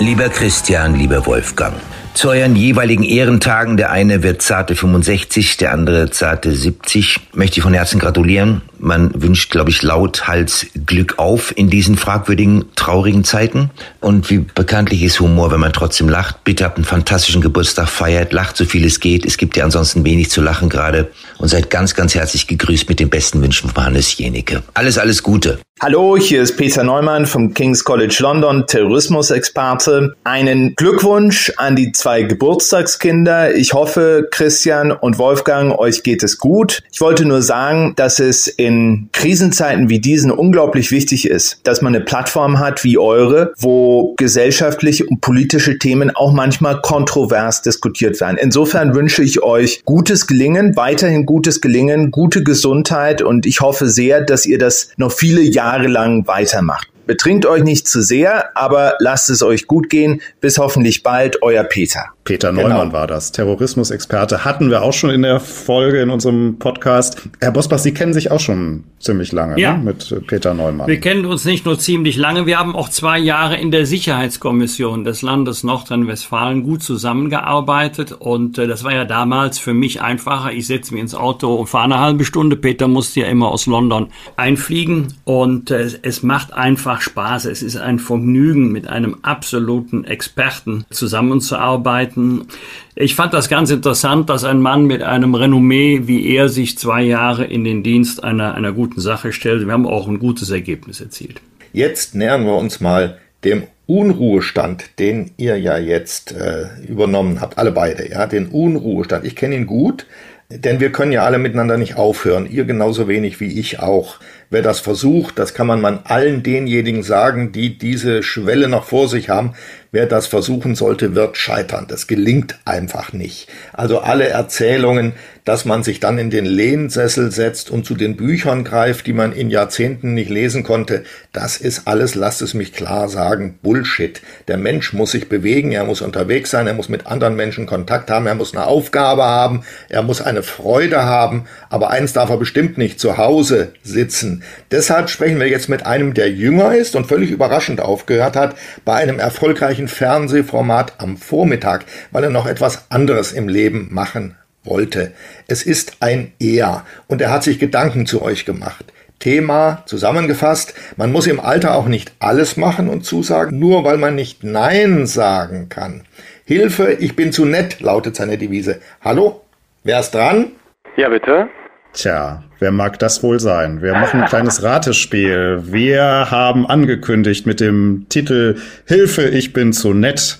Lieber 0.00 0.28
Christian, 0.28 0.96
lieber 0.96 1.24
Wolfgang. 1.24 1.74
Zu 2.16 2.30
euren 2.30 2.56
jeweiligen 2.56 3.02
Ehrentagen. 3.02 3.76
Der 3.76 3.90
eine 3.90 4.22
wird 4.22 4.40
zarte 4.40 4.74
65, 4.74 5.58
der 5.58 5.72
andere 5.72 6.10
zarte 6.10 6.52
70. 6.52 7.20
Möchte 7.34 7.58
ich 7.58 7.62
von 7.62 7.74
Herzen 7.74 8.00
gratulieren. 8.00 8.62
Man 8.78 9.10
wünscht, 9.22 9.50
glaube 9.50 9.70
ich, 9.70 9.82
lauthals 9.82 10.66
Glück 10.86 11.18
auf 11.18 11.52
in 11.56 11.68
diesen 11.68 11.96
fragwürdigen, 11.96 12.64
traurigen 12.74 13.22
Zeiten. 13.24 13.70
Und 14.00 14.30
wie 14.30 14.38
bekanntlich 14.38 15.02
ist 15.02 15.20
Humor, 15.20 15.50
wenn 15.50 15.60
man 15.60 15.74
trotzdem 15.74 16.08
lacht. 16.08 16.42
Bitte 16.44 16.64
habt 16.64 16.76
einen 16.76 16.84
fantastischen 16.84 17.42
Geburtstag, 17.42 17.88
feiert, 17.88 18.32
lacht 18.32 18.56
so 18.56 18.64
viel 18.64 18.84
es 18.86 19.00
geht. 19.00 19.26
Es 19.26 19.36
gibt 19.36 19.56
ja 19.56 19.64
ansonsten 19.64 20.04
wenig 20.04 20.30
zu 20.30 20.40
lachen 20.40 20.70
gerade. 20.70 21.10
Und 21.38 21.48
seid 21.48 21.68
ganz, 21.68 21.94
ganz 21.94 22.14
herzlich 22.14 22.46
gegrüßt 22.46 22.88
mit 22.88 22.98
den 22.98 23.10
besten 23.10 23.42
Wünschen 23.42 23.68
von 23.68 23.84
Hannes 23.84 24.16
Jenecke. 24.16 24.62
Alles, 24.72 24.96
alles 24.96 25.22
Gute. 25.22 25.58
Hallo, 25.78 26.16
hier 26.16 26.40
ist 26.40 26.56
Peter 26.56 26.84
Neumann 26.84 27.26
vom 27.26 27.52
King's 27.52 27.84
College 27.84 28.16
London, 28.20 28.66
Terrorismusexperte. 28.66 30.14
Einen 30.24 30.74
Glückwunsch 30.74 31.52
an 31.58 31.76
die 31.76 31.92
zwei 31.92 32.22
Geburtstagskinder. 32.22 33.54
Ich 33.54 33.74
hoffe, 33.74 34.26
Christian 34.30 34.90
und 34.90 35.18
Wolfgang, 35.18 35.78
euch 35.78 36.02
geht 36.02 36.22
es 36.22 36.38
gut. 36.38 36.82
Ich 36.90 37.02
wollte 37.02 37.26
nur 37.26 37.42
sagen, 37.42 37.92
dass 37.96 38.20
es 38.20 38.46
in 38.46 39.10
Krisenzeiten 39.12 39.90
wie 39.90 39.98
diesen 39.98 40.30
unglaublich 40.30 40.92
wichtig 40.92 41.28
ist, 41.28 41.60
dass 41.64 41.82
man 41.82 41.94
eine 41.94 42.02
Plattform 42.02 42.58
hat 42.58 42.82
wie 42.82 42.96
eure, 42.96 43.52
wo 43.58 44.14
gesellschaftliche 44.16 45.04
und 45.04 45.20
politische 45.20 45.78
Themen 45.78 46.10
auch 46.10 46.32
manchmal 46.32 46.80
kontrovers 46.80 47.60
diskutiert 47.60 48.18
werden. 48.22 48.38
Insofern 48.38 48.94
wünsche 48.94 49.22
ich 49.22 49.42
euch 49.42 49.82
gutes 49.84 50.26
Gelingen, 50.26 50.74
weiterhin 50.74 51.26
gutes 51.26 51.60
Gelingen, 51.60 52.10
gute 52.12 52.42
Gesundheit 52.42 53.20
und 53.20 53.44
ich 53.44 53.60
hoffe 53.60 53.90
sehr, 53.90 54.22
dass 54.22 54.46
ihr 54.46 54.56
das 54.56 54.88
noch 54.96 55.12
viele 55.12 55.42
Jahre 55.42 55.65
jahrelang 55.66 56.26
weitermacht. 56.26 56.95
Betrinkt 57.06 57.46
euch 57.46 57.62
nicht 57.62 57.88
zu 57.88 58.02
sehr, 58.02 58.56
aber 58.56 58.94
lasst 58.98 59.30
es 59.30 59.42
euch 59.42 59.66
gut 59.66 59.88
gehen. 59.90 60.20
Bis 60.40 60.58
hoffentlich 60.58 61.02
bald, 61.02 61.42
euer 61.42 61.64
Peter. 61.64 62.06
Peter 62.24 62.50
Genau. 62.52 62.62
Neumann 62.68 62.92
war 62.92 63.06
das, 63.06 63.30
Terrorismusexperte. 63.32 64.44
Hatten 64.44 64.68
wir 64.70 64.82
auch 64.82 64.92
schon 64.92 65.10
in 65.10 65.22
der 65.22 65.38
Folge 65.38 66.00
in 66.00 66.10
unserem 66.10 66.58
Podcast. 66.58 67.22
Herr 67.40 67.52
Bosbach, 67.52 67.78
Sie 67.78 67.94
kennen 67.94 68.12
sich 68.12 68.32
auch 68.32 68.40
schon 68.40 68.82
ziemlich 68.98 69.30
lange 69.30 69.60
Ja. 69.60 69.76
ne? 69.76 69.84
mit 69.84 70.26
Peter 70.26 70.52
Neumann. 70.52 70.88
Wir 70.88 70.98
kennen 71.00 71.24
uns 71.26 71.44
nicht 71.44 71.64
nur 71.64 71.78
ziemlich 71.78 72.16
lange, 72.16 72.46
wir 72.46 72.58
haben 72.58 72.74
auch 72.74 72.88
zwei 72.88 73.18
Jahre 73.18 73.56
in 73.56 73.70
der 73.70 73.86
Sicherheitskommission 73.86 75.04
des 75.04 75.22
Landes 75.22 75.62
Nordrhein-Westfalen 75.62 76.64
gut 76.64 76.82
zusammengearbeitet 76.82 78.12
und 78.12 78.58
äh, 78.58 78.66
das 78.66 78.82
war 78.82 78.92
ja 78.92 79.04
damals 79.04 79.58
für 79.60 79.74
mich 79.74 80.00
einfacher. 80.02 80.50
Ich 80.52 80.66
setze 80.66 80.92
mich 80.94 81.02
ins 81.02 81.14
Auto 81.14 81.54
und 81.54 81.66
fahre 81.68 81.84
eine 81.84 82.00
halbe 82.00 82.24
Stunde. 82.24 82.56
Peter 82.56 82.88
musste 82.88 83.20
ja 83.20 83.26
immer 83.26 83.48
aus 83.52 83.66
London 83.66 84.08
einfliegen 84.36 85.08
und 85.24 85.70
äh, 85.70 85.88
es 86.02 86.22
macht 86.22 86.52
einfach 86.52 86.95
Spaß. 87.00 87.46
Es 87.46 87.62
ist 87.62 87.76
ein 87.76 87.98
Vergnügen, 87.98 88.72
mit 88.72 88.88
einem 88.88 89.16
absoluten 89.22 90.04
Experten 90.04 90.84
zusammenzuarbeiten. 90.90 92.46
Ich 92.94 93.14
fand 93.14 93.34
das 93.34 93.48
ganz 93.48 93.70
interessant, 93.70 94.30
dass 94.30 94.44
ein 94.44 94.60
Mann 94.60 94.86
mit 94.86 95.02
einem 95.02 95.34
Renommee 95.34 96.02
wie 96.06 96.34
er 96.34 96.48
sich 96.48 96.78
zwei 96.78 97.02
Jahre 97.02 97.44
in 97.44 97.64
den 97.64 97.82
Dienst 97.82 98.24
einer, 98.24 98.54
einer 98.54 98.72
guten 98.72 99.00
Sache 99.00 99.32
stellt. 99.32 99.66
Wir 99.66 99.72
haben 99.72 99.86
auch 99.86 100.08
ein 100.08 100.18
gutes 100.18 100.50
Ergebnis 100.50 101.00
erzielt. 101.00 101.40
Jetzt 101.72 102.14
nähern 102.14 102.44
wir 102.44 102.56
uns 102.56 102.80
mal 102.80 103.18
dem 103.44 103.64
Unruhestand, 103.86 104.98
den 104.98 105.30
ihr 105.36 105.58
ja 105.58 105.78
jetzt 105.78 106.32
äh, 106.32 106.66
übernommen 106.88 107.40
habt, 107.40 107.58
alle 107.58 107.70
beide, 107.70 108.10
ja, 108.10 108.26
den 108.26 108.48
Unruhestand. 108.48 109.24
Ich 109.24 109.36
kenne 109.36 109.54
ihn 109.54 109.66
gut, 109.66 110.06
denn 110.48 110.80
wir 110.80 110.90
können 110.90 111.12
ja 111.12 111.24
alle 111.24 111.38
miteinander 111.38 111.76
nicht 111.76 111.96
aufhören, 111.96 112.50
ihr 112.50 112.64
genauso 112.64 113.08
wenig 113.08 113.40
wie 113.40 113.58
ich 113.58 113.78
auch. 113.78 114.16
Wer 114.48 114.62
das 114.62 114.78
versucht, 114.78 115.40
das 115.40 115.54
kann 115.54 115.66
man 115.66 115.80
man 115.80 116.00
allen 116.04 116.44
denjenigen 116.44 117.02
sagen, 117.02 117.50
die 117.50 117.78
diese 117.78 118.22
Schwelle 118.22 118.68
noch 118.68 118.84
vor 118.84 119.08
sich 119.08 119.28
haben. 119.28 119.54
Wer 119.90 120.06
das 120.06 120.26
versuchen 120.26 120.74
sollte, 120.74 121.14
wird 121.14 121.36
scheitern. 121.36 121.86
Das 121.88 122.06
gelingt 122.06 122.58
einfach 122.64 123.12
nicht. 123.12 123.48
Also 123.72 124.00
alle 124.00 124.28
Erzählungen, 124.28 125.14
dass 125.46 125.64
man 125.64 125.84
sich 125.84 126.00
dann 126.00 126.18
in 126.18 126.28
den 126.28 126.44
Lehnsessel 126.44 127.30
setzt 127.30 127.70
und 127.70 127.86
zu 127.86 127.94
den 127.94 128.16
Büchern 128.16 128.64
greift, 128.64 129.06
die 129.06 129.12
man 129.12 129.32
in 129.32 129.48
Jahrzehnten 129.48 130.12
nicht 130.12 130.28
lesen 130.28 130.64
konnte, 130.64 131.04
das 131.32 131.56
ist 131.56 131.86
alles, 131.86 132.14
lasst 132.14 132.42
es 132.42 132.52
mich 132.52 132.72
klar 132.72 133.08
sagen, 133.08 133.58
Bullshit. 133.62 134.20
Der 134.48 134.58
Mensch 134.58 134.92
muss 134.92 135.12
sich 135.12 135.28
bewegen, 135.28 135.72
er 135.72 135.84
muss 135.84 136.02
unterwegs 136.02 136.50
sein, 136.50 136.66
er 136.66 136.74
muss 136.74 136.88
mit 136.88 137.06
anderen 137.06 137.36
Menschen 137.36 137.66
Kontakt 137.66 138.10
haben, 138.10 138.26
er 138.26 138.34
muss 138.34 138.54
eine 138.54 138.66
Aufgabe 138.66 139.24
haben, 139.24 139.62
er 139.88 140.02
muss 140.02 140.20
eine 140.20 140.42
Freude 140.42 141.04
haben, 141.04 141.44
aber 141.70 141.90
eins 141.90 142.12
darf 142.12 142.28
er 142.28 142.38
bestimmt 142.38 142.76
nicht 142.76 142.98
zu 142.98 143.16
Hause 143.16 143.72
sitzen. 143.82 144.35
Deshalb 144.70 145.10
sprechen 145.10 145.38
wir 145.40 145.48
jetzt 145.48 145.68
mit 145.68 145.86
einem, 145.86 146.14
der 146.14 146.30
jünger 146.30 146.74
ist 146.74 146.96
und 146.96 147.06
völlig 147.06 147.30
überraschend 147.30 147.80
aufgehört 147.80 148.36
hat, 148.36 148.56
bei 148.84 148.94
einem 148.94 149.18
erfolgreichen 149.18 149.88
Fernsehformat 149.88 150.94
am 150.98 151.16
Vormittag, 151.16 151.84
weil 152.10 152.24
er 152.24 152.30
noch 152.30 152.46
etwas 152.46 152.90
anderes 152.90 153.32
im 153.32 153.48
Leben 153.48 153.88
machen 153.90 154.36
wollte. 154.64 155.12
Es 155.46 155.62
ist 155.62 155.98
ein 156.00 156.32
Er 156.38 156.84
und 157.06 157.20
er 157.20 157.30
hat 157.30 157.42
sich 157.42 157.58
Gedanken 157.58 158.06
zu 158.06 158.22
euch 158.22 158.44
gemacht. 158.44 158.84
Thema 159.18 159.82
zusammengefasst, 159.86 160.74
man 160.96 161.10
muss 161.10 161.26
im 161.26 161.40
Alter 161.40 161.74
auch 161.74 161.86
nicht 161.86 162.12
alles 162.18 162.56
machen 162.56 162.88
und 162.88 163.04
zusagen, 163.04 163.58
nur 163.58 163.84
weil 163.84 163.96
man 163.96 164.14
nicht 164.14 164.44
Nein 164.44 165.06
sagen 165.06 165.68
kann. 165.68 166.02
Hilfe, 166.44 166.92
ich 166.92 167.16
bin 167.16 167.32
zu 167.32 167.44
nett, 167.44 167.80
lautet 167.80 168.16
seine 168.16 168.38
Devise. 168.38 168.80
Hallo? 169.02 169.42
Wer 169.84 170.00
ist 170.00 170.12
dran? 170.12 170.52
Ja, 170.96 171.08
bitte. 171.08 171.48
Tja, 171.92 172.42
wer 172.58 172.72
mag 172.72 172.98
das 172.98 173.22
wohl 173.22 173.40
sein? 173.40 173.82
Wir 173.82 173.92
machen 173.92 174.22
ein 174.22 174.28
kleines 174.28 174.62
Ratespiel. 174.62 175.62
Wir 175.64 176.30
haben 176.30 176.66
angekündigt 176.66 177.46
mit 177.46 177.60
dem 177.60 178.06
Titel 178.08 178.56
Hilfe, 178.86 179.28
ich 179.28 179.52
bin 179.52 179.72
zu 179.72 179.92
nett. 179.92 180.38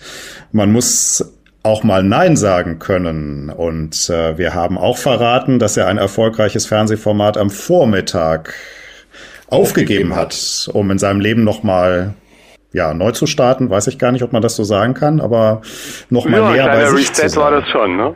Man 0.52 0.72
muss 0.72 1.32
auch 1.62 1.82
mal 1.82 2.02
Nein 2.02 2.36
sagen 2.36 2.78
können. 2.78 3.50
Und 3.50 4.08
äh, 4.08 4.38
wir 4.38 4.54
haben 4.54 4.78
auch 4.78 4.98
verraten, 4.98 5.58
dass 5.58 5.76
er 5.76 5.88
ein 5.88 5.98
erfolgreiches 5.98 6.66
Fernsehformat 6.66 7.36
am 7.36 7.50
Vormittag 7.50 8.54
aufgegeben 9.48 10.14
hat, 10.14 10.68
um 10.72 10.90
in 10.90 10.98
seinem 10.98 11.20
Leben 11.20 11.44
nochmal 11.44 12.14
ja, 12.72 12.92
neu 12.94 13.12
zu 13.12 13.26
starten, 13.26 13.70
weiß 13.70 13.86
ich 13.86 13.98
gar 13.98 14.12
nicht, 14.12 14.22
ob 14.22 14.32
man 14.32 14.42
das 14.42 14.56
so 14.56 14.64
sagen 14.64 14.94
kann, 14.94 15.20
aber 15.20 15.62
noch 16.10 16.26
mal 16.26 16.40
ja, 16.40 16.50
näher 16.50 16.66
bei 16.68 16.86
sich 16.96 17.12
zu 17.12 17.22
Reset 17.22 17.36
war 17.36 17.50
sein. 17.50 17.60
das 17.60 17.70
schon, 17.70 17.96
ne? 17.96 18.14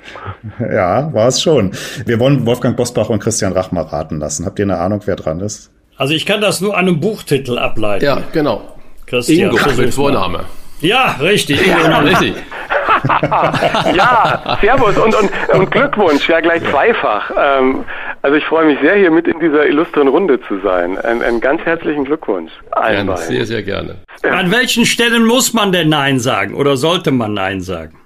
Ja, 0.75 1.13
war 1.15 1.29
es 1.29 1.41
schon. 1.41 1.73
Wir 2.05 2.21
wollen 2.21 2.45
Wolfgang 2.47 2.77
Bosbach 2.77 3.09
und 3.09 3.21
Christian 3.21 3.53
Rach 3.53 3.73
mal 3.73 3.85
raten 3.85 4.19
lassen. 4.19 4.45
Habt 4.45 4.59
ihr 4.59 4.65
eine 4.65 4.79
Ahnung, 4.79 5.01
wer 5.07 5.17
dran 5.17 5.41
ist? 5.41 5.71
Also 5.97 6.15
ich 6.15 6.27
kann 6.27 6.41
das 6.41 6.61
nur 6.61 6.77
an 6.77 6.89
einem 6.89 7.01
Buchtitel 7.01 7.59
ableiten. 7.59 8.05
Ja, 8.05 8.23
genau. 8.33 8.63
Christian, 9.07 9.51
Ingo 9.51 9.59
mit. 9.77 9.95
Vorname. 9.95 10.45
Ja, 10.81 11.17
richtig. 11.21 11.67
Ingo 11.67 11.79
Ja, 11.79 11.99
richtig. 11.99 12.35
ja, 13.95 14.59
Servus 14.61 14.99
und, 14.99 15.15
und, 15.15 15.31
und 15.55 15.71
Glückwunsch, 15.71 16.29
ja 16.29 16.41
gleich 16.41 16.63
zweifach. 16.65 17.31
Ähm, 17.37 17.85
also 18.23 18.37
ich 18.37 18.45
freue 18.45 18.67
mich 18.67 18.79
sehr, 18.81 18.97
hier 18.97 19.11
mit 19.11 19.27
in 19.27 19.41
dieser 19.41 19.67
illustren 19.67 20.09
Runde 20.09 20.41
zu 20.43 20.61
sein. 20.61 20.99
Ein, 20.99 21.23
einen 21.23 21.41
ganz 21.41 21.63
herzlichen 21.63 22.05
Glückwunsch. 22.05 22.53
allen 22.73 23.07
Gerne, 23.07 23.21
sehr, 23.21 23.47
sehr 23.47 23.63
gerne. 23.63 23.97
An 24.23 24.51
welchen 24.51 24.85
Stellen 24.85 25.25
muss 25.25 25.53
man 25.55 25.73
denn 25.73 25.89
Nein 25.89 26.19
sagen 26.19 26.55
oder 26.55 26.77
sollte 26.77 27.11
man 27.11 27.35
Nein 27.35 27.61
sagen? 27.61 27.97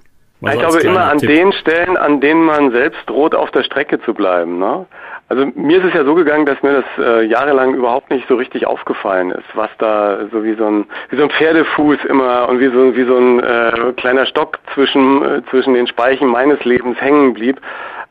Mal 0.40 0.54
ich 0.54 0.60
so 0.60 0.66
als 0.66 0.76
glaube 0.78 0.88
immer 0.88 1.10
an 1.10 1.18
Tipp. 1.18 1.30
den 1.30 1.52
Stellen, 1.52 1.96
an 1.96 2.20
denen 2.20 2.44
man 2.44 2.70
selbst 2.70 3.00
droht, 3.06 3.34
auf 3.34 3.50
der 3.50 3.62
Strecke 3.64 4.00
zu 4.02 4.14
bleiben. 4.14 4.58
Ne? 4.58 4.86
Also 5.28 5.46
mir 5.55 5.78
ist 5.78 5.86
es 5.86 5.94
ja 5.94 6.05
so 6.05 6.14
gegangen, 6.14 6.44
dass 6.44 6.62
mir 6.62 6.82
das 6.82 7.05
äh, 7.05 7.24
jahrelang 7.24 7.74
überhaupt 7.74 8.10
nicht 8.10 8.28
so 8.28 8.36
richtig 8.36 8.66
aufgefallen 8.66 9.30
ist, 9.30 9.46
was 9.55 9.70
da 9.78 10.26
so 10.30 10.44
wie 10.44 10.55
so 10.55 10.66
ein 10.66 10.86
wie 11.09 11.16
so 11.16 11.22
ein 11.22 11.30
Pferdefuß 11.30 12.05
immer 12.05 12.48
und 12.48 12.60
wie 12.60 12.68
so 12.68 12.94
wie 12.94 13.05
so 13.05 13.16
ein 13.16 13.40
äh, 13.40 13.92
kleiner 13.96 14.26
Stock 14.26 14.59
zwischen 14.74 15.22
äh, 15.22 15.42
zwischen 15.51 15.74
den 15.74 15.86
Speichen 15.86 16.28
meines 16.28 16.62
Lebens 16.64 17.01
hängen 17.01 17.32
blieb. 17.32 17.60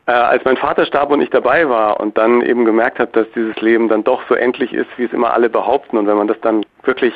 Äh, 0.06 0.12
als 0.12 0.44
mein 0.44 0.56
Vater 0.56 0.84
starb 0.84 1.10
und 1.12 1.20
ich 1.20 1.30
dabei 1.30 1.68
war 1.68 2.00
und 2.00 2.18
dann 2.18 2.42
eben 2.42 2.64
gemerkt 2.64 2.98
habe, 2.98 3.10
dass 3.12 3.30
dieses 3.34 3.56
Leben 3.60 3.88
dann 3.88 4.04
doch 4.04 4.22
so 4.28 4.34
endlich 4.34 4.74
ist, 4.74 4.90
wie 4.96 5.04
es 5.04 5.12
immer 5.12 5.32
alle 5.32 5.48
behaupten 5.48 5.96
und 5.96 6.06
wenn 6.06 6.16
man 6.16 6.28
das 6.28 6.40
dann 6.40 6.66
wirklich 6.82 7.14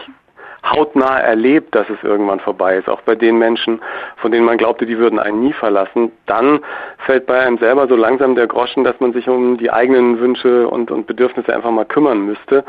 hautnah 0.65 1.19
erlebt, 1.21 1.75
dass 1.75 1.89
es 1.89 2.03
irgendwann 2.03 2.41
vorbei 2.41 2.77
ist, 2.77 2.89
auch 2.89 3.01
bei 3.03 3.15
den 3.15 3.39
Menschen, 3.39 3.81
von 4.17 4.33
denen 4.33 4.45
man 4.45 4.59
glaubte, 4.59 4.87
die 4.87 4.99
würden 4.99 5.19
einen 5.19 5.41
nie 5.41 5.53
verlassen, 5.53 6.13
dann 6.27 6.61
fällt 7.07 7.27
bei 7.27 7.41
einem 7.41 7.59
selber 7.59 7.87
so 7.89 7.97
langsam 7.97 8.35
der 8.35 8.47
Groschen, 8.47 8.85
dass 8.85 8.99
man 9.01 9.13
sich 9.13 9.29
um 9.29 9.59
die 9.59 9.71
eigenen 9.71 10.19
Wünsche 10.21 10.69
und, 10.69 10.91
und 10.91 11.07
Bedürfnisse 11.07 11.55
einfach 11.55 11.71
mal 11.71 11.85
kümmern 11.85 12.25
müsste. 12.27 12.65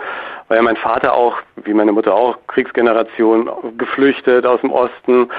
Weil 0.48 0.58
ja 0.58 0.64
mein 0.64 0.78
Vater 0.78 1.14
auch, 1.14 1.38
wie 1.64 1.74
meine 1.74 1.92
Mutter 1.92 2.14
auch, 2.14 2.38
Kriegsgeneration, 2.48 3.50
geflüchtet 3.78 4.46
aus 4.46 4.62
dem 4.62 4.72
Osten, 4.72 5.30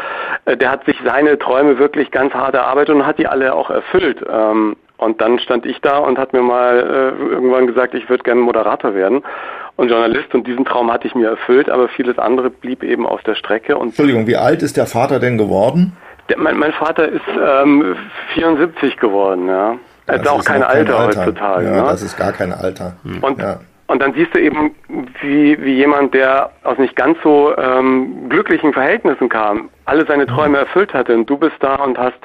äh, 0.45 0.57
der 0.57 0.71
hat 0.71 0.85
sich 0.85 0.97
seine 1.05 1.39
Träume 1.39 1.79
wirklich 1.79 2.11
ganz 2.11 2.35
hart 2.35 2.55
erarbeitet 2.55 2.95
und 2.95 3.07
hat 3.07 3.19
die 3.19 3.27
alle 3.27 3.55
auch 3.55 3.71
erfüllt. 3.71 4.25
Ähm, 4.29 4.77
und 4.99 5.21
dann 5.23 5.39
stand 5.39 5.65
ich 5.65 5.81
da 5.81 5.99
und 5.99 6.19
hat 6.19 6.35
mir 6.35 6.43
mal 6.43 6.79
äh, 6.79 7.33
irgendwann 7.33 7.67
gesagt, 7.67 7.95
ich 7.95 8.09
würde 8.11 8.23
gerne 8.23 8.43
Moderator 8.43 8.95
werden 8.95 9.23
und 9.81 9.89
Journalist. 9.89 10.35
Und 10.35 10.47
diesen 10.47 10.65
Traum 10.65 10.93
hatte 10.93 11.07
ich 11.07 11.15
mir 11.15 11.29
erfüllt, 11.29 11.69
aber 11.69 11.89
vieles 11.89 12.19
andere 12.19 12.51
blieb 12.51 12.83
eben 12.83 13.07
auf 13.07 13.23
der 13.23 13.35
Strecke. 13.35 13.77
Und 13.77 13.89
Entschuldigung, 13.89 14.27
wie 14.27 14.37
alt 14.37 14.63
ist 14.63 14.77
der 14.77 14.87
Vater 14.87 15.19
denn 15.19 15.39
geworden? 15.39 15.97
der, 16.31 16.39
mein, 16.39 16.57
mein 16.57 16.73
Vater 16.73 17.09
ist 17.09 17.23
ähm, 17.29 17.97
74 18.35 18.97
geworden, 18.97 19.49
ja. 19.49 19.77
Er 20.07 20.19
Das 20.19 20.29
auch 20.29 20.39
ist 20.39 20.47
kein 20.47 20.61
noch 20.61 20.69
Alter, 20.69 21.07
heutzutage. 21.07 21.67
Ja, 21.67 21.83
ne? 21.83 21.83
das 21.83 22.03
ist 22.03 22.17
gar 22.17 22.33
kein 22.33 22.53
Alter. 22.53 22.95
Und, 23.21 23.39
ja. 23.41 23.61
und 23.87 24.01
dann 24.01 24.13
siehst 24.15 24.35
du 24.35 24.41
eben, 24.41 24.75
wie, 25.21 25.63
wie 25.63 25.75
jemand, 25.75 26.15
der 26.15 26.51
aus 26.65 26.79
nicht 26.79 26.97
ganz 26.97 27.19
so 27.23 27.57
ähm, 27.57 28.29
glücklichen 28.29 28.73
Verhältnissen 28.73 29.29
kam, 29.29 29.69
alle 29.85 30.07
seine 30.07 30.27
Träume 30.27 30.59
erfüllt 30.59 30.95
hatte. 30.95 31.15
Und 31.15 31.29
du 31.29 31.37
bist 31.37 31.57
da 31.61 31.77
und 31.77 31.99
hast 31.99 32.19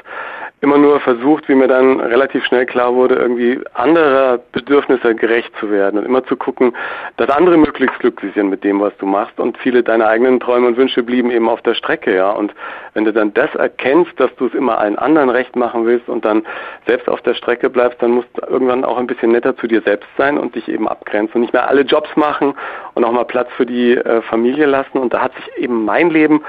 immer 0.62 0.78
nur 0.78 1.00
versucht, 1.00 1.48
wie 1.50 1.56
mir 1.56 1.68
dann 1.68 2.00
relativ 2.00 2.44
schnell 2.46 2.66
klar 2.66 2.96
wurde, 2.96 3.16
irgendwie 3.16 3.60
anderer 3.74 4.40
Bedürfnisse 4.52 5.14
gerecht 5.14 5.52
zu 5.60 5.70
werden 5.70 6.00
und 6.00 6.06
immer 6.06 6.26
zu 6.26 6.38
gucken, 6.38 6.76
dass 7.18 7.30
andere 7.30 7.58
möglichst 7.58 8.00
glücklich 8.00 8.34
sind 8.34 8.50
mit 8.50 8.64
dem, 8.64 8.80
was 8.80 8.96
du 8.98 9.06
machst 9.06 9.40
und 9.40 9.58
viele 9.58 9.84
deiner 9.84 10.08
eigenen 10.08 10.40
Träume 10.40 10.68
und 10.68 10.78
Wünsche 10.78 11.04
blieben 11.04 11.30
eben 11.30 11.50
auf 11.50 11.62
der 11.62 11.76
Strecke, 11.76 12.16
ja. 12.16 12.32
Und 12.32 12.54
wenn 12.94 13.06
du 13.06 13.12
dann 13.12 13.34
das 13.34 13.54
erkennst, 13.56 14.18
dass 14.20 14.34
du 14.38 14.48
es 14.48 14.54
immer 14.54 14.78
allen 14.78 14.98
anderen 14.98 15.30
recht 15.30 15.56
machen 15.56 15.86
willst 15.86 16.08
und 16.08 16.24
dann 16.24 16.46
selbst 16.88 17.10
auf 17.10 17.22
der 17.22 17.34
Strecke 17.34 17.70
bleibst, 17.70 18.02
dann 18.02 18.12
musst 18.12 18.30
du 18.36 18.46
irgendwann 18.48 18.86
auch 18.86 18.98
ein 18.98 19.08
bisschen 19.08 19.34
netter 19.34 19.56
zu 19.58 19.68
dir 19.68 19.82
selbst 19.82 20.10
sein 20.18 20.38
und 20.38 20.56
dich 20.56 20.68
eben 20.70 20.88
abgrenzen 20.88 21.36
und 21.36 21.42
nicht 21.42 21.54
mehr 21.54 21.68
alle 21.68 21.82
Jobs 21.82 22.10
machen 22.16 22.56
und 22.94 23.04
auch 23.04 23.12
mal 23.12 23.26
Platz 23.26 23.50
für 23.58 23.66
die 23.66 23.96
äh, 23.96 24.22
Familie 24.24 24.66
lassen. 24.66 24.98
Und 24.98 25.14
da 25.14 25.22
hat 25.22 25.36
sich 25.36 25.58
eben 25.58 25.84
mein 25.84 26.10
Leben 26.10 26.44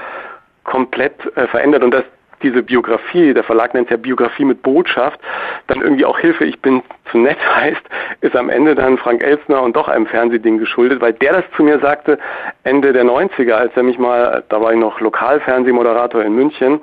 komplett 0.65 1.15
äh, 1.37 1.47
verändert 1.49 1.83
und 1.83 1.93
das 1.93 2.05
diese 2.43 2.63
Biografie, 2.63 3.35
der 3.35 3.45
Verlag 3.45 3.75
nennt 3.75 3.87
es 3.87 3.91
ja 3.91 3.97
Biografie 3.97 4.45
mit 4.45 4.63
Botschaft, 4.63 5.21
dann 5.67 5.81
irgendwie 5.81 6.05
auch 6.05 6.19
Hilfe, 6.19 6.45
ich 6.45 6.61
bin 6.61 6.83
zu 7.11 7.19
nett 7.19 7.39
heißt, 7.57 7.83
ist 8.21 8.37
am 8.37 8.49
Ende 8.49 8.75
dann 8.75 8.99
Frank 8.99 9.23
Elsner 9.23 9.63
und 9.63 9.77
doch 9.77 9.89
einem 9.89 10.07
Fernsehding 10.07 10.59
geschuldet, 10.59 11.01
weil 11.01 11.13
der 11.15 11.33
das 11.33 11.45
zu 11.57 11.63
mir 11.63 11.79
sagte 11.81 12.19
Ende 12.65 12.93
der 12.93 13.05
90er, 13.05 13.53
als 13.53 13.77
er 13.77 13.83
mich 13.83 13.99
mal, 13.99 14.45
da 14.49 14.61
war 14.61 14.73
ich 14.73 14.79
noch 14.79 15.01
Lokalfernsehmoderator 15.01 16.23
in 16.23 16.35
München, 16.35 16.81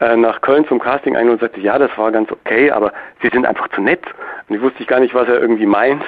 äh, 0.00 0.16
nach 0.16 0.40
Köln 0.40 0.66
zum 0.66 0.80
Casting 0.80 1.16
ein 1.16 1.28
und 1.28 1.40
sagte, 1.40 1.60
ja, 1.60 1.78
das 1.78 1.96
war 1.96 2.10
ganz 2.10 2.30
okay, 2.30 2.70
aber 2.70 2.92
Sie 3.22 3.28
sind 3.28 3.46
einfach 3.46 3.68
zu 3.68 3.80
nett. 3.80 4.02
Und 4.48 4.56
ich 4.56 4.62
wusste 4.62 4.84
gar 4.84 5.00
nicht, 5.00 5.14
was 5.14 5.28
er 5.28 5.40
irgendwie 5.40 5.66
meint. 5.66 6.02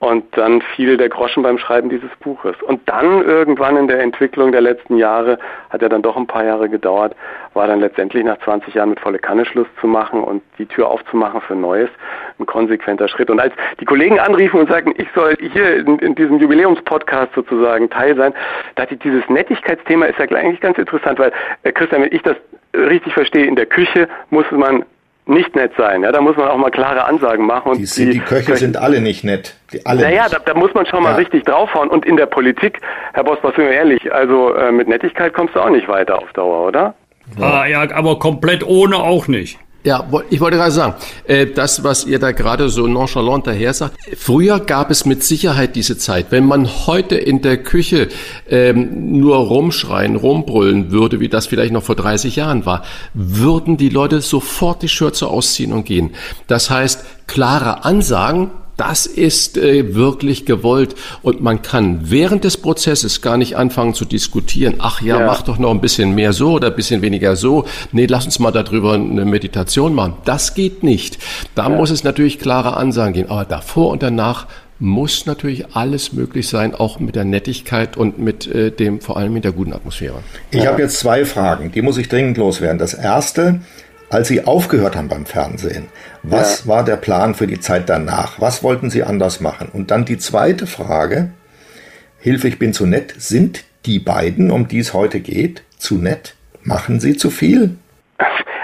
Und 0.00 0.24
dann 0.36 0.62
fiel 0.62 0.96
der 0.96 1.08
Groschen 1.08 1.42
beim 1.42 1.58
Schreiben 1.58 1.88
dieses 1.88 2.10
Buches. 2.20 2.54
Und 2.62 2.88
dann 2.88 3.24
irgendwann 3.24 3.76
in 3.76 3.88
der 3.88 4.00
Entwicklung 4.00 4.52
der 4.52 4.60
letzten 4.60 4.96
Jahre, 4.96 5.40
hat 5.70 5.82
ja 5.82 5.88
dann 5.88 6.02
doch 6.02 6.16
ein 6.16 6.28
paar 6.28 6.44
Jahre 6.44 6.68
gedauert, 6.68 7.16
war 7.54 7.66
dann 7.66 7.80
letztendlich 7.80 8.24
nach 8.24 8.38
20 8.38 8.74
Jahren 8.74 8.90
mit 8.90 9.00
volle 9.00 9.18
Kanne 9.18 9.44
Schluss 9.44 9.66
zu 9.80 9.88
machen 9.88 10.22
und 10.22 10.42
die 10.58 10.66
Tür 10.66 10.88
aufzumachen 10.88 11.40
für 11.40 11.56
Neues, 11.56 11.90
ein 12.38 12.46
konsequenter 12.46 13.08
Schritt. 13.08 13.28
Und 13.28 13.40
als 13.40 13.52
die 13.80 13.84
Kollegen 13.84 14.20
anriefen 14.20 14.60
und 14.60 14.70
sagten, 14.70 14.94
ich 14.96 15.08
soll 15.16 15.36
hier 15.40 15.76
in, 15.76 15.98
in 15.98 16.14
diesem 16.14 16.38
Jubiläumspodcast 16.38 17.34
sozusagen 17.34 17.90
Teil 17.90 18.14
sein, 18.14 18.32
da 18.76 18.82
hatte 18.82 18.94
ich 18.94 19.00
dieses 19.00 19.28
Nettigkeitsthema 19.28 20.06
ist 20.06 20.18
ja 20.20 20.26
eigentlich 20.26 20.60
ganz 20.60 20.78
interessant, 20.78 21.18
weil 21.18 21.32
äh, 21.64 21.72
Christian, 21.72 22.02
wenn 22.02 22.12
ich 22.12 22.22
das 22.22 22.36
richtig 22.72 23.14
verstehe, 23.14 23.46
in 23.46 23.56
der 23.56 23.66
Küche 23.66 24.08
muss 24.30 24.48
man 24.52 24.84
nicht 25.28 25.54
nett 25.54 25.72
sein. 25.76 26.02
Ja, 26.02 26.12
da 26.12 26.20
muss 26.20 26.36
man 26.36 26.48
auch 26.48 26.56
mal 26.56 26.70
klare 26.70 27.04
Ansagen 27.04 27.46
machen. 27.46 27.72
Und 27.72 27.78
die, 27.78 28.04
die, 28.04 28.10
die 28.12 28.18
Köche 28.20 28.56
sind 28.56 28.76
alle 28.76 29.00
nicht 29.00 29.24
nett. 29.24 29.54
Die, 29.72 29.84
alle 29.84 30.02
naja, 30.02 30.26
da, 30.30 30.38
da, 30.38 30.54
muss 30.54 30.72
man 30.74 30.86
schon 30.86 31.02
mal 31.02 31.10
ja. 31.10 31.16
richtig 31.16 31.44
draufhauen. 31.44 31.88
Und 31.88 32.06
in 32.06 32.16
der 32.16 32.26
Politik, 32.26 32.80
Herr 33.12 33.24
Boss, 33.24 33.38
was 33.42 33.54
sind 33.54 33.64
wir 33.64 33.72
ehrlich, 33.72 34.12
also 34.12 34.54
äh, 34.54 34.72
mit 34.72 34.88
Nettigkeit 34.88 35.34
kommst 35.34 35.54
du 35.54 35.60
auch 35.60 35.70
nicht 35.70 35.88
weiter 35.88 36.18
auf 36.18 36.32
Dauer, 36.32 36.66
oder? 36.66 36.94
Ja. 37.38 37.60
Ah, 37.60 37.66
ja, 37.66 37.86
aber 37.92 38.18
komplett 38.18 38.66
ohne 38.66 38.96
auch 38.96 39.28
nicht. 39.28 39.58
Ja, 39.84 40.08
ich 40.28 40.40
wollte 40.40 40.56
gerade 40.56 40.72
sagen, 40.72 40.94
äh, 41.24 41.46
das, 41.46 41.84
was 41.84 42.04
ihr 42.04 42.18
da 42.18 42.32
gerade 42.32 42.68
so 42.68 42.88
nonchalant 42.88 43.46
daher 43.46 43.72
sagt, 43.72 43.96
früher 44.16 44.58
gab 44.58 44.90
es 44.90 45.06
mit 45.06 45.22
Sicherheit 45.22 45.76
diese 45.76 45.96
Zeit. 45.96 46.26
Wenn 46.30 46.46
man 46.46 46.66
heute 46.86 47.14
in 47.14 47.42
der 47.42 47.58
Küche 47.58 48.08
ähm, 48.48 49.18
nur 49.18 49.36
rumschreien, 49.36 50.16
rumbrüllen 50.16 50.90
würde, 50.90 51.20
wie 51.20 51.28
das 51.28 51.46
vielleicht 51.46 51.72
noch 51.72 51.84
vor 51.84 51.94
30 51.94 52.34
Jahren 52.34 52.66
war, 52.66 52.82
würden 53.14 53.76
die 53.76 53.88
Leute 53.88 54.20
sofort 54.20 54.82
die 54.82 54.88
Schürze 54.88 55.28
ausziehen 55.28 55.72
und 55.72 55.84
gehen. 55.84 56.10
Das 56.48 56.70
heißt, 56.70 57.04
klare 57.28 57.84
Ansagen, 57.84 58.50
das 58.78 59.06
ist 59.06 59.58
äh, 59.58 59.94
wirklich 59.94 60.46
gewollt 60.46 60.94
und 61.22 61.42
man 61.42 61.60
kann 61.62 62.10
während 62.10 62.44
des 62.44 62.56
Prozesses 62.56 63.20
gar 63.20 63.36
nicht 63.36 63.56
anfangen 63.56 63.92
zu 63.92 64.04
diskutieren. 64.04 64.76
Ach 64.78 65.02
ja, 65.02 65.20
ja, 65.20 65.26
mach 65.26 65.42
doch 65.42 65.58
noch 65.58 65.72
ein 65.72 65.80
bisschen 65.80 66.14
mehr 66.14 66.32
so 66.32 66.52
oder 66.52 66.68
ein 66.68 66.76
bisschen 66.76 67.02
weniger 67.02 67.36
so. 67.36 67.66
Nee, 67.92 68.06
lass 68.06 68.24
uns 68.24 68.38
mal 68.38 68.52
darüber 68.52 68.94
eine 68.94 69.24
Meditation 69.24 69.94
machen. 69.94 70.14
Das 70.24 70.54
geht 70.54 70.84
nicht. 70.84 71.18
Da 71.56 71.64
ja. 71.64 71.76
muss 71.76 71.90
es 71.90 72.04
natürlich 72.04 72.38
klare 72.38 72.76
Ansagen 72.76 73.12
geben. 73.14 73.30
Aber 73.30 73.44
davor 73.44 73.90
und 73.90 74.02
danach 74.02 74.46
muss 74.78 75.26
natürlich 75.26 75.74
alles 75.74 76.12
möglich 76.12 76.48
sein, 76.48 76.72
auch 76.72 77.00
mit 77.00 77.16
der 77.16 77.24
Nettigkeit 77.24 77.96
und 77.96 78.20
mit 78.20 78.46
äh, 78.46 78.70
dem, 78.70 79.00
vor 79.00 79.16
allem 79.16 79.32
mit 79.32 79.42
der 79.42 79.50
guten 79.50 79.72
Atmosphäre. 79.72 80.22
Ich 80.52 80.62
ja. 80.62 80.70
habe 80.70 80.82
jetzt 80.82 81.00
zwei 81.00 81.24
Fragen, 81.24 81.72
die 81.72 81.82
muss 81.82 81.98
ich 81.98 82.08
dringend 82.08 82.38
loswerden. 82.38 82.78
Das 82.78 82.94
erste, 82.94 83.60
als 84.10 84.28
Sie 84.28 84.44
aufgehört 84.44 84.96
haben 84.96 85.08
beim 85.08 85.26
Fernsehen, 85.26 85.88
was 86.22 86.64
ja. 86.64 86.70
war 86.70 86.84
der 86.84 86.96
Plan 86.96 87.34
für 87.34 87.46
die 87.46 87.60
Zeit 87.60 87.88
danach? 87.88 88.40
Was 88.40 88.62
wollten 88.62 88.90
Sie 88.90 89.02
anders 89.02 89.40
machen? 89.40 89.68
Und 89.72 89.90
dann 89.90 90.04
die 90.04 90.18
zweite 90.18 90.66
Frage, 90.66 91.30
Hilfe, 92.20 92.48
ich 92.48 92.58
bin 92.58 92.72
zu 92.72 92.86
nett, 92.86 93.14
sind 93.16 93.64
die 93.86 93.98
beiden, 93.98 94.50
um 94.50 94.68
die 94.68 94.80
es 94.80 94.92
heute 94.94 95.20
geht, 95.20 95.62
zu 95.76 95.96
nett? 95.96 96.34
Machen 96.62 97.00
sie 97.00 97.16
zu 97.16 97.30
viel? 97.30 97.76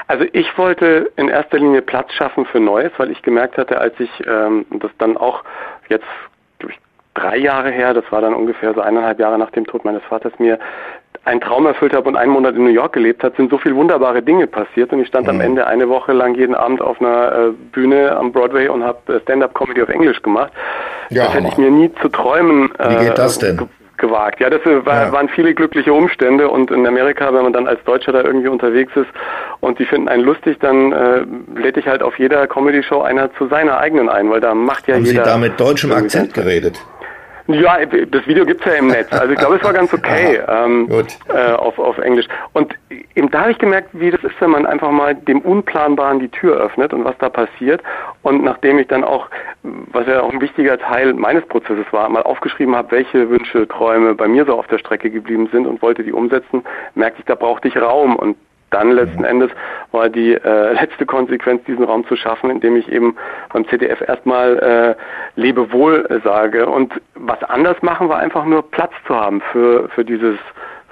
Also 0.06 0.24
ich 0.32 0.58
wollte 0.58 1.10
in 1.16 1.28
erster 1.28 1.58
Linie 1.58 1.80
Platz 1.80 2.12
schaffen 2.12 2.44
für 2.46 2.60
Neues, 2.60 2.92
weil 2.98 3.10
ich 3.10 3.22
gemerkt 3.22 3.56
hatte, 3.56 3.78
als 3.78 3.98
ich 3.98 4.10
ähm, 4.26 4.66
das 4.70 4.90
dann 4.98 5.16
auch 5.16 5.44
jetzt 5.88 6.04
durch 6.58 6.76
drei 7.14 7.38
Jahre 7.38 7.70
her, 7.70 7.94
das 7.94 8.04
war 8.10 8.20
dann 8.20 8.34
ungefähr 8.34 8.74
so 8.74 8.80
eineinhalb 8.80 9.18
Jahre 9.18 9.38
nach 9.38 9.50
dem 9.50 9.66
Tod 9.66 9.84
meines 9.84 10.02
Vaters, 10.02 10.32
mir 10.38 10.58
einen 11.24 11.40
Traum 11.40 11.66
erfüllt 11.66 11.94
habe 11.94 12.08
und 12.08 12.16
einen 12.16 12.32
Monat 12.32 12.54
in 12.54 12.64
New 12.64 12.70
York 12.70 12.92
gelebt 12.92 13.24
habe, 13.24 13.34
sind 13.36 13.50
so 13.50 13.58
viele 13.58 13.74
wunderbare 13.76 14.22
Dinge 14.22 14.46
passiert 14.46 14.92
und 14.92 15.00
ich 15.00 15.08
stand 15.08 15.26
mhm. 15.26 15.34
am 15.34 15.40
Ende 15.40 15.66
eine 15.66 15.88
Woche 15.88 16.12
lang 16.12 16.34
jeden 16.34 16.54
Abend 16.54 16.80
auf 16.80 17.00
einer 17.00 17.32
äh, 17.32 17.50
Bühne 17.72 18.16
am 18.16 18.32
Broadway 18.32 18.68
und 18.68 18.84
habe 18.84 19.14
äh, 19.14 19.20
Stand-up-Comedy 19.20 19.82
auf 19.82 19.88
Englisch 19.88 20.22
gemacht. 20.22 20.52
Ja, 21.10 21.24
das 21.24 21.34
hätte 21.34 21.48
ich 21.48 21.58
mir 21.58 21.70
nie 21.70 21.90
zu 22.00 22.08
träumen 22.08 22.74
äh, 22.78 22.90
Wie 22.90 23.04
geht 23.06 23.18
das 23.18 23.38
denn? 23.38 23.68
gewagt. 23.96 24.40
Ja, 24.40 24.50
das 24.50 24.60
äh, 24.62 24.84
war, 24.84 25.06
ja. 25.06 25.12
waren 25.12 25.28
viele 25.28 25.54
glückliche 25.54 25.92
Umstände 25.92 26.48
und 26.48 26.70
in 26.70 26.86
Amerika, 26.86 27.32
wenn 27.32 27.44
man 27.44 27.52
dann 27.52 27.66
als 27.66 27.82
Deutscher 27.84 28.12
da 28.12 28.22
irgendwie 28.22 28.48
unterwegs 28.48 28.92
ist 28.96 29.08
und 29.60 29.78
die 29.78 29.86
finden 29.86 30.08
einen 30.08 30.22
lustig, 30.22 30.58
dann 30.60 30.92
äh, 30.92 31.24
lädt 31.56 31.76
ich 31.76 31.86
halt 31.86 32.02
auf 32.02 32.18
jeder 32.18 32.46
Comedy-Show 32.46 33.00
einer 33.00 33.32
zu 33.34 33.46
seiner 33.48 33.78
eigenen 33.78 34.08
ein, 34.08 34.30
weil 34.30 34.40
da 34.40 34.54
macht 34.54 34.88
ja 34.88 34.96
Haben 34.96 35.04
jeder... 35.04 35.20
Haben 35.20 35.26
Sie 35.26 35.30
da 35.30 35.38
mit 35.38 35.60
deutschem 35.60 35.92
Akzent 35.92 36.34
geredet? 36.34 36.78
Ja, 37.46 37.84
das 37.84 38.26
Video 38.26 38.46
gibt's 38.46 38.64
ja 38.64 38.72
im 38.72 38.86
Netz. 38.86 39.12
Also 39.12 39.32
ich 39.32 39.38
glaube, 39.38 39.56
es 39.56 39.64
war 39.64 39.74
ganz 39.74 39.92
okay 39.94 40.40
ähm, 40.48 40.88
äh, 41.28 41.52
auf, 41.52 41.78
auf 41.78 41.98
Englisch. 41.98 42.26
Und 42.54 42.74
eben 43.14 43.30
da 43.30 43.42
habe 43.42 43.50
ich 43.50 43.58
gemerkt, 43.58 43.90
wie 43.92 44.10
das 44.10 44.22
ist, 44.24 44.40
wenn 44.40 44.50
man 44.50 44.64
einfach 44.64 44.90
mal 44.90 45.14
dem 45.14 45.40
Unplanbaren 45.40 46.20
die 46.20 46.30
Tür 46.30 46.56
öffnet 46.56 46.94
und 46.94 47.04
was 47.04 47.16
da 47.18 47.28
passiert. 47.28 47.82
Und 48.22 48.42
nachdem 48.42 48.78
ich 48.78 48.86
dann 48.86 49.04
auch, 49.04 49.28
was 49.62 50.06
ja 50.06 50.22
auch 50.22 50.32
ein 50.32 50.40
wichtiger 50.40 50.78
Teil 50.78 51.12
meines 51.12 51.44
Prozesses 51.46 51.86
war, 51.90 52.08
mal 52.08 52.22
aufgeschrieben 52.22 52.74
habe, 52.74 52.92
welche 52.92 53.28
Wünsche, 53.28 53.68
Träume 53.68 54.14
bei 54.14 54.26
mir 54.26 54.46
so 54.46 54.58
auf 54.58 54.66
der 54.68 54.78
Strecke 54.78 55.10
geblieben 55.10 55.48
sind 55.52 55.66
und 55.66 55.82
wollte 55.82 56.02
die 56.02 56.12
umsetzen, 56.12 56.64
merkte 56.94 57.20
ich, 57.20 57.26
da 57.26 57.34
brauchte 57.34 57.68
ich 57.68 57.76
Raum. 57.76 58.16
Und 58.16 58.38
dann 58.70 58.90
letzten. 58.90 59.24
Endes 59.24 59.50
war 59.92 60.08
die 60.08 60.34
äh, 60.34 60.72
letzte 60.80 61.06
Konsequenz, 61.06 61.64
diesen 61.64 61.84
Raum 61.84 62.06
zu 62.06 62.16
schaffen, 62.16 62.50
indem 62.50 62.76
ich 62.76 62.90
eben 62.90 63.16
beim 63.52 63.66
ZDF 63.68 64.00
erstmal 64.00 64.58
äh, 64.58 65.40
Lebewohl 65.40 66.06
äh, 66.08 66.20
sage. 66.24 66.66
Und 66.66 66.92
was 67.14 67.42
anders 67.44 67.80
machen 67.82 68.08
war 68.08 68.18
einfach 68.18 68.44
nur 68.44 68.70
Platz 68.70 68.92
zu 69.06 69.14
haben 69.14 69.40
für, 69.52 69.88
für 69.90 70.04
dieses 70.04 70.38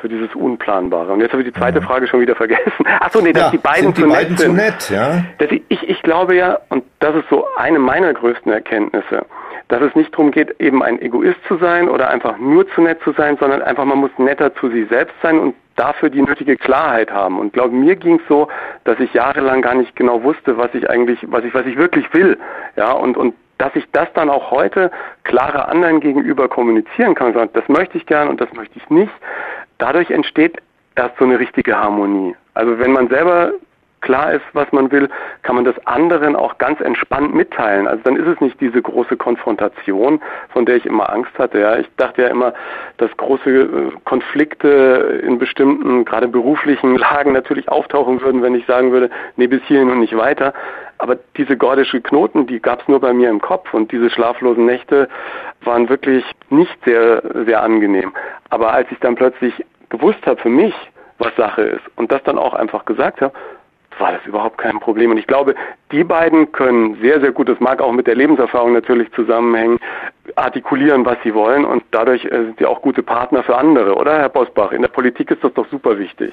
für 0.03 0.09
dieses 0.09 0.35
Unplanbare. 0.35 1.13
Und 1.13 1.21
jetzt 1.21 1.31
habe 1.31 1.43
ich 1.43 1.49
die 1.49 1.59
zweite 1.59 1.81
mhm. 1.81 1.85
Frage 1.85 2.09
schon 2.09 2.21
wieder 2.21 2.35
vergessen. 2.35 2.85
Achso, 3.01 3.21
nee, 3.23 3.33
dass 3.33 3.45
ja, 3.45 3.51
die 3.51 3.59
beiden, 3.59 3.95
sind 3.95 3.99
die 3.99 4.03
zu, 4.03 4.09
beiden 4.09 4.57
nett 4.57 4.81
zu 4.81 4.91
nett 4.91 4.91
ja? 4.91 5.25
Ich, 5.39 5.63
ich, 5.69 5.89
ich 5.89 6.03
glaube 6.03 6.35
ja, 6.35 6.59
und 6.71 6.83
das 6.99 7.15
ist 7.15 7.29
so 7.31 7.47
eine 7.57 7.79
meiner 7.79 8.13
größten 8.13 8.51
Erkenntnisse, 8.53 9.25
dass 9.69 9.81
es 9.81 9.95
nicht 9.95 10.13
darum 10.13 10.33
geht, 10.33 10.61
eben 10.61 10.83
ein 10.83 11.01
Egoist 11.01 11.39
zu 11.47 11.57
sein 11.57 11.89
oder 11.89 12.11
einfach 12.11 12.37
nur 12.39 12.69
zu 12.71 12.83
nett 12.83 13.01
zu 13.05 13.13
sein, 13.13 13.37
sondern 13.39 13.63
einfach 13.63 13.85
man 13.85 13.99
muss 13.99 14.11
netter 14.19 14.53
zu 14.57 14.71
sich 14.71 14.89
selbst 14.89 15.15
sein 15.23 15.39
und 15.39 15.55
dafür 15.77 16.11
die 16.11 16.23
nötige 16.23 16.57
Klarheit 16.57 17.11
haben. 17.11 17.39
Und 17.39 17.53
glaube 17.53 17.75
mir 17.75 17.97
ging 17.97 18.17
es 18.17 18.29
so, 18.29 18.49
dass 18.85 18.99
ich 19.01 19.13
jahrelang 19.15 19.63
gar 19.63 19.75
nicht 19.75 19.97
genau 19.97 20.23
wusste, 20.23 20.57
was 20.57 20.73
ich 20.75 20.89
eigentlich, 20.89 21.21
was 21.31 21.45
ich, 21.45 21.55
was 21.55 21.67
ich 21.67 21.77
wirklich 21.77 22.13
will. 22.15 22.39
Ja, 22.77 22.93
und, 22.93 23.17
und 23.17 23.35
dass 23.59 23.75
ich 23.77 23.85
das 23.93 24.09
dann 24.15 24.29
auch 24.29 24.51
heute 24.51 24.91
klarer 25.25 25.69
anderen 25.69 26.01
gegenüber 26.01 26.49
kommunizieren 26.49 27.15
kann, 27.15 27.33
sagen, 27.33 27.51
das 27.53 27.69
möchte 27.69 27.97
ich 27.97 28.07
gern 28.07 28.29
und 28.29 28.41
das 28.41 28.53
möchte 28.53 28.77
ich 28.79 28.91
nicht. 28.91 29.13
Dadurch 29.79 30.11
entsteht 30.11 30.59
erst 30.97 31.17
so 31.19 31.25
eine 31.25 31.39
richtige 31.39 31.77
Harmonie. 31.77 32.35
Also 32.55 32.79
wenn 32.79 32.93
man 32.93 33.09
selber 33.09 33.53
klar 34.03 34.35
ist, 34.35 34.45
was 34.53 34.71
man 34.73 34.91
will, 34.93 35.09
kann 35.43 35.57
man 35.57 35.65
das 35.65 35.75
anderen 35.87 36.37
auch 36.37 36.59
ganz 36.59 36.81
entspannt 36.81 37.35
mitteilen. 37.35 37.89
Also 37.89 38.03
dann 38.05 38.17
ist 38.17 38.27
es 38.27 38.41
nicht 38.41 38.61
diese 38.61 38.83
große 38.83 39.17
Konfrontation, 39.17 40.21
von 40.51 40.67
der 40.67 40.77
ich 40.77 40.87
immer 40.87 41.11
Angst 41.11 41.39
hatte. 41.39 41.59
Ja, 41.59 41.79
ich 41.79 41.89
dachte 41.97 42.23
ja 42.23 42.29
immer, 42.29 42.53
dass 42.99 43.11
große 43.17 43.51
äh, 43.51 43.69
Konflikte 44.05 45.21
in 45.25 45.39
bestimmten, 45.39 46.05
gerade 46.05 46.29
beruflichen 46.29 46.99
Lagen 46.99 47.33
natürlich 47.33 47.69
auftauchen 47.69 48.21
würden, 48.21 48.43
wenn 48.43 48.55
ich 48.55 48.67
sagen 48.67 48.93
würde, 48.93 49.09
nee, 49.37 49.47
bis 49.47 49.63
hierhin 49.63 49.91
und 49.91 50.01
nicht 50.01 50.17
weiter. 50.17 50.53
Aber 50.99 51.17
diese 51.37 51.57
gordische 51.57 52.01
Knoten, 52.01 52.47
die 52.47 52.61
gab 52.61 52.83
es 52.83 52.89
nur 52.89 53.01
bei 53.01 53.13
mir 53.13 53.31
im 53.31 53.41
Kopf 53.41 53.73
und 53.75 53.91
diese 53.91 54.11
schlaflosen 54.11 54.67
Nächte 54.67 55.09
waren 55.63 55.89
wirklich 55.89 56.25
nicht 56.51 56.77
sehr, 56.85 57.23
sehr 57.47 57.63
angenehm. 57.63 58.13
Aber 58.51 58.73
als 58.73 58.89
ich 58.91 58.99
dann 59.01 59.15
plötzlich 59.15 59.65
gewusst 59.89 60.25
habe 60.27 60.41
für 60.41 60.49
mich, 60.49 60.75
was 61.19 61.35
Sache 61.37 61.63
ist 61.63 61.83
und 61.97 62.11
das 62.13 62.23
dann 62.25 62.39
auch 62.39 62.55
einfach 62.55 62.85
gesagt 62.85 63.21
habe, 63.21 63.35
war 63.99 64.13
das 64.13 64.25
überhaupt 64.27 64.59
kein 64.59 64.79
Problem. 64.81 65.11
Und 65.11 65.19
ich 65.19 65.27
glaube, 65.27 65.55
die 65.91 66.05
beiden 66.05 66.53
können 66.53 66.97
sehr, 67.01 67.21
sehr 67.21 67.33
gut, 67.33 67.49
das 67.49 67.61
mag 67.61 67.81
auch 67.81 67.93
mit 67.93 68.07
der 68.07 68.15
Lebenserfahrung 68.15 68.73
natürlich 68.73 69.11
zusammenhängen, 69.13 69.79
artikulieren, 70.37 71.05
was 71.05 71.19
sie 71.25 71.35
wollen 71.35 71.65
und 71.65 71.83
dadurch 71.91 72.25
äh, 72.25 72.31
sind 72.31 72.59
sie 72.59 72.67
auch 72.67 72.81
gute 72.81 73.03
Partner 73.03 73.43
für 73.43 73.57
andere, 73.57 73.95
oder 73.95 74.19
Herr 74.19 74.29
Bosbach? 74.29 74.73
In 74.73 74.83
der 74.83 74.89
Politik 74.89 75.31
ist 75.31 75.43
das 75.43 75.53
doch 75.55 75.67
super 75.71 75.99
wichtig. 75.99 76.33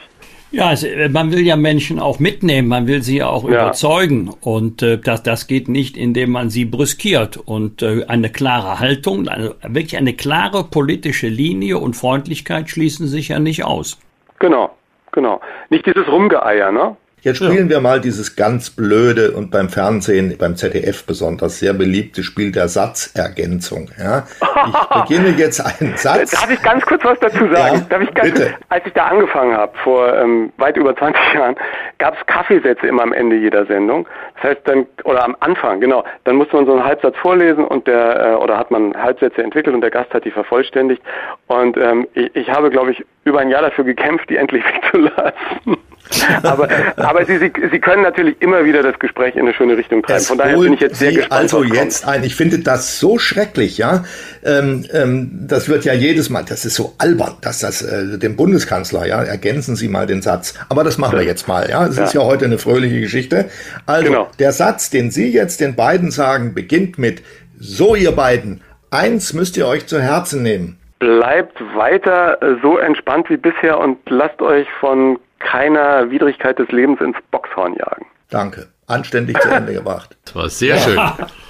Ja, 0.52 0.68
also, 0.68 0.88
man 1.10 1.32
will 1.32 1.42
ja 1.42 1.56
Menschen 1.56 2.00
auch 2.00 2.20
mitnehmen, 2.20 2.68
man 2.68 2.88
will 2.88 3.02
sie 3.02 3.22
auch 3.22 3.44
ja. 3.44 3.64
überzeugen 3.64 4.32
und 4.42 4.82
äh, 4.82 4.98
das, 4.98 5.24
das 5.24 5.48
geht 5.48 5.68
nicht, 5.68 5.98
indem 5.98 6.32
man 6.32 6.50
sie 6.50 6.66
brüskiert 6.66 7.38
und 7.38 7.82
äh, 7.82 8.06
eine 8.08 8.30
klare 8.30 8.80
Haltung, 8.80 9.28
eine, 9.28 9.56
wirklich 9.68 9.98
eine 9.98 10.14
klare 10.14 10.64
politische 10.64 11.28
Linie 11.28 11.78
und 11.78 11.96
Freundlichkeit 11.96 12.70
schließen 12.70 13.08
sich 13.08 13.30
ja 13.30 13.40
nicht 13.40 13.64
aus. 13.64 14.00
Genau, 14.40 14.72
genau. 15.12 15.42
Nicht 15.70 15.86
dieses 15.86 16.08
Rumgeeier, 16.08 16.72
ne? 16.72 16.96
Jetzt 17.22 17.38
spielen 17.38 17.70
ja. 17.70 17.70
wir 17.70 17.82
mal 17.82 18.00
dieses 18.00 18.36
ganz 18.36 18.70
blöde 18.70 19.32
und 19.32 19.52
beim 19.52 19.70
Fernsehen, 19.70 20.38
beim 20.38 20.56
ZDF 20.56 21.06
besonders 21.06 21.60
sehr 21.60 21.74
beliebte 21.74 22.24
Spiel 22.24 22.52
der 22.52 22.68
Satzergänzung. 22.68 23.90
Ja? 24.00 24.24
Ich 24.42 25.02
beginne 25.02 25.30
jetzt 25.38 25.60
einen 25.60 25.98
Satz. 25.98 26.32
Darf 26.32 26.50
ich 26.50 26.62
ganz 26.62 26.86
kurz 26.86 27.04
was 27.04 27.20
dazu 27.20 27.40
sagen? 27.40 27.76
Ja, 27.76 27.86
Darf 27.90 28.02
ich 28.02 28.14
ganz 28.14 28.32
bitte. 28.32 28.52
Kurz, 28.52 28.64
als 28.70 28.86
ich 28.86 28.94
da 28.94 29.08
angefangen 29.08 29.56
habe, 29.56 29.78
vor 29.84 30.16
ähm, 30.16 30.54
weit 30.58 30.78
über 30.78 30.96
20 30.96 31.22
Jahren, 31.34 31.56
gab 31.98 32.18
es 32.18 32.26
Kaffeesätze 32.26 32.88
immer 32.88 33.04
am 33.04 33.12
Ende 33.12 33.36
jeder 33.36 33.66
Sendung. 33.66 34.08
Das 34.36 34.52
heißt 34.52 34.62
dann, 34.66 34.86
oder 35.04 35.26
am 35.26 35.36
Anfang, 35.42 35.82
genau, 35.82 36.06
dann 36.24 36.38
musste 36.38 36.56
man 36.56 36.66
so 36.66 36.72
einen 36.74 36.86
Halbsatz 36.86 37.16
vorlesen 37.18 37.66
und 37.66 37.86
der, 37.88 38.32
äh, 38.32 38.36
oder 38.36 38.58
hat 38.58 38.72
man 38.72 38.96
Halbsätze 38.96 39.44
entwickelt 39.44 39.76
und 39.76 39.82
der 39.82 39.92
Gast 39.92 40.14
hat 40.14 40.24
die 40.24 40.32
vervollständigt. 40.32 41.02
Und 41.48 41.76
ähm, 41.78 42.08
ich, 42.14 42.34
ich 42.36 42.50
habe, 42.50 42.70
glaube 42.70 42.92
ich, 42.92 43.06
über 43.26 43.40
ein 43.40 43.50
Jahr 43.50 43.62
dafür 43.62 43.84
gekämpft, 43.84 44.30
die 44.30 44.38
endlich 44.38 44.64
wegzulassen. 44.76 45.78
aber 46.44 46.68
aber 46.96 47.26
Sie, 47.26 47.38
Sie, 47.38 47.52
Sie 47.72 47.80
können 47.80 48.02
natürlich 48.02 48.42
immer 48.42 48.66
wieder 48.66 48.82
das 48.82 48.98
Gespräch 49.00 49.36
in 49.36 49.42
eine 49.42 49.54
schöne 49.54 49.78
Richtung 49.78 50.02
treiben. 50.02 50.24
Von 50.24 50.38
daher 50.38 50.58
bin 50.58 50.74
ich 50.74 50.80
jetzt 50.80 50.98
sehr 50.98 51.12
Sie 51.12 51.18
gespannt. 51.18 51.42
Also 51.42 51.64
jetzt 51.64 52.08
ein, 52.08 52.24
ich 52.24 52.36
finde 52.36 52.60
das 52.60 53.00
so 53.00 53.20
schrecklich, 53.20 53.78
ja. 53.78 54.04
Ähm, 54.44 54.86
ähm, 54.92 55.30
das 55.48 55.70
wird 55.70 55.86
ja 55.86 55.94
jedes 55.94 56.30
Mal, 56.30 56.44
das 56.48 56.66
ist 56.66 56.76
so 56.76 56.96
albern, 56.98 57.38
dass 57.42 57.60
das 57.60 57.82
äh, 57.82 58.18
dem 58.18 58.36
Bundeskanzler, 58.36 59.06
ja, 59.06 59.24
ergänzen 59.24 59.76
Sie 59.76 59.88
mal 59.88 60.08
den 60.08 60.22
Satz. 60.22 60.56
Aber 60.70 60.84
das 60.84 60.98
machen 60.98 61.18
wir 61.18 61.26
jetzt 61.26 61.48
mal, 61.48 61.70
ja. 61.70 61.86
Es 61.86 61.98
ja. 61.98 62.06
ist 62.06 62.14
ja 62.14 62.22
heute 62.22 62.46
eine 62.46 62.58
fröhliche 62.58 63.00
Geschichte. 63.02 63.50
Also 63.86 64.08
genau. 64.08 64.28
der 64.40 64.52
Satz, 64.52 64.90
den 64.90 65.12
Sie 65.12 65.32
jetzt 65.32 65.62
den 65.62 65.76
beiden 65.76 66.12
sagen, 66.12 66.54
beginnt 66.54 66.98
mit 66.98 67.22
so 67.60 67.96
ihr 67.96 68.14
beiden. 68.14 68.62
Eins 68.92 69.34
müsst 69.34 69.58
ihr 69.58 69.68
euch 69.68 69.86
zu 69.86 70.02
Herzen 70.02 70.42
nehmen 70.42 70.80
bleibt 71.00 71.62
weiter 71.76 72.38
so 72.62 72.78
entspannt 72.78 73.30
wie 73.30 73.38
bisher 73.38 73.80
und 73.80 73.98
lasst 74.10 74.42
euch 74.42 74.68
von 74.82 75.18
keiner 75.40 76.10
Widrigkeit 76.10 76.60
des 76.60 76.70
Lebens 76.70 77.02
ins 77.02 77.18
Boxhorn 77.32 77.76
jagen. 77.76 78.06
Danke 78.30 78.68
anständig 78.90 79.40
zu 79.40 79.50
Ende 79.50 79.74
gebracht. 79.74 80.16
Das 80.30 80.36
war 80.36 80.50
sehr 80.50 80.76
ja. 80.76 80.82
schön. 80.82 81.00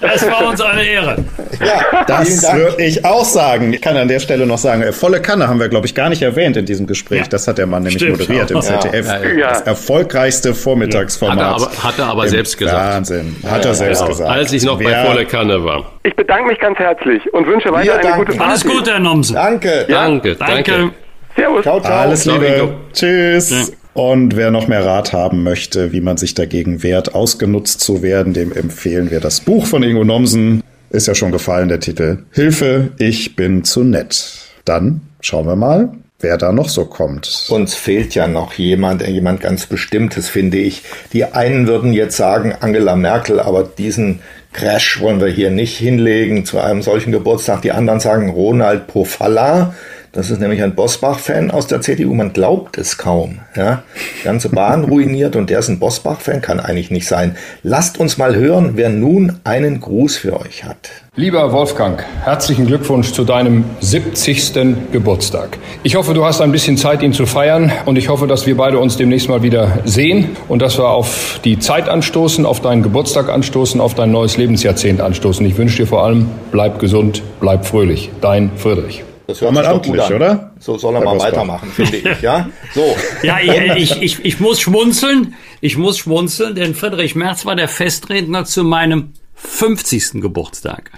Es 0.00 0.26
war 0.26 0.48
uns 0.48 0.58
eine 0.62 0.82
Ehre. 0.82 1.16
Ja, 1.60 2.04
das 2.06 2.42
würde 2.54 2.82
ich 2.82 3.04
auch 3.04 3.26
sagen. 3.26 3.74
Ich 3.74 3.82
kann 3.82 3.94
an 3.94 4.08
der 4.08 4.20
Stelle 4.20 4.46
noch 4.46 4.56
sagen, 4.56 4.80
äh, 4.80 4.92
volle 4.92 5.20
Kanne 5.20 5.48
haben 5.48 5.60
wir, 5.60 5.68
glaube 5.68 5.84
ich, 5.84 5.94
gar 5.94 6.08
nicht 6.08 6.22
erwähnt 6.22 6.56
in 6.56 6.64
diesem 6.64 6.86
Gespräch. 6.86 7.22
Ja. 7.22 7.28
Das 7.28 7.46
hat 7.46 7.58
der 7.58 7.66
Mann 7.66 7.82
nämlich 7.82 8.00
Stimmt. 8.00 8.20
moderiert 8.20 8.50
im 8.50 8.62
ZDF. 8.62 9.06
Ja. 9.36 9.50
Das 9.50 9.60
erfolgreichste 9.60 10.54
Vormittagsformat. 10.54 11.38
Hat 11.38 11.60
er 11.60 11.66
aber, 11.66 11.82
hat 11.82 11.98
er 11.98 12.06
aber 12.06 12.28
selbst 12.28 12.56
gesagt. 12.56 12.94
Wahnsinn. 12.94 13.36
Hat 13.46 13.66
er 13.66 13.74
selbst 13.74 13.98
genau. 13.98 14.10
gesagt. 14.12 14.30
Als 14.30 14.52
ich 14.54 14.64
noch 14.64 14.80
Wer, 14.80 14.88
bei 14.88 15.04
volle 15.04 15.26
Kanne 15.26 15.62
war. 15.62 15.92
Ich 16.04 16.16
bedanke 16.16 16.48
mich 16.48 16.58
ganz 16.58 16.78
herzlich 16.78 17.34
und 17.34 17.46
wünsche 17.46 17.70
weiter 17.70 17.98
eine 17.98 18.16
gute 18.16 18.32
Party. 18.32 18.40
Alles 18.40 18.64
Gute, 18.64 18.92
Herr 18.92 19.00
Nomsen. 19.00 19.34
Danke. 19.34 19.84
Danke. 19.86 20.36
Danke. 20.36 20.92
Servus. 21.36 21.62
Ciao, 21.62 21.80
ciao. 21.80 22.00
Alles 22.00 22.24
Liebe. 22.24 22.76
Tschüss. 22.94 23.76
Und 23.92 24.36
wer 24.36 24.50
noch 24.50 24.68
mehr 24.68 24.84
Rat 24.84 25.12
haben 25.12 25.42
möchte, 25.42 25.92
wie 25.92 26.00
man 26.00 26.16
sich 26.16 26.34
dagegen 26.34 26.82
wehrt, 26.82 27.14
ausgenutzt 27.14 27.80
zu 27.80 28.02
werden, 28.02 28.32
dem 28.32 28.52
empfehlen 28.52 29.10
wir 29.10 29.20
das 29.20 29.40
Buch 29.40 29.66
von 29.66 29.82
Ingo 29.82 30.04
Nomsen. 30.04 30.62
Ist 30.90 31.06
ja 31.06 31.14
schon 31.14 31.32
gefallen, 31.32 31.68
der 31.68 31.80
Titel. 31.80 32.18
Hilfe, 32.32 32.90
ich 32.98 33.36
bin 33.36 33.64
zu 33.64 33.82
nett. 33.82 34.38
Dann 34.64 35.00
schauen 35.20 35.46
wir 35.46 35.56
mal, 35.56 35.92
wer 36.20 36.36
da 36.36 36.52
noch 36.52 36.68
so 36.68 36.84
kommt. 36.84 37.46
Uns 37.48 37.74
fehlt 37.74 38.14
ja 38.14 38.28
noch 38.28 38.54
jemand, 38.54 39.06
jemand 39.06 39.40
ganz 39.40 39.66
Bestimmtes, 39.66 40.28
finde 40.28 40.58
ich. 40.58 40.82
Die 41.12 41.24
einen 41.24 41.66
würden 41.66 41.92
jetzt 41.92 42.16
sagen 42.16 42.54
Angela 42.60 42.96
Merkel, 42.96 43.40
aber 43.40 43.64
diesen 43.64 44.20
Crash 44.52 45.00
wollen 45.00 45.20
wir 45.20 45.28
hier 45.28 45.50
nicht 45.50 45.76
hinlegen 45.76 46.44
zu 46.44 46.58
einem 46.58 46.82
solchen 46.82 47.12
Geburtstag. 47.12 47.62
Die 47.62 47.72
anderen 47.72 48.00
sagen 48.00 48.30
Ronald 48.30 48.86
Pofalla. 48.86 49.74
Das 50.12 50.28
ist 50.28 50.40
nämlich 50.40 50.60
ein 50.60 50.74
Bosbach-Fan 50.74 51.52
aus 51.52 51.68
der 51.68 51.82
CDU. 51.82 52.14
Man 52.14 52.32
glaubt 52.32 52.78
es 52.78 52.98
kaum. 52.98 53.38
Ja? 53.54 53.84
Ganze 54.24 54.48
Bahn 54.48 54.82
ruiniert 54.82 55.36
und 55.36 55.50
der 55.50 55.60
ist 55.60 55.68
ein 55.68 55.78
Bosbach-Fan, 55.78 56.42
kann 56.42 56.58
eigentlich 56.58 56.90
nicht 56.90 57.06
sein. 57.06 57.36
Lasst 57.62 57.98
uns 57.98 58.18
mal 58.18 58.34
hören, 58.34 58.72
wer 58.74 58.88
nun 58.88 59.38
einen 59.44 59.80
Gruß 59.80 60.16
für 60.16 60.40
euch 60.40 60.64
hat. 60.64 60.90
Lieber 61.14 61.52
Wolfgang, 61.52 62.02
herzlichen 62.24 62.66
Glückwunsch 62.66 63.12
zu 63.12 63.22
deinem 63.22 63.64
70. 63.80 64.52
Geburtstag. 64.90 65.58
Ich 65.84 65.94
hoffe, 65.94 66.12
du 66.12 66.24
hast 66.24 66.40
ein 66.40 66.50
bisschen 66.50 66.76
Zeit, 66.76 67.02
ihn 67.02 67.12
zu 67.12 67.26
feiern 67.26 67.70
und 67.84 67.96
ich 67.96 68.08
hoffe, 68.08 68.26
dass 68.26 68.46
wir 68.46 68.56
beide 68.56 68.80
uns 68.80 68.96
demnächst 68.96 69.28
mal 69.28 69.44
wieder 69.44 69.78
sehen 69.84 70.30
und 70.48 70.60
dass 70.60 70.76
wir 70.76 70.88
auf 70.88 71.40
die 71.44 71.60
Zeit 71.60 71.88
anstoßen, 71.88 72.46
auf 72.46 72.60
deinen 72.60 72.82
Geburtstag 72.82 73.28
anstoßen, 73.28 73.80
auf 73.80 73.94
dein 73.94 74.10
neues 74.10 74.36
Lebensjahrzehnt 74.36 75.00
anstoßen. 75.00 75.46
Ich 75.46 75.56
wünsche 75.56 75.76
dir 75.76 75.86
vor 75.86 76.04
allem, 76.04 76.28
bleib 76.50 76.80
gesund, 76.80 77.22
bleib 77.38 77.64
fröhlich. 77.64 78.10
Dein 78.20 78.50
Friedrich. 78.56 79.04
Das 79.30 79.40
hört 79.40 79.54
sich 79.54 79.64
doch 79.64 79.82
gut 79.82 79.98
an. 80.00 80.12
oder? 80.14 80.52
So 80.58 80.76
soll 80.76 80.96
er 80.96 81.02
mal 81.02 81.18
weitermachen, 81.18 81.70
finde 81.70 81.96
ich, 81.98 82.20
ja? 82.20 82.48
So. 82.74 82.96
Ja, 83.22 83.38
ich, 83.76 84.02
ich, 84.02 84.24
ich 84.24 84.40
muss 84.40 84.60
schmunzeln. 84.60 85.34
Ich 85.60 85.76
muss 85.76 85.98
schmunzeln, 85.98 86.54
denn 86.54 86.74
Friedrich 86.74 87.14
Merz 87.14 87.46
war 87.46 87.54
der 87.54 87.68
Festredner 87.68 88.44
zu 88.44 88.64
meinem 88.64 89.12
50. 89.34 90.20
Geburtstag. 90.20 90.90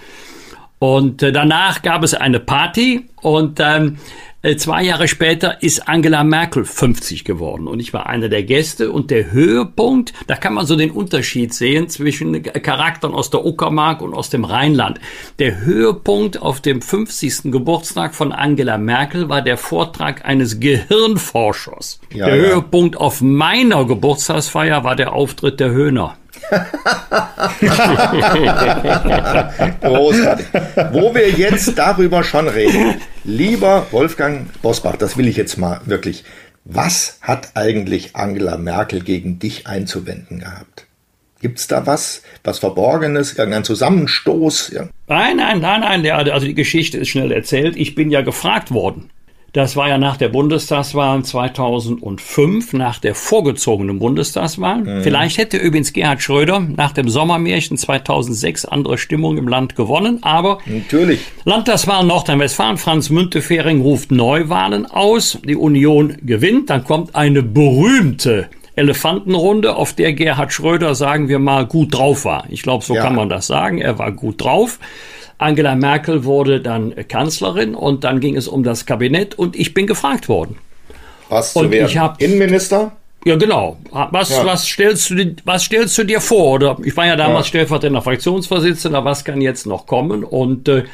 Und 0.78 1.22
äh, 1.22 1.30
danach 1.30 1.82
gab 1.82 2.02
es 2.02 2.14
eine 2.14 2.40
Party 2.40 3.08
und 3.20 3.60
ähm, 3.60 3.98
äh, 3.98 4.31
zwei 4.56 4.82
Jahre 4.82 5.06
später 5.06 5.62
ist 5.62 5.88
Angela 5.88 6.24
Merkel 6.24 6.64
50 6.64 7.24
geworden 7.24 7.68
und 7.68 7.78
ich 7.78 7.92
war 7.92 8.06
einer 8.06 8.28
der 8.28 8.42
Gäste 8.42 8.90
und 8.90 9.12
der 9.12 9.30
Höhepunkt, 9.30 10.12
da 10.26 10.34
kann 10.34 10.54
man 10.54 10.66
so 10.66 10.74
den 10.74 10.90
Unterschied 10.90 11.54
sehen 11.54 11.88
zwischen 11.88 12.42
Charakteren 12.42 13.14
aus 13.14 13.30
der 13.30 13.44
Uckermark 13.44 14.02
und 14.02 14.14
aus 14.14 14.30
dem 14.30 14.44
Rheinland. 14.44 14.98
Der 15.38 15.60
Höhepunkt 15.60 16.42
auf 16.42 16.60
dem 16.60 16.82
50. 16.82 17.52
Geburtstag 17.52 18.16
von 18.16 18.32
Angela 18.32 18.78
Merkel 18.78 19.28
war 19.28 19.42
der 19.42 19.56
Vortrag 19.56 20.24
eines 20.24 20.58
Gehirnforschers. 20.58 22.00
Ja, 22.12 22.26
der 22.26 22.36
ja. 22.36 22.42
Höhepunkt 22.42 22.96
auf 22.96 23.20
meiner 23.20 23.84
Geburtstagsfeier 23.84 24.82
war 24.82 24.96
der 24.96 25.12
Auftritt 25.12 25.60
der 25.60 25.70
Höhner. 25.70 26.16
Großartig. 29.80 30.46
Wo 30.92 31.14
wir 31.14 31.30
jetzt 31.30 31.78
darüber 31.78 32.24
schon 32.24 32.48
reden, 32.48 32.96
lieber 33.24 33.86
Wolfgang 33.90 34.46
Bosbach, 34.62 34.96
das 34.96 35.16
will 35.16 35.28
ich 35.28 35.36
jetzt 35.36 35.56
mal 35.58 35.80
wirklich. 35.84 36.24
Was 36.64 37.18
hat 37.20 37.50
eigentlich 37.54 38.14
Angela 38.14 38.56
Merkel 38.56 39.02
gegen 39.02 39.40
dich 39.40 39.66
einzuwenden 39.66 40.38
gehabt? 40.40 40.86
Gibt's 41.40 41.66
da 41.66 41.86
was, 41.86 42.22
was 42.44 42.60
Verborgenes, 42.60 43.36
irgendein 43.36 43.64
Zusammenstoß? 43.64 44.70
Ja. 44.72 44.88
Nein, 45.08 45.38
nein, 45.38 45.60
nein, 45.60 46.02
nein, 46.02 46.30
also 46.30 46.46
die 46.46 46.54
Geschichte 46.54 46.98
ist 46.98 47.08
schnell 47.08 47.32
erzählt. 47.32 47.74
Ich 47.76 47.96
bin 47.96 48.12
ja 48.12 48.20
gefragt 48.20 48.70
worden. 48.70 49.10
Das 49.52 49.76
war 49.76 49.86
ja 49.86 49.98
nach 49.98 50.16
der 50.16 50.30
Bundestagswahl 50.30 51.22
2005, 51.22 52.72
nach 52.72 52.98
der 52.98 53.14
vorgezogenen 53.14 53.98
Bundestagswahl. 53.98 54.78
Mhm. 54.78 55.02
Vielleicht 55.02 55.36
hätte 55.36 55.58
übrigens 55.58 55.92
Gerhard 55.92 56.22
Schröder 56.22 56.60
nach 56.60 56.92
dem 56.92 57.10
Sommermärchen 57.10 57.76
2006 57.76 58.64
andere 58.64 58.96
Stimmung 58.96 59.36
im 59.36 59.48
Land 59.48 59.76
gewonnen, 59.76 60.22
aber 60.22 60.58
natürlich. 60.64 61.20
Landtagswahl 61.44 62.02
Nordrhein-Westfalen, 62.06 62.78
Franz 62.78 63.10
Müntefering 63.10 63.82
ruft 63.82 64.10
Neuwahlen 64.10 64.86
aus, 64.86 65.38
die 65.44 65.56
Union 65.56 66.16
gewinnt, 66.22 66.70
dann 66.70 66.84
kommt 66.84 67.14
eine 67.14 67.42
berühmte 67.42 68.48
Elefantenrunde, 68.74 69.76
auf 69.76 69.92
der 69.92 70.14
Gerhard 70.14 70.54
Schröder, 70.54 70.94
sagen 70.94 71.28
wir 71.28 71.38
mal, 71.38 71.66
gut 71.66 71.94
drauf 71.94 72.24
war. 72.24 72.46
Ich 72.48 72.62
glaube, 72.62 72.84
so 72.84 72.94
ja. 72.94 73.02
kann 73.02 73.14
man 73.14 73.28
das 73.28 73.48
sagen. 73.48 73.78
Er 73.78 73.98
war 73.98 74.12
gut 74.12 74.42
drauf. 74.42 74.78
Angela 75.42 75.74
Merkel 75.74 76.24
wurde 76.24 76.60
dann 76.60 76.94
Kanzlerin 77.08 77.74
und 77.74 78.04
dann 78.04 78.20
ging 78.20 78.36
es 78.36 78.48
um 78.48 78.62
das 78.62 78.86
Kabinett 78.86 79.34
und 79.34 79.56
ich 79.56 79.74
bin 79.74 79.86
gefragt 79.86 80.28
worden. 80.28 80.56
Was 81.28 81.54
und 81.56 81.66
zu 81.66 81.70
werden? 81.70 81.88
Ich 81.88 81.98
hab, 81.98 82.20
Innenminister? 82.20 82.92
Ja, 83.24 83.36
genau. 83.36 83.78
Was, 83.90 84.30
ja. 84.30 84.44
was, 84.44 84.66
stellst 84.66 85.10
du, 85.10 85.36
was 85.44 85.64
stellst 85.64 85.96
du 85.96 86.04
dir 86.04 86.20
vor? 86.20 86.54
Oder 86.54 86.76
ich 86.84 86.96
war 86.96 87.06
ja 87.06 87.16
damals 87.16 87.46
ja. 87.46 87.50
stellvertretender 87.50 88.02
Fraktionsvorsitzender, 88.02 89.04
was 89.04 89.24
kann 89.24 89.40
jetzt 89.40 89.66
noch 89.66 89.86
kommen? 89.86 90.24
Und 90.24 90.68
äh, 90.68 90.84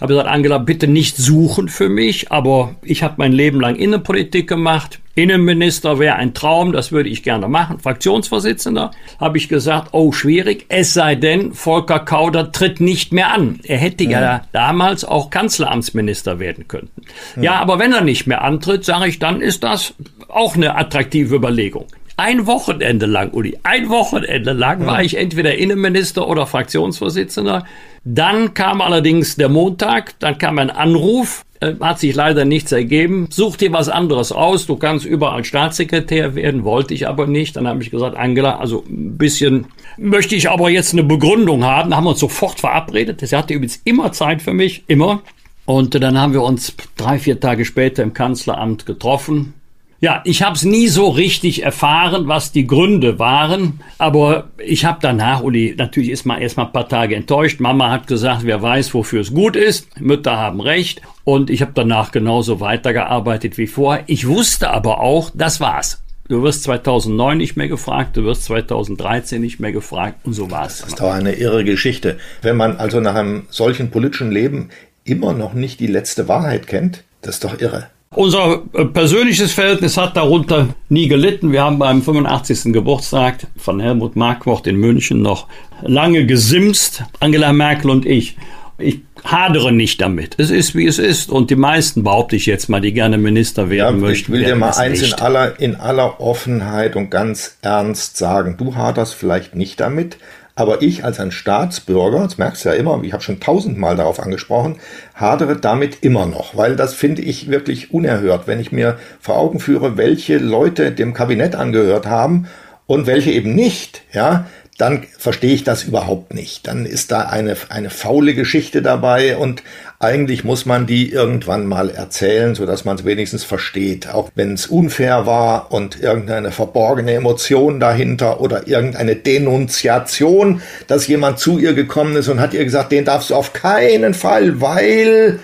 habe 0.00 0.12
gesagt, 0.12 0.28
Angela, 0.28 0.58
bitte 0.58 0.86
nicht 0.86 1.16
suchen 1.16 1.68
für 1.68 1.88
mich, 1.88 2.30
aber 2.30 2.76
ich 2.82 3.02
habe 3.02 3.14
mein 3.18 3.32
Leben 3.32 3.60
lang 3.60 3.76
Innenpolitik 3.76 4.48
gemacht. 4.48 5.00
Innenminister 5.16 5.98
wäre 5.98 6.14
ein 6.14 6.32
Traum, 6.32 6.72
das 6.72 6.92
würde 6.92 7.08
ich 7.08 7.24
gerne 7.24 7.48
machen. 7.48 7.80
Fraktionsvorsitzender 7.80 8.92
habe 9.18 9.38
ich 9.38 9.48
gesagt, 9.48 9.88
oh 9.90 10.12
schwierig, 10.12 10.66
es 10.68 10.94
sei 10.94 11.16
denn, 11.16 11.52
Volker 11.54 11.98
Kauder 11.98 12.52
tritt 12.52 12.80
nicht 12.80 13.12
mehr 13.12 13.32
an. 13.32 13.58
Er 13.64 13.78
hätte 13.78 14.04
ja, 14.04 14.20
ja 14.20 14.42
damals 14.52 15.04
auch 15.04 15.30
Kanzleramtsminister 15.30 16.38
werden 16.38 16.68
können. 16.68 16.90
Ja. 17.34 17.42
ja, 17.42 17.54
aber 17.56 17.80
wenn 17.80 17.92
er 17.92 18.02
nicht 18.02 18.28
mehr 18.28 18.42
antritt, 18.42 18.84
sage 18.84 19.08
ich, 19.08 19.18
dann 19.18 19.40
ist 19.40 19.64
das 19.64 19.94
auch 20.28 20.54
eine 20.54 20.76
attraktive 20.76 21.34
Überlegung. 21.34 21.86
Ein 22.20 22.48
Wochenende 22.48 23.06
lang, 23.06 23.30
Uli, 23.30 23.60
ein 23.62 23.90
Wochenende 23.90 24.52
lang 24.52 24.84
war 24.84 25.04
ich 25.04 25.16
entweder 25.16 25.54
Innenminister 25.56 26.26
oder 26.26 26.48
Fraktionsvorsitzender. 26.48 27.64
Dann 28.02 28.54
kam 28.54 28.80
allerdings 28.80 29.36
der 29.36 29.48
Montag, 29.48 30.18
dann 30.18 30.36
kam 30.36 30.58
ein 30.58 30.70
Anruf, 30.70 31.44
äh, 31.60 31.74
hat 31.80 32.00
sich 32.00 32.16
leider 32.16 32.44
nichts 32.44 32.72
ergeben. 32.72 33.28
Such 33.30 33.58
dir 33.58 33.72
was 33.72 33.88
anderes 33.88 34.32
aus, 34.32 34.66
du 34.66 34.74
kannst 34.74 35.06
überall 35.06 35.44
Staatssekretär 35.44 36.34
werden, 36.34 36.64
wollte 36.64 36.92
ich 36.92 37.06
aber 37.06 37.28
nicht. 37.28 37.54
Dann 37.54 37.68
habe 37.68 37.84
ich 37.84 37.92
gesagt, 37.92 38.16
Angela, 38.16 38.58
also 38.58 38.82
ein 38.88 39.16
bisschen 39.16 39.66
möchte 39.96 40.34
ich 40.34 40.50
aber 40.50 40.70
jetzt 40.70 40.94
eine 40.94 41.04
Begründung 41.04 41.62
haben. 41.62 41.90
Da 41.90 41.98
haben 41.98 42.04
wir 42.04 42.10
uns 42.10 42.18
sofort 42.18 42.58
verabredet. 42.58 43.20
Sie 43.20 43.36
hatte 43.36 43.54
übrigens 43.54 43.80
immer 43.84 44.10
Zeit 44.10 44.42
für 44.42 44.54
mich, 44.54 44.82
immer. 44.88 45.22
Und 45.66 45.94
dann 45.94 46.20
haben 46.20 46.32
wir 46.32 46.42
uns 46.42 46.74
drei, 46.96 47.20
vier 47.20 47.38
Tage 47.38 47.64
später 47.64 48.02
im 48.02 48.12
Kanzleramt 48.12 48.86
getroffen. 48.86 49.54
Ja, 50.00 50.22
ich 50.24 50.44
habe 50.44 50.54
es 50.54 50.62
nie 50.62 50.86
so 50.86 51.08
richtig 51.08 51.64
erfahren, 51.64 52.28
was 52.28 52.52
die 52.52 52.68
Gründe 52.68 53.18
waren, 53.18 53.80
aber 53.98 54.48
ich 54.58 54.84
habe 54.84 54.98
danach, 55.02 55.42
Uli, 55.42 55.74
natürlich 55.76 56.10
ist 56.10 56.24
man 56.24 56.40
erstmal 56.40 56.66
ein 56.66 56.72
paar 56.72 56.88
Tage 56.88 57.16
enttäuscht. 57.16 57.58
Mama 57.58 57.90
hat 57.90 58.06
gesagt, 58.06 58.44
wer 58.44 58.62
weiß, 58.62 58.94
wofür 58.94 59.22
es 59.22 59.34
gut 59.34 59.56
ist. 59.56 60.00
Mütter 60.00 60.36
haben 60.36 60.60
recht. 60.60 61.02
Und 61.24 61.50
ich 61.50 61.62
habe 61.62 61.72
danach 61.74 62.12
genauso 62.12 62.60
weitergearbeitet 62.60 63.58
wie 63.58 63.66
vorher. 63.66 64.04
Ich 64.06 64.28
wusste 64.28 64.70
aber 64.70 65.00
auch, 65.00 65.30
das 65.34 65.58
war's. 65.58 66.00
Du 66.28 66.44
wirst 66.44 66.62
2009 66.62 67.36
nicht 67.36 67.56
mehr 67.56 67.68
gefragt, 67.68 68.16
du 68.16 68.24
wirst 68.24 68.44
2013 68.44 69.40
nicht 69.40 69.58
mehr 69.58 69.72
gefragt 69.72 70.20
und 70.24 70.32
so 70.32 70.48
war's. 70.50 70.78
Das 70.78 70.90
ist 70.90 71.00
doch 71.00 71.10
eine 71.10 71.32
irre 71.32 71.64
Geschichte. 71.64 72.18
Wenn 72.42 72.56
man 72.56 72.76
also 72.76 73.00
nach 73.00 73.16
einem 73.16 73.46
solchen 73.50 73.90
politischen 73.90 74.30
Leben 74.30 74.68
immer 75.02 75.32
noch 75.32 75.54
nicht 75.54 75.80
die 75.80 75.86
letzte 75.88 76.28
Wahrheit 76.28 76.68
kennt, 76.68 77.02
das 77.22 77.36
ist 77.36 77.44
doch 77.44 77.60
irre. 77.60 77.88
Unser 78.14 78.62
äh, 78.72 78.86
persönliches 78.86 79.52
Verhältnis 79.52 79.96
hat 79.96 80.16
darunter 80.16 80.68
nie 80.88 81.08
gelitten. 81.08 81.52
Wir 81.52 81.62
haben 81.62 81.78
beim 81.78 82.02
85. 82.02 82.72
Geburtstag 82.72 83.46
von 83.56 83.80
Helmut 83.80 84.16
Markwort 84.16 84.66
in 84.66 84.76
München 84.76 85.20
noch 85.20 85.46
lange 85.82 86.24
gesimst, 86.24 87.04
Angela 87.20 87.52
Merkel 87.52 87.90
und 87.90 88.06
ich. 88.06 88.36
Ich 88.78 89.00
hadere 89.24 89.72
nicht 89.72 90.00
damit. 90.00 90.36
Es 90.38 90.50
ist, 90.50 90.74
wie 90.74 90.86
es 90.86 90.98
ist. 90.98 91.30
Und 91.30 91.50
die 91.50 91.56
meisten, 91.56 92.04
behaupte 92.04 92.36
ich 92.36 92.46
jetzt 92.46 92.68
mal, 92.68 92.80
die 92.80 92.92
gerne 92.92 93.18
Minister 93.18 93.70
werden 93.70 93.96
ja, 93.96 94.06
möchten. 94.06 94.32
Ich 94.32 94.38
will 94.40 94.44
dir 94.44 94.56
mal 94.56 94.70
eins 94.70 95.02
in 95.02 95.14
aller, 95.14 95.60
in 95.60 95.76
aller 95.76 96.20
Offenheit 96.20 96.96
und 96.96 97.10
ganz 97.10 97.58
ernst 97.60 98.16
sagen. 98.16 98.56
Du 98.56 98.76
haderst 98.76 99.14
vielleicht 99.14 99.54
nicht 99.54 99.80
damit, 99.80 100.16
aber 100.58 100.82
ich 100.82 101.04
als 101.04 101.20
ein 101.20 101.30
Staatsbürger, 101.30 102.24
das 102.24 102.36
merkst 102.36 102.64
du 102.64 102.70
ja 102.70 102.74
immer, 102.74 103.00
ich 103.04 103.12
habe 103.12 103.22
schon 103.22 103.38
tausendmal 103.38 103.94
darauf 103.94 104.18
angesprochen, 104.18 104.80
hadere 105.14 105.54
damit 105.54 105.98
immer 106.02 106.26
noch, 106.26 106.56
weil 106.56 106.74
das 106.74 106.94
finde 106.94 107.22
ich 107.22 107.48
wirklich 107.48 107.94
unerhört, 107.94 108.48
wenn 108.48 108.58
ich 108.58 108.72
mir 108.72 108.98
vor 109.20 109.36
Augen 109.36 109.60
führe, 109.60 109.96
welche 109.96 110.38
Leute 110.38 110.90
dem 110.90 111.14
Kabinett 111.14 111.54
angehört 111.54 112.06
haben 112.06 112.48
und 112.88 113.06
welche 113.06 113.30
eben 113.30 113.54
nicht, 113.54 114.02
ja, 114.12 114.46
dann 114.78 115.06
verstehe 115.18 115.54
ich 115.54 115.64
das 115.64 115.82
überhaupt 115.82 116.32
nicht. 116.32 116.68
Dann 116.68 116.86
ist 116.86 117.10
da 117.10 117.22
eine, 117.22 117.56
eine 117.68 117.90
faule 117.90 118.34
Geschichte 118.34 118.80
dabei 118.80 119.36
und 119.36 119.64
eigentlich 119.98 120.44
muss 120.44 120.66
man 120.66 120.86
die 120.86 121.10
irgendwann 121.10 121.66
mal 121.66 121.90
erzählen, 121.90 122.54
so 122.54 122.64
dass 122.64 122.84
man 122.84 122.96
es 122.96 123.04
wenigstens 123.04 123.42
versteht. 123.42 124.08
Auch 124.08 124.30
wenn 124.36 124.54
es 124.54 124.68
unfair 124.68 125.26
war 125.26 125.72
und 125.72 126.00
irgendeine 126.00 126.52
verborgene 126.52 127.14
Emotion 127.14 127.80
dahinter 127.80 128.40
oder 128.40 128.68
irgendeine 128.68 129.16
Denunziation, 129.16 130.62
dass 130.86 131.08
jemand 131.08 131.40
zu 131.40 131.58
ihr 131.58 131.74
gekommen 131.74 132.14
ist 132.14 132.28
und 132.28 132.38
hat 132.38 132.54
ihr 132.54 132.64
gesagt, 132.64 132.92
den 132.92 133.04
darfst 133.04 133.30
du 133.30 133.34
auf 133.34 133.52
keinen 133.52 134.14
Fall, 134.14 134.60
weil 134.60 135.40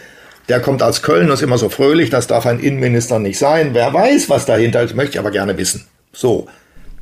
der 0.48 0.60
kommt 0.60 0.80
aus 0.80 1.02
Köln 1.02 1.26
und 1.26 1.34
ist 1.34 1.42
immer 1.42 1.58
so 1.58 1.70
fröhlich, 1.70 2.08
das 2.10 2.28
darf 2.28 2.46
ein 2.46 2.60
Innenminister 2.60 3.18
nicht 3.18 3.38
sein. 3.40 3.70
Wer 3.72 3.92
weiß, 3.92 4.30
was 4.30 4.46
dahinter 4.46 4.82
ist, 4.82 4.94
möchte 4.94 5.14
ich 5.14 5.18
aber 5.18 5.32
gerne 5.32 5.58
wissen. 5.58 5.88
So, 6.12 6.46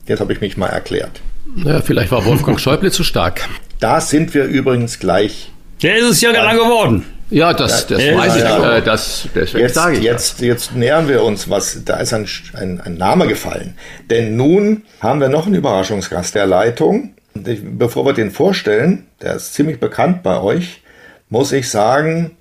jetzt 0.07 0.21
habe 0.21 0.33
ich 0.33 0.41
mich 0.41 0.57
mal 0.57 0.69
erklärt. 0.69 1.21
Ja, 1.57 1.81
vielleicht 1.81 2.11
war 2.11 2.25
Wolfgang 2.25 2.59
Schäuble 2.61 2.91
zu 2.91 3.05
stark. 3.05 3.49
Da 3.81 4.01
sind 4.01 4.33
wir 4.35 4.45
übrigens 4.45 4.99
gleich. 4.99 5.51
Der 5.83 5.97
ist 5.99 6.05
es 6.11 6.21
ja 6.21 6.31
lang 6.31 6.57
geworden. 6.57 7.05
Ja, 7.31 7.55
das, 7.55 7.87
das 7.87 8.03
Ja, 8.05 8.17
weiß 8.17 8.37
ich. 8.37 8.43
ja. 8.43 8.77
Äh, 8.77 8.83
das, 8.83 9.27
deswegen 9.35 9.65
Jetzt, 9.65 9.75
sage 9.75 9.97
ich 9.97 10.03
jetzt, 10.03 10.41
jetzt 10.43 10.75
nähern 10.75 11.09
wir 11.09 11.25
uns, 11.25 11.49
was, 11.49 11.83
da 11.85 11.97
ist 11.97 12.13
ein, 12.13 12.27
ein, 12.53 12.81
ein 12.81 12.95
Name 12.95 13.27
gefallen. 13.27 13.75
Denn 14.11 14.37
nun 14.37 14.83
haben 15.01 15.21
wir 15.21 15.29
noch 15.31 15.47
einen 15.47 15.55
Überraschungsgast 15.55 16.35
der 16.35 16.47
Leitung. 16.47 17.15
Ich, 17.47 17.61
bevor 17.65 18.05
wir 18.05 18.13
den 18.13 18.31
vorstellen, 18.31 19.07
der 19.23 19.35
ist 19.37 19.55
ziemlich 19.55 19.81
bekannt 19.81 20.23
bei 20.23 20.39
euch, 20.41 20.83
muss 21.31 21.53
ich 21.53 21.71
sagen, 21.71 22.33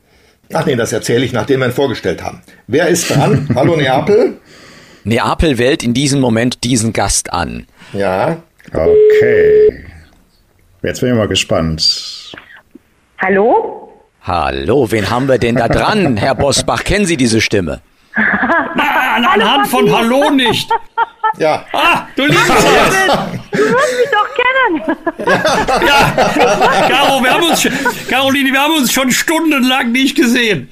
ach 0.52 0.66
nee, 0.66 0.76
das 0.76 0.92
erzähle 0.92 1.24
ich, 1.24 1.32
nachdem 1.32 1.62
wir 1.62 1.68
ihn 1.68 1.72
vorgestellt 1.74 2.22
haben. 2.22 2.42
Wer 2.68 2.90
ist 2.90 3.10
dran? 3.10 3.48
Hallo 3.56 3.78
Neapel? 3.78 4.34
Neapel 5.06 5.58
wählt 5.58 5.84
in 5.84 5.94
diesem 5.94 6.20
Moment 6.20 6.64
diesen 6.66 6.92
Gast 6.92 7.32
an. 7.32 7.66
Ja. 7.94 8.44
Okay. 8.70 9.86
Jetzt 10.84 11.02
bin 11.02 11.12
ich 11.12 11.16
mal 11.18 11.28
gespannt. 11.28 12.32
Hallo? 13.20 13.78
Hallo, 14.24 14.92
wen 14.92 15.10
haben 15.10 15.28
wir 15.28 15.38
denn 15.38 15.56
da 15.56 15.68
dran, 15.68 16.18
Herr 16.18 16.36
Bosbach? 16.36 16.84
Kennen 16.84 17.06
Sie 17.06 17.18
diese 17.18 17.42
Stimme? 17.42 17.82
Nein, 18.16 19.26
anhand 19.26 19.68
von 19.68 19.92
Hallo 19.96 20.30
nicht. 20.32 20.70
Ja. 21.38 21.66
Ah, 21.72 22.08
du 22.16 22.26
liebst 22.26 22.48
Du 22.50 22.54
wirst 22.54 23.98
mich 23.98 24.10
doch 24.12 24.28
kennen. 24.36 24.98
Caro, 26.90 27.24
wir 27.24 27.34
haben 27.34 27.44
uns, 27.44 27.62
schon- 27.62 27.72
Caroline, 28.10 28.52
wir 28.52 28.60
haben 28.62 28.74
uns 28.76 28.92
schon 28.92 29.12
stundenlang 29.12 29.92
nicht 29.92 30.16
gesehen. 30.16 30.70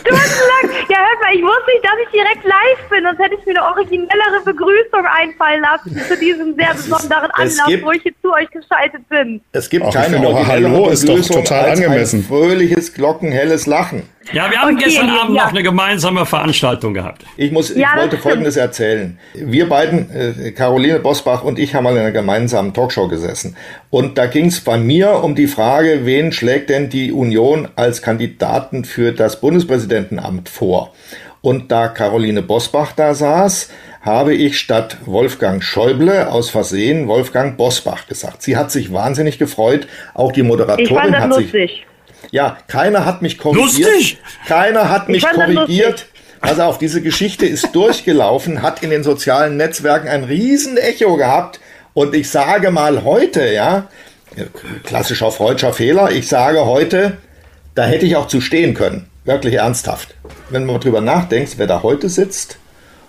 Stundenlang. 0.00 0.86
Ja, 0.88 0.98
hört 0.98 1.20
mal, 1.22 1.34
ich 1.34 1.42
wusste 1.42 1.70
nicht, 1.72 1.84
dass 1.84 1.98
ich 2.04 2.10
direkt 2.10 2.44
live 2.44 2.88
bin, 2.90 3.04
sonst 3.04 3.18
hätte 3.18 3.34
ich 3.38 3.46
mir 3.46 3.56
eine 3.56 3.64
originellere 3.68 4.40
Begrüßung 4.44 5.04
einfallen 5.06 5.62
lassen 5.62 6.00
zu 6.08 6.16
diesem 6.16 6.54
sehr 6.56 6.74
besonderen 6.74 7.30
Es 7.38 7.58
Anlass, 7.58 7.66
gibt- 7.66 7.84
wo 7.84 7.92
ich 7.92 8.04
jetzt 8.04 8.20
zu 8.22 8.32
euch 8.32 8.50
geschaltet 8.50 9.08
bin. 9.08 9.40
Es 9.52 9.68
gibt 9.70 9.84
Ach, 9.86 9.92
keine 9.92 10.18
Hallo 10.46 10.88
ist 10.88 11.08
doch 11.08 11.20
total 11.20 11.70
als 11.70 11.80
angemessen. 11.80 12.20
Ein 12.20 12.24
fröhliches, 12.24 12.94
glockenhelles 12.94 13.66
Lachen. 13.66 14.08
Ja, 14.32 14.50
wir 14.50 14.58
haben 14.58 14.76
Okay, 14.76 14.84
gestern 14.84 15.10
Abend 15.10 15.36
ja. 15.36 15.44
noch 15.44 15.50
eine 15.50 15.62
gemeinsame 15.62 16.24
Veranstaltung 16.26 16.94
gehabt. 16.94 17.24
Ich 17.36 17.50
muss, 17.50 17.70
Ja, 17.70 17.74
ich 17.74 17.82
das 17.82 17.94
wollte 17.96 18.08
stimmt. 18.10 18.22
Folgendes 18.22 18.56
erzählen. 18.56 19.18
Wir 19.34 19.68
beiden, 19.68 20.10
äh, 20.10 20.52
Caroline 20.52 21.00
Bosbach 21.00 21.42
und 21.42 21.58
ich, 21.58 21.74
haben 21.74 21.84
mal 21.84 21.92
in 21.94 21.98
einer 21.98 22.12
gemeinsamen 22.12 22.72
Talkshow 22.72 23.08
gesessen. 23.08 23.56
Und 23.90 24.18
da 24.18 24.26
ging 24.26 24.46
es 24.46 24.60
bei 24.60 24.78
mir 24.78 25.22
um 25.24 25.34
die 25.34 25.46
Frage, 25.48 26.00
wen 26.04 26.30
schlägt 26.32 26.70
denn 26.70 26.88
die 26.90 27.12
Union 27.12 27.68
als 27.76 28.02
Kandidaten 28.02 28.84
für 28.84 29.12
das 29.12 29.40
Bundespräsidentenamt 29.40 30.48
vor? 30.48 30.92
Und 31.42 31.72
da 31.72 31.88
Caroline 31.88 32.42
Bosbach 32.42 32.92
da 32.92 33.14
saß, 33.14 33.70
habe 34.02 34.34
ich 34.34 34.58
statt 34.58 34.98
Wolfgang 35.06 35.62
Schäuble 35.62 36.30
aus 36.30 36.50
Versehen 36.50 37.08
Wolfgang 37.08 37.56
Bosbach 37.56 38.06
gesagt. 38.06 38.42
Sie 38.42 38.56
hat 38.56 38.70
sich 38.70 38.92
wahnsinnig 38.92 39.38
gefreut. 39.38 39.86
Auch 40.14 40.32
die 40.32 40.42
Moderatorin 40.42 40.84
Ich 40.84 40.92
fand 40.92 41.14
das 41.14 41.20
hat 41.20 41.34
sich 41.34 41.52
lustig. 41.52 41.86
Ja, 42.30 42.58
keiner 42.68 43.04
hat 43.04 43.22
mich 43.22 43.38
korrigiert. 43.38 43.90
Lustig? 43.90 44.18
Keiner 44.46 44.88
hat 44.88 45.08
mich 45.08 45.26
korrigiert. 45.26 46.06
Also 46.40 46.62
auf 46.62 46.78
diese 46.78 47.02
Geschichte 47.02 47.46
ist 47.46 47.68
durchgelaufen, 47.74 48.62
hat 48.62 48.82
in 48.82 48.90
den 48.90 49.02
sozialen 49.02 49.56
Netzwerken 49.56 50.08
ein 50.08 50.24
riesen 50.24 50.76
Echo 50.76 51.16
gehabt. 51.16 51.60
Und 51.92 52.14
ich 52.14 52.30
sage 52.30 52.70
mal 52.70 53.04
heute, 53.04 53.52
ja, 53.52 53.88
klassischer 54.84 55.32
freudscher 55.32 55.72
Fehler, 55.72 56.10
ich 56.12 56.28
sage 56.28 56.64
heute, 56.64 57.18
da 57.74 57.84
hätte 57.84 58.06
ich 58.06 58.16
auch 58.16 58.28
zu 58.28 58.40
stehen 58.40 58.74
können. 58.74 59.06
Wirklich 59.24 59.54
ernsthaft. 59.54 60.14
Wenn 60.48 60.64
man 60.64 60.80
drüber 60.80 61.00
nachdenkt, 61.00 61.58
wer 61.58 61.66
da 61.66 61.82
heute 61.82 62.08
sitzt 62.08 62.58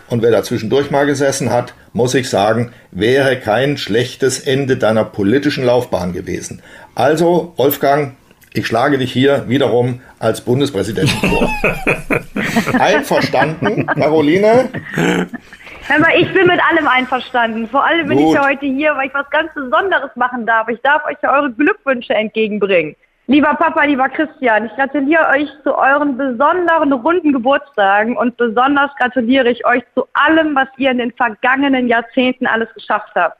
und 0.09 0.21
wer 0.21 0.31
da 0.31 0.43
zwischendurch 0.43 0.91
mal 0.91 1.05
gesessen 1.05 1.51
hat, 1.51 1.73
muss 1.93 2.13
ich 2.15 2.29
sagen, 2.29 2.73
wäre 2.91 3.39
kein 3.39 3.77
schlechtes 3.77 4.39
Ende 4.39 4.77
deiner 4.77 5.05
politischen 5.05 5.65
Laufbahn 5.65 6.13
gewesen. 6.13 6.61
Also, 6.95 7.53
Wolfgang, 7.55 8.15
ich 8.53 8.67
schlage 8.67 8.97
dich 8.97 9.11
hier 9.11 9.47
wiederum 9.47 10.01
als 10.19 10.41
Bundespräsidenten 10.41 11.29
vor. 11.29 11.49
Einverstanden, 12.79 13.85
Caroline? 13.87 14.69
Hör 14.93 15.99
mal, 15.99 16.11
ich 16.17 16.31
bin 16.33 16.47
mit 16.47 16.59
allem 16.69 16.87
einverstanden. 16.87 17.67
Vor 17.67 17.85
allem 17.85 18.07
bin 18.07 18.17
Gut. 18.17 18.27
ich 18.27 18.33
ja 18.35 18.47
heute 18.47 18.65
hier, 18.65 18.95
weil 18.95 19.07
ich 19.07 19.13
was 19.13 19.29
ganz 19.29 19.53
Besonderes 19.53 20.11
machen 20.15 20.45
darf. 20.45 20.67
Ich 20.67 20.79
darf 20.81 21.05
euch 21.05 21.17
ja 21.23 21.33
eure 21.33 21.51
Glückwünsche 21.51 22.13
entgegenbringen. 22.13 22.95
Lieber 23.27 23.53
Papa, 23.53 23.83
lieber 23.85 24.09
Christian, 24.09 24.65
ich 24.65 24.75
gratuliere 24.75 25.25
euch 25.29 25.47
zu 25.63 25.73
euren 25.77 26.17
besonderen 26.17 26.91
runden 26.91 27.31
Geburtstagen 27.31 28.17
und 28.17 28.35
besonders 28.35 28.91
gratuliere 28.97 29.49
ich 29.49 29.65
euch 29.65 29.83
zu 29.95 30.05
allem, 30.13 30.53
was 30.55 30.67
ihr 30.77 30.91
in 30.91 30.97
den 30.97 31.13
vergangenen 31.13 31.87
Jahrzehnten 31.87 32.45
alles 32.45 32.67
geschafft 32.73 33.11
habt. 33.15 33.37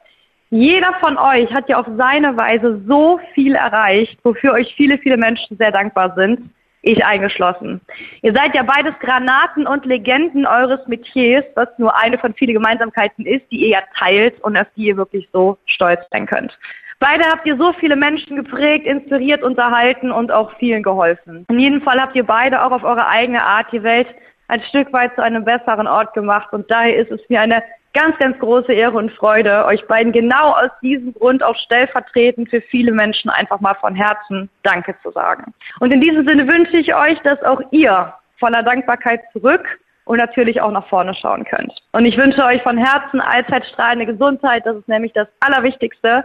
Jeder 0.52 0.92
von 1.00 1.16
euch 1.16 1.50
hat 1.54 1.70
ja 1.70 1.80
auf 1.80 1.86
seine 1.96 2.36
Weise 2.36 2.82
so 2.86 3.18
viel 3.32 3.54
erreicht, 3.54 4.18
wofür 4.22 4.52
euch 4.52 4.74
viele, 4.76 4.98
viele 4.98 5.16
Menschen 5.16 5.56
sehr 5.56 5.72
dankbar 5.72 6.12
sind. 6.14 6.50
Ich 6.82 7.02
eingeschlossen. 7.02 7.80
Ihr 8.20 8.34
seid 8.34 8.54
ja 8.54 8.62
beides 8.62 8.92
Granaten 9.00 9.66
und 9.66 9.86
Legenden 9.86 10.44
eures 10.44 10.86
Metiers, 10.88 11.44
was 11.54 11.68
nur 11.78 11.96
eine 11.96 12.18
von 12.18 12.34
vielen 12.34 12.52
Gemeinsamkeiten 12.52 13.24
ist, 13.24 13.50
die 13.50 13.62
ihr 13.62 13.68
ja 13.68 13.78
teilt 13.96 14.38
und 14.42 14.58
auf 14.58 14.66
die 14.76 14.88
ihr 14.88 14.98
wirklich 14.98 15.26
so 15.32 15.56
stolz 15.64 16.00
sein 16.10 16.26
könnt. 16.26 16.58
Beide 16.98 17.24
habt 17.24 17.46
ihr 17.46 17.56
so 17.56 17.72
viele 17.72 17.96
Menschen 17.96 18.36
geprägt, 18.36 18.84
inspiriert, 18.84 19.42
unterhalten 19.42 20.12
und 20.12 20.30
auch 20.30 20.52
vielen 20.58 20.82
geholfen. 20.82 21.46
In 21.48 21.60
jedem 21.60 21.80
Fall 21.80 21.98
habt 21.98 22.14
ihr 22.14 22.24
beide 22.24 22.62
auch 22.62 22.72
auf 22.72 22.84
eure 22.84 23.06
eigene 23.06 23.42
Art 23.42 23.72
die 23.72 23.82
Welt 23.82 24.08
ein 24.48 24.60
Stück 24.64 24.92
weit 24.92 25.14
zu 25.14 25.22
einem 25.22 25.46
besseren 25.46 25.86
Ort 25.86 26.12
gemacht 26.12 26.52
und 26.52 26.70
daher 26.70 26.94
ist 26.94 27.10
es 27.10 27.26
mir 27.30 27.40
eine 27.40 27.62
ganz, 27.94 28.16
ganz 28.18 28.38
große 28.38 28.72
Ehre 28.72 28.96
und 28.96 29.12
Freude, 29.12 29.64
euch 29.66 29.86
beiden 29.86 30.12
genau 30.12 30.52
aus 30.52 30.70
diesem 30.80 31.12
Grund 31.14 31.42
auch 31.42 31.56
stellvertretend 31.56 32.50
für 32.50 32.60
viele 32.62 32.92
Menschen 32.92 33.30
einfach 33.30 33.60
mal 33.60 33.74
von 33.74 33.94
Herzen 33.94 34.48
Danke 34.62 34.94
zu 35.02 35.10
sagen. 35.10 35.52
Und 35.80 35.92
in 35.92 36.00
diesem 36.00 36.26
Sinne 36.26 36.48
wünsche 36.48 36.76
ich 36.76 36.94
euch, 36.94 37.18
dass 37.20 37.42
auch 37.42 37.60
ihr 37.70 38.14
voller 38.38 38.62
Dankbarkeit 38.62 39.20
zurück 39.32 39.66
und 40.04 40.18
natürlich 40.18 40.60
auch 40.60 40.72
nach 40.72 40.88
vorne 40.88 41.14
schauen 41.14 41.44
könnt. 41.44 41.72
Und 41.92 42.04
ich 42.04 42.16
wünsche 42.16 42.44
euch 42.44 42.62
von 42.62 42.76
Herzen 42.76 43.20
allzeit 43.20 43.66
strahlende 43.66 44.06
Gesundheit, 44.06 44.66
das 44.66 44.76
ist 44.76 44.88
nämlich 44.88 45.12
das 45.12 45.28
Allerwichtigste. 45.40 46.24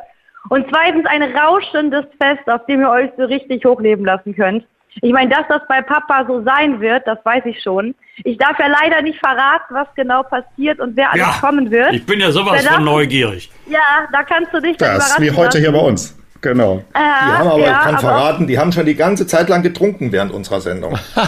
Und 0.50 0.66
zweitens 0.70 1.06
ein 1.06 1.24
rauschendes 1.24 2.06
Fest, 2.22 2.50
auf 2.50 2.66
dem 2.66 2.82
ihr 2.82 2.90
euch 2.90 3.12
so 3.18 3.26
richtig 3.26 3.66
hochleben 3.66 4.06
lassen 4.06 4.36
könnt. 4.36 4.66
Ich 5.02 5.12
meine, 5.12 5.30
dass 5.30 5.48
das 5.50 5.62
bei 5.68 5.82
Papa 5.82 6.26
so 6.26 6.42
sein 6.44 6.80
wird, 6.80 7.06
das 7.06 7.24
weiß 7.24 7.46
ich 7.46 7.62
schon. 7.62 7.94
Ich 8.24 8.38
darf 8.38 8.58
ja 8.60 8.68
leider 8.68 9.02
nicht 9.02 9.20
verraten, 9.20 9.74
was 9.74 9.88
genau 9.96 10.24
passiert 10.24 10.80
und 10.80 10.96
wer 10.98 11.12
alles 11.12 11.28
ja, 11.28 11.38
kommen 11.40 11.70
wird. 11.70 11.94
Ich 11.94 12.06
bin 12.06 12.20
ja 12.20 12.32
sowas 12.32 12.66
von 12.66 12.84
neugierig. 12.84 13.50
Ja, 13.68 14.08
da 14.12 14.24
kannst 14.24 14.54
du 14.54 14.60
dich 14.60 14.78
Das 14.78 15.12
ist 15.12 15.22
wie 15.22 15.32
heute 15.32 15.46
lassen. 15.46 15.60
hier 15.60 15.72
bei 15.72 15.80
uns. 15.80 16.18
Genau. 16.42 16.78
Äh, 16.78 16.82
die 16.94 17.00
haben 17.00 17.48
aber, 17.48 17.60
ja, 17.60 17.66
ich 17.66 17.78
kann 17.80 17.96
aber 17.96 18.00
verraten, 18.00 18.48
die 18.48 18.60
haben 18.60 18.72
schon 18.72 18.86
die 18.86 18.96
ganze 18.96 19.26
Zeit 19.26 19.50
lang 19.50 19.64
getrunken 19.64 20.12
während 20.12 20.32
unserer 20.32 20.62
Sendung. 20.62 20.94
ja, 21.16 21.28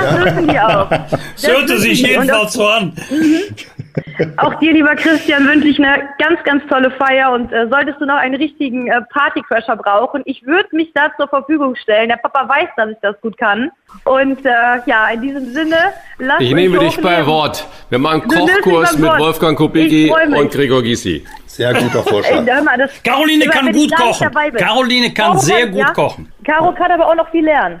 das 0.00 0.16
dürfen 0.16 0.48
die 0.48 0.58
auch. 0.58 0.90
Das 1.42 1.46
hörte 1.46 1.78
sich 1.78 2.02
jedenfalls 2.02 2.52
so 2.52 2.66
an. 2.66 2.94
Mhm. 3.10 4.36
Auch 4.36 4.54
dir, 4.54 4.72
lieber 4.72 4.94
Christian, 4.96 5.46
wünsche 5.46 5.68
ich 5.68 5.78
eine 5.78 6.08
ganz, 6.18 6.42
ganz 6.44 6.62
tolle 6.68 6.90
Feier 6.92 7.32
und 7.32 7.52
äh, 7.52 7.68
solltest 7.68 8.00
du 8.00 8.06
noch 8.06 8.16
einen 8.16 8.34
richtigen 8.34 8.86
äh, 8.86 9.02
Partycrasher 9.12 9.76
brauchen, 9.76 10.22
ich 10.24 10.44
würde 10.46 10.68
mich 10.72 10.92
da 10.94 11.10
zur 11.16 11.28
Verfügung 11.28 11.76
stellen. 11.76 12.08
Der 12.08 12.16
Papa 12.16 12.48
weiß, 12.48 12.68
dass 12.76 12.90
ich 12.90 12.98
das 13.02 13.20
gut 13.20 13.36
kann. 13.36 13.70
Und 14.04 14.44
äh, 14.44 14.50
ja, 14.86 15.08
in 15.08 15.22
diesem 15.22 15.52
Sinne, 15.52 15.76
lass 16.18 16.40
Ich 16.40 16.52
nehme 16.52 16.78
dich 16.78 17.00
bei 17.00 17.24
Wort. 17.26 17.66
Wir 17.88 17.98
machen 17.98 18.22
einen 18.22 18.30
Kochkurs 18.30 18.98
mit 18.98 19.10
Wolfgang 19.10 19.56
Kubicki 19.56 20.10
und 20.10 20.50
Gregor 20.50 20.82
Gysi. 20.82 21.24
Sehr 21.46 21.72
guter 21.74 22.02
Vorschlag. 22.02 22.46
Ey, 22.46 22.62
mal, 22.62 22.90
Caroline 23.04 23.46
kann 23.46 23.72
gut 23.72 23.94
kochen. 23.94 24.30
Caroline 24.56 25.12
kann 25.12 25.32
Caro 25.32 25.38
sehr 25.38 25.64
kann, 25.64 25.70
gut 25.72 25.80
ja? 25.80 25.92
kochen. 25.92 26.32
Caro 26.44 26.72
kann 26.72 26.90
aber 26.90 27.06
auch 27.06 27.14
noch 27.14 27.30
viel 27.30 27.44
lernen. 27.44 27.80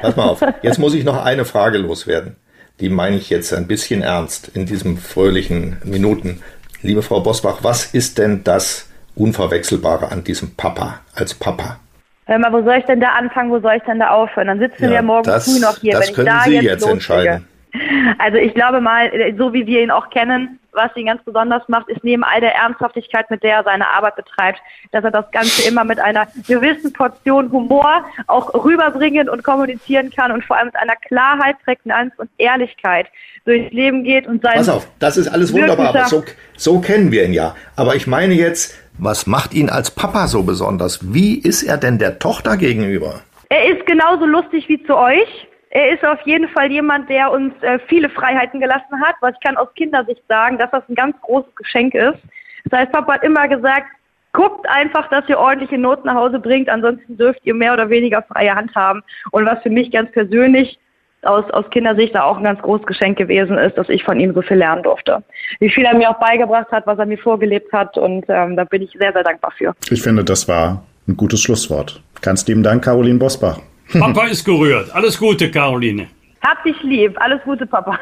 Pass 0.00 0.16
mal 0.16 0.28
auf. 0.28 0.40
Jetzt 0.62 0.78
muss 0.78 0.94
ich 0.94 1.04
noch 1.04 1.24
eine 1.24 1.44
Frage 1.44 1.78
loswerden. 1.78 2.36
Die 2.78 2.88
meine 2.88 3.16
ich 3.16 3.28
jetzt 3.28 3.52
ein 3.52 3.66
bisschen 3.66 4.02
ernst 4.02 4.48
in 4.54 4.64
diesen 4.64 4.96
fröhlichen 4.96 5.78
Minuten. 5.84 6.42
Liebe 6.82 7.02
Frau 7.02 7.20
Bosbach, 7.20 7.58
was 7.62 7.86
ist 7.86 8.16
denn 8.16 8.42
das 8.44 8.88
Unverwechselbare 9.14 10.10
an 10.10 10.24
diesem 10.24 10.54
Papa 10.54 11.00
als 11.14 11.34
Papa? 11.34 11.80
Hör 12.30 12.38
mal, 12.38 12.52
wo 12.52 12.62
soll 12.62 12.76
ich 12.78 12.84
denn 12.84 13.00
da 13.00 13.08
anfangen, 13.08 13.50
wo 13.50 13.58
soll 13.58 13.74
ich 13.74 13.82
denn 13.82 13.98
da 13.98 14.10
aufhören? 14.10 14.46
Dann 14.46 14.60
sitzen 14.60 14.84
ja, 14.84 14.90
wir 14.90 15.02
morgen 15.02 15.24
das, 15.24 15.52
früh 15.52 15.60
noch 15.60 15.76
hier. 15.78 15.94
Das 15.94 16.06
wenn 16.06 16.14
können 16.14 16.28
ich 16.28 16.32
da 16.32 16.40
Sie 16.44 16.54
jetzt, 16.54 16.64
jetzt 16.64 16.86
entscheiden. 16.86 17.46
Also 18.18 18.36
ich 18.36 18.54
glaube 18.54 18.80
mal, 18.80 19.10
so 19.36 19.52
wie 19.52 19.64
wir 19.66 19.82
ihn 19.82 19.90
auch 19.92 20.10
kennen, 20.10 20.59
was 20.72 20.94
ihn 20.96 21.06
ganz 21.06 21.22
besonders 21.24 21.62
macht, 21.68 21.88
ist 21.88 22.04
neben 22.04 22.24
all 22.24 22.40
der 22.40 22.54
Ernsthaftigkeit, 22.54 23.30
mit 23.30 23.42
der 23.42 23.56
er 23.56 23.64
seine 23.64 23.90
Arbeit 23.92 24.16
betreibt, 24.16 24.60
dass 24.92 25.04
er 25.04 25.10
das 25.10 25.30
Ganze 25.30 25.68
immer 25.68 25.84
mit 25.84 25.98
einer 25.98 26.26
gewissen 26.46 26.92
Portion 26.92 27.50
Humor 27.50 28.04
auch 28.26 28.52
rüberbringen 28.64 29.28
und 29.28 29.42
kommunizieren 29.42 30.10
kann 30.10 30.32
und 30.32 30.44
vor 30.44 30.56
allem 30.56 30.66
mit 30.66 30.76
einer 30.76 30.96
Klarheit, 30.96 31.56
Prägnanz 31.64 32.12
und 32.18 32.30
Ehrlichkeit 32.38 33.06
durchs 33.44 33.72
Leben 33.72 34.04
geht 34.04 34.26
und 34.26 34.42
sein. 34.42 34.56
Pass 34.56 34.68
auf, 34.68 34.88
das 34.98 35.16
ist 35.16 35.28
alles 35.28 35.52
wunderbar. 35.52 36.06
So, 36.06 36.24
so 36.56 36.80
kennen 36.80 37.10
wir 37.10 37.24
ihn 37.24 37.32
ja. 37.32 37.54
Aber 37.76 37.94
ich 37.94 38.06
meine 38.06 38.34
jetzt, 38.34 38.76
was 38.98 39.26
macht 39.26 39.54
ihn 39.54 39.70
als 39.70 39.90
Papa 39.90 40.26
so 40.26 40.42
besonders? 40.42 41.12
Wie 41.14 41.38
ist 41.38 41.62
er 41.62 41.78
denn 41.78 41.98
der 41.98 42.18
Tochter 42.18 42.56
gegenüber? 42.56 43.22
Er 43.48 43.64
ist 43.64 43.86
genauso 43.86 44.26
lustig 44.26 44.68
wie 44.68 44.82
zu 44.84 44.96
euch. 44.96 45.48
Er 45.70 45.92
ist 45.92 46.04
auf 46.04 46.20
jeden 46.22 46.48
Fall 46.48 46.70
jemand, 46.70 47.08
der 47.08 47.30
uns 47.30 47.54
äh, 47.62 47.78
viele 47.86 48.08
Freiheiten 48.08 48.60
gelassen 48.60 49.00
hat, 49.00 49.14
was 49.20 49.34
ich 49.34 49.40
kann 49.40 49.56
aus 49.56 49.72
Kindersicht 49.74 50.22
sagen, 50.28 50.58
dass 50.58 50.70
das 50.72 50.82
ein 50.88 50.96
ganz 50.96 51.16
großes 51.20 51.54
Geschenk 51.54 51.94
ist. 51.94 52.18
Das 52.64 52.80
heißt, 52.80 52.92
Papa 52.92 53.14
hat 53.14 53.22
immer 53.22 53.46
gesagt, 53.46 53.86
guckt 54.32 54.68
einfach, 54.68 55.08
dass 55.10 55.28
ihr 55.28 55.38
ordentliche 55.38 55.78
Noten 55.78 56.06
nach 56.06 56.16
Hause 56.16 56.40
bringt, 56.40 56.68
ansonsten 56.68 57.16
dürft 57.16 57.40
ihr 57.44 57.54
mehr 57.54 57.72
oder 57.72 57.88
weniger 57.88 58.22
freie 58.22 58.54
Hand 58.54 58.74
haben. 58.74 59.02
Und 59.30 59.46
was 59.46 59.62
für 59.62 59.70
mich 59.70 59.92
ganz 59.92 60.10
persönlich 60.10 60.78
aus, 61.22 61.48
aus 61.50 61.68
Kindersicht 61.70 62.14
da 62.14 62.24
auch 62.24 62.38
ein 62.38 62.44
ganz 62.44 62.60
großes 62.62 62.86
Geschenk 62.86 63.18
gewesen 63.18 63.56
ist, 63.58 63.76
dass 63.76 63.88
ich 63.88 64.02
von 64.02 64.18
ihm 64.18 64.34
so 64.34 64.42
viel 64.42 64.56
lernen 64.56 64.82
durfte. 64.82 65.22
Wie 65.60 65.70
viel 65.70 65.84
er 65.84 65.94
mir 65.94 66.10
auch 66.10 66.18
beigebracht 66.18 66.70
hat, 66.72 66.86
was 66.86 66.98
er 66.98 67.06
mir 67.06 67.18
vorgelebt 67.18 67.72
hat 67.72 67.96
und 67.96 68.24
ähm, 68.28 68.56
da 68.56 68.64
bin 68.64 68.82
ich 68.82 68.90
sehr, 68.98 69.12
sehr 69.12 69.22
dankbar 69.22 69.52
für. 69.56 69.74
Ich 69.90 70.02
finde, 70.02 70.24
das 70.24 70.48
war 70.48 70.82
ein 71.06 71.16
gutes 71.16 71.40
Schlusswort. 71.40 72.02
Ganz 72.22 72.46
lieben 72.46 72.62
Dank, 72.62 72.84
Caroline 72.84 73.18
Bosbach. 73.18 73.60
Papa 73.98 74.26
ist 74.26 74.44
gerührt. 74.44 74.90
Alles 74.94 75.18
Gute, 75.18 75.50
Caroline. 75.50 76.06
Hab 76.42 76.62
dich 76.64 76.76
lieb. 76.82 77.14
Alles 77.20 77.40
Gute, 77.44 77.66
Papa. 77.66 77.98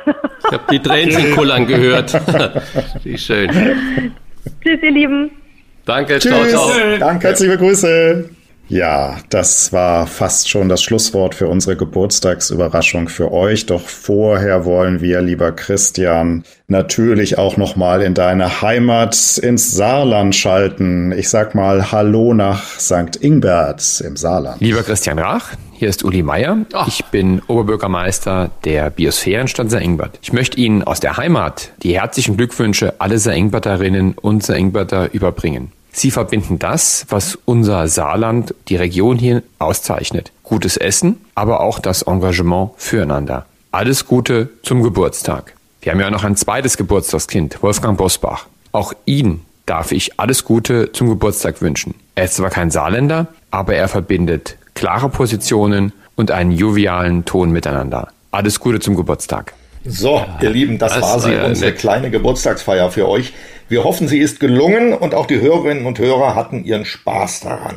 Ich 0.47 0.53
habe 0.53 0.65
die 0.71 0.79
Tränchen 0.81 1.33
kullern 1.35 1.67
gehört. 1.67 2.13
Wie 3.05 3.19
schön. 3.19 3.51
Tschüss, 4.63 4.79
ihr 4.83 4.91
Lieben. 4.91 5.31
Danke, 5.85 6.19
Tschüss. 6.19 6.31
ciao, 6.31 6.47
ciao. 6.47 6.71
Danke, 6.99 7.29
herzliche 7.29 7.57
Grüße. 7.59 8.31
Ja, 8.69 9.17
das 9.31 9.73
war 9.73 10.07
fast 10.07 10.51
schon 10.51 10.69
das 10.69 10.83
Schlusswort 10.83 11.35
für 11.35 11.49
unsere 11.49 11.77
Geburtstagsüberraschung 11.77 13.09
für 13.09 13.33
euch. 13.33 13.65
Doch 13.65 13.81
vorher 13.81 14.67
wollen 14.67 15.01
wir, 15.01 15.23
lieber 15.23 15.53
Christian, 15.53 16.45
natürlich 16.67 17.39
auch 17.39 17.57
noch 17.57 17.77
mal 17.77 18.03
in 18.03 18.13
deine 18.13 18.61
Heimat 18.61 19.39
ins 19.39 19.73
Saarland 19.73 20.35
schalten. 20.35 21.13
Ich 21.13 21.31
sag 21.31 21.55
mal 21.55 21.91
Hallo 21.93 22.35
nach 22.35 22.63
St. 22.79 23.17
Ingbert 23.21 24.03
im 24.03 24.17
Saarland. 24.17 24.61
Lieber 24.61 24.83
Christian 24.83 25.19
Rach, 25.19 25.53
hier 25.73 25.89
ist 25.89 26.05
Uli 26.05 26.23
Meier. 26.23 26.59
Ich 26.87 27.07
bin 27.07 27.41
Oberbürgermeister 27.47 28.51
der 28.65 28.91
Biosphärenstadt 28.91 29.71
St. 29.71 29.81
Ingbert. 29.81 30.19
Ich 30.21 30.35
möchte 30.35 30.59
Ihnen 30.61 30.83
aus 30.85 31.01
der 31.01 31.17
Heimat 31.17 31.71
die 31.83 31.99
herzlichen 31.99 32.37
Glückwünsche 32.37 33.01
alle 33.01 33.19
St. 33.19 33.29
Ingberterinnen 33.29 34.13
und 34.13 34.43
St. 34.43 34.51
Ingberter 34.51 35.15
überbringen. 35.15 35.73
Sie 35.99 36.13
verbinden 36.13 36.61
das, 36.61 37.07
was 37.09 37.37
unser 37.45 37.89
Saarland, 37.89 38.55
die 38.69 38.77
Region 38.77 39.19
hier 39.19 39.43
auszeichnet. 39.59 40.31
Gutes 40.45 40.77
Essen, 40.77 41.17
aber 41.35 41.59
auch 41.59 41.81
das 41.81 42.03
Engagement 42.03 42.71
füreinander. 42.77 43.47
Alles 43.73 44.07
Gute 44.07 44.49
zum 44.63 44.85
Geburtstag. 44.85 45.55
Wir 45.81 45.91
haben 45.91 45.99
ja 45.99 46.09
noch 46.13 46.23
ein 46.23 46.37
zweites 46.37 46.77
Geburtstagskind, 46.77 47.61
Wolfgang 47.65 47.99
Bosbach. 47.99 48.47
Auch 48.71 48.93
ihn 49.07 49.41
darf 49.67 49.91
ich 49.91 50.21
alles 50.21 50.45
Gute 50.45 50.93
zum 50.93 51.09
Geburtstag 51.09 51.61
wünschen. 51.63 51.97
Er 52.15 52.27
ist 52.27 52.37
zwar 52.37 52.51
kein 52.51 52.71
Saarländer, 52.71 53.27
aber 53.51 53.75
er 53.75 53.89
verbindet 53.89 54.57
klare 54.75 55.09
Positionen 55.09 55.93
und 56.15 56.31
einen 56.31 56.53
jovialen 56.53 57.25
Ton 57.25 57.51
miteinander. 57.51 58.07
Alles 58.31 58.61
Gute 58.61 58.79
zum 58.79 58.95
Geburtstag. 58.95 59.53
So, 59.89 60.25
ihr 60.41 60.51
Lieben, 60.51 60.79
das, 60.79 60.95
das 60.95 61.03
war 61.03 61.21
sie, 61.21 61.35
unsere 61.35 61.71
nett. 61.71 61.81
kleine 61.81 62.11
Geburtstagsfeier 62.11 62.91
für 62.91 63.09
euch. 63.09 63.33
Wir 63.69 63.85
hoffen, 63.85 64.07
sie 64.07 64.19
ist 64.19 64.39
gelungen 64.39 64.93
und 64.93 65.15
auch 65.15 65.27
die 65.27 65.41
Hörerinnen 65.41 65.87
und 65.87 65.99
Hörer 65.99 66.35
hatten 66.35 66.65
ihren 66.65 66.85
Spaß 66.85 67.41
daran. 67.41 67.77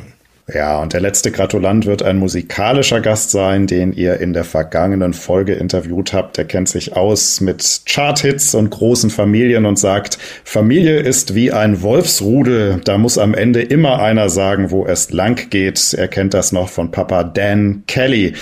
Ja, 0.52 0.80
und 0.80 0.92
der 0.92 1.00
letzte 1.00 1.30
Gratulant 1.30 1.86
wird 1.86 2.02
ein 2.02 2.18
musikalischer 2.18 3.00
Gast 3.00 3.30
sein, 3.30 3.66
den 3.66 3.92
ihr 3.92 4.20
in 4.20 4.32
der 4.32 4.44
vergangenen 4.44 5.14
Folge 5.14 5.54
interviewt 5.54 6.12
habt. 6.12 6.36
Der 6.36 6.44
kennt 6.44 6.68
sich 6.68 6.96
aus 6.96 7.40
mit 7.40 7.82
Charthits 7.86 8.54
und 8.54 8.70
großen 8.70 9.08
Familien 9.08 9.64
und 9.66 9.78
sagt, 9.78 10.18
Familie 10.44 10.98
ist 10.98 11.34
wie 11.34 11.52
ein 11.52 11.80
Wolfsrudel. 11.80 12.80
Da 12.84 12.98
muss 12.98 13.18
am 13.18 13.34
Ende 13.34 13.62
immer 13.62 14.02
einer 14.02 14.28
sagen, 14.28 14.70
wo 14.70 14.84
es 14.84 15.10
lang 15.10 15.48
geht. 15.48 15.94
Er 15.94 16.08
kennt 16.08 16.34
das 16.34 16.52
noch 16.52 16.68
von 16.68 16.90
Papa 16.90 17.22
Dan 17.24 17.84
Kelly. 17.86 18.34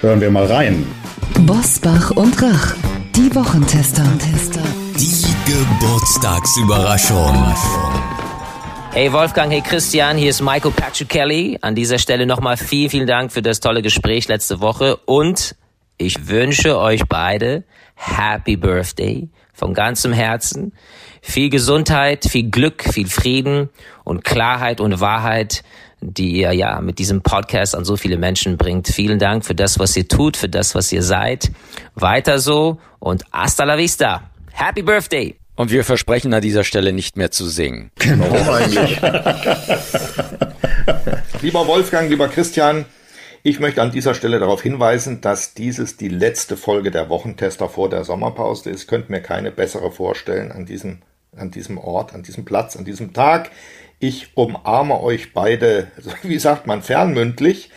Hören 0.00 0.20
wir 0.20 0.30
mal 0.30 0.46
rein. 0.46 0.84
Bosbach 1.40 2.10
und 2.12 2.42
Rach, 2.42 2.74
die 3.16 3.34
Wochentester. 3.34 4.04
Die 4.98 5.50
Geburtstagsüberraschung. 5.50 7.54
Hey 8.92 9.12
Wolfgang, 9.12 9.52
hey 9.52 9.60
Christian, 9.60 10.16
hier 10.16 10.30
ist 10.30 10.40
Michael 10.40 10.70
Patrick 10.70 11.10
Kelly. 11.10 11.58
An 11.60 11.74
dieser 11.74 11.98
Stelle 11.98 12.24
nochmal 12.24 12.56
vielen, 12.56 12.88
vielen 12.88 13.06
Dank 13.06 13.30
für 13.30 13.42
das 13.42 13.60
tolle 13.60 13.82
Gespräch 13.82 14.28
letzte 14.28 14.60
Woche 14.60 14.96
und 14.96 15.56
ich 15.98 16.28
wünsche 16.28 16.78
euch 16.78 17.02
beide 17.06 17.64
Happy 17.94 18.56
Birthday 18.56 19.28
von 19.52 19.74
ganzem 19.74 20.14
Herzen. 20.14 20.72
Viel 21.20 21.50
Gesundheit, 21.50 22.24
viel 22.24 22.48
Glück, 22.50 22.82
viel 22.82 23.08
Frieden 23.08 23.68
und 24.04 24.24
Klarheit 24.24 24.80
und 24.80 25.00
Wahrheit, 25.00 25.64
die 26.02 26.32
ihr 26.32 26.52
ja 26.52 26.80
mit 26.80 26.98
diesem 26.98 27.22
Podcast 27.22 27.74
an 27.74 27.84
so 27.84 27.96
viele 27.96 28.18
Menschen 28.18 28.56
bringt. 28.56 28.88
Vielen 28.88 29.18
Dank 29.18 29.44
für 29.44 29.54
das, 29.54 29.78
was 29.78 29.96
ihr 29.96 30.08
tut, 30.08 30.36
für 30.36 30.48
das, 30.48 30.74
was 30.74 30.92
ihr 30.92 31.02
seid. 31.02 31.50
Weiter 31.94 32.38
so 32.38 32.78
und 32.98 33.24
hasta 33.32 33.64
la 33.64 33.78
vista. 33.78 34.30
Happy 34.52 34.82
Birthday! 34.82 35.36
Und 35.54 35.70
wir 35.70 35.84
versprechen 35.84 36.34
an 36.34 36.42
dieser 36.42 36.64
Stelle 36.64 36.92
nicht 36.92 37.16
mehr 37.16 37.30
zu 37.30 37.46
singen. 37.46 37.90
Warum 37.96 38.48
eigentlich? 38.48 39.00
lieber 41.42 41.66
Wolfgang, 41.66 42.10
lieber 42.10 42.28
Christian, 42.28 42.86
ich 43.44 43.60
möchte 43.60 43.82
an 43.82 43.90
dieser 43.90 44.14
Stelle 44.14 44.38
darauf 44.38 44.62
hinweisen, 44.62 45.20
dass 45.20 45.52
dieses 45.52 45.96
die 45.96 46.08
letzte 46.08 46.56
Folge 46.56 46.90
der 46.90 47.08
Wochentester 47.08 47.68
vor 47.68 47.90
der 47.90 48.04
Sommerpause 48.04 48.70
ist. 48.70 48.86
Könnt 48.86 49.10
mir 49.10 49.20
keine 49.20 49.50
bessere 49.50 49.90
vorstellen 49.90 50.52
an 50.52 50.64
diesem, 50.64 50.98
an 51.36 51.50
diesem 51.50 51.76
Ort, 51.76 52.14
an 52.14 52.22
diesem 52.22 52.44
Platz, 52.44 52.76
an 52.76 52.84
diesem 52.84 53.12
Tag. 53.12 53.50
Ich 54.02 54.36
umarme 54.36 55.00
euch 55.00 55.32
beide, 55.32 55.90
wie 56.22 56.38
sagt 56.38 56.66
man, 56.66 56.82
fernmündlich. 56.82 57.70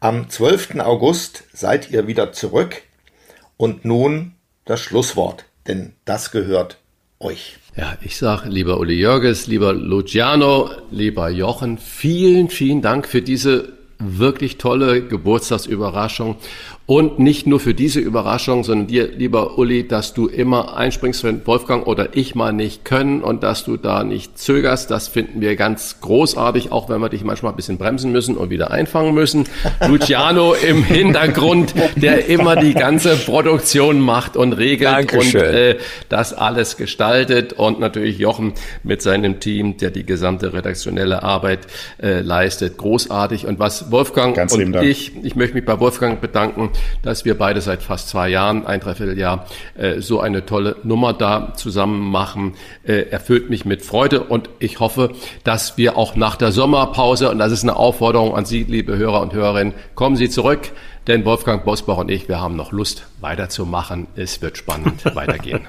Am 0.00 0.28
12. 0.28 0.80
August 0.80 1.44
seid 1.52 1.90
ihr 1.90 2.06
wieder 2.06 2.32
zurück. 2.32 2.82
Und 3.56 3.84
nun 3.84 4.34
das 4.64 4.80
Schlusswort 4.80 5.44
denn 5.68 5.92
das 6.04 6.30
gehört 6.30 6.78
euch. 7.20 7.58
Ja, 7.76 7.96
ich 8.00 8.16
sage, 8.16 8.48
lieber 8.48 8.80
Uli 8.80 8.94
Jörges, 8.94 9.46
lieber 9.46 9.72
Luciano, 9.72 10.70
lieber 10.90 11.28
Jochen, 11.28 11.78
vielen, 11.78 12.48
vielen 12.48 12.82
Dank 12.82 13.06
für 13.06 13.22
diese 13.22 13.72
wirklich 13.98 14.58
tolle 14.58 15.06
Geburtstagsüberraschung. 15.06 16.36
Und 16.90 17.18
nicht 17.18 17.46
nur 17.46 17.60
für 17.60 17.74
diese 17.74 18.00
Überraschung, 18.00 18.64
sondern 18.64 18.86
dir, 18.86 19.08
lieber 19.08 19.58
Uli, 19.58 19.86
dass 19.86 20.14
du 20.14 20.26
immer 20.26 20.74
einspringst, 20.74 21.22
wenn 21.22 21.46
Wolfgang 21.46 21.86
oder 21.86 22.16
ich 22.16 22.34
mal 22.34 22.54
nicht 22.54 22.86
können 22.86 23.22
und 23.22 23.42
dass 23.42 23.62
du 23.62 23.76
da 23.76 24.04
nicht 24.04 24.38
zögerst. 24.38 24.90
Das 24.90 25.06
finden 25.06 25.42
wir 25.42 25.54
ganz 25.56 26.00
großartig, 26.00 26.72
auch 26.72 26.88
wenn 26.88 27.02
wir 27.02 27.10
dich 27.10 27.24
manchmal 27.24 27.52
ein 27.52 27.56
bisschen 27.56 27.76
bremsen 27.76 28.10
müssen 28.10 28.38
und 28.38 28.48
wieder 28.48 28.70
einfangen 28.70 29.12
müssen. 29.12 29.44
Luciano 29.86 30.54
im 30.66 30.82
Hintergrund, 30.82 31.74
der 31.96 32.24
immer 32.24 32.56
die 32.56 32.72
ganze 32.72 33.16
Produktion 33.16 34.00
macht 34.00 34.38
und 34.38 34.54
regelt 34.54 34.90
Dankeschön. 34.90 35.42
und 35.42 35.46
äh, 35.46 35.78
das 36.08 36.32
alles 36.32 36.78
gestaltet. 36.78 37.52
Und 37.52 37.80
natürlich 37.80 38.16
Jochen 38.16 38.54
mit 38.82 39.02
seinem 39.02 39.40
Team, 39.40 39.76
der 39.76 39.90
die 39.90 40.06
gesamte 40.06 40.54
redaktionelle 40.54 41.22
Arbeit 41.22 41.66
äh, 42.02 42.22
leistet. 42.22 42.78
Großartig. 42.78 43.46
Und 43.46 43.58
was 43.58 43.90
Wolfgang 43.90 44.34
Ganz 44.34 44.54
und 44.54 44.74
ich, 44.76 45.12
ich 45.22 45.36
möchte 45.36 45.54
mich 45.54 45.66
bei 45.66 45.78
Wolfgang 45.80 46.22
bedanken, 46.22 46.70
dass 47.02 47.24
wir 47.24 47.36
beide 47.36 47.60
seit 47.60 47.82
fast 47.82 48.08
zwei 48.08 48.28
Jahren, 48.28 48.66
ein 48.66 48.80
Dreivierteljahr, 48.80 49.46
äh, 49.76 50.00
so 50.00 50.20
eine 50.20 50.46
tolle 50.46 50.76
Nummer 50.82 51.12
da 51.12 51.52
zusammen 51.54 52.10
machen. 52.10 52.54
Äh, 52.84 53.10
erfüllt 53.10 53.50
mich 53.50 53.64
mit 53.64 53.82
Freude 53.82 54.20
und 54.20 54.48
ich 54.58 54.80
hoffe, 54.80 55.12
dass 55.44 55.76
wir 55.76 55.96
auch 55.96 56.16
nach 56.16 56.36
der 56.36 56.52
Sommerpause, 56.52 57.30
und 57.30 57.38
das 57.38 57.52
ist 57.52 57.62
eine 57.62 57.76
Aufforderung 57.76 58.34
an 58.34 58.44
Sie, 58.44 58.64
liebe 58.64 58.96
Hörer 58.96 59.20
und 59.20 59.32
Hörerinnen, 59.32 59.74
kommen 59.94 60.16
Sie 60.16 60.28
zurück, 60.28 60.72
denn 61.06 61.24
Wolfgang 61.24 61.64
Bosbach 61.64 61.98
und 61.98 62.10
ich, 62.10 62.28
wir 62.28 62.40
haben 62.40 62.56
noch 62.56 62.72
Lust 62.72 63.06
weiterzumachen. 63.20 64.06
Es 64.14 64.42
wird 64.42 64.58
spannend 64.58 65.04
weitergehen. 65.14 65.66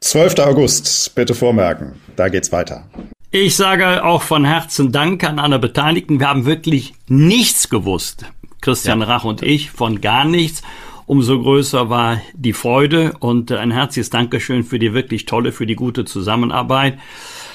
12. 0.00 0.38
August, 0.40 1.14
bitte 1.14 1.34
vormerken. 1.34 1.92
Da 2.16 2.28
geht's 2.28 2.50
weiter. 2.50 2.84
Ich 3.30 3.56
sage 3.56 4.04
auch 4.04 4.20
von 4.20 4.44
Herzen 4.44 4.92
Dank 4.92 5.24
an 5.24 5.38
alle 5.38 5.58
Beteiligten. 5.58 6.20
Wir 6.20 6.28
haben 6.28 6.44
wirklich 6.44 6.92
nichts 7.08 7.70
gewusst. 7.70 8.26
Christian 8.62 9.02
Rach 9.02 9.24
und 9.24 9.42
ich 9.42 9.70
von 9.70 10.00
gar 10.00 10.24
nichts. 10.24 10.62
Umso 11.04 11.42
größer 11.42 11.90
war 11.90 12.22
die 12.32 12.54
Freude 12.54 13.12
und 13.18 13.52
ein 13.52 13.70
herzliches 13.70 14.08
Dankeschön 14.08 14.64
für 14.64 14.78
die 14.78 14.94
wirklich 14.94 15.26
tolle, 15.26 15.52
für 15.52 15.66
die 15.66 15.74
gute 15.74 16.06
Zusammenarbeit. 16.06 16.98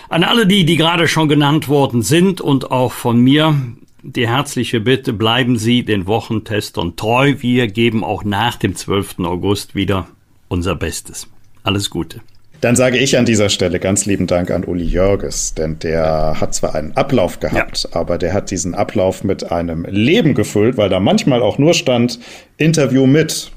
An 0.09 0.23
alle 0.23 0.45
die, 0.45 0.65
die 0.65 0.77
gerade 0.77 1.07
schon 1.07 1.27
genannt 1.27 1.67
worden 1.67 2.03
sind 2.03 2.39
und 2.39 2.69
auch 2.69 2.91
von 2.91 3.19
mir 3.19 3.55
die 4.03 4.27
herzliche 4.27 4.79
Bitte, 4.79 5.11
bleiben 5.11 5.57
Sie 5.57 5.83
den 5.83 6.07
Wochentestern 6.07 6.95
treu. 6.95 7.35
Wir 7.39 7.67
geben 7.67 8.03
auch 8.03 8.23
nach 8.23 8.57
dem 8.57 8.75
12. 8.75 9.19
August 9.19 9.75
wieder 9.75 10.07
unser 10.49 10.75
Bestes. 10.75 11.27
Alles 11.63 11.89
Gute. 11.89 12.21
Dann 12.61 12.75
sage 12.75 12.97
ich 12.97 13.17
an 13.17 13.25
dieser 13.25 13.49
Stelle 13.49 13.79
ganz 13.79 14.05
lieben 14.05 14.25
Dank 14.25 14.49
an 14.49 14.63
Uli 14.63 14.85
Jörges, 14.85 15.53
denn 15.53 15.77
der 15.79 16.37
hat 16.39 16.55
zwar 16.55 16.73
einen 16.73 16.95
Ablauf 16.97 17.39
gehabt, 17.39 17.89
aber 17.91 18.17
der 18.17 18.33
hat 18.33 18.49
diesen 18.49 18.73
Ablauf 18.73 19.23
mit 19.23 19.51
einem 19.51 19.85
Leben 19.85 20.33
gefüllt, 20.33 20.75
weil 20.77 20.89
da 20.89 20.99
manchmal 20.99 21.41
auch 21.43 21.59
nur 21.59 21.73
stand 21.75 22.19
Interview 22.57 23.05
mit. 23.05 23.51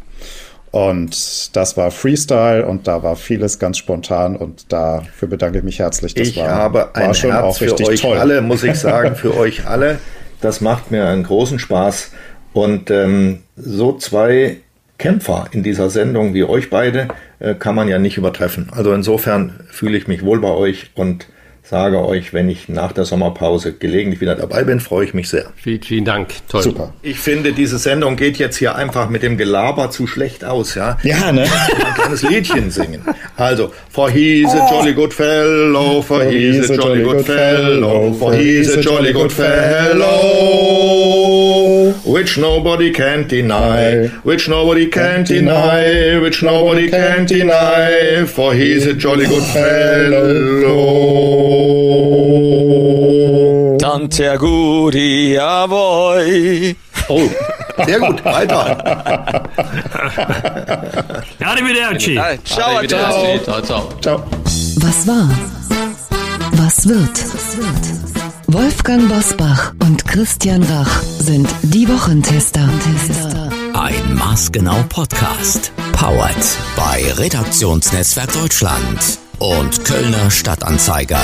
Und 0.70 1.56
das 1.56 1.76
war 1.76 1.90
Freestyle 1.90 2.64
und 2.64 2.86
da 2.86 3.02
war 3.02 3.16
vieles 3.16 3.58
ganz 3.58 3.78
spontan 3.78 4.36
und 4.36 4.72
dafür 4.72 5.26
bedanke 5.28 5.58
ich 5.58 5.64
mich 5.64 5.80
herzlich. 5.80 6.14
Das 6.14 6.28
ich 6.28 6.36
war, 6.36 6.48
habe 6.48 6.94
ein 6.94 7.08
war 7.08 7.14
schon 7.14 7.32
Herz 7.32 7.42
auch 7.42 7.56
für 7.56 7.64
richtig 7.64 7.88
euch 7.88 8.00
toll. 8.02 8.18
alle, 8.18 8.40
muss 8.40 8.62
ich 8.62 8.74
sagen, 8.78 9.16
für 9.16 9.36
euch 9.36 9.66
alle. 9.66 9.98
Das 10.40 10.60
macht 10.60 10.90
mir 10.90 11.06
einen 11.06 11.24
großen 11.24 11.58
Spaß. 11.58 12.12
Und 12.52 12.90
ähm, 12.90 13.40
so 13.56 13.96
zwei 13.96 14.58
Kämpfer 15.00 15.46
in 15.50 15.62
dieser 15.62 15.90
Sendung 15.90 16.34
wie 16.34 16.44
euch 16.44 16.70
beide 16.70 17.08
äh, 17.40 17.54
kann 17.54 17.74
man 17.74 17.88
ja 17.88 17.98
nicht 17.98 18.18
übertreffen. 18.18 18.68
Also 18.70 18.92
insofern 18.92 19.60
fühle 19.68 19.96
ich 19.96 20.06
mich 20.06 20.22
wohl 20.24 20.40
bei 20.40 20.50
euch 20.50 20.90
und 20.94 21.26
sage 21.62 22.04
euch, 22.04 22.32
wenn 22.32 22.48
ich 22.48 22.68
nach 22.68 22.92
der 22.92 23.04
Sommerpause 23.04 23.72
gelegentlich 23.72 24.20
wieder 24.20 24.34
dabei 24.34 24.64
bin, 24.64 24.80
freue 24.80 25.04
ich 25.04 25.14
mich 25.14 25.28
sehr. 25.28 25.46
Vielen, 25.56 25.82
vielen 25.82 26.04
Dank. 26.04 26.28
Toll. 26.48 26.62
Super. 26.62 26.92
Ich 27.02 27.18
finde, 27.18 27.52
diese 27.52 27.78
Sendung 27.78 28.16
geht 28.16 28.38
jetzt 28.38 28.56
hier 28.56 28.74
einfach 28.74 29.08
mit 29.08 29.22
dem 29.22 29.38
Gelaber 29.38 29.90
zu 29.90 30.06
schlecht 30.06 30.44
aus, 30.44 30.74
ja? 30.74 30.98
Ja, 31.02 31.32
ne? 31.32 31.42
Ein 31.86 31.94
kleines 31.94 32.22
Liedchen 32.22 32.70
singen. 32.70 33.02
Also, 33.36 33.72
for 33.90 34.08
he's 34.08 34.52
a 34.54 34.68
jolly 34.70 34.92
good 34.92 35.12
fellow, 35.12 36.00
for 36.00 36.24
he's 36.24 36.70
a 36.70 36.76
jolly 36.76 37.02
good 37.02 37.26
fellow, 37.26 38.12
for 38.14 38.32
he's 38.32 38.72
a 38.72 38.80
jolly 38.80 39.12
good 39.12 39.32
fellow, 39.32 40.06
which 42.06 42.38
nobody 42.38 42.92
can 42.92 43.26
deny, 43.26 44.06
which 44.22 44.48
nobody 44.48 44.86
can 44.88 45.24
deny, 45.24 46.16
which 46.20 46.40
nobody 46.42 46.88
can 46.88 47.26
deny, 47.26 48.24
for 48.26 48.54
he's 48.54 48.86
a 48.86 48.94
jolly 48.94 49.26
good 49.26 49.42
fellow. 49.42 50.76
Tante 53.78 54.36
Gudi, 54.38 55.34
avoi. 55.36 56.76
Oh, 57.10 57.28
sehr 57.86 58.00
gut, 58.00 58.24
weiter. 58.24 59.44
Arrivederci. 61.44 62.18
Ciao. 62.44 62.86
Ciao, 62.86 63.62
ciao. 63.62 63.88
Ciao. 64.00 64.22
Was 64.76 65.06
war? 65.06 65.28
Was 66.52 66.88
wird? 66.88 67.24
Wolfgang 68.48 69.08
Bosbach 69.08 69.72
und 69.80 70.06
Christian 70.06 70.62
Rach 70.64 71.02
sind 71.02 71.48
die 71.62 71.88
Wochentester. 71.88 72.68
Ein 73.74 74.14
Maßgenau 74.14 74.82
Podcast. 74.88 75.72
Powered 75.92 76.36
bei 76.76 77.04
Redaktionsnetzwerk 77.16 78.32
Deutschland 78.32 79.18
und 79.38 79.84
Kölner 79.84 80.30
Stadtanzeiger. 80.30 81.20